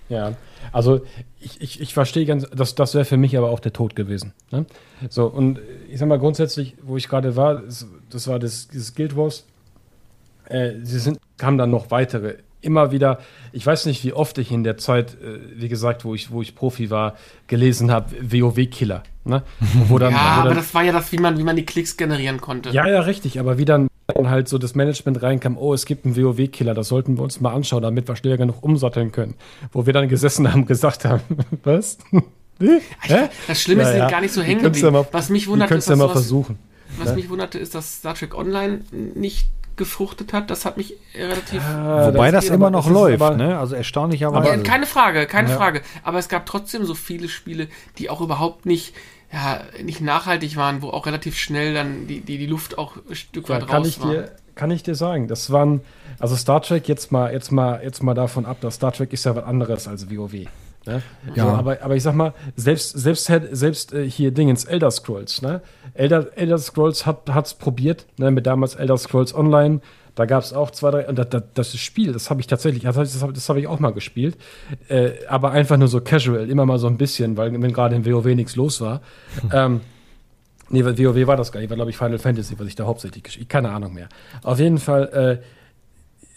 Ja, 0.09 0.35
also 0.71 1.01
ich, 1.39 1.61
ich, 1.61 1.81
ich 1.81 1.93
verstehe 1.93 2.25
ganz, 2.25 2.47
das, 2.49 2.75
das 2.75 2.93
wäre 2.93 3.05
für 3.05 3.17
mich 3.17 3.37
aber 3.37 3.49
auch 3.49 3.59
der 3.59 3.73
Tod 3.73 3.95
gewesen. 3.95 4.33
Ne? 4.51 4.65
So, 5.09 5.25
und 5.27 5.59
ich 5.89 5.99
sag 5.99 6.07
mal 6.07 6.19
grundsätzlich, 6.19 6.75
wo 6.81 6.97
ich 6.97 7.07
gerade 7.07 7.35
war, 7.35 7.61
das, 7.61 7.87
das 8.09 8.27
war 8.27 8.39
das, 8.39 8.67
dieses 8.67 8.95
Guild 8.95 9.15
Wars. 9.15 9.45
Äh, 10.45 10.73
sie 10.83 10.99
sind, 10.99 11.19
kamen 11.37 11.57
dann 11.57 11.69
noch 11.69 11.91
weitere. 11.91 12.35
Immer 12.61 12.91
wieder, 12.91 13.19
ich 13.51 13.65
weiß 13.65 13.85
nicht, 13.85 14.03
wie 14.03 14.13
oft 14.13 14.37
ich 14.39 14.51
in 14.51 14.63
der 14.63 14.77
Zeit, 14.77 15.13
äh, 15.21 15.39
wie 15.55 15.69
gesagt, 15.69 16.05
wo 16.05 16.15
ich, 16.15 16.31
wo 16.31 16.41
ich 16.41 16.55
Profi 16.55 16.89
war, 16.89 17.15
gelesen 17.45 17.91
habe, 17.91 18.15
WoW-Killer. 18.21 19.03
Ne? 19.25 19.43
Wo 19.87 19.99
dann, 19.99 20.11
Ja, 20.13 20.17
wo 20.17 20.39
aber 20.39 20.49
dann, 20.49 20.57
das 20.57 20.73
war 20.73 20.83
ja 20.83 20.91
das, 20.91 21.11
wie 21.11 21.17
man, 21.17 21.37
wie 21.37 21.43
man 21.43 21.55
die 21.55 21.65
Klicks 21.65 21.97
generieren 21.97 22.41
konnte. 22.41 22.69
ja, 22.71 22.87
ja, 22.87 23.01
richtig, 23.01 23.39
aber 23.39 23.57
wie 23.57 23.65
dann 23.65 23.87
dann 24.17 24.29
halt 24.29 24.47
so 24.49 24.57
das 24.57 24.75
Management 24.75 25.21
reinkam, 25.21 25.57
oh, 25.57 25.73
es 25.73 25.85
gibt 25.85 26.05
einen 26.05 26.15
WoW-Killer, 26.17 26.73
das 26.73 26.87
sollten 26.89 27.17
wir 27.17 27.23
uns 27.23 27.39
mal 27.39 27.53
anschauen, 27.53 27.81
damit 27.83 28.07
wir 28.07 28.15
schneller 28.15 28.37
genug 28.37 28.63
umsatteln 28.63 29.11
können. 29.11 29.35
Wo 29.71 29.85
wir 29.85 29.93
dann 29.93 30.09
gesessen 30.09 30.51
haben 30.51 30.61
und 30.61 30.67
gesagt 30.67 31.05
haben, 31.05 31.21
was? 31.63 31.97
Hä? 32.59 32.79
Das 33.47 33.61
Schlimme 33.61 33.83
ist, 33.83 33.89
Ja, 33.89 33.93
ja. 33.95 33.99
sind 34.01 34.11
gar 34.11 34.21
nicht 34.21 34.33
so 34.33 34.41
hängen 34.41 34.63
geblieben. 34.63 34.93
ja 34.95 35.05
was 35.11 35.29
mich 35.29 35.47
wundert, 35.47 35.69
ist, 35.71 35.77
es 35.77 35.85
ja 35.87 35.91
dass 35.93 35.99
mal 35.99 36.03
sowas, 36.05 36.11
versuchen. 36.23 36.59
was 36.97 37.13
mich 37.15 37.29
wunderte, 37.29 37.59
ist, 37.59 37.75
dass 37.75 37.97
Star 37.97 38.15
Trek 38.15 38.35
Online 38.35 38.79
nicht 38.91 39.49
gefruchtet 39.75 40.33
hat. 40.33 40.49
Das 40.49 40.65
hat 40.65 40.75
mich 40.77 40.95
relativ. 41.13 41.61
Wobei 41.63 42.31
das, 42.31 42.45
geht 42.45 42.53
immer 42.53 42.65
aber- 42.67 42.77
noch 42.77 42.85
das 42.85 42.93
läuft, 42.93 43.21
aber- 43.21 43.37
ne? 43.37 43.59
Also 43.59 43.75
erstaunlicherweise. 43.75 44.49
Ja, 44.49 44.57
keine 44.63 44.87
Frage, 44.87 45.27
keine 45.27 45.51
Ja. 45.51 45.55
Frage. 45.55 45.81
Aber 46.01 46.17
es 46.17 46.29
gab 46.29 46.47
trotzdem 46.47 46.83
so 46.83 46.95
viele 46.95 47.29
Spiele, 47.29 47.67
die 47.99 48.09
auch 48.09 48.21
überhaupt 48.21 48.65
nicht, 48.65 48.95
ja, 49.31 49.61
nicht 49.83 50.01
nachhaltig 50.01 50.55
waren, 50.55 50.81
wo 50.81 50.89
auch 50.89 51.05
relativ 51.05 51.37
schnell 51.37 51.73
dann 51.73 52.07
die, 52.07 52.21
die, 52.21 52.37
die 52.37 52.45
Luft 52.45 52.77
auch 52.77 52.97
ein 53.09 53.15
Stück 53.15 53.49
Ja, 53.49 53.55
weit 53.55 53.67
kann 53.67 53.77
raus 53.77 53.87
ich 53.87 54.01
war. 54.01 54.11
dir, 54.11 54.31
kann 54.55 54.71
ich 54.71 54.83
dir 54.83 54.95
sagen. 54.95 55.27
Das 55.27 55.51
waren, 55.51 55.81
also 56.19 56.35
Star 56.35 56.61
Trek, 56.61 56.87
jetzt 56.87 57.11
mal, 57.11 57.31
jetzt 57.33 57.51
mal, 57.51 57.81
jetzt 57.83 58.01
mal 58.03 58.13
davon 58.13 58.45
ab, 58.45 58.57
dass 58.61 58.75
Star 58.75 58.91
Trek 58.91 59.11
ist 59.13 59.25
ja 59.25 59.35
was 59.35 59.43
anderes 59.43 59.87
als 59.87 60.09
WoW. 60.09 60.47
Ne? 60.85 61.01
Ja. 61.35 61.43
So, 61.43 61.49
aber, 61.49 61.81
aber 61.81 61.95
ich 61.97 62.03
sag 62.03 62.15
mal, 62.15 62.33
selbst, 62.55 62.97
selbst, 62.97 63.25
selbst 63.51 63.93
äh, 63.93 64.09
hier 64.09 64.31
Dingens, 64.31 64.63
Elder 64.63 64.89
Scrolls, 64.89 65.41
ne? 65.41 65.61
Elder, 65.93 66.27
Elder 66.37 66.57
Scrolls 66.57 67.05
hat 67.05 67.29
hat's 67.29 67.53
probiert, 67.53 68.05
ne? 68.17 68.31
Mit 68.31 68.47
damals 68.47 68.75
Elder 68.75 68.97
Scrolls 68.97 69.35
Online. 69.35 69.81
Da 70.17 70.25
gab 70.25 70.43
es 70.43 70.51
auch 70.51 70.71
zwei, 70.71 70.89
drei, 70.89 71.07
und 71.07 71.15
das, 71.19 71.29
das, 71.29 71.43
das 71.53 71.77
Spiel, 71.77 72.11
das 72.11 72.29
habe 72.31 72.41
ich 72.41 72.47
tatsächlich, 72.47 72.83
das 72.83 72.97
habe 72.97 73.33
hab, 73.37 73.57
ich 73.57 73.67
auch 73.67 73.79
mal 73.79 73.93
gespielt. 73.93 74.35
Äh, 74.89 75.11
aber 75.29 75.51
einfach 75.51 75.77
nur 75.77 75.87
so 75.87 76.01
casual, 76.01 76.49
immer 76.49 76.65
mal 76.65 76.79
so 76.79 76.87
ein 76.87 76.97
bisschen, 76.97 77.37
weil 77.37 77.51
wenn 77.53 77.71
gerade 77.71 77.95
im 77.95 78.03
WoW 78.03 78.25
nichts 78.35 78.55
los 78.55 78.81
war. 78.81 79.01
ähm, 79.53 79.81
Nee, 80.69 80.83
weil 80.83 80.97
WoW 80.97 81.27
war 81.27 81.37
das 81.37 81.51
gar 81.51 81.61
nicht. 81.61 81.69
War, 81.69 81.75
glaube 81.77 81.91
ich, 81.91 81.97
Final 81.97 82.19
Fantasy, 82.19 82.59
was 82.59 82.67
ich 82.67 82.75
da 82.75 82.85
hauptsächlich 82.85 83.23
gespielt 83.23 83.47
Keine 83.47 83.69
Ahnung 83.69 83.93
mehr. 83.93 84.09
Auf 84.43 84.59
jeden 84.59 84.79
Fall, 84.79 85.39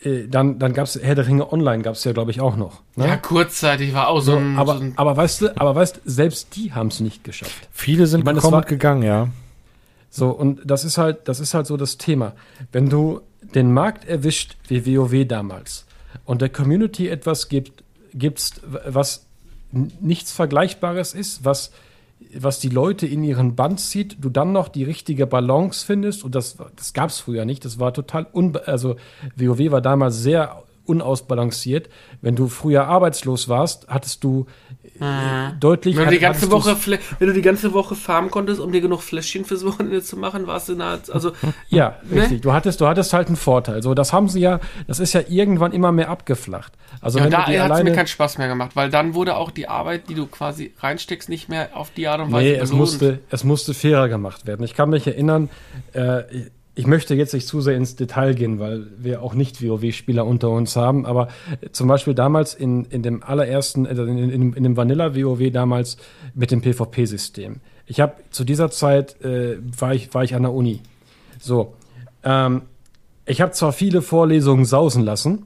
äh, 0.04 0.08
äh, 0.08 0.28
dann, 0.28 0.58
dann 0.58 0.72
gab 0.72 0.84
es 0.86 0.98
Herr 1.02 1.14
der 1.14 1.26
Ringe 1.26 1.52
Online, 1.52 1.82
gab 1.82 1.94
es 1.94 2.04
ja, 2.04 2.12
glaube 2.12 2.30
ich, 2.30 2.40
auch 2.40 2.56
noch. 2.56 2.82
Ne? 2.96 3.08
Ja, 3.08 3.16
kurzzeitig 3.16 3.92
war 3.92 4.08
auch 4.08 4.20
so, 4.20 4.32
so, 4.32 4.38
ein. 4.38 4.56
aber, 4.56 4.74
so 4.76 4.84
ein 4.84 4.92
aber 4.96 5.16
weißt 5.16 5.40
du, 5.40 5.56
aber 5.60 5.74
weißt 5.74 6.02
selbst 6.04 6.54
die 6.54 6.72
haben 6.72 6.88
es 6.88 7.00
nicht 7.00 7.24
geschafft. 7.24 7.68
Viele 7.72 8.06
sind 8.06 8.20
Ich 8.20 8.24
meine, 8.24 8.36
gekommen 8.36 8.52
war- 8.54 8.62
gegangen, 8.62 9.02
ja. 9.02 9.28
So, 10.10 10.30
und 10.30 10.60
das 10.64 10.84
ist 10.84 10.98
halt, 10.98 11.28
das 11.28 11.40
ist 11.40 11.54
halt 11.54 11.66
so 11.66 11.76
das 11.76 11.96
Thema. 11.98 12.32
Wenn 12.72 12.88
du 12.88 13.20
den 13.42 13.72
Markt 13.72 14.06
erwischt, 14.06 14.56
wie 14.68 14.86
WoW 14.86 15.26
damals, 15.26 15.86
und 16.24 16.42
der 16.42 16.48
Community 16.48 17.08
etwas 17.08 17.48
gibt, 17.48 17.84
gibst, 18.14 18.60
was 18.62 19.26
nichts 19.72 20.32
Vergleichbares 20.32 21.14
ist, 21.14 21.44
was, 21.44 21.70
was 22.34 22.58
die 22.58 22.68
Leute 22.68 23.06
in 23.06 23.22
ihren 23.24 23.54
Band 23.54 23.80
zieht, 23.80 24.16
du 24.20 24.28
dann 24.28 24.52
noch 24.52 24.68
die 24.68 24.84
richtige 24.84 25.26
Balance 25.26 25.84
findest, 25.84 26.24
und 26.24 26.34
das, 26.34 26.56
das 26.76 26.92
gab 26.92 27.10
es 27.10 27.20
früher 27.20 27.44
nicht, 27.44 27.64
das 27.64 27.78
war 27.78 27.94
total, 27.94 28.26
unbe 28.32 28.66
also 28.66 28.96
WoW 29.36 29.70
war 29.70 29.80
damals 29.80 30.18
sehr 30.18 30.62
unausbalanciert. 30.90 31.88
Wenn 32.20 32.34
du 32.34 32.48
früher 32.48 32.86
arbeitslos 32.86 33.48
warst, 33.48 33.86
hattest 33.88 34.24
du 34.24 34.46
deutlich. 35.58 35.96
Wenn 35.96 36.04
du, 36.06 36.10
die 36.10 36.18
ganze 36.18 36.50
Woche, 36.50 36.76
wenn 37.18 37.28
du 37.28 37.34
die 37.34 37.42
ganze 37.42 37.72
Woche 37.72 37.94
farmen 37.94 38.30
konntest, 38.30 38.60
um 38.60 38.72
dir 38.72 38.80
genug 38.80 39.02
Fläschchen 39.02 39.44
fürs 39.44 39.64
Wochenende 39.64 40.02
zu 40.02 40.16
machen, 40.16 40.46
warst 40.46 40.68
du 40.68 40.74
nah, 40.74 40.98
also 41.12 41.32
Ja, 41.68 41.96
Ne? 42.10 42.22
richtig. 42.22 42.42
Du 42.42 42.52
hattest, 42.52 42.80
du 42.80 42.86
hattest 42.86 43.12
halt 43.12 43.28
einen 43.28 43.36
Vorteil. 43.36 43.82
So, 43.82 43.94
das 43.94 44.12
haben 44.12 44.28
sie 44.28 44.40
ja, 44.40 44.60
das 44.86 45.00
ist 45.00 45.12
ja 45.12 45.22
irgendwann 45.28 45.72
immer 45.72 45.92
mehr 45.92 46.08
abgeflacht. 46.08 46.72
Also 47.00 47.18
ja, 47.18 47.24
wenn 47.24 47.30
da 47.30 47.38
hat 47.38 47.48
es 47.48 47.54
mir 47.54 47.64
alleine, 47.64 47.92
keinen 47.92 48.06
Spaß 48.06 48.38
mehr 48.38 48.48
gemacht, 48.48 48.72
weil 48.74 48.90
dann 48.90 49.14
wurde 49.14 49.36
auch 49.36 49.50
die 49.50 49.68
Arbeit, 49.68 50.08
die 50.08 50.14
du 50.14 50.26
quasi 50.26 50.72
reinsteckst, 50.78 51.28
nicht 51.28 51.48
mehr 51.48 51.70
auf 51.74 51.90
die 51.90 52.08
Art 52.08 52.20
und 52.20 52.32
Weise 52.32 52.50
nee, 52.50 52.54
es 52.56 52.72
musste, 52.72 53.20
es 53.30 53.44
musste 53.44 53.74
fairer 53.74 54.08
gemacht 54.08 54.46
werden. 54.46 54.64
Ich 54.64 54.74
kann 54.74 54.90
mich 54.90 55.06
erinnern, 55.06 55.48
äh, 55.92 56.22
ich 56.80 56.86
möchte 56.86 57.14
jetzt 57.14 57.34
nicht 57.34 57.46
zu 57.46 57.60
sehr 57.60 57.76
ins 57.76 57.94
Detail 57.94 58.34
gehen, 58.34 58.58
weil 58.58 58.86
wir 58.96 59.22
auch 59.22 59.34
nicht 59.34 59.62
WoW-Spieler 59.62 60.24
unter 60.24 60.48
uns 60.48 60.76
haben, 60.76 61.04
aber 61.04 61.28
äh, 61.60 61.68
zum 61.72 61.88
Beispiel 61.88 62.14
damals 62.14 62.54
in, 62.54 62.86
in 62.86 63.02
dem 63.02 63.22
allerersten, 63.22 63.84
äh, 63.84 63.92
in, 63.92 64.30
in, 64.30 64.52
in 64.54 64.62
dem 64.62 64.78
Vanilla-WoW 64.78 65.50
damals 65.52 65.98
mit 66.34 66.50
dem 66.50 66.62
PvP-System. 66.62 67.56
Ich 67.84 68.00
habe 68.00 68.14
zu 68.30 68.44
dieser 68.44 68.70
Zeit, 68.70 69.20
äh, 69.20 69.58
war, 69.78 69.94
ich, 69.94 70.14
war 70.14 70.24
ich 70.24 70.34
an 70.34 70.40
der 70.42 70.54
Uni. 70.54 70.80
So, 71.38 71.74
ähm, 72.24 72.62
ich 73.26 73.42
habe 73.42 73.52
zwar 73.52 73.74
viele 73.74 74.00
Vorlesungen 74.00 74.64
sausen 74.64 75.04
lassen, 75.04 75.44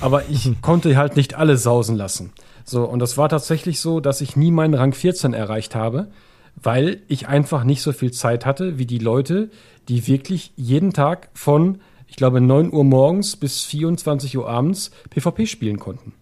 aber 0.00 0.28
ich 0.30 0.50
konnte 0.62 0.96
halt 0.96 1.14
nicht 1.14 1.34
alle 1.34 1.58
sausen 1.58 1.94
lassen. 1.94 2.32
So, 2.64 2.82
und 2.86 2.98
das 2.98 3.16
war 3.16 3.28
tatsächlich 3.28 3.78
so, 3.78 4.00
dass 4.00 4.20
ich 4.20 4.34
nie 4.34 4.50
meinen 4.50 4.74
Rang 4.74 4.94
14 4.94 5.32
erreicht 5.32 5.76
habe, 5.76 6.08
weil 6.56 7.00
ich 7.08 7.28
einfach 7.28 7.64
nicht 7.64 7.82
so 7.82 7.92
viel 7.92 8.12
Zeit 8.12 8.46
hatte 8.46 8.78
wie 8.78 8.86
die 8.86 8.98
Leute, 8.98 9.50
die 9.88 10.06
wirklich 10.06 10.52
jeden 10.56 10.92
Tag 10.92 11.28
von, 11.34 11.80
ich 12.06 12.16
glaube, 12.16 12.40
9 12.40 12.72
Uhr 12.72 12.84
morgens 12.84 13.36
bis 13.36 13.62
24 13.62 14.36
Uhr 14.38 14.48
abends 14.48 14.90
PvP 15.10 15.46
spielen 15.46 15.78
konnten. 15.78 16.12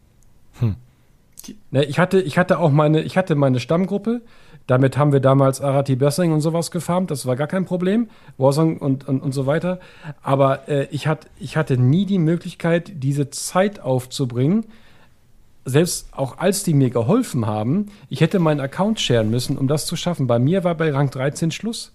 Ne, 1.70 1.84
ich 1.84 1.98
hatte, 1.98 2.20
ich 2.20 2.38
hatte 2.38 2.58
auch 2.58 2.70
meine, 2.70 3.02
ich 3.02 3.16
hatte 3.16 3.34
meine 3.34 3.60
Stammgruppe. 3.60 4.22
Damit 4.66 4.96
haben 4.96 5.12
wir 5.12 5.20
damals 5.20 5.60
Arati 5.60 5.96
Bössing 5.96 6.32
und 6.32 6.40
sowas 6.42 6.70
gefarmt. 6.70 7.10
Das 7.10 7.26
war 7.26 7.34
gar 7.34 7.46
kein 7.46 7.64
Problem. 7.64 8.08
Warsong 8.38 8.76
und, 8.78 9.08
und, 9.08 9.20
und 9.20 9.32
so 9.32 9.46
weiter. 9.46 9.80
Aber 10.22 10.68
äh, 10.68 10.86
ich, 10.90 11.06
hat, 11.06 11.28
ich 11.38 11.56
hatte 11.56 11.76
nie 11.76 12.06
die 12.06 12.18
Möglichkeit, 12.18 12.92
diese 13.02 13.30
Zeit 13.30 13.80
aufzubringen. 13.80 14.66
Selbst 15.64 16.08
auch 16.12 16.38
als 16.38 16.62
die 16.62 16.74
mir 16.74 16.90
geholfen 16.90 17.46
haben, 17.46 17.86
ich 18.08 18.20
hätte 18.20 18.38
meinen 18.38 18.60
Account 18.60 19.00
sharen 19.00 19.30
müssen, 19.30 19.58
um 19.58 19.68
das 19.68 19.86
zu 19.86 19.96
schaffen. 19.96 20.26
Bei 20.26 20.38
mir 20.38 20.64
war 20.64 20.74
bei 20.74 20.90
Rang 20.90 21.10
13 21.10 21.50
Schluss. 21.50 21.92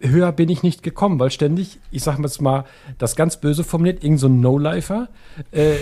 Höher 0.00 0.32
bin 0.32 0.48
ich 0.48 0.62
nicht 0.62 0.82
gekommen, 0.82 1.18
weil 1.18 1.30
ständig, 1.30 1.78
ich 1.90 2.02
sag 2.02 2.18
mal 2.18 2.26
jetzt 2.26 2.40
mal, 2.40 2.64
das 2.98 3.16
ganz 3.16 3.38
böse 3.38 3.64
formuliert, 3.64 4.02
irgend 4.02 4.20
so 4.20 4.28
ein 4.28 4.40
No-Lifer, 4.40 5.08
äh, 5.52 5.74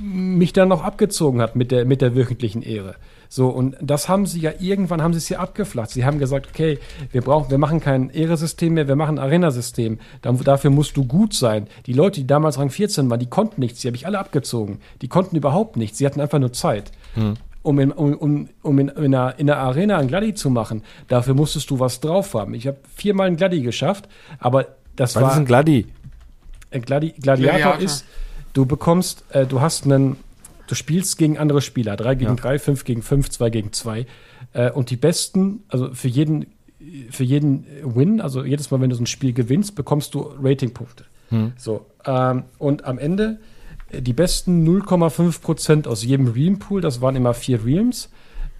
mich 0.00 0.52
dann 0.52 0.68
noch 0.68 0.82
abgezogen 0.82 1.40
hat 1.40 1.56
mit 1.56 1.70
der, 1.70 1.84
mit 1.84 2.00
der 2.00 2.16
wöchentlichen 2.16 2.62
Ehre. 2.62 2.96
So, 3.28 3.48
und 3.48 3.76
das 3.80 4.08
haben 4.08 4.26
sie 4.26 4.40
ja 4.40 4.52
irgendwann, 4.58 5.02
haben 5.02 5.12
sie 5.12 5.18
es 5.18 5.28
ja 5.28 5.38
abgeflacht. 5.38 5.90
Sie 5.90 6.04
haben 6.04 6.18
gesagt, 6.18 6.48
okay, 6.50 6.78
wir 7.12 7.22
brauchen, 7.22 7.50
wir 7.50 7.58
machen 7.58 7.80
kein 7.80 8.10
Ehresystem 8.10 8.74
mehr, 8.74 8.88
wir 8.88 8.96
machen 8.96 9.18
ein 9.18 9.24
Arena-System. 9.24 9.98
Dafür 10.22 10.70
musst 10.70 10.96
du 10.96 11.04
gut 11.04 11.34
sein. 11.34 11.66
Die 11.86 11.92
Leute, 11.92 12.20
die 12.20 12.26
damals 12.26 12.58
Rang 12.58 12.70
14 12.70 13.10
waren, 13.10 13.20
die 13.20 13.26
konnten 13.26 13.60
nichts, 13.60 13.80
die 13.80 13.88
habe 13.88 13.96
ich 13.96 14.06
alle 14.06 14.18
abgezogen. 14.18 14.80
Die 15.02 15.08
konnten 15.08 15.36
überhaupt 15.36 15.76
nichts, 15.76 15.98
sie 15.98 16.06
hatten 16.06 16.20
einfach 16.20 16.38
nur 16.38 16.52
Zeit. 16.52 16.92
Um, 17.62 17.80
in, 17.80 17.90
um, 17.90 18.14
um, 18.14 18.48
um 18.62 18.78
in, 18.78 18.88
in, 18.88 19.14
einer, 19.14 19.38
in 19.38 19.50
einer 19.50 19.60
Arena 19.60 19.98
ein 19.98 20.06
Gladi 20.08 20.34
zu 20.34 20.50
machen, 20.50 20.82
dafür 21.08 21.34
musstest 21.34 21.70
du 21.70 21.80
was 21.80 22.00
drauf 22.00 22.34
haben. 22.34 22.54
Ich 22.54 22.66
habe 22.66 22.78
viermal 22.94 23.26
ein 23.26 23.36
Gladi 23.36 23.60
geschafft, 23.60 24.08
aber 24.38 24.76
das 24.94 25.16
Was 25.16 25.22
war 25.22 25.30
ist 25.32 25.38
ein 25.38 25.44
Gladi? 25.46 25.86
Gladi 26.70 27.10
Gladiator, 27.12 27.58
Gladiator. 27.58 27.80
ist, 27.80 28.04
du 28.52 28.66
bekommst, 28.66 29.24
äh, 29.30 29.46
du 29.46 29.60
hast 29.60 29.84
einen, 29.84 30.16
du 30.66 30.74
spielst 30.74 31.18
gegen 31.18 31.38
andere 31.38 31.60
Spieler, 31.60 31.96
3 31.96 32.14
gegen 32.16 32.30
Ja. 32.30 32.36
3, 32.36 32.58
5 32.58 32.84
gegen 32.84 33.02
5, 33.02 33.30
2 33.30 33.50
gegen 33.50 33.72
2. 33.72 34.06
Äh, 34.52 34.70
und 34.70 34.90
die 34.90 34.96
besten, 34.96 35.64
also 35.68 35.92
für 35.94 36.08
jeden, 36.08 36.46
für 37.10 37.24
jeden 37.24 37.66
Win, 37.82 38.20
also 38.20 38.44
jedes 38.44 38.70
Mal, 38.70 38.80
wenn 38.80 38.90
du 38.90 38.96
so 38.96 39.02
ein 39.02 39.06
Spiel 39.06 39.32
gewinnst, 39.32 39.74
bekommst 39.74 40.14
du 40.14 40.32
Ratingpunkte. 40.40 41.04
So, 41.56 41.86
ähm, 42.04 42.44
und 42.58 42.84
am 42.84 42.98
Ende 42.98 43.40
äh, 43.90 44.00
die 44.00 44.12
besten 44.12 44.64
0,5 44.66 45.40
Prozent 45.40 45.88
aus 45.88 46.04
jedem 46.04 46.28
Realm-Pool, 46.28 46.80
das 46.80 47.00
waren 47.00 47.16
immer 47.16 47.34
vier 47.34 47.64
Realms, 47.64 48.10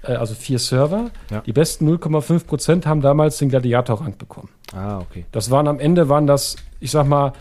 äh, 0.02 0.14
also 0.14 0.34
vier 0.34 0.58
Server. 0.58 1.10
Ja. 1.30 1.42
Die 1.42 1.52
besten 1.52 1.88
0,5 1.88 2.44
Prozent 2.44 2.86
haben 2.86 3.02
damals 3.02 3.38
den 3.38 3.50
Gladiator-Rang 3.50 4.18
bekommen. 4.18 4.48
Ah, 4.74 4.98
okay. 4.98 5.26
Das 5.30 5.50
waren 5.52 5.68
am 5.68 5.78
Ende, 5.78 6.08
waren 6.08 6.26
das, 6.26 6.56
ich 6.80 6.90
sag 6.90 7.06
mal, 7.06 7.34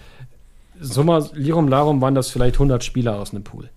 Summa 0.80 1.28
Lirum 1.34 1.68
Larum 1.70 2.01
waren 2.01 2.13
das 2.16 2.30
vielleicht 2.30 2.55
100 2.57 2.84
Spieler 2.84 3.18
aus 3.20 3.32
einem 3.34 3.43
Pool. 3.43 3.70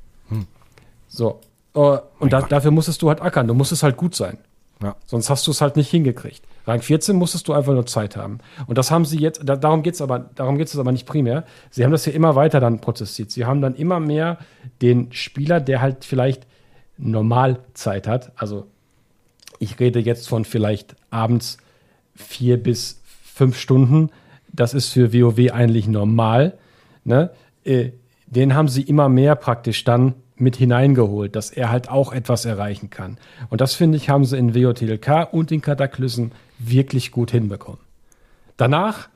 So. 1.08 1.40
Äh, 1.74 1.98
und 2.18 2.32
da, 2.32 2.42
dafür 2.42 2.70
musstest 2.70 3.02
du 3.02 3.08
halt 3.08 3.20
ackern. 3.20 3.48
Du 3.48 3.54
musstest 3.54 3.82
halt 3.82 3.96
gut 3.96 4.14
sein. 4.14 4.38
Ja. 4.82 4.94
Sonst 5.06 5.28
hast 5.28 5.46
du 5.46 5.50
es 5.50 5.60
halt 5.60 5.76
nicht 5.76 5.90
hingekriegt. 5.90 6.42
Rang 6.66 6.80
14 6.82 7.16
musstest 7.16 7.48
du 7.48 7.52
einfach 7.52 7.72
nur 7.72 7.86
Zeit 7.86 8.16
haben. 8.16 8.38
Und 8.66 8.78
das 8.78 8.90
haben 8.90 9.04
sie 9.04 9.18
jetzt, 9.18 9.40
da, 9.42 9.56
darum 9.56 9.82
geht 9.82 9.94
es 9.94 10.00
aber, 10.00 10.18
darum 10.18 10.58
geht 10.58 10.68
es 10.68 10.78
aber 10.78 10.92
nicht 10.92 11.06
primär. 11.06 11.44
Sie 11.70 11.82
haben 11.82 11.90
das 11.90 12.06
ja 12.06 12.12
immer 12.12 12.36
weiter 12.36 12.60
dann 12.60 12.80
prozessiert. 12.80 13.30
Sie 13.30 13.44
haben 13.44 13.60
dann 13.60 13.74
immer 13.74 13.98
mehr 13.98 14.38
den 14.82 15.10
Spieler, 15.12 15.60
der 15.60 15.80
halt 15.80 16.04
vielleicht 16.04 16.46
Normalzeit 16.98 18.06
hat. 18.06 18.32
Also 18.36 18.66
ich 19.58 19.80
rede 19.80 19.98
jetzt 19.98 20.28
von 20.28 20.44
vielleicht 20.44 20.94
abends 21.10 21.56
vier 22.14 22.62
bis 22.62 23.00
fünf 23.24 23.58
Stunden. 23.58 24.10
Das 24.52 24.74
ist 24.74 24.90
für 24.90 25.12
WoW 25.12 25.52
eigentlich 25.52 25.88
normal. 25.88 26.58
Ne? 27.04 27.30
Äh, 27.64 27.90
den 28.26 28.54
haben 28.54 28.68
sie 28.68 28.82
immer 28.82 29.08
mehr 29.08 29.34
praktisch 29.36 29.84
dann 29.84 30.14
mit 30.40 30.56
hineingeholt, 30.56 31.34
dass 31.36 31.50
er 31.50 31.70
halt 31.70 31.88
auch 31.90 32.12
etwas 32.12 32.44
erreichen 32.44 32.90
kann. 32.90 33.18
Und 33.50 33.60
das 33.60 33.74
finde 33.74 33.96
ich, 33.96 34.08
haben 34.08 34.24
sie 34.24 34.36
in 34.38 34.54
WOTLK 34.54 35.28
und 35.32 35.50
in 35.52 35.60
Kataklysm 35.60 36.26
wirklich 36.58 37.10
gut 37.12 37.30
hinbekommen. 37.30 37.80
Danach 38.56 39.08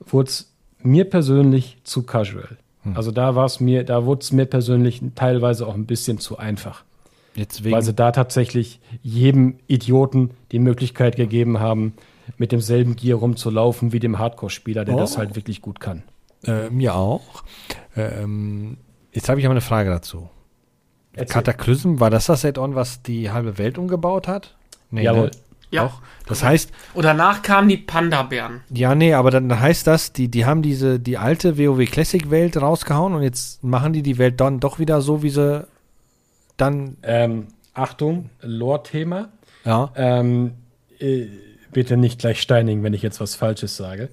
wurde 0.00 0.28
es 0.28 0.52
mir 0.82 1.04
persönlich 1.04 1.78
zu 1.84 2.02
casual. 2.04 2.56
Also 2.94 3.10
da 3.10 3.34
war 3.34 3.44
es 3.44 3.60
mir, 3.60 3.84
da 3.84 4.06
wurde 4.06 4.22
es 4.22 4.32
mir 4.32 4.46
persönlich 4.46 5.02
teilweise 5.14 5.66
auch 5.66 5.74
ein 5.74 5.84
bisschen 5.84 6.16
zu 6.18 6.38
einfach 6.38 6.84
Jetzt 7.34 7.62
wegen, 7.62 7.74
weil 7.74 7.82
sie 7.82 7.92
da 7.92 8.10
tatsächlich 8.10 8.80
jedem 9.02 9.56
Idioten 9.66 10.30
die 10.50 10.58
Möglichkeit 10.58 11.16
gegeben 11.16 11.60
haben, 11.60 11.92
mit 12.38 12.52
demselben 12.52 12.96
Gear 12.96 13.18
rumzulaufen 13.18 13.92
wie 13.92 14.00
dem 14.00 14.18
Hardcore-Spieler, 14.18 14.86
der 14.86 14.94
Oh. 14.94 14.98
das 14.98 15.18
halt 15.18 15.36
wirklich 15.36 15.60
gut 15.60 15.78
kann. 15.80 16.04
äh, 16.46 16.70
mir 16.70 16.94
auch. 16.94 17.44
Ähm, 17.96 18.78
jetzt 19.12 19.28
habe 19.28 19.40
ich 19.40 19.44
aber 19.46 19.52
eine 19.52 19.60
Frage 19.60 19.90
dazu. 19.90 20.30
Erzähl. 21.12 21.34
Kataklysm, 21.34 21.98
war 22.00 22.10
das 22.10 22.26
das 22.26 22.44
Add-on, 22.44 22.74
was 22.74 23.02
die 23.02 23.30
halbe 23.30 23.58
Welt 23.58 23.78
umgebaut 23.78 24.28
hat? 24.28 24.54
Nee, 24.90 25.02
Jawohl. 25.04 25.26
Ne? 25.26 25.30
Ja. 25.72 25.84
Doch. 25.84 26.02
Das 26.26 26.42
heißt, 26.42 26.72
Und 26.94 27.04
danach 27.04 27.42
kamen 27.42 27.68
die 27.68 27.76
Panda-Bären. 27.76 28.60
ja, 28.70 28.94
nee, 28.96 29.14
aber 29.14 29.30
dann 29.30 29.58
heißt 29.60 29.86
das, 29.86 30.12
die, 30.12 30.28
die 30.28 30.44
haben 30.44 30.62
diese, 30.62 30.98
die 30.98 31.16
alte 31.18 31.58
WoW 31.58 31.84
Classic 31.88 32.28
Welt 32.30 32.56
rausgehauen 32.60 33.14
und 33.14 33.22
jetzt 33.22 33.62
machen 33.62 33.92
die 33.92 34.02
die 34.02 34.18
Welt 34.18 34.40
dann 34.40 34.58
doch 34.60 34.78
wieder 34.80 35.00
so, 35.00 35.22
wie 35.22 35.30
sie 35.30 35.66
dann, 36.56 36.96
Ähm, 37.02 37.46
Achtung, 37.74 38.30
Lore-Thema. 38.42 39.28
ja. 39.64 39.90
Ähm, 39.94 40.54
äh, 40.98 41.26
bitte 41.72 41.96
nicht 41.96 42.18
gleich 42.20 42.40
steinigen, 42.42 42.82
wenn 42.82 42.94
ich 42.94 43.02
jetzt 43.02 43.20
was 43.20 43.36
Falsches 43.36 43.76
sage. 43.76 44.08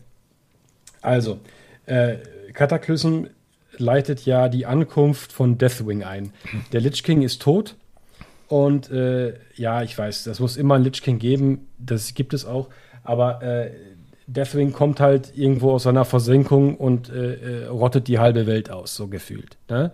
Also, 1.01 1.39
äh, 1.87 2.17
Cataclysm 2.53 3.25
leitet 3.79 4.25
ja 4.25 4.49
die 4.49 4.65
Ankunft 4.65 5.31
von 5.31 5.57
Deathwing 5.57 6.03
ein. 6.03 6.33
Der 6.71 6.81
Lich 6.81 7.03
King 7.03 7.21
ist 7.21 7.41
tot 7.41 7.75
und 8.47 8.91
äh, 8.91 9.33
ja, 9.55 9.83
ich 9.83 9.97
weiß, 9.97 10.23
das 10.23 10.39
muss 10.39 10.57
immer 10.57 10.75
ein 10.75 10.83
Lich 10.83 11.01
King 11.01 11.19
geben, 11.19 11.67
das 11.77 12.13
gibt 12.13 12.33
es 12.33 12.45
auch, 12.45 12.69
aber 13.03 13.41
äh, 13.41 13.71
Deathwing 14.27 14.73
kommt 14.73 14.99
halt 14.99 15.37
irgendwo 15.37 15.71
aus 15.71 15.83
seiner 15.83 16.05
Versenkung 16.05 16.75
und 16.75 17.09
äh, 17.09 17.63
äh, 17.63 17.65
rottet 17.67 18.07
die 18.09 18.19
halbe 18.19 18.45
Welt 18.45 18.69
aus, 18.69 18.95
so 18.95 19.07
gefühlt. 19.07 19.57
Ne? 19.69 19.91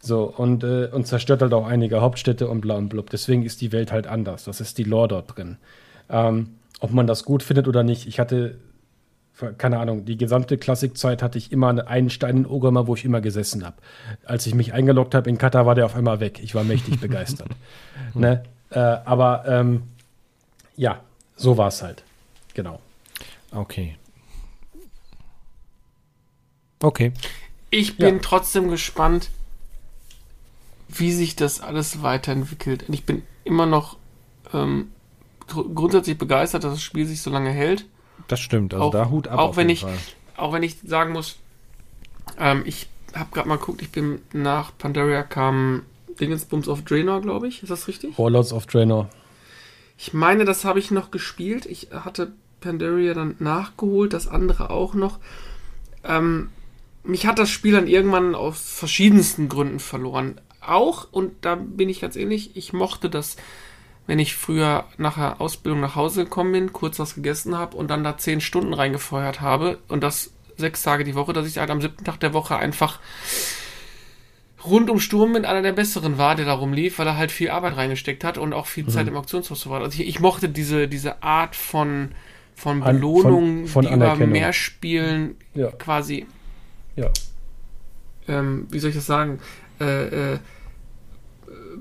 So, 0.00 0.24
und, 0.24 0.64
äh, 0.64 0.88
und 0.90 1.06
zerstört 1.06 1.42
halt 1.42 1.52
auch 1.52 1.66
einige 1.66 2.00
Hauptstädte 2.00 2.48
und 2.48 2.62
bla 2.62 2.76
und 2.76 2.88
blub. 2.88 3.10
Deswegen 3.10 3.42
ist 3.42 3.60
die 3.60 3.72
Welt 3.72 3.92
halt 3.92 4.06
anders. 4.06 4.44
Das 4.44 4.60
ist 4.60 4.78
die 4.78 4.84
Lore 4.84 5.08
dort 5.08 5.36
drin. 5.36 5.58
Ähm, 6.10 6.56
ob 6.80 6.92
man 6.92 7.06
das 7.06 7.24
gut 7.24 7.42
findet 7.42 7.68
oder 7.68 7.82
nicht, 7.82 8.06
ich 8.06 8.18
hatte, 8.18 8.56
keine 9.58 9.78
Ahnung, 9.80 10.04
die 10.04 10.16
gesamte 10.16 10.56
Klassikzeit 10.58 11.22
hatte 11.22 11.38
ich 11.38 11.50
immer 11.50 11.86
einen 11.88 12.08
Stein 12.10 12.36
in 12.38 12.46
Ogama, 12.46 12.86
wo 12.86 12.94
ich 12.94 13.04
immer 13.04 13.20
gesessen 13.20 13.64
habe. 13.64 13.76
Als 14.24 14.46
ich 14.46 14.54
mich 14.54 14.72
eingeloggt 14.72 15.14
habe 15.14 15.28
in 15.28 15.38
Katar, 15.38 15.66
war 15.66 15.74
der 15.74 15.86
auf 15.86 15.96
einmal 15.96 16.20
weg. 16.20 16.40
Ich 16.42 16.54
war 16.54 16.64
mächtig 16.64 17.00
begeistert. 17.00 17.48
Ne? 18.14 18.44
Äh, 18.70 18.78
aber 18.78 19.44
ähm, 19.48 19.82
ja, 20.76 21.00
so 21.36 21.56
war 21.58 21.68
es 21.68 21.82
halt. 21.82 22.04
Genau. 22.54 22.80
Okay. 23.50 23.96
Okay. 26.80 27.12
Ich 27.70 27.96
bin 27.96 28.16
Ja. 28.16 28.20
trotzdem 28.22 28.68
gespannt, 28.70 29.30
wie 30.88 31.12
sich 31.12 31.34
das 31.34 31.60
alles 31.60 32.02
weiterentwickelt. 32.02 32.88
Und 32.88 32.94
ich 32.94 33.04
bin 33.04 33.22
immer 33.42 33.66
noch 33.66 33.96
ähm, 34.52 34.92
gr- 35.48 35.64
grundsätzlich 35.74 36.18
begeistert, 36.18 36.62
dass 36.64 36.74
das 36.74 36.82
Spiel 36.82 37.06
sich 37.06 37.20
so 37.22 37.30
lange 37.30 37.50
hält. 37.50 37.86
Das 38.28 38.40
stimmt. 38.40 38.74
Also 38.74 38.86
Auch- 38.86 38.92
da 38.92 39.10
Hut 39.10 39.28
ab. 39.28 39.38
auch 39.38 39.56
wenn 39.56 39.68
ich- 39.68 39.80
Fall. 39.82 39.96
Auch 40.36 40.52
wenn 40.52 40.62
ich 40.62 40.76
sagen 40.84 41.12
muss, 41.12 41.36
ähm, 42.38 42.62
ich 42.64 42.88
habe 43.14 43.30
gerade 43.32 43.48
mal 43.48 43.58
geguckt, 43.58 43.82
ich 43.82 43.90
bin 43.90 44.20
nach 44.32 44.72
Pandaria 44.76 45.22
kam 45.22 45.82
Dingensbums 46.20 46.68
of 46.68 46.82
Draenor, 46.82 47.20
glaube 47.20 47.46
ich. 47.48 47.62
Ist 47.62 47.70
das 47.70 47.86
richtig? 47.88 48.18
Warlords 48.18 48.52
of 48.52 48.66
Draenor. 48.66 49.08
Ich 49.96 50.12
meine, 50.12 50.44
das 50.44 50.64
habe 50.64 50.78
ich 50.80 50.90
noch 50.90 51.10
gespielt. 51.10 51.66
Ich 51.66 51.88
hatte 51.92 52.32
Pandaria 52.60 53.14
dann 53.14 53.36
nachgeholt, 53.38 54.12
das 54.12 54.26
andere 54.26 54.70
auch 54.70 54.94
noch. 54.94 55.18
Ähm, 56.02 56.50
mich 57.04 57.26
hat 57.26 57.38
das 57.38 57.50
Spiel 57.50 57.72
dann 57.72 57.86
irgendwann 57.86 58.34
aus 58.34 58.60
verschiedensten 58.60 59.48
Gründen 59.48 59.78
verloren. 59.78 60.40
Auch, 60.60 61.08
und 61.12 61.32
da 61.42 61.54
bin 61.56 61.88
ich 61.88 62.00
ganz 62.00 62.16
ehrlich, 62.16 62.56
ich 62.56 62.72
mochte 62.72 63.10
das, 63.10 63.36
wenn 64.06 64.18
ich 64.18 64.34
früher 64.36 64.84
nach 64.98 65.14
der 65.16 65.40
Ausbildung 65.40 65.80
nach 65.80 65.96
Hause 65.96 66.24
gekommen 66.24 66.52
bin, 66.52 66.72
kurz 66.72 66.98
was 66.98 67.14
gegessen 67.14 67.56
habe 67.56 67.76
und 67.76 67.88
dann 67.88 68.04
da 68.04 68.18
zehn 68.18 68.40
Stunden 68.40 68.74
reingefeuert 68.74 69.40
habe 69.40 69.78
und 69.88 70.02
das 70.02 70.30
sechs 70.56 70.82
Tage 70.82 71.04
die 71.04 71.14
Woche, 71.14 71.32
dass 71.32 71.46
ich 71.48 71.58
halt 71.58 71.70
am 71.70 71.80
siebten 71.80 72.04
Tag 72.04 72.20
der 72.20 72.32
Woche 72.34 72.56
einfach 72.56 73.00
rund 74.64 74.88
um 74.88 74.98
Sturm 75.00 75.32
mit 75.32 75.44
einer 75.44 75.62
der 75.62 75.72
besseren 75.72 76.16
war, 76.16 76.34
der 76.36 76.46
da 76.46 76.54
rumlief, 76.54 76.98
weil 76.98 77.06
er 77.06 77.16
halt 77.16 77.30
viel 77.32 77.50
Arbeit 77.50 77.76
reingesteckt 77.76 78.24
hat 78.24 78.38
und 78.38 78.52
auch 78.52 78.66
viel 78.66 78.86
Zeit 78.88 79.06
im 79.08 79.16
Auktionshaus 79.16 79.68
war. 79.68 79.82
Also 79.82 80.00
ich, 80.00 80.08
ich 80.08 80.20
mochte 80.20 80.48
diese, 80.48 80.88
diese 80.88 81.22
Art 81.22 81.54
von, 81.54 82.12
von 82.54 82.82
An- 82.82 82.96
Belohnung, 82.96 83.66
von- 83.66 83.84
von 83.84 83.86
die 83.86 83.92
über 83.92 84.16
mehr 84.26 84.52
Spielen 84.54 85.36
Ja. 85.54 85.70
quasi, 85.70 86.26
Ja. 86.96 87.10
ähm, 88.28 88.66
wie 88.70 88.78
soll 88.78 88.90
ich 88.90 88.96
das 88.96 89.06
sagen, 89.06 89.38
äh, 89.80 90.34
äh, 90.34 90.38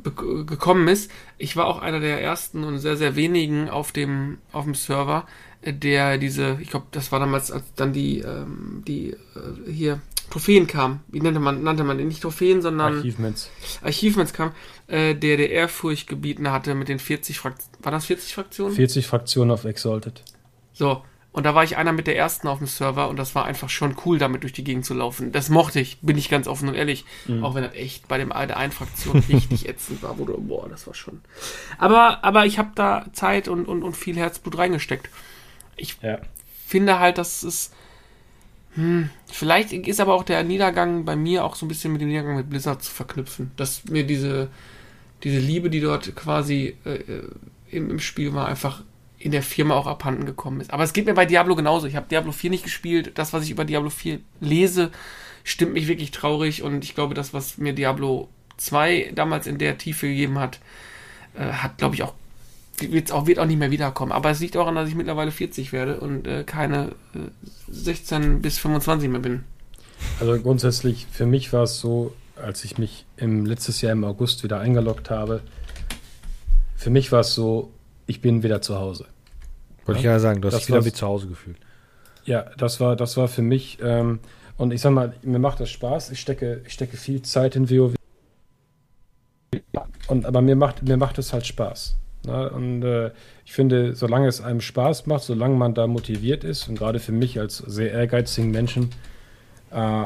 gekommen 0.03 0.87
ist. 0.87 1.11
Ich 1.37 1.55
war 1.55 1.65
auch 1.65 1.79
einer 1.79 1.99
der 1.99 2.21
ersten 2.21 2.63
und 2.63 2.79
sehr, 2.79 2.97
sehr 2.97 3.15
wenigen 3.15 3.69
auf 3.69 3.91
dem, 3.91 4.37
auf 4.51 4.65
dem 4.65 4.75
Server, 4.75 5.25
äh, 5.61 5.73
der 5.73 6.17
diese, 6.17 6.57
ich 6.61 6.69
glaube, 6.69 6.87
das 6.91 7.11
war 7.11 7.19
damals, 7.19 7.51
als 7.51 7.63
dann 7.75 7.93
die, 7.93 8.19
ähm, 8.19 8.83
die 8.87 9.11
äh, 9.11 9.71
hier 9.71 10.01
Trophäen 10.29 10.67
kamen. 10.67 11.01
Wie 11.09 11.21
nannte 11.21 11.39
man, 11.39 11.63
nannte 11.63 11.83
man 11.83 11.97
den? 11.97 12.07
Nicht 12.07 12.21
Trophäen, 12.21 12.61
sondern 12.61 12.99
Achievements. 12.99 13.49
Achievements 13.81 14.33
kam, 14.33 14.51
äh, 14.87 15.13
der 15.15 15.37
der 15.37 15.51
Ehrfurcht 15.51 16.07
gebieten 16.07 16.49
hatte 16.49 16.75
mit 16.75 16.87
den 16.87 16.99
40 16.99 17.39
Fraktionen. 17.39 17.83
War 17.83 17.91
das 17.91 18.05
40 18.05 18.33
Fraktionen? 18.33 18.73
40 18.73 19.07
Fraktionen 19.07 19.51
auf 19.51 19.65
Exalted. 19.65 20.23
So. 20.73 21.03
Und 21.33 21.45
da 21.47 21.55
war 21.55 21.63
ich 21.63 21.77
einer 21.77 21.91
mit 21.93 22.05
der 22.05 22.15
ersten 22.15 22.47
auf 22.47 22.59
dem 22.59 22.67
Server 22.67 23.09
und 23.09 23.17
das 23.17 23.33
war 23.33 23.45
einfach 23.45 23.67
schon 23.67 23.95
cool, 24.05 24.19
damit 24.19 24.43
durch 24.43 24.53
die 24.53 24.63
Gegend 24.63 24.85
zu 24.85 24.93
laufen. 24.93 25.31
Das 25.31 25.49
mochte 25.49 25.79
ich, 25.79 25.97
bin 26.01 26.15
ich 26.15 26.29
ganz 26.29 26.47
offen 26.47 26.69
und 26.69 26.75
ehrlich. 26.75 27.05
Auch 27.41 27.55
wenn 27.55 27.63
das 27.63 27.73
echt 27.73 28.07
bei 28.07 28.19
dem 28.19 28.29
der 28.29 28.55
einen 28.55 28.71
Fraktion 28.71 29.17
richtig 29.27 29.67
ätzend 29.69 30.03
war, 30.03 30.17
wo 30.19 30.25
du, 30.25 30.39
boah, 30.39 30.69
das 30.69 30.85
war 30.85 30.93
schon. 30.93 31.21
Aber, 31.79 32.23
aber 32.23 32.45
ich 32.45 32.59
habe 32.59 32.69
da 32.75 33.07
Zeit 33.13 33.47
und, 33.47 33.65
und, 33.67 33.81
und 33.81 33.97
viel 33.97 34.15
Herzblut 34.15 34.59
reingesteckt. 34.59 35.09
Ich 35.75 35.97
Ja. 36.03 36.19
finde 36.67 36.99
halt, 36.99 37.17
dass 37.17 37.41
es. 37.41 37.71
Hm, 38.75 39.09
vielleicht 39.31 39.73
ist 39.73 39.99
aber 39.99 40.13
auch 40.13 40.23
der 40.23 40.43
Niedergang 40.43 41.03
bei 41.03 41.15
mir 41.15 41.45
auch 41.45 41.55
so 41.55 41.65
ein 41.65 41.69
bisschen 41.69 41.91
mit 41.93 42.01
dem 42.01 42.09
Niedergang 42.09 42.35
mit 42.35 42.49
Blizzard 42.49 42.83
zu 42.83 42.91
verknüpfen. 42.91 43.51
Dass 43.55 43.85
mir 43.85 44.03
diese, 44.03 44.49
diese 45.23 45.39
Liebe, 45.39 45.71
die 45.71 45.79
dort 45.79 46.15
quasi 46.15 46.75
äh, 46.85 46.93
äh, 46.95 47.23
im, 47.71 47.89
im 47.89 47.99
Spiel 47.99 48.33
war, 48.35 48.47
einfach 48.47 48.83
in 49.23 49.31
der 49.31 49.41
Firma 49.41 49.75
auch 49.75 49.87
abhanden 49.87 50.25
gekommen 50.25 50.59
ist. 50.59 50.71
Aber 50.71 50.83
es 50.83 50.91
geht 50.91 51.05
mir 51.05 51.13
bei 51.13 51.25
Diablo 51.25 51.55
genauso. 51.55 51.87
Ich 51.87 51.95
habe 51.95 52.07
Diablo 52.09 52.33
4 52.33 52.49
nicht 52.49 52.63
gespielt. 52.63 53.11
Das, 53.15 53.31
was 53.31 53.45
ich 53.45 53.51
über 53.51 53.63
Diablo 53.63 53.89
4 53.89 54.19
lese, 54.41 54.91
stimmt 55.45 55.73
mich 55.73 55.87
wirklich 55.87 56.11
traurig. 56.11 56.61
Und 56.61 56.83
ich 56.83 56.93
glaube, 56.93 57.13
das, 57.13 57.33
was 57.33 57.57
mir 57.57 57.71
Diablo 57.71 58.27
2 58.57 59.13
damals 59.15 59.47
in 59.47 59.59
der 59.59 59.77
Tiefe 59.77 60.07
gegeben 60.07 60.39
hat, 60.39 60.59
äh, 61.35 61.45
hat, 61.45 61.77
glaube 61.77 61.95
ich, 61.95 62.03
auch 62.03 62.13
wird's 62.79 63.11
auch, 63.11 63.25
wird 63.25 63.39
auch 63.39 63.45
nicht 63.45 63.59
mehr 63.59 63.71
wiederkommen. 63.71 64.11
Aber 64.11 64.29
es 64.29 64.41
liegt 64.41 64.57
auch 64.57 64.61
daran, 64.61 64.75
dass 64.75 64.89
ich 64.89 64.95
mittlerweile 64.95 65.31
40 65.31 65.71
werde 65.71 66.01
und 66.01 66.27
äh, 66.27 66.43
keine 66.43 66.91
äh, 67.15 67.19
16 67.69 68.41
bis 68.41 68.57
25 68.57 69.09
mehr 69.09 69.21
bin. 69.21 69.45
Also 70.19 70.37
grundsätzlich, 70.41 71.07
für 71.09 71.25
mich 71.25 71.53
war 71.53 71.63
es 71.63 71.79
so, 71.79 72.13
als 72.35 72.65
ich 72.65 72.77
mich 72.77 73.05
im 73.15 73.45
letztes 73.45 73.79
Jahr 73.79 73.93
im 73.93 74.03
August 74.03 74.43
wieder 74.43 74.59
eingeloggt 74.59 75.09
habe, 75.09 75.41
für 76.75 76.89
mich 76.89 77.13
war 77.13 77.21
es 77.21 77.33
so, 77.33 77.71
ich 78.05 78.19
bin 78.19 78.43
wieder 78.43 78.61
zu 78.61 78.77
Hause. 78.77 79.05
Wollte 79.85 79.99
ich 79.99 80.05
ja 80.05 80.19
sagen, 80.19 80.41
du 80.41 80.47
hast 80.47 80.53
Das 80.53 80.61
dich 80.61 80.69
wieder 80.69 80.85
wie 80.85 80.93
zu 80.93 81.05
Hause 81.05 81.27
gefühlt. 81.27 81.57
Ja, 82.25 82.45
das 82.57 82.79
war, 82.79 82.95
das 82.95 83.17
war 83.17 83.27
für 83.27 83.41
mich, 83.41 83.79
ähm, 83.81 84.19
und 84.57 84.71
ich 84.71 84.81
sag 84.81 84.91
mal, 84.91 85.13
mir 85.23 85.39
macht 85.39 85.59
das 85.59 85.69
Spaß. 85.69 86.11
Ich 86.11 86.19
stecke, 86.19 86.61
ich 86.65 86.73
stecke 86.73 86.95
viel 86.95 87.21
Zeit 87.21 87.55
in 87.55 87.69
WoW. 87.69 87.95
Und, 90.07 90.25
aber 90.25 90.41
mir 90.41 90.55
macht, 90.55 90.83
mir 90.83 90.97
macht 90.97 91.17
es 91.17 91.33
halt 91.33 91.45
Spaß. 91.45 91.97
Ne? 92.25 92.49
Und 92.49 92.83
äh, 92.83 93.11
ich 93.45 93.53
finde, 93.53 93.95
solange 93.95 94.27
es 94.27 94.41
einem 94.41 94.61
Spaß 94.61 95.05
macht, 95.05 95.23
solange 95.23 95.55
man 95.55 95.73
da 95.73 95.87
motiviert 95.87 96.43
ist, 96.43 96.67
und 96.69 96.77
gerade 96.77 96.99
für 96.99 97.11
mich 97.11 97.39
als 97.39 97.57
sehr 97.57 97.91
ehrgeizigen 97.91 98.51
Menschen, 98.51 98.91
äh, 99.71 100.05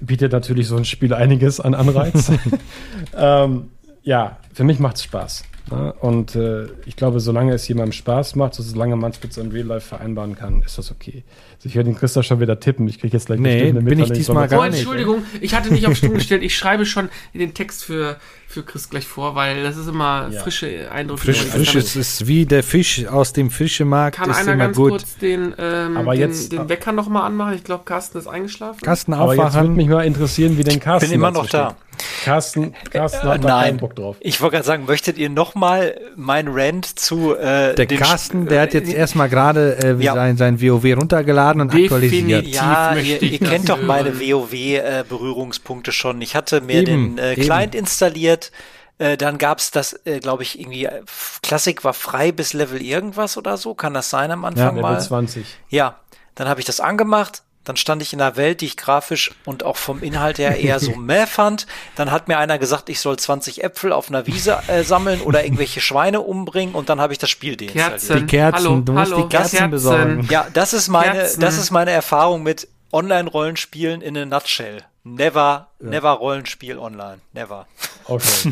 bietet 0.00 0.32
natürlich 0.32 0.66
so 0.66 0.76
ein 0.76 0.84
Spiel 0.84 1.14
einiges 1.14 1.60
an 1.60 1.74
Anreiz. 1.74 2.32
ähm, 3.16 3.70
ja, 4.02 4.38
für 4.52 4.64
mich 4.64 4.80
macht 4.80 4.96
es 4.96 5.04
Spaß. 5.04 5.44
Ne? 5.70 5.92
Und 6.00 6.34
äh, 6.34 6.66
ich 6.86 6.96
glaube, 6.96 7.20
solange 7.20 7.54
es 7.54 7.66
jemandem 7.68 7.92
Spaß 7.92 8.34
macht, 8.34 8.54
so 8.54 8.62
solange 8.62 8.96
man 8.96 9.12
es 9.12 9.22
mit 9.22 9.32
seinem 9.32 9.52
Real 9.52 9.66
Life 9.66 9.86
vereinbaren 9.88 10.34
kann, 10.36 10.60
ist 10.62 10.76
das 10.76 10.90
okay. 10.90 11.22
Also 11.56 11.68
ich 11.68 11.76
höre 11.76 11.84
den 11.84 11.94
Christa 11.94 12.22
schon 12.24 12.40
wieder 12.40 12.58
tippen. 12.58 12.88
Ich 12.88 12.98
kriege 12.98 13.12
jetzt 13.16 13.26
gleich 13.26 13.38
Nee, 13.38 13.68
eine 13.68 13.80
bin 13.82 14.00
ich 14.00 14.10
diesmal 14.10 14.48
gar 14.48 14.60
Oh, 14.60 14.64
nicht. 14.64 14.78
Entschuldigung, 14.78 15.22
ich 15.40 15.54
hatte 15.54 15.72
nicht 15.72 15.86
auf 15.86 15.96
Stumm 15.96 16.14
gestellt. 16.14 16.42
Ich 16.42 16.56
schreibe 16.56 16.84
schon 16.84 17.08
den 17.32 17.54
Text 17.54 17.84
für, 17.84 18.16
für 18.48 18.64
Chris 18.64 18.90
gleich 18.90 19.06
vor, 19.06 19.36
weil 19.36 19.62
das 19.62 19.76
ist 19.76 19.86
immer 19.88 20.28
Ja. 20.32 20.40
frische 20.42 20.90
Eindrücke. 20.90 21.20
Frisch, 21.22 21.42
frisch 21.44 21.74
ist, 21.76 21.94
ist 21.94 22.26
wie 22.26 22.44
der 22.44 22.64
Fisch 22.64 23.06
aus 23.06 23.32
dem 23.32 23.50
Fischemarkt, 23.52 24.16
Kann 24.16 24.30
ist 24.30 24.38
einer 24.38 24.54
immer 24.54 24.64
ganz 24.64 24.76
gut. 24.76 24.90
kurz 24.90 25.16
den, 25.18 25.54
ähm, 25.58 25.96
Aber 25.96 26.12
den, 26.12 26.20
jetzt- 26.22 26.50
den 26.50 26.68
Wecker 26.68 26.90
nochmal 26.90 27.22
anmachen? 27.22 27.54
Ich 27.54 27.62
glaube, 27.62 27.84
Carsten 27.84 28.18
ist 28.18 28.26
eingeschlafen. 28.26 28.80
Kasten 28.82 29.12
Aber 29.14 29.32
jetzt 29.34 29.38
würde 29.38 29.48
aufwachen. 29.50 29.76
mich 29.76 29.86
mal 29.88 30.04
interessieren, 30.04 30.58
wie 30.58 30.64
denn 30.64 30.80
Carsten 30.80 31.10
Bin 31.10 31.20
immer 31.20 31.30
noch 31.30 31.46
da. 31.48 31.70
steht. 31.70 31.76
Carsten, 32.24 32.74
Carsten 32.90 33.26
Äh, 33.26 33.30
hat 33.30 33.44
da 33.44 33.48
nein. 33.48 33.64
keinen 33.64 33.76
Bock 33.78 33.94
drauf. 33.96 34.16
Ich 34.20 34.40
wollte 34.40 34.54
gerade 34.56 34.66
sagen, 34.66 34.84
möchtet 34.86 35.18
ihr 35.18 35.28
nochmal 35.30 36.00
mein 36.16 36.48
Rant 36.48 36.86
zu 36.98 37.36
äh, 37.36 37.74
Der 37.74 37.86
Carsten, 37.86 38.46
der 38.46 38.62
hat 38.62 38.74
jetzt 38.74 38.92
äh, 38.92 38.96
erstmal 38.96 39.28
gerade 39.28 39.78
äh, 39.82 40.02
Ja. 40.02 40.14
sein, 40.14 40.36
sein 40.36 40.60
WoW 40.60 40.84
runtergeladen 40.96 41.60
und 41.60 41.72
aktualisiert. 41.74 42.28
Definitiv. 42.28 42.54
Ja, 42.54 42.90
möchte 42.94 43.24
ihr, 43.24 43.32
ihr 43.32 43.38
das 43.40 43.48
kennt 43.48 43.68
doch 43.68 43.82
meine 43.82 44.18
WoW-Berührungspunkte 44.20 45.92
schon. 45.92 46.20
Ich 46.22 46.34
hatte 46.34 46.60
mir 46.60 46.80
Eben, 46.82 47.16
den 47.16 47.18
äh, 47.18 47.32
eben. 47.32 47.42
Client 47.42 47.74
installiert, 47.74 48.52
äh, 48.98 49.16
dann 49.16 49.38
gab's 49.38 49.70
das, 49.70 49.94
äh, 50.04 50.20
glaube 50.20 50.42
ich, 50.42 50.60
irgendwie, 50.60 50.84
äh, 50.86 51.02
Klassik 51.42 51.84
war 51.84 51.94
frei 51.94 52.32
bis 52.32 52.52
Level 52.52 52.80
irgendwas 52.82 53.36
oder 53.36 53.56
so. 53.56 53.74
Kann 53.74 53.94
das 53.94 54.10
sein 54.10 54.30
am 54.30 54.44
Anfang 54.44 54.76
Level 54.76 54.82
mal? 54.92 55.00
20. 55.00 55.44
Ja, 55.68 55.96
dann 56.34 56.48
habe 56.48 56.60
ich 56.60 56.66
das 56.66 56.80
angemacht. 56.80 57.42
Dann 57.64 57.76
stand 57.76 58.02
ich 58.02 58.12
in 58.12 58.20
einer 58.20 58.36
Welt, 58.36 58.60
die 58.60 58.66
ich 58.66 58.76
grafisch 58.76 59.30
und 59.44 59.64
auch 59.64 59.76
vom 59.76 60.02
Inhalt 60.02 60.38
her 60.38 60.58
eher 60.58 60.80
so 60.80 60.94
mäh 60.96 61.26
fand. 61.26 61.66
Dann 61.94 62.10
hat 62.10 62.28
mir 62.28 62.38
einer 62.38 62.58
gesagt, 62.58 62.88
ich 62.88 63.00
soll 63.00 63.18
20 63.18 63.62
Äpfel 63.62 63.92
auf 63.92 64.08
einer 64.08 64.26
Wiese 64.26 64.58
äh, 64.66 64.82
sammeln 64.82 65.20
oder 65.20 65.44
irgendwelche 65.44 65.80
Schweine 65.80 66.20
umbringen 66.20 66.74
und 66.74 66.88
dann 66.88 67.00
habe 67.00 67.12
ich 67.12 67.18
das 67.18 67.30
Spiel 67.30 67.56
deinstalliert. 67.56 67.90
Kerzen. 67.90 68.16
Die 68.18 68.26
Kerzen, 68.26 68.68
hallo, 68.68 68.80
du 68.80 68.92
musst 68.92 69.12
hallo, 69.12 69.22
die 69.22 69.28
Kerzen 69.28 69.70
besorgen. 69.70 70.26
Ja, 70.30 70.46
das 70.52 70.72
ist 70.72 70.88
meine, 70.88 71.12
Kerzen. 71.12 71.40
das 71.40 71.58
ist 71.58 71.70
meine 71.70 71.92
Erfahrung 71.92 72.42
mit 72.42 72.68
Online-Rollenspielen 72.92 74.00
in 74.02 74.16
a 74.16 74.24
nutshell. 74.24 74.82
Never, 75.04 75.66
never 75.80 76.10
Rollenspiel 76.10 76.78
online. 76.78 77.18
Never. 77.32 77.66
Okay. 78.04 78.50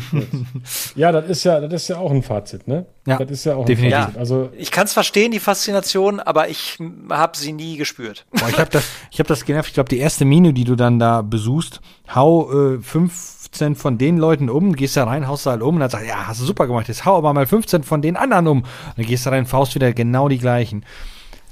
ja, 0.95 1.13
das 1.13 1.29
ist 1.29 1.43
ja, 1.45 1.61
das 1.61 1.83
ist 1.83 1.87
ja 1.87 1.97
auch 1.97 2.11
ein 2.11 2.23
Fazit, 2.23 2.67
ne? 2.67 2.85
Ja, 3.07 3.17
das 3.17 3.31
ist 3.31 3.45
ja 3.45 3.55
auch 3.55 3.63
definitiv. 3.65 3.97
ein 3.97 4.03
Fazit. 4.03 4.17
Also 4.17 4.49
Ich 4.57 4.69
kann 4.69 4.83
es 4.83 4.91
verstehen, 4.91 5.31
die 5.31 5.39
Faszination, 5.39 6.19
aber 6.19 6.49
ich 6.49 6.77
habe 7.09 7.37
sie 7.37 7.53
nie 7.53 7.77
gespürt. 7.77 8.25
Boah, 8.31 8.49
ich 8.49 8.59
habe 8.59 8.69
das, 8.69 8.83
ich 9.11 9.19
hab 9.21 9.27
das 9.27 9.45
genervt. 9.45 9.69
Ich 9.69 9.73
glaube, 9.75 9.87
die 9.87 9.99
erste 9.99 10.25
Mine, 10.25 10.51
die 10.51 10.65
du 10.65 10.75
dann 10.75 10.99
da 10.99 11.21
besuchst, 11.21 11.79
hau 12.13 12.73
äh, 12.73 12.81
15 12.81 13.75
von 13.75 13.97
den 13.97 14.17
Leuten 14.17 14.49
um, 14.49 14.75
gehst 14.75 14.97
da 14.97 15.05
rein, 15.05 15.29
haust 15.29 15.45
da 15.45 15.51
halt 15.51 15.61
um 15.61 15.75
und 15.75 15.79
dann 15.79 15.89
sagst 15.89 16.07
ja, 16.07 16.27
hast 16.27 16.41
du 16.41 16.45
super 16.45 16.67
gemacht, 16.67 16.89
jetzt 16.89 17.05
hau 17.05 17.17
aber 17.17 17.33
mal 17.33 17.47
15 17.47 17.83
von 17.83 18.01
den 18.01 18.17
anderen 18.17 18.47
um. 18.47 18.57
Und 18.63 18.67
dann 18.97 19.05
gehst 19.05 19.25
du 19.25 19.29
rein, 19.29 19.45
faust 19.45 19.73
wieder 19.75 19.93
genau 19.93 20.27
die 20.27 20.39
gleichen. 20.39 20.85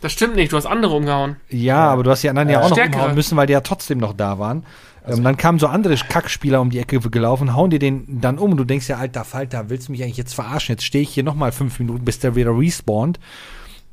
Das 0.02 0.12
stimmt 0.14 0.36
nicht, 0.36 0.52
du 0.52 0.58
hast 0.58 0.66
andere 0.66 0.96
umgehauen. 0.96 1.36
Ja, 1.50 1.90
aber 1.90 2.04
du 2.04 2.12
hast 2.12 2.24
die 2.24 2.30
anderen 2.30 2.50
ja, 2.50 2.60
auch 2.60 2.70
noch 2.70 2.78
Stärkere. 2.78 3.02
umhauen 3.02 3.16
müssen, 3.16 3.38
weil 3.38 3.48
die 3.48 3.54
ja 3.54 3.62
trotzdem 3.62 3.98
noch 3.98 4.14
da 4.14 4.40
waren. 4.40 4.66
ähm, 5.08 5.24
dann 5.24 5.38
kamen 5.38 5.60
so 5.60 5.68
andere 5.68 5.96
Kackspieler 5.96 6.62
um 6.62 6.70
die 6.70 6.80
Ecke 6.80 7.00
gelaufen, 7.00 7.56
hauen 7.56 7.70
dir 7.70 7.80
den 7.80 8.22
dann 8.22 8.38
um 8.38 8.52
und 8.52 8.58
du 8.58 8.64
denkst 8.64 8.88
ja, 8.88 8.98
alter 8.98 9.26
Falter, 9.26 9.70
willst 9.70 9.88
du 9.88 9.92
mich 9.92 10.04
eigentlich 10.04 10.18
jetzt 10.18 10.34
verarschen? 10.34 10.74
Jetzt 10.74 10.86
stehe 10.86 11.02
ich 11.02 11.10
hier 11.10 11.24
nochmal 11.24 11.52
fünf 11.52 11.80
Minuten, 11.80 12.06
bis 12.06 12.20
der 12.20 12.36
wieder 12.36 12.52
respawnt. 12.58 13.20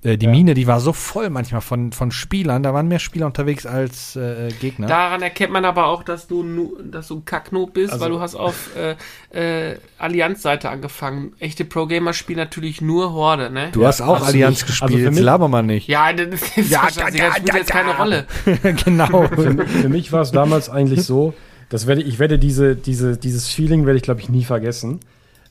Äh, 0.06 0.16
die 0.18 0.26
Mine, 0.28 0.54
die 0.54 0.66
war 0.66 0.78
so 0.80 0.92
voll 0.92 1.30
manchmal 1.30 1.60
von, 1.60 1.90
von 1.92 2.10
Spielern, 2.12 2.62
da 2.62 2.72
waren 2.72 2.86
mehr 2.86 2.98
Spieler 3.00 3.26
unterwegs 3.26 3.66
als 3.66 4.14
äh, 4.14 4.48
Gegner. 4.60 4.86
Daran 4.86 5.20
erkennt 5.22 5.52
man 5.52 5.64
aber 5.64 5.86
auch, 5.86 6.02
dass 6.04 6.28
du, 6.28 6.42
nu, 6.42 6.76
dass 6.82 7.08
du 7.08 7.16
ein 7.16 7.24
Kacknoob 7.24 7.74
bist, 7.74 7.92
Also- 7.92 8.04
weil 8.04 8.10
du 8.12 8.20
hast 8.20 8.34
auf 8.36 8.70
äh, 8.76 9.70
äh, 9.72 9.78
Allianz-Seite 9.98 10.70
angefangen. 10.70 11.32
Echte 11.40 11.64
Pro-Gamer 11.64 12.12
spielen 12.12 12.38
natürlich 12.38 12.80
nur 12.80 13.12
Horde, 13.12 13.50
ne? 13.50 13.70
du 13.72 13.84
hast 13.86 14.00
auch 14.00 14.14
also 14.16 14.26
Allianz 14.26 14.60
ich- 14.60 14.66
gespielt, 14.66 14.82
also 14.90 14.96
für 14.98 15.04
jetzt 15.04 15.14
mich- 15.16 15.24
laber 15.24 15.48
mal 15.48 15.62
nicht. 15.62 15.88
Ja, 15.88 16.12
das 16.12 16.40
ist 16.40 16.56
Ja, 16.70 16.88
ja, 16.88 16.90
da, 16.94 17.10
das 17.10 17.14
da, 17.16 17.32
spielt 17.32 17.48
da, 17.52 17.56
jetzt 17.58 17.70
keine 17.70 17.90
da. 17.92 17.96
Rolle. 17.96 18.26
genau. 18.84 19.26
für, 19.28 19.52
mich- 19.54 19.68
für 19.70 19.88
mich 19.88 20.12
war 20.12 20.22
es 20.22 20.30
damals 20.30 20.70
eigentlich 20.70 21.02
so, 21.04 21.34
das 21.68 21.88
werde 21.88 22.02
ich 22.02 22.20
werde 22.20 22.38
diese, 22.38 22.76
diese, 22.76 23.16
dieses 23.16 23.48
Feeling 23.48 23.86
werde 23.86 23.96
ich 23.96 24.04
glaube 24.04 24.20
ich 24.20 24.28
nie 24.28 24.44
vergessen. 24.44 25.00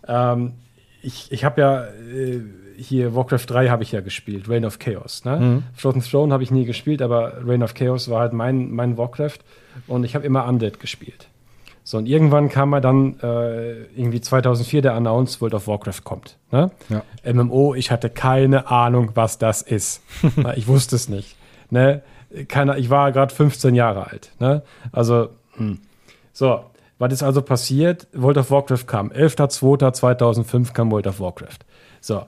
Ähm, 0.08 0.54
ich 1.02 1.30
ich 1.32 1.44
habe 1.44 1.60
ja 1.62 1.84
äh, 1.84 2.40
hier 2.78 3.16
Warcraft 3.16 3.46
3 3.48 3.70
habe 3.70 3.84
ich 3.84 3.92
ja 3.92 4.02
gespielt, 4.02 4.50
Reign 4.50 4.66
of 4.66 4.80
Chaos. 4.80 5.26
Ne? 5.26 5.64
Frozen 5.76 6.02
Throne 6.02 6.34
habe 6.34 6.44
ich 6.44 6.52
nie 6.52 6.66
gespielt, 6.66 7.02
aber 7.02 7.46
Reign 7.46 7.64
of 7.64 7.74
Chaos 7.74 8.10
war 8.10 8.22
halt 8.22 8.34
mein, 8.34 8.72
mein 8.72 8.98
Warcraft 8.98 9.40
und 9.88 10.04
ich 10.04 10.16
habe 10.16 10.26
immer 10.26 10.46
Undead 10.46 10.80
gespielt. 10.80 11.28
So, 11.88 12.00
und 12.00 12.08
irgendwann 12.08 12.50
kam 12.50 12.74
er 12.74 12.82
dann 12.82 13.20
äh, 13.22 13.84
irgendwie 13.96 14.20
2004 14.20 14.82
der 14.82 14.96
Announce, 14.96 15.40
World 15.40 15.54
of 15.54 15.68
Warcraft 15.68 16.04
kommt. 16.04 16.36
Ne? 16.52 16.72
Ja. 16.90 17.04
MMO, 17.32 17.76
ich 17.76 17.92
hatte 17.92 18.10
keine 18.10 18.72
Ahnung, 18.72 19.12
was 19.14 19.38
das 19.38 19.62
ist. 19.62 20.02
Ich 20.56 20.68
wusste 20.68 20.96
es 20.96 21.10
nicht. 21.10 21.36
Ne? 21.70 22.02
Keine, 22.48 22.80
ich 22.80 22.90
war 22.90 23.12
gerade 23.12 23.34
15 23.34 23.76
Jahre 23.76 24.08
alt. 24.08 24.32
Ne? 24.40 24.64
Also, 24.92 25.30
hm. 25.58 25.78
so, 26.34 26.62
was 26.98 27.14
ist 27.14 27.22
also 27.22 27.44
passiert? 27.44 28.08
World 28.14 28.40
of 28.40 28.50
Warcraft 28.50 28.88
kam. 28.88 29.12
11.02.2005 29.12 30.74
kam 30.74 30.92
World 30.92 31.06
of 31.06 31.20
Warcraft. 31.20 31.60
So, 32.02 32.26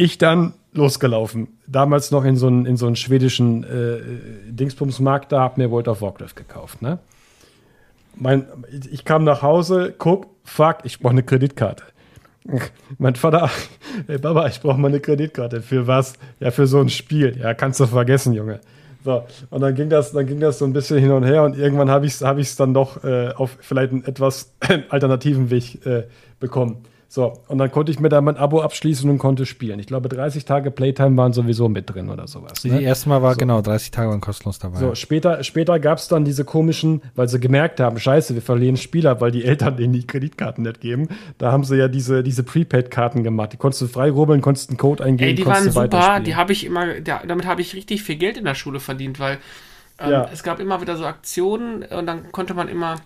ich 0.00 0.18
dann 0.18 0.54
losgelaufen. 0.72 1.48
Damals 1.66 2.10
noch 2.10 2.24
in 2.24 2.36
so 2.36 2.46
einen, 2.46 2.64
in 2.64 2.76
so 2.76 2.86
einen 2.86 2.96
schwedischen 2.96 3.64
äh, 3.64 4.50
Dingsbumsmarkt, 4.50 5.30
da 5.30 5.42
hab 5.42 5.58
mir 5.58 5.70
World 5.70 5.88
of 5.88 6.00
Warcraft 6.00 6.36
gekauft. 6.36 6.80
Ne? 6.80 6.98
Mein, 8.16 8.46
ich 8.90 9.04
kam 9.04 9.24
nach 9.24 9.42
Hause, 9.42 9.94
guck, 9.96 10.28
fuck, 10.44 10.78
ich 10.84 11.00
brauche 11.00 11.12
eine 11.12 11.22
Kreditkarte. 11.22 11.84
Mein 12.98 13.14
Vater, 13.14 13.50
ey 14.06 14.18
Baba, 14.18 14.46
ich 14.46 14.60
brauche 14.60 14.78
mal 14.78 14.88
eine 14.88 15.00
Kreditkarte. 15.00 15.60
Für 15.60 15.86
was? 15.86 16.14
Ja, 16.38 16.50
für 16.50 16.66
so 16.66 16.80
ein 16.80 16.88
Spiel. 16.88 17.36
Ja, 17.38 17.52
kannst 17.52 17.78
du 17.80 17.86
vergessen, 17.86 18.32
Junge. 18.32 18.60
So, 19.04 19.24
und 19.50 19.60
dann 19.60 19.74
ging 19.74 19.90
das, 19.90 20.12
dann 20.12 20.26
ging 20.26 20.40
das 20.40 20.58
so 20.58 20.64
ein 20.64 20.72
bisschen 20.72 20.98
hin 20.98 21.10
und 21.10 21.24
her 21.24 21.42
und 21.44 21.58
irgendwann 21.58 21.90
habe 21.90 22.06
ich 22.06 22.14
es 22.14 22.22
hab 22.22 22.38
dann 22.58 22.74
doch 22.74 23.02
äh, 23.04 23.30
auf 23.34 23.56
vielleicht 23.60 23.92
einen 23.92 24.04
etwas 24.04 24.54
alternativen 24.88 25.50
Weg 25.50 25.84
äh, 25.86 26.04
bekommen. 26.38 26.84
So, 27.12 27.32
und 27.48 27.58
dann 27.58 27.72
konnte 27.72 27.90
ich 27.90 27.98
mir 27.98 28.08
da 28.08 28.20
mein 28.20 28.36
Abo 28.36 28.60
abschließen 28.60 29.10
und 29.10 29.18
konnte 29.18 29.44
spielen. 29.44 29.80
Ich 29.80 29.88
glaube, 29.88 30.08
30 30.08 30.44
Tage 30.44 30.70
Playtime 30.70 31.16
waren 31.16 31.32
sowieso 31.32 31.68
mit 31.68 31.92
drin 31.92 32.08
oder 32.08 32.28
sowas. 32.28 32.62
Die 32.62 32.70
Ne? 32.70 32.82
erste 32.82 33.08
Mal 33.08 33.20
war 33.20 33.34
genau 33.34 33.60
30 33.62 33.90
Tage 33.90 34.10
waren 34.10 34.20
kostenlos 34.20 34.60
dabei. 34.60 34.78
So, 34.78 34.94
später, 34.94 35.42
später 35.42 35.80
gab 35.80 35.98
es 35.98 36.06
dann 36.06 36.24
diese 36.24 36.44
komischen, 36.44 37.02
weil 37.16 37.26
sie 37.26 37.40
gemerkt 37.40 37.80
haben, 37.80 37.98
scheiße, 37.98 38.34
wir 38.36 38.42
verlieren 38.42 38.76
Spieler, 38.76 39.20
weil 39.20 39.32
die 39.32 39.44
Eltern 39.44 39.76
denen 39.76 39.92
die 39.92 40.06
Kreditkarten 40.06 40.62
nicht 40.62 40.80
geben. 40.80 41.08
Da 41.38 41.50
haben 41.50 41.64
sie 41.64 41.76
ja 41.76 41.88
diese, 41.88 42.22
diese 42.22 42.44
Prepaid-Karten 42.44 43.24
gemacht. 43.24 43.54
Die 43.54 43.56
konntest 43.56 43.82
du 43.82 43.88
frei 43.88 44.12
rubbeln, 44.12 44.40
konntest 44.40 44.70
einen 44.70 44.76
Code 44.78 45.02
eingeben, 45.02 45.30
Ey, 45.30 45.34
die 45.34 45.46
waren 45.46 45.68
super, 45.68 46.20
die 46.20 46.36
habe 46.36 46.52
ich 46.52 46.64
immer, 46.64 47.00
da, 47.00 47.22
damit 47.26 47.44
habe 47.44 47.60
ich 47.60 47.74
richtig 47.74 48.04
viel 48.04 48.16
Geld 48.16 48.36
in 48.36 48.44
der 48.44 48.54
Schule 48.54 48.78
verdient, 48.78 49.18
weil 49.18 49.38
ähm, 49.98 50.10
Ja. 50.12 50.28
es 50.32 50.44
gab 50.44 50.60
immer 50.60 50.80
wieder 50.80 50.96
so 50.96 51.04
Aktionen 51.06 51.82
und 51.82 52.06
dann 52.06 52.30
konnte 52.30 52.54
man 52.54 52.68
immer 52.68 53.00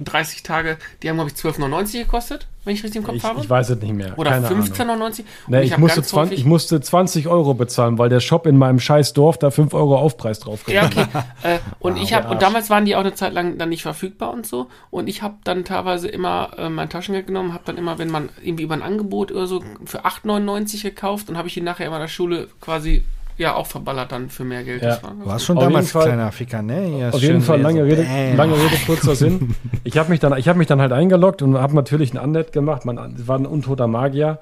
30 0.00 0.42
Tage, 0.42 0.76
die 1.02 1.08
haben 1.08 1.16
glaube 1.16 1.30
ich 1.30 1.36
12,99 1.36 1.98
gekostet, 2.04 2.46
wenn 2.64 2.74
ich 2.74 2.82
richtig 2.82 3.00
im 3.00 3.04
Kopf 3.04 3.16
ich, 3.16 3.24
habe. 3.24 3.40
ich 3.40 3.48
weiß 3.48 3.70
es 3.70 3.80
nicht 3.80 3.94
mehr. 3.94 4.18
Oder 4.18 4.30
Keine 4.32 4.48
Ahnung. 4.48 4.60
15,99. 4.62 5.24
Nee, 5.46 5.62
ich, 5.62 5.72
hab 5.72 5.78
musste 5.78 6.00
ganz 6.00 6.08
20, 6.08 6.30
häufig- 6.32 6.38
ich 6.40 6.44
musste 6.44 6.80
20 6.80 7.28
Euro 7.28 7.54
bezahlen, 7.54 7.96
weil 7.98 8.08
der 8.08 8.20
Shop 8.20 8.46
in 8.46 8.58
meinem 8.58 8.80
scheiß 8.80 9.12
Dorf 9.12 9.38
da 9.38 9.50
5 9.50 9.72
Euro 9.74 9.96
Aufpreis 9.96 10.40
drauf 10.40 10.68
Ja, 10.68 10.86
okay. 10.86 11.06
äh, 11.42 11.58
und 11.78 11.94
Wow, 11.96 12.02
ich 12.02 12.12
habe 12.12 12.28
und 12.28 12.42
damals 12.42 12.68
waren 12.70 12.84
die 12.84 12.96
auch 12.96 13.00
eine 13.00 13.14
Zeit 13.14 13.32
lang 13.32 13.58
dann 13.58 13.68
nicht 13.68 13.82
verfügbar 13.82 14.32
und 14.32 14.46
so. 14.46 14.68
Und 14.90 15.08
ich 15.08 15.22
habe 15.22 15.36
dann 15.44 15.64
teilweise 15.64 16.08
immer 16.08 16.50
äh, 16.58 16.68
mein 16.68 16.90
Taschengeld 16.90 17.26
genommen, 17.28 17.52
habe 17.54 17.64
dann 17.64 17.76
immer, 17.78 17.98
wenn 17.98 18.10
man 18.10 18.28
irgendwie 18.42 18.64
über 18.64 18.74
ein 18.74 18.82
Angebot 18.82 19.32
oder 19.32 19.46
so 19.46 19.62
für 19.84 20.04
8,99 20.04 20.82
gekauft 20.82 21.28
und 21.28 21.36
habe 21.38 21.48
ich 21.48 21.54
die 21.54 21.60
nachher 21.60 21.86
immer 21.86 21.96
in 21.96 22.02
der 22.02 22.08
Schule 22.08 22.48
quasi 22.60 23.04
ja 23.38 23.54
auch 23.54 23.66
verballert 23.66 24.12
dann 24.12 24.28
für 24.30 24.44
mehr 24.44 24.64
Geld. 24.64 24.82
Ja. 24.82 24.88
Das 24.90 25.02
war 25.02 25.14
gut. 25.14 25.40
schon 25.42 25.58
Auf 25.58 25.64
damals 25.64 25.90
Fall- 25.92 26.04
kleiner 26.06 26.32
Ficker, 26.32 26.62
ne? 26.62 26.98
Ja, 27.00 27.10
Auf 27.10 27.20
jeden 27.20 27.40
Fall 27.42 27.58
so, 27.58 27.62
lange 27.62 27.84
Rede, 27.84 28.02
bam. 28.02 28.36
lange 28.36 28.54
Rede, 28.54 28.76
kurzer 28.86 29.14
Sinn. 29.14 29.54
Ich 29.84 29.96
habe 29.98 30.10
mich, 30.10 30.20
dann- 30.20 30.36
ich 30.38 30.48
hab 30.48 30.56
mich 30.56 30.66
dann 30.66 30.80
halt 30.80 30.92
eingeloggt 30.92 31.42
und 31.42 31.56
habe 31.58 31.74
natürlich 31.74 32.12
ein 32.14 32.18
Unnet 32.18 32.52
gemacht. 32.52 32.84
Man 32.84 33.14
war 33.26 33.38
ein 33.38 33.46
untoter 33.46 33.86
Magier. 33.86 34.38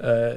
Äh, 0.00 0.34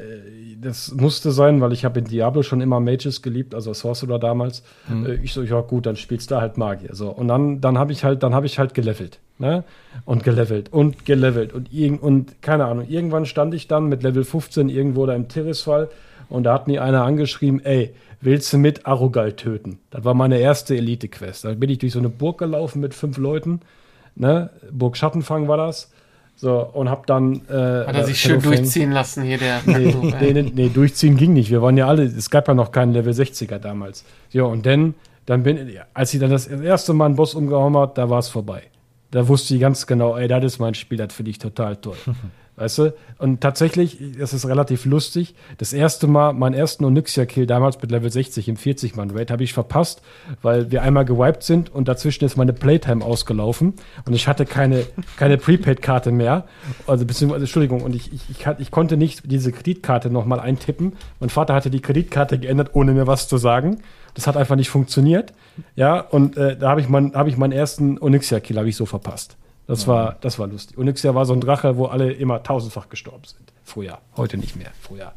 das 0.61 0.91
musste 0.93 1.31
sein, 1.31 1.61
weil 1.61 1.71
ich 1.73 1.85
habe 1.85 1.99
in 1.99 2.05
Diablo 2.05 2.43
schon 2.43 2.61
immer 2.61 2.79
Mages 2.79 3.21
geliebt, 3.21 3.55
also 3.55 3.73
Sorcerer 3.73 4.19
damals. 4.19 4.63
Äh, 4.89 5.15
ich 5.23 5.33
so, 5.33 5.41
ja 5.43 5.61
gut, 5.61 5.85
dann 5.85 5.95
spielst 5.95 6.29
du 6.31 6.35
halt 6.41 6.57
Magier. 6.57 6.93
So. 6.93 7.09
Und 7.09 7.27
dann, 7.27 7.61
dann 7.61 7.77
habe 7.77 7.91
ich 7.91 8.03
halt, 8.03 8.23
dann 8.23 8.33
habe 8.35 8.45
ich 8.45 8.59
halt 8.59 8.73
gelevelt. 8.73 9.19
Ne? 9.39 9.63
Und 10.05 10.23
gelevelt 10.23 10.71
und 10.71 11.05
gelevelt 11.05 11.51
und, 11.53 11.73
irgend- 11.73 12.03
und 12.03 12.41
keine 12.43 12.65
Ahnung. 12.65 12.85
Irgendwann 12.87 13.25
stand 13.25 13.55
ich 13.55 13.67
dann 13.67 13.85
mit 13.87 14.03
Level 14.03 14.23
15 14.23 14.69
irgendwo 14.69 15.05
da 15.07 15.15
im 15.15 15.27
Tirisfall 15.29 15.89
und 16.31 16.43
da 16.43 16.53
hat 16.53 16.67
mir 16.67 16.83
einer 16.83 17.03
angeschrieben, 17.03 17.63
ey, 17.63 17.93
willst 18.21 18.51
du 18.53 18.57
mit 18.57 18.85
Arugal 18.85 19.33
töten? 19.33 19.79
Das 19.89 20.03
war 20.03 20.13
meine 20.13 20.37
erste 20.39 20.75
Elite-Quest. 20.75 21.45
Da 21.45 21.53
bin 21.53 21.69
ich 21.69 21.79
durch 21.79 21.93
so 21.93 21.99
eine 21.99 22.09
Burg 22.09 22.37
gelaufen 22.39 22.79
mit 22.81 22.93
fünf 22.93 23.17
Leuten. 23.17 23.61
Ne? 24.15 24.49
Burg 24.71 24.97
Schattenfang 24.97 25.47
war 25.47 25.57
das. 25.57 25.91
So, 26.35 26.59
und 26.73 26.89
hab 26.89 27.05
dann. 27.05 27.41
Äh, 27.49 27.85
Hat 27.85 27.95
er 27.95 28.03
sich 28.05 28.19
schön 28.19 28.39
Shadowfang- 28.41 28.55
durchziehen 28.57 28.91
lassen 28.91 29.23
hier, 29.23 29.37
der 29.37 29.61
Nee, 29.65 29.93
nee, 30.21 30.33
nee, 30.33 30.51
nee, 30.55 30.69
durchziehen 30.69 31.15
ging 31.17 31.33
nicht. 31.33 31.51
Wir 31.51 31.61
waren 31.61 31.77
ja 31.77 31.87
alle, 31.87 32.03
es 32.03 32.29
gab 32.31 32.47
ja 32.47 32.53
noch 32.55 32.71
keinen 32.71 32.93
Level 32.93 33.13
60er 33.13 33.59
damals. 33.59 34.03
Ja, 34.31 34.43
und 34.43 34.65
dann, 34.65 34.95
dann 35.27 35.43
bin 35.43 35.69
als 35.93 36.09
sie 36.11 36.17
dann 36.19 36.31
das 36.31 36.47
erste 36.47 36.93
Mal 36.93 37.05
einen 37.07 37.15
Boss 37.15 37.35
umgehauen 37.35 37.77
hat, 37.77 37.97
da 37.97 38.09
war 38.09 38.19
es 38.19 38.29
vorbei. 38.29 38.63
Da 39.11 39.27
wusste 39.27 39.53
ich 39.53 39.61
ganz 39.61 39.85
genau, 39.85 40.17
ey, 40.17 40.27
das 40.27 40.43
ist 40.45 40.59
mein 40.59 40.73
Spiel, 40.73 40.97
das 40.97 41.13
finde 41.13 41.31
ich 41.31 41.37
total 41.37 41.75
toll. 41.75 41.97
Weißt 42.61 42.77
du? 42.77 42.93
Und 43.17 43.41
tatsächlich, 43.41 43.97
das 44.19 44.33
ist 44.33 44.47
relativ 44.47 44.85
lustig. 44.85 45.33
Das 45.57 45.73
erste 45.73 46.05
Mal, 46.05 46.31
meinen 46.33 46.53
ersten 46.53 46.85
Onyxia-Kill 46.85 47.47
damals 47.47 47.81
mit 47.81 47.89
Level 47.89 48.11
60 48.11 48.47
im 48.47 48.55
40-Mann-Raid 48.55 49.31
habe 49.31 49.43
ich 49.43 49.53
verpasst, 49.53 50.03
weil 50.43 50.69
wir 50.69 50.83
einmal 50.83 51.03
gewiped 51.03 51.41
sind 51.41 51.73
und 51.73 51.87
dazwischen 51.87 52.23
ist 52.23 52.37
meine 52.37 52.53
Playtime 52.53 53.03
ausgelaufen 53.03 53.73
und 54.05 54.13
ich 54.13 54.27
hatte 54.27 54.45
keine, 54.45 54.85
keine 55.17 55.39
Prepaid-Karte 55.39 56.11
mehr. 56.11 56.45
Also, 56.85 57.03
beziehungsweise, 57.03 57.45
Entschuldigung, 57.45 57.81
und 57.81 57.95
ich, 57.95 58.13
ich, 58.13 58.29
ich, 58.29 58.45
ich 58.59 58.69
konnte 58.69 58.95
nicht 58.95 59.23
diese 59.31 59.51
Kreditkarte 59.51 60.11
nochmal 60.11 60.39
eintippen. 60.39 60.93
Mein 61.19 61.31
Vater 61.31 61.55
hatte 61.55 61.71
die 61.71 61.81
Kreditkarte 61.81 62.37
geändert, 62.37 62.75
ohne 62.75 62.91
mir 62.91 63.07
was 63.07 63.27
zu 63.27 63.37
sagen. 63.37 63.81
Das 64.13 64.27
hat 64.27 64.37
einfach 64.37 64.55
nicht 64.55 64.69
funktioniert. 64.69 65.33
Ja, 65.75 65.99
und 65.99 66.37
äh, 66.37 66.55
da 66.57 66.69
habe 66.69 66.81
ich, 66.81 66.89
mein, 66.89 67.15
hab 67.15 67.25
ich 67.25 67.37
meinen 67.37 67.53
ersten 67.53 67.97
Onyxia-Kill 67.97 68.71
so 68.71 68.85
verpasst. 68.85 69.35
Das 69.71 69.87
war, 69.87 70.17
das 70.19 70.37
war 70.37 70.47
lustig. 70.47 70.77
Onyxia 70.77 71.15
war 71.15 71.25
so 71.25 71.31
ein 71.31 71.39
Drache, 71.39 71.77
wo 71.77 71.85
alle 71.85 72.11
immer 72.11 72.43
tausendfach 72.43 72.89
gestorben 72.89 73.23
sind. 73.23 73.53
Früher. 73.63 73.99
Heute 74.17 74.37
nicht 74.37 74.57
mehr. 74.57 74.67
Früher. 74.81 75.13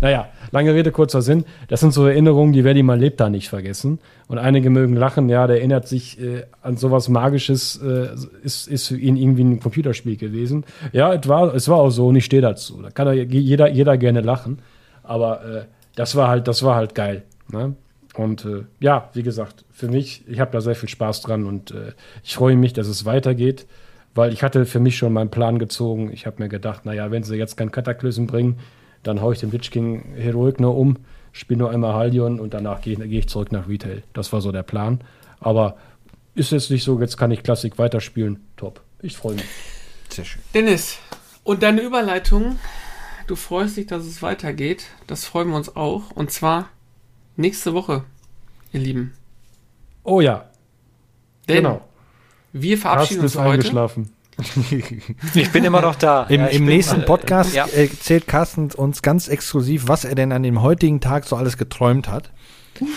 Naja, 0.00 0.28
lange 0.52 0.72
Rede, 0.74 0.92
kurzer 0.92 1.22
Sinn. 1.22 1.44
Das 1.66 1.80
sind 1.80 1.92
so 1.92 2.06
Erinnerungen, 2.06 2.52
die 2.52 2.62
werde 2.62 2.78
ich 2.78 2.84
mein 2.84 3.00
Lebtag 3.00 3.32
nicht 3.32 3.48
vergessen. 3.48 3.98
Und 4.28 4.38
einige 4.38 4.70
mögen 4.70 4.94
lachen, 4.94 5.28
ja, 5.28 5.48
der 5.48 5.56
erinnert 5.56 5.88
sich 5.88 6.20
äh, 6.20 6.44
an 6.62 6.76
sowas 6.76 7.08
Magisches, 7.08 7.82
äh, 7.82 8.10
ist, 8.44 8.68
ist 8.68 8.86
für 8.86 8.96
ihn 8.96 9.16
irgendwie 9.16 9.42
ein 9.42 9.58
Computerspiel 9.58 10.16
gewesen. 10.16 10.64
Ja, 10.92 11.12
es 11.12 11.26
war, 11.26 11.52
es 11.52 11.68
war 11.68 11.78
auch 11.78 11.90
so 11.90 12.06
und 12.06 12.14
ich 12.14 12.26
stehe 12.26 12.42
dazu. 12.42 12.80
Da 12.80 12.90
kann 12.90 13.08
ja 13.08 13.24
jeder, 13.24 13.68
jeder 13.70 13.98
gerne 13.98 14.20
lachen. 14.20 14.60
Aber 15.02 15.44
äh, 15.44 15.64
das 15.96 16.14
war 16.14 16.28
halt, 16.28 16.46
das 16.46 16.62
war 16.62 16.76
halt 16.76 16.94
geil. 16.94 17.24
Ne? 17.50 17.74
Und 18.14 18.44
äh, 18.44 18.66
ja, 18.78 19.10
wie 19.14 19.24
gesagt, 19.24 19.64
für 19.72 19.88
mich, 19.88 20.22
ich 20.28 20.38
habe 20.38 20.52
da 20.52 20.60
sehr 20.60 20.76
viel 20.76 20.88
Spaß 20.88 21.22
dran 21.22 21.44
und 21.44 21.72
äh, 21.72 21.92
ich 22.22 22.36
freue 22.36 22.54
mich, 22.54 22.72
dass 22.72 22.86
es 22.86 23.04
weitergeht, 23.04 23.66
weil 24.16 24.32
ich 24.32 24.42
hatte 24.42 24.66
für 24.66 24.80
mich 24.80 24.96
schon 24.96 25.12
meinen 25.12 25.30
Plan 25.30 25.58
gezogen. 25.58 26.10
Ich 26.12 26.26
habe 26.26 26.42
mir 26.42 26.48
gedacht, 26.48 26.84
naja, 26.84 27.10
wenn 27.10 27.22
sie 27.22 27.36
jetzt 27.36 27.56
kein 27.56 27.70
Kataklysm 27.70 28.26
bringen, 28.26 28.58
dann 29.02 29.20
haue 29.20 29.34
ich 29.34 29.40
den 29.40 29.52
Witch 29.52 29.70
King 29.70 30.14
Heroic 30.16 30.58
nur 30.58 30.76
um, 30.76 30.96
spiele 31.32 31.58
nur 31.58 31.70
einmal 31.70 31.94
Haldion 31.94 32.40
und 32.40 32.54
danach 32.54 32.80
gehe 32.80 32.96
geh 32.96 33.18
ich 33.18 33.28
zurück 33.28 33.52
nach 33.52 33.68
Retail. 33.68 34.02
Das 34.12 34.32
war 34.32 34.40
so 34.40 34.52
der 34.52 34.62
Plan. 34.62 35.00
Aber 35.38 35.76
ist 36.34 36.52
jetzt 36.52 36.70
nicht 36.70 36.84
so, 36.84 37.00
jetzt 37.00 37.16
kann 37.16 37.30
ich 37.30 37.42
Klassik 37.42 37.78
weiterspielen. 37.78 38.40
Top. 38.56 38.82
Ich 39.00 39.16
freue 39.16 39.34
mich. 39.34 39.44
Sehr 40.08 40.24
schön. 40.24 40.42
Dennis, 40.54 40.98
und 41.44 41.62
deine 41.62 41.82
Überleitung, 41.82 42.58
du 43.26 43.36
freust 43.36 43.76
dich, 43.76 43.86
dass 43.86 44.04
es 44.04 44.22
weitergeht. 44.22 44.86
Das 45.06 45.24
freuen 45.24 45.48
wir 45.48 45.56
uns 45.56 45.76
auch. 45.76 46.10
Und 46.10 46.32
zwar 46.32 46.70
nächste 47.36 47.72
Woche, 47.72 48.04
ihr 48.72 48.80
Lieben. 48.80 49.12
Oh 50.02 50.20
ja, 50.20 50.50
Denn 51.48 51.58
genau. 51.58 51.85
Wir 52.62 52.76
Carsten 52.76 52.80
verabschieden 52.80 53.20
uns 53.22 53.32
ist 53.34 53.38
heute. 53.40 53.50
eingeschlafen. 53.52 54.10
Ich 55.34 55.50
bin 55.50 55.64
immer 55.64 55.80
noch 55.80 55.94
da. 55.94 56.24
Im, 56.24 56.42
Ja, 56.42 56.46
im 56.48 56.66
nächsten 56.66 57.00
äh, 57.00 57.04
Podcast 57.04 57.54
Ja. 57.54 57.66
erzählt 57.66 58.26
Carsten 58.26 58.70
uns 58.72 59.00
ganz 59.02 59.28
exklusiv, 59.28 59.88
was 59.88 60.04
er 60.04 60.14
denn 60.14 60.30
an 60.32 60.42
dem 60.42 60.60
heutigen 60.62 61.00
Tag 61.00 61.24
so 61.24 61.36
alles 61.36 61.56
geträumt 61.56 62.08
hat. 62.08 62.30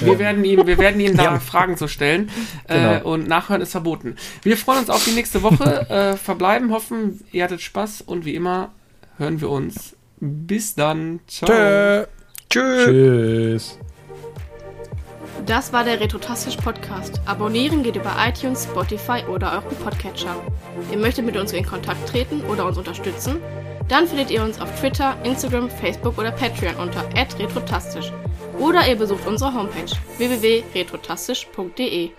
Wir 0.02 0.20
werden 0.20 0.44
ihm, 0.44 0.68
wir 0.68 0.78
werden 0.78 1.00
ihm 1.00 1.16
da 1.16 1.40
Fragen 1.40 1.78
zu 1.78 1.88
stellen. 1.88 2.30
Äh, 2.68 2.74
Genau. 3.00 3.14
und 3.14 3.30
nachhören 3.30 3.62
ist 3.62 3.72
verboten. 3.72 4.16
Wir 4.44 4.58
freuen 4.58 4.80
uns 4.80 4.90
auf 4.90 5.06
die 5.06 5.12
nächste 5.12 5.42
Woche. 5.42 5.90
äh, 5.90 6.18
verbleiben, 6.18 6.72
hoffen, 6.72 7.22
ihr 7.32 7.46
hattet 7.46 7.62
Spaß 7.62 8.02
und 8.02 8.26
wie 8.26 8.36
immer 8.36 8.72
hören 9.18 9.40
wir 9.40 9.50
uns. 9.50 9.96
Bis 10.20 10.76
dann. 10.76 11.22
Ciao. 11.28 11.48
Tschö. 11.50 12.06
Tschüss. 12.50 12.86
Tschüss. 12.86 13.80
Das 15.46 15.74
war 15.74 15.84
der 15.84 16.00
Retrotastisch 16.00 16.58
Podcast. 16.58 17.22
Abonnieren 17.26 17.84
geht 17.84 17.96
über 17.96 18.16
iTunes, 18.20 18.66
Spotify 18.66 19.24
oder 19.28 19.54
euren 19.54 19.78
Podcatcher. 19.78 20.36
Ihr 20.92 20.98
möchtet 20.98 21.26
mit 21.26 21.38
uns 21.38 21.54
in 21.54 21.66
Kontakt 21.66 22.08
treten 22.08 22.42
oder 22.46 22.66
uns 22.66 22.78
unterstützen? 22.78 23.42
Dann 23.88 24.08
findet 24.08 24.30
ihr 24.32 24.44
uns 24.44 24.60
auf 24.62 24.80
Twitter, 24.80 25.16
Instagram, 25.24 25.70
Facebook 25.70 26.18
oder 26.18 26.32
Patreon 26.32 26.76
unter 26.76 27.04
retrotastisch. 27.16 28.12
Oder 28.60 28.88
ihr 28.88 28.96
besucht 28.96 29.26
unsere 29.26 29.54
Homepage 29.54 29.92
www.retrotastisch.de. 30.18 32.12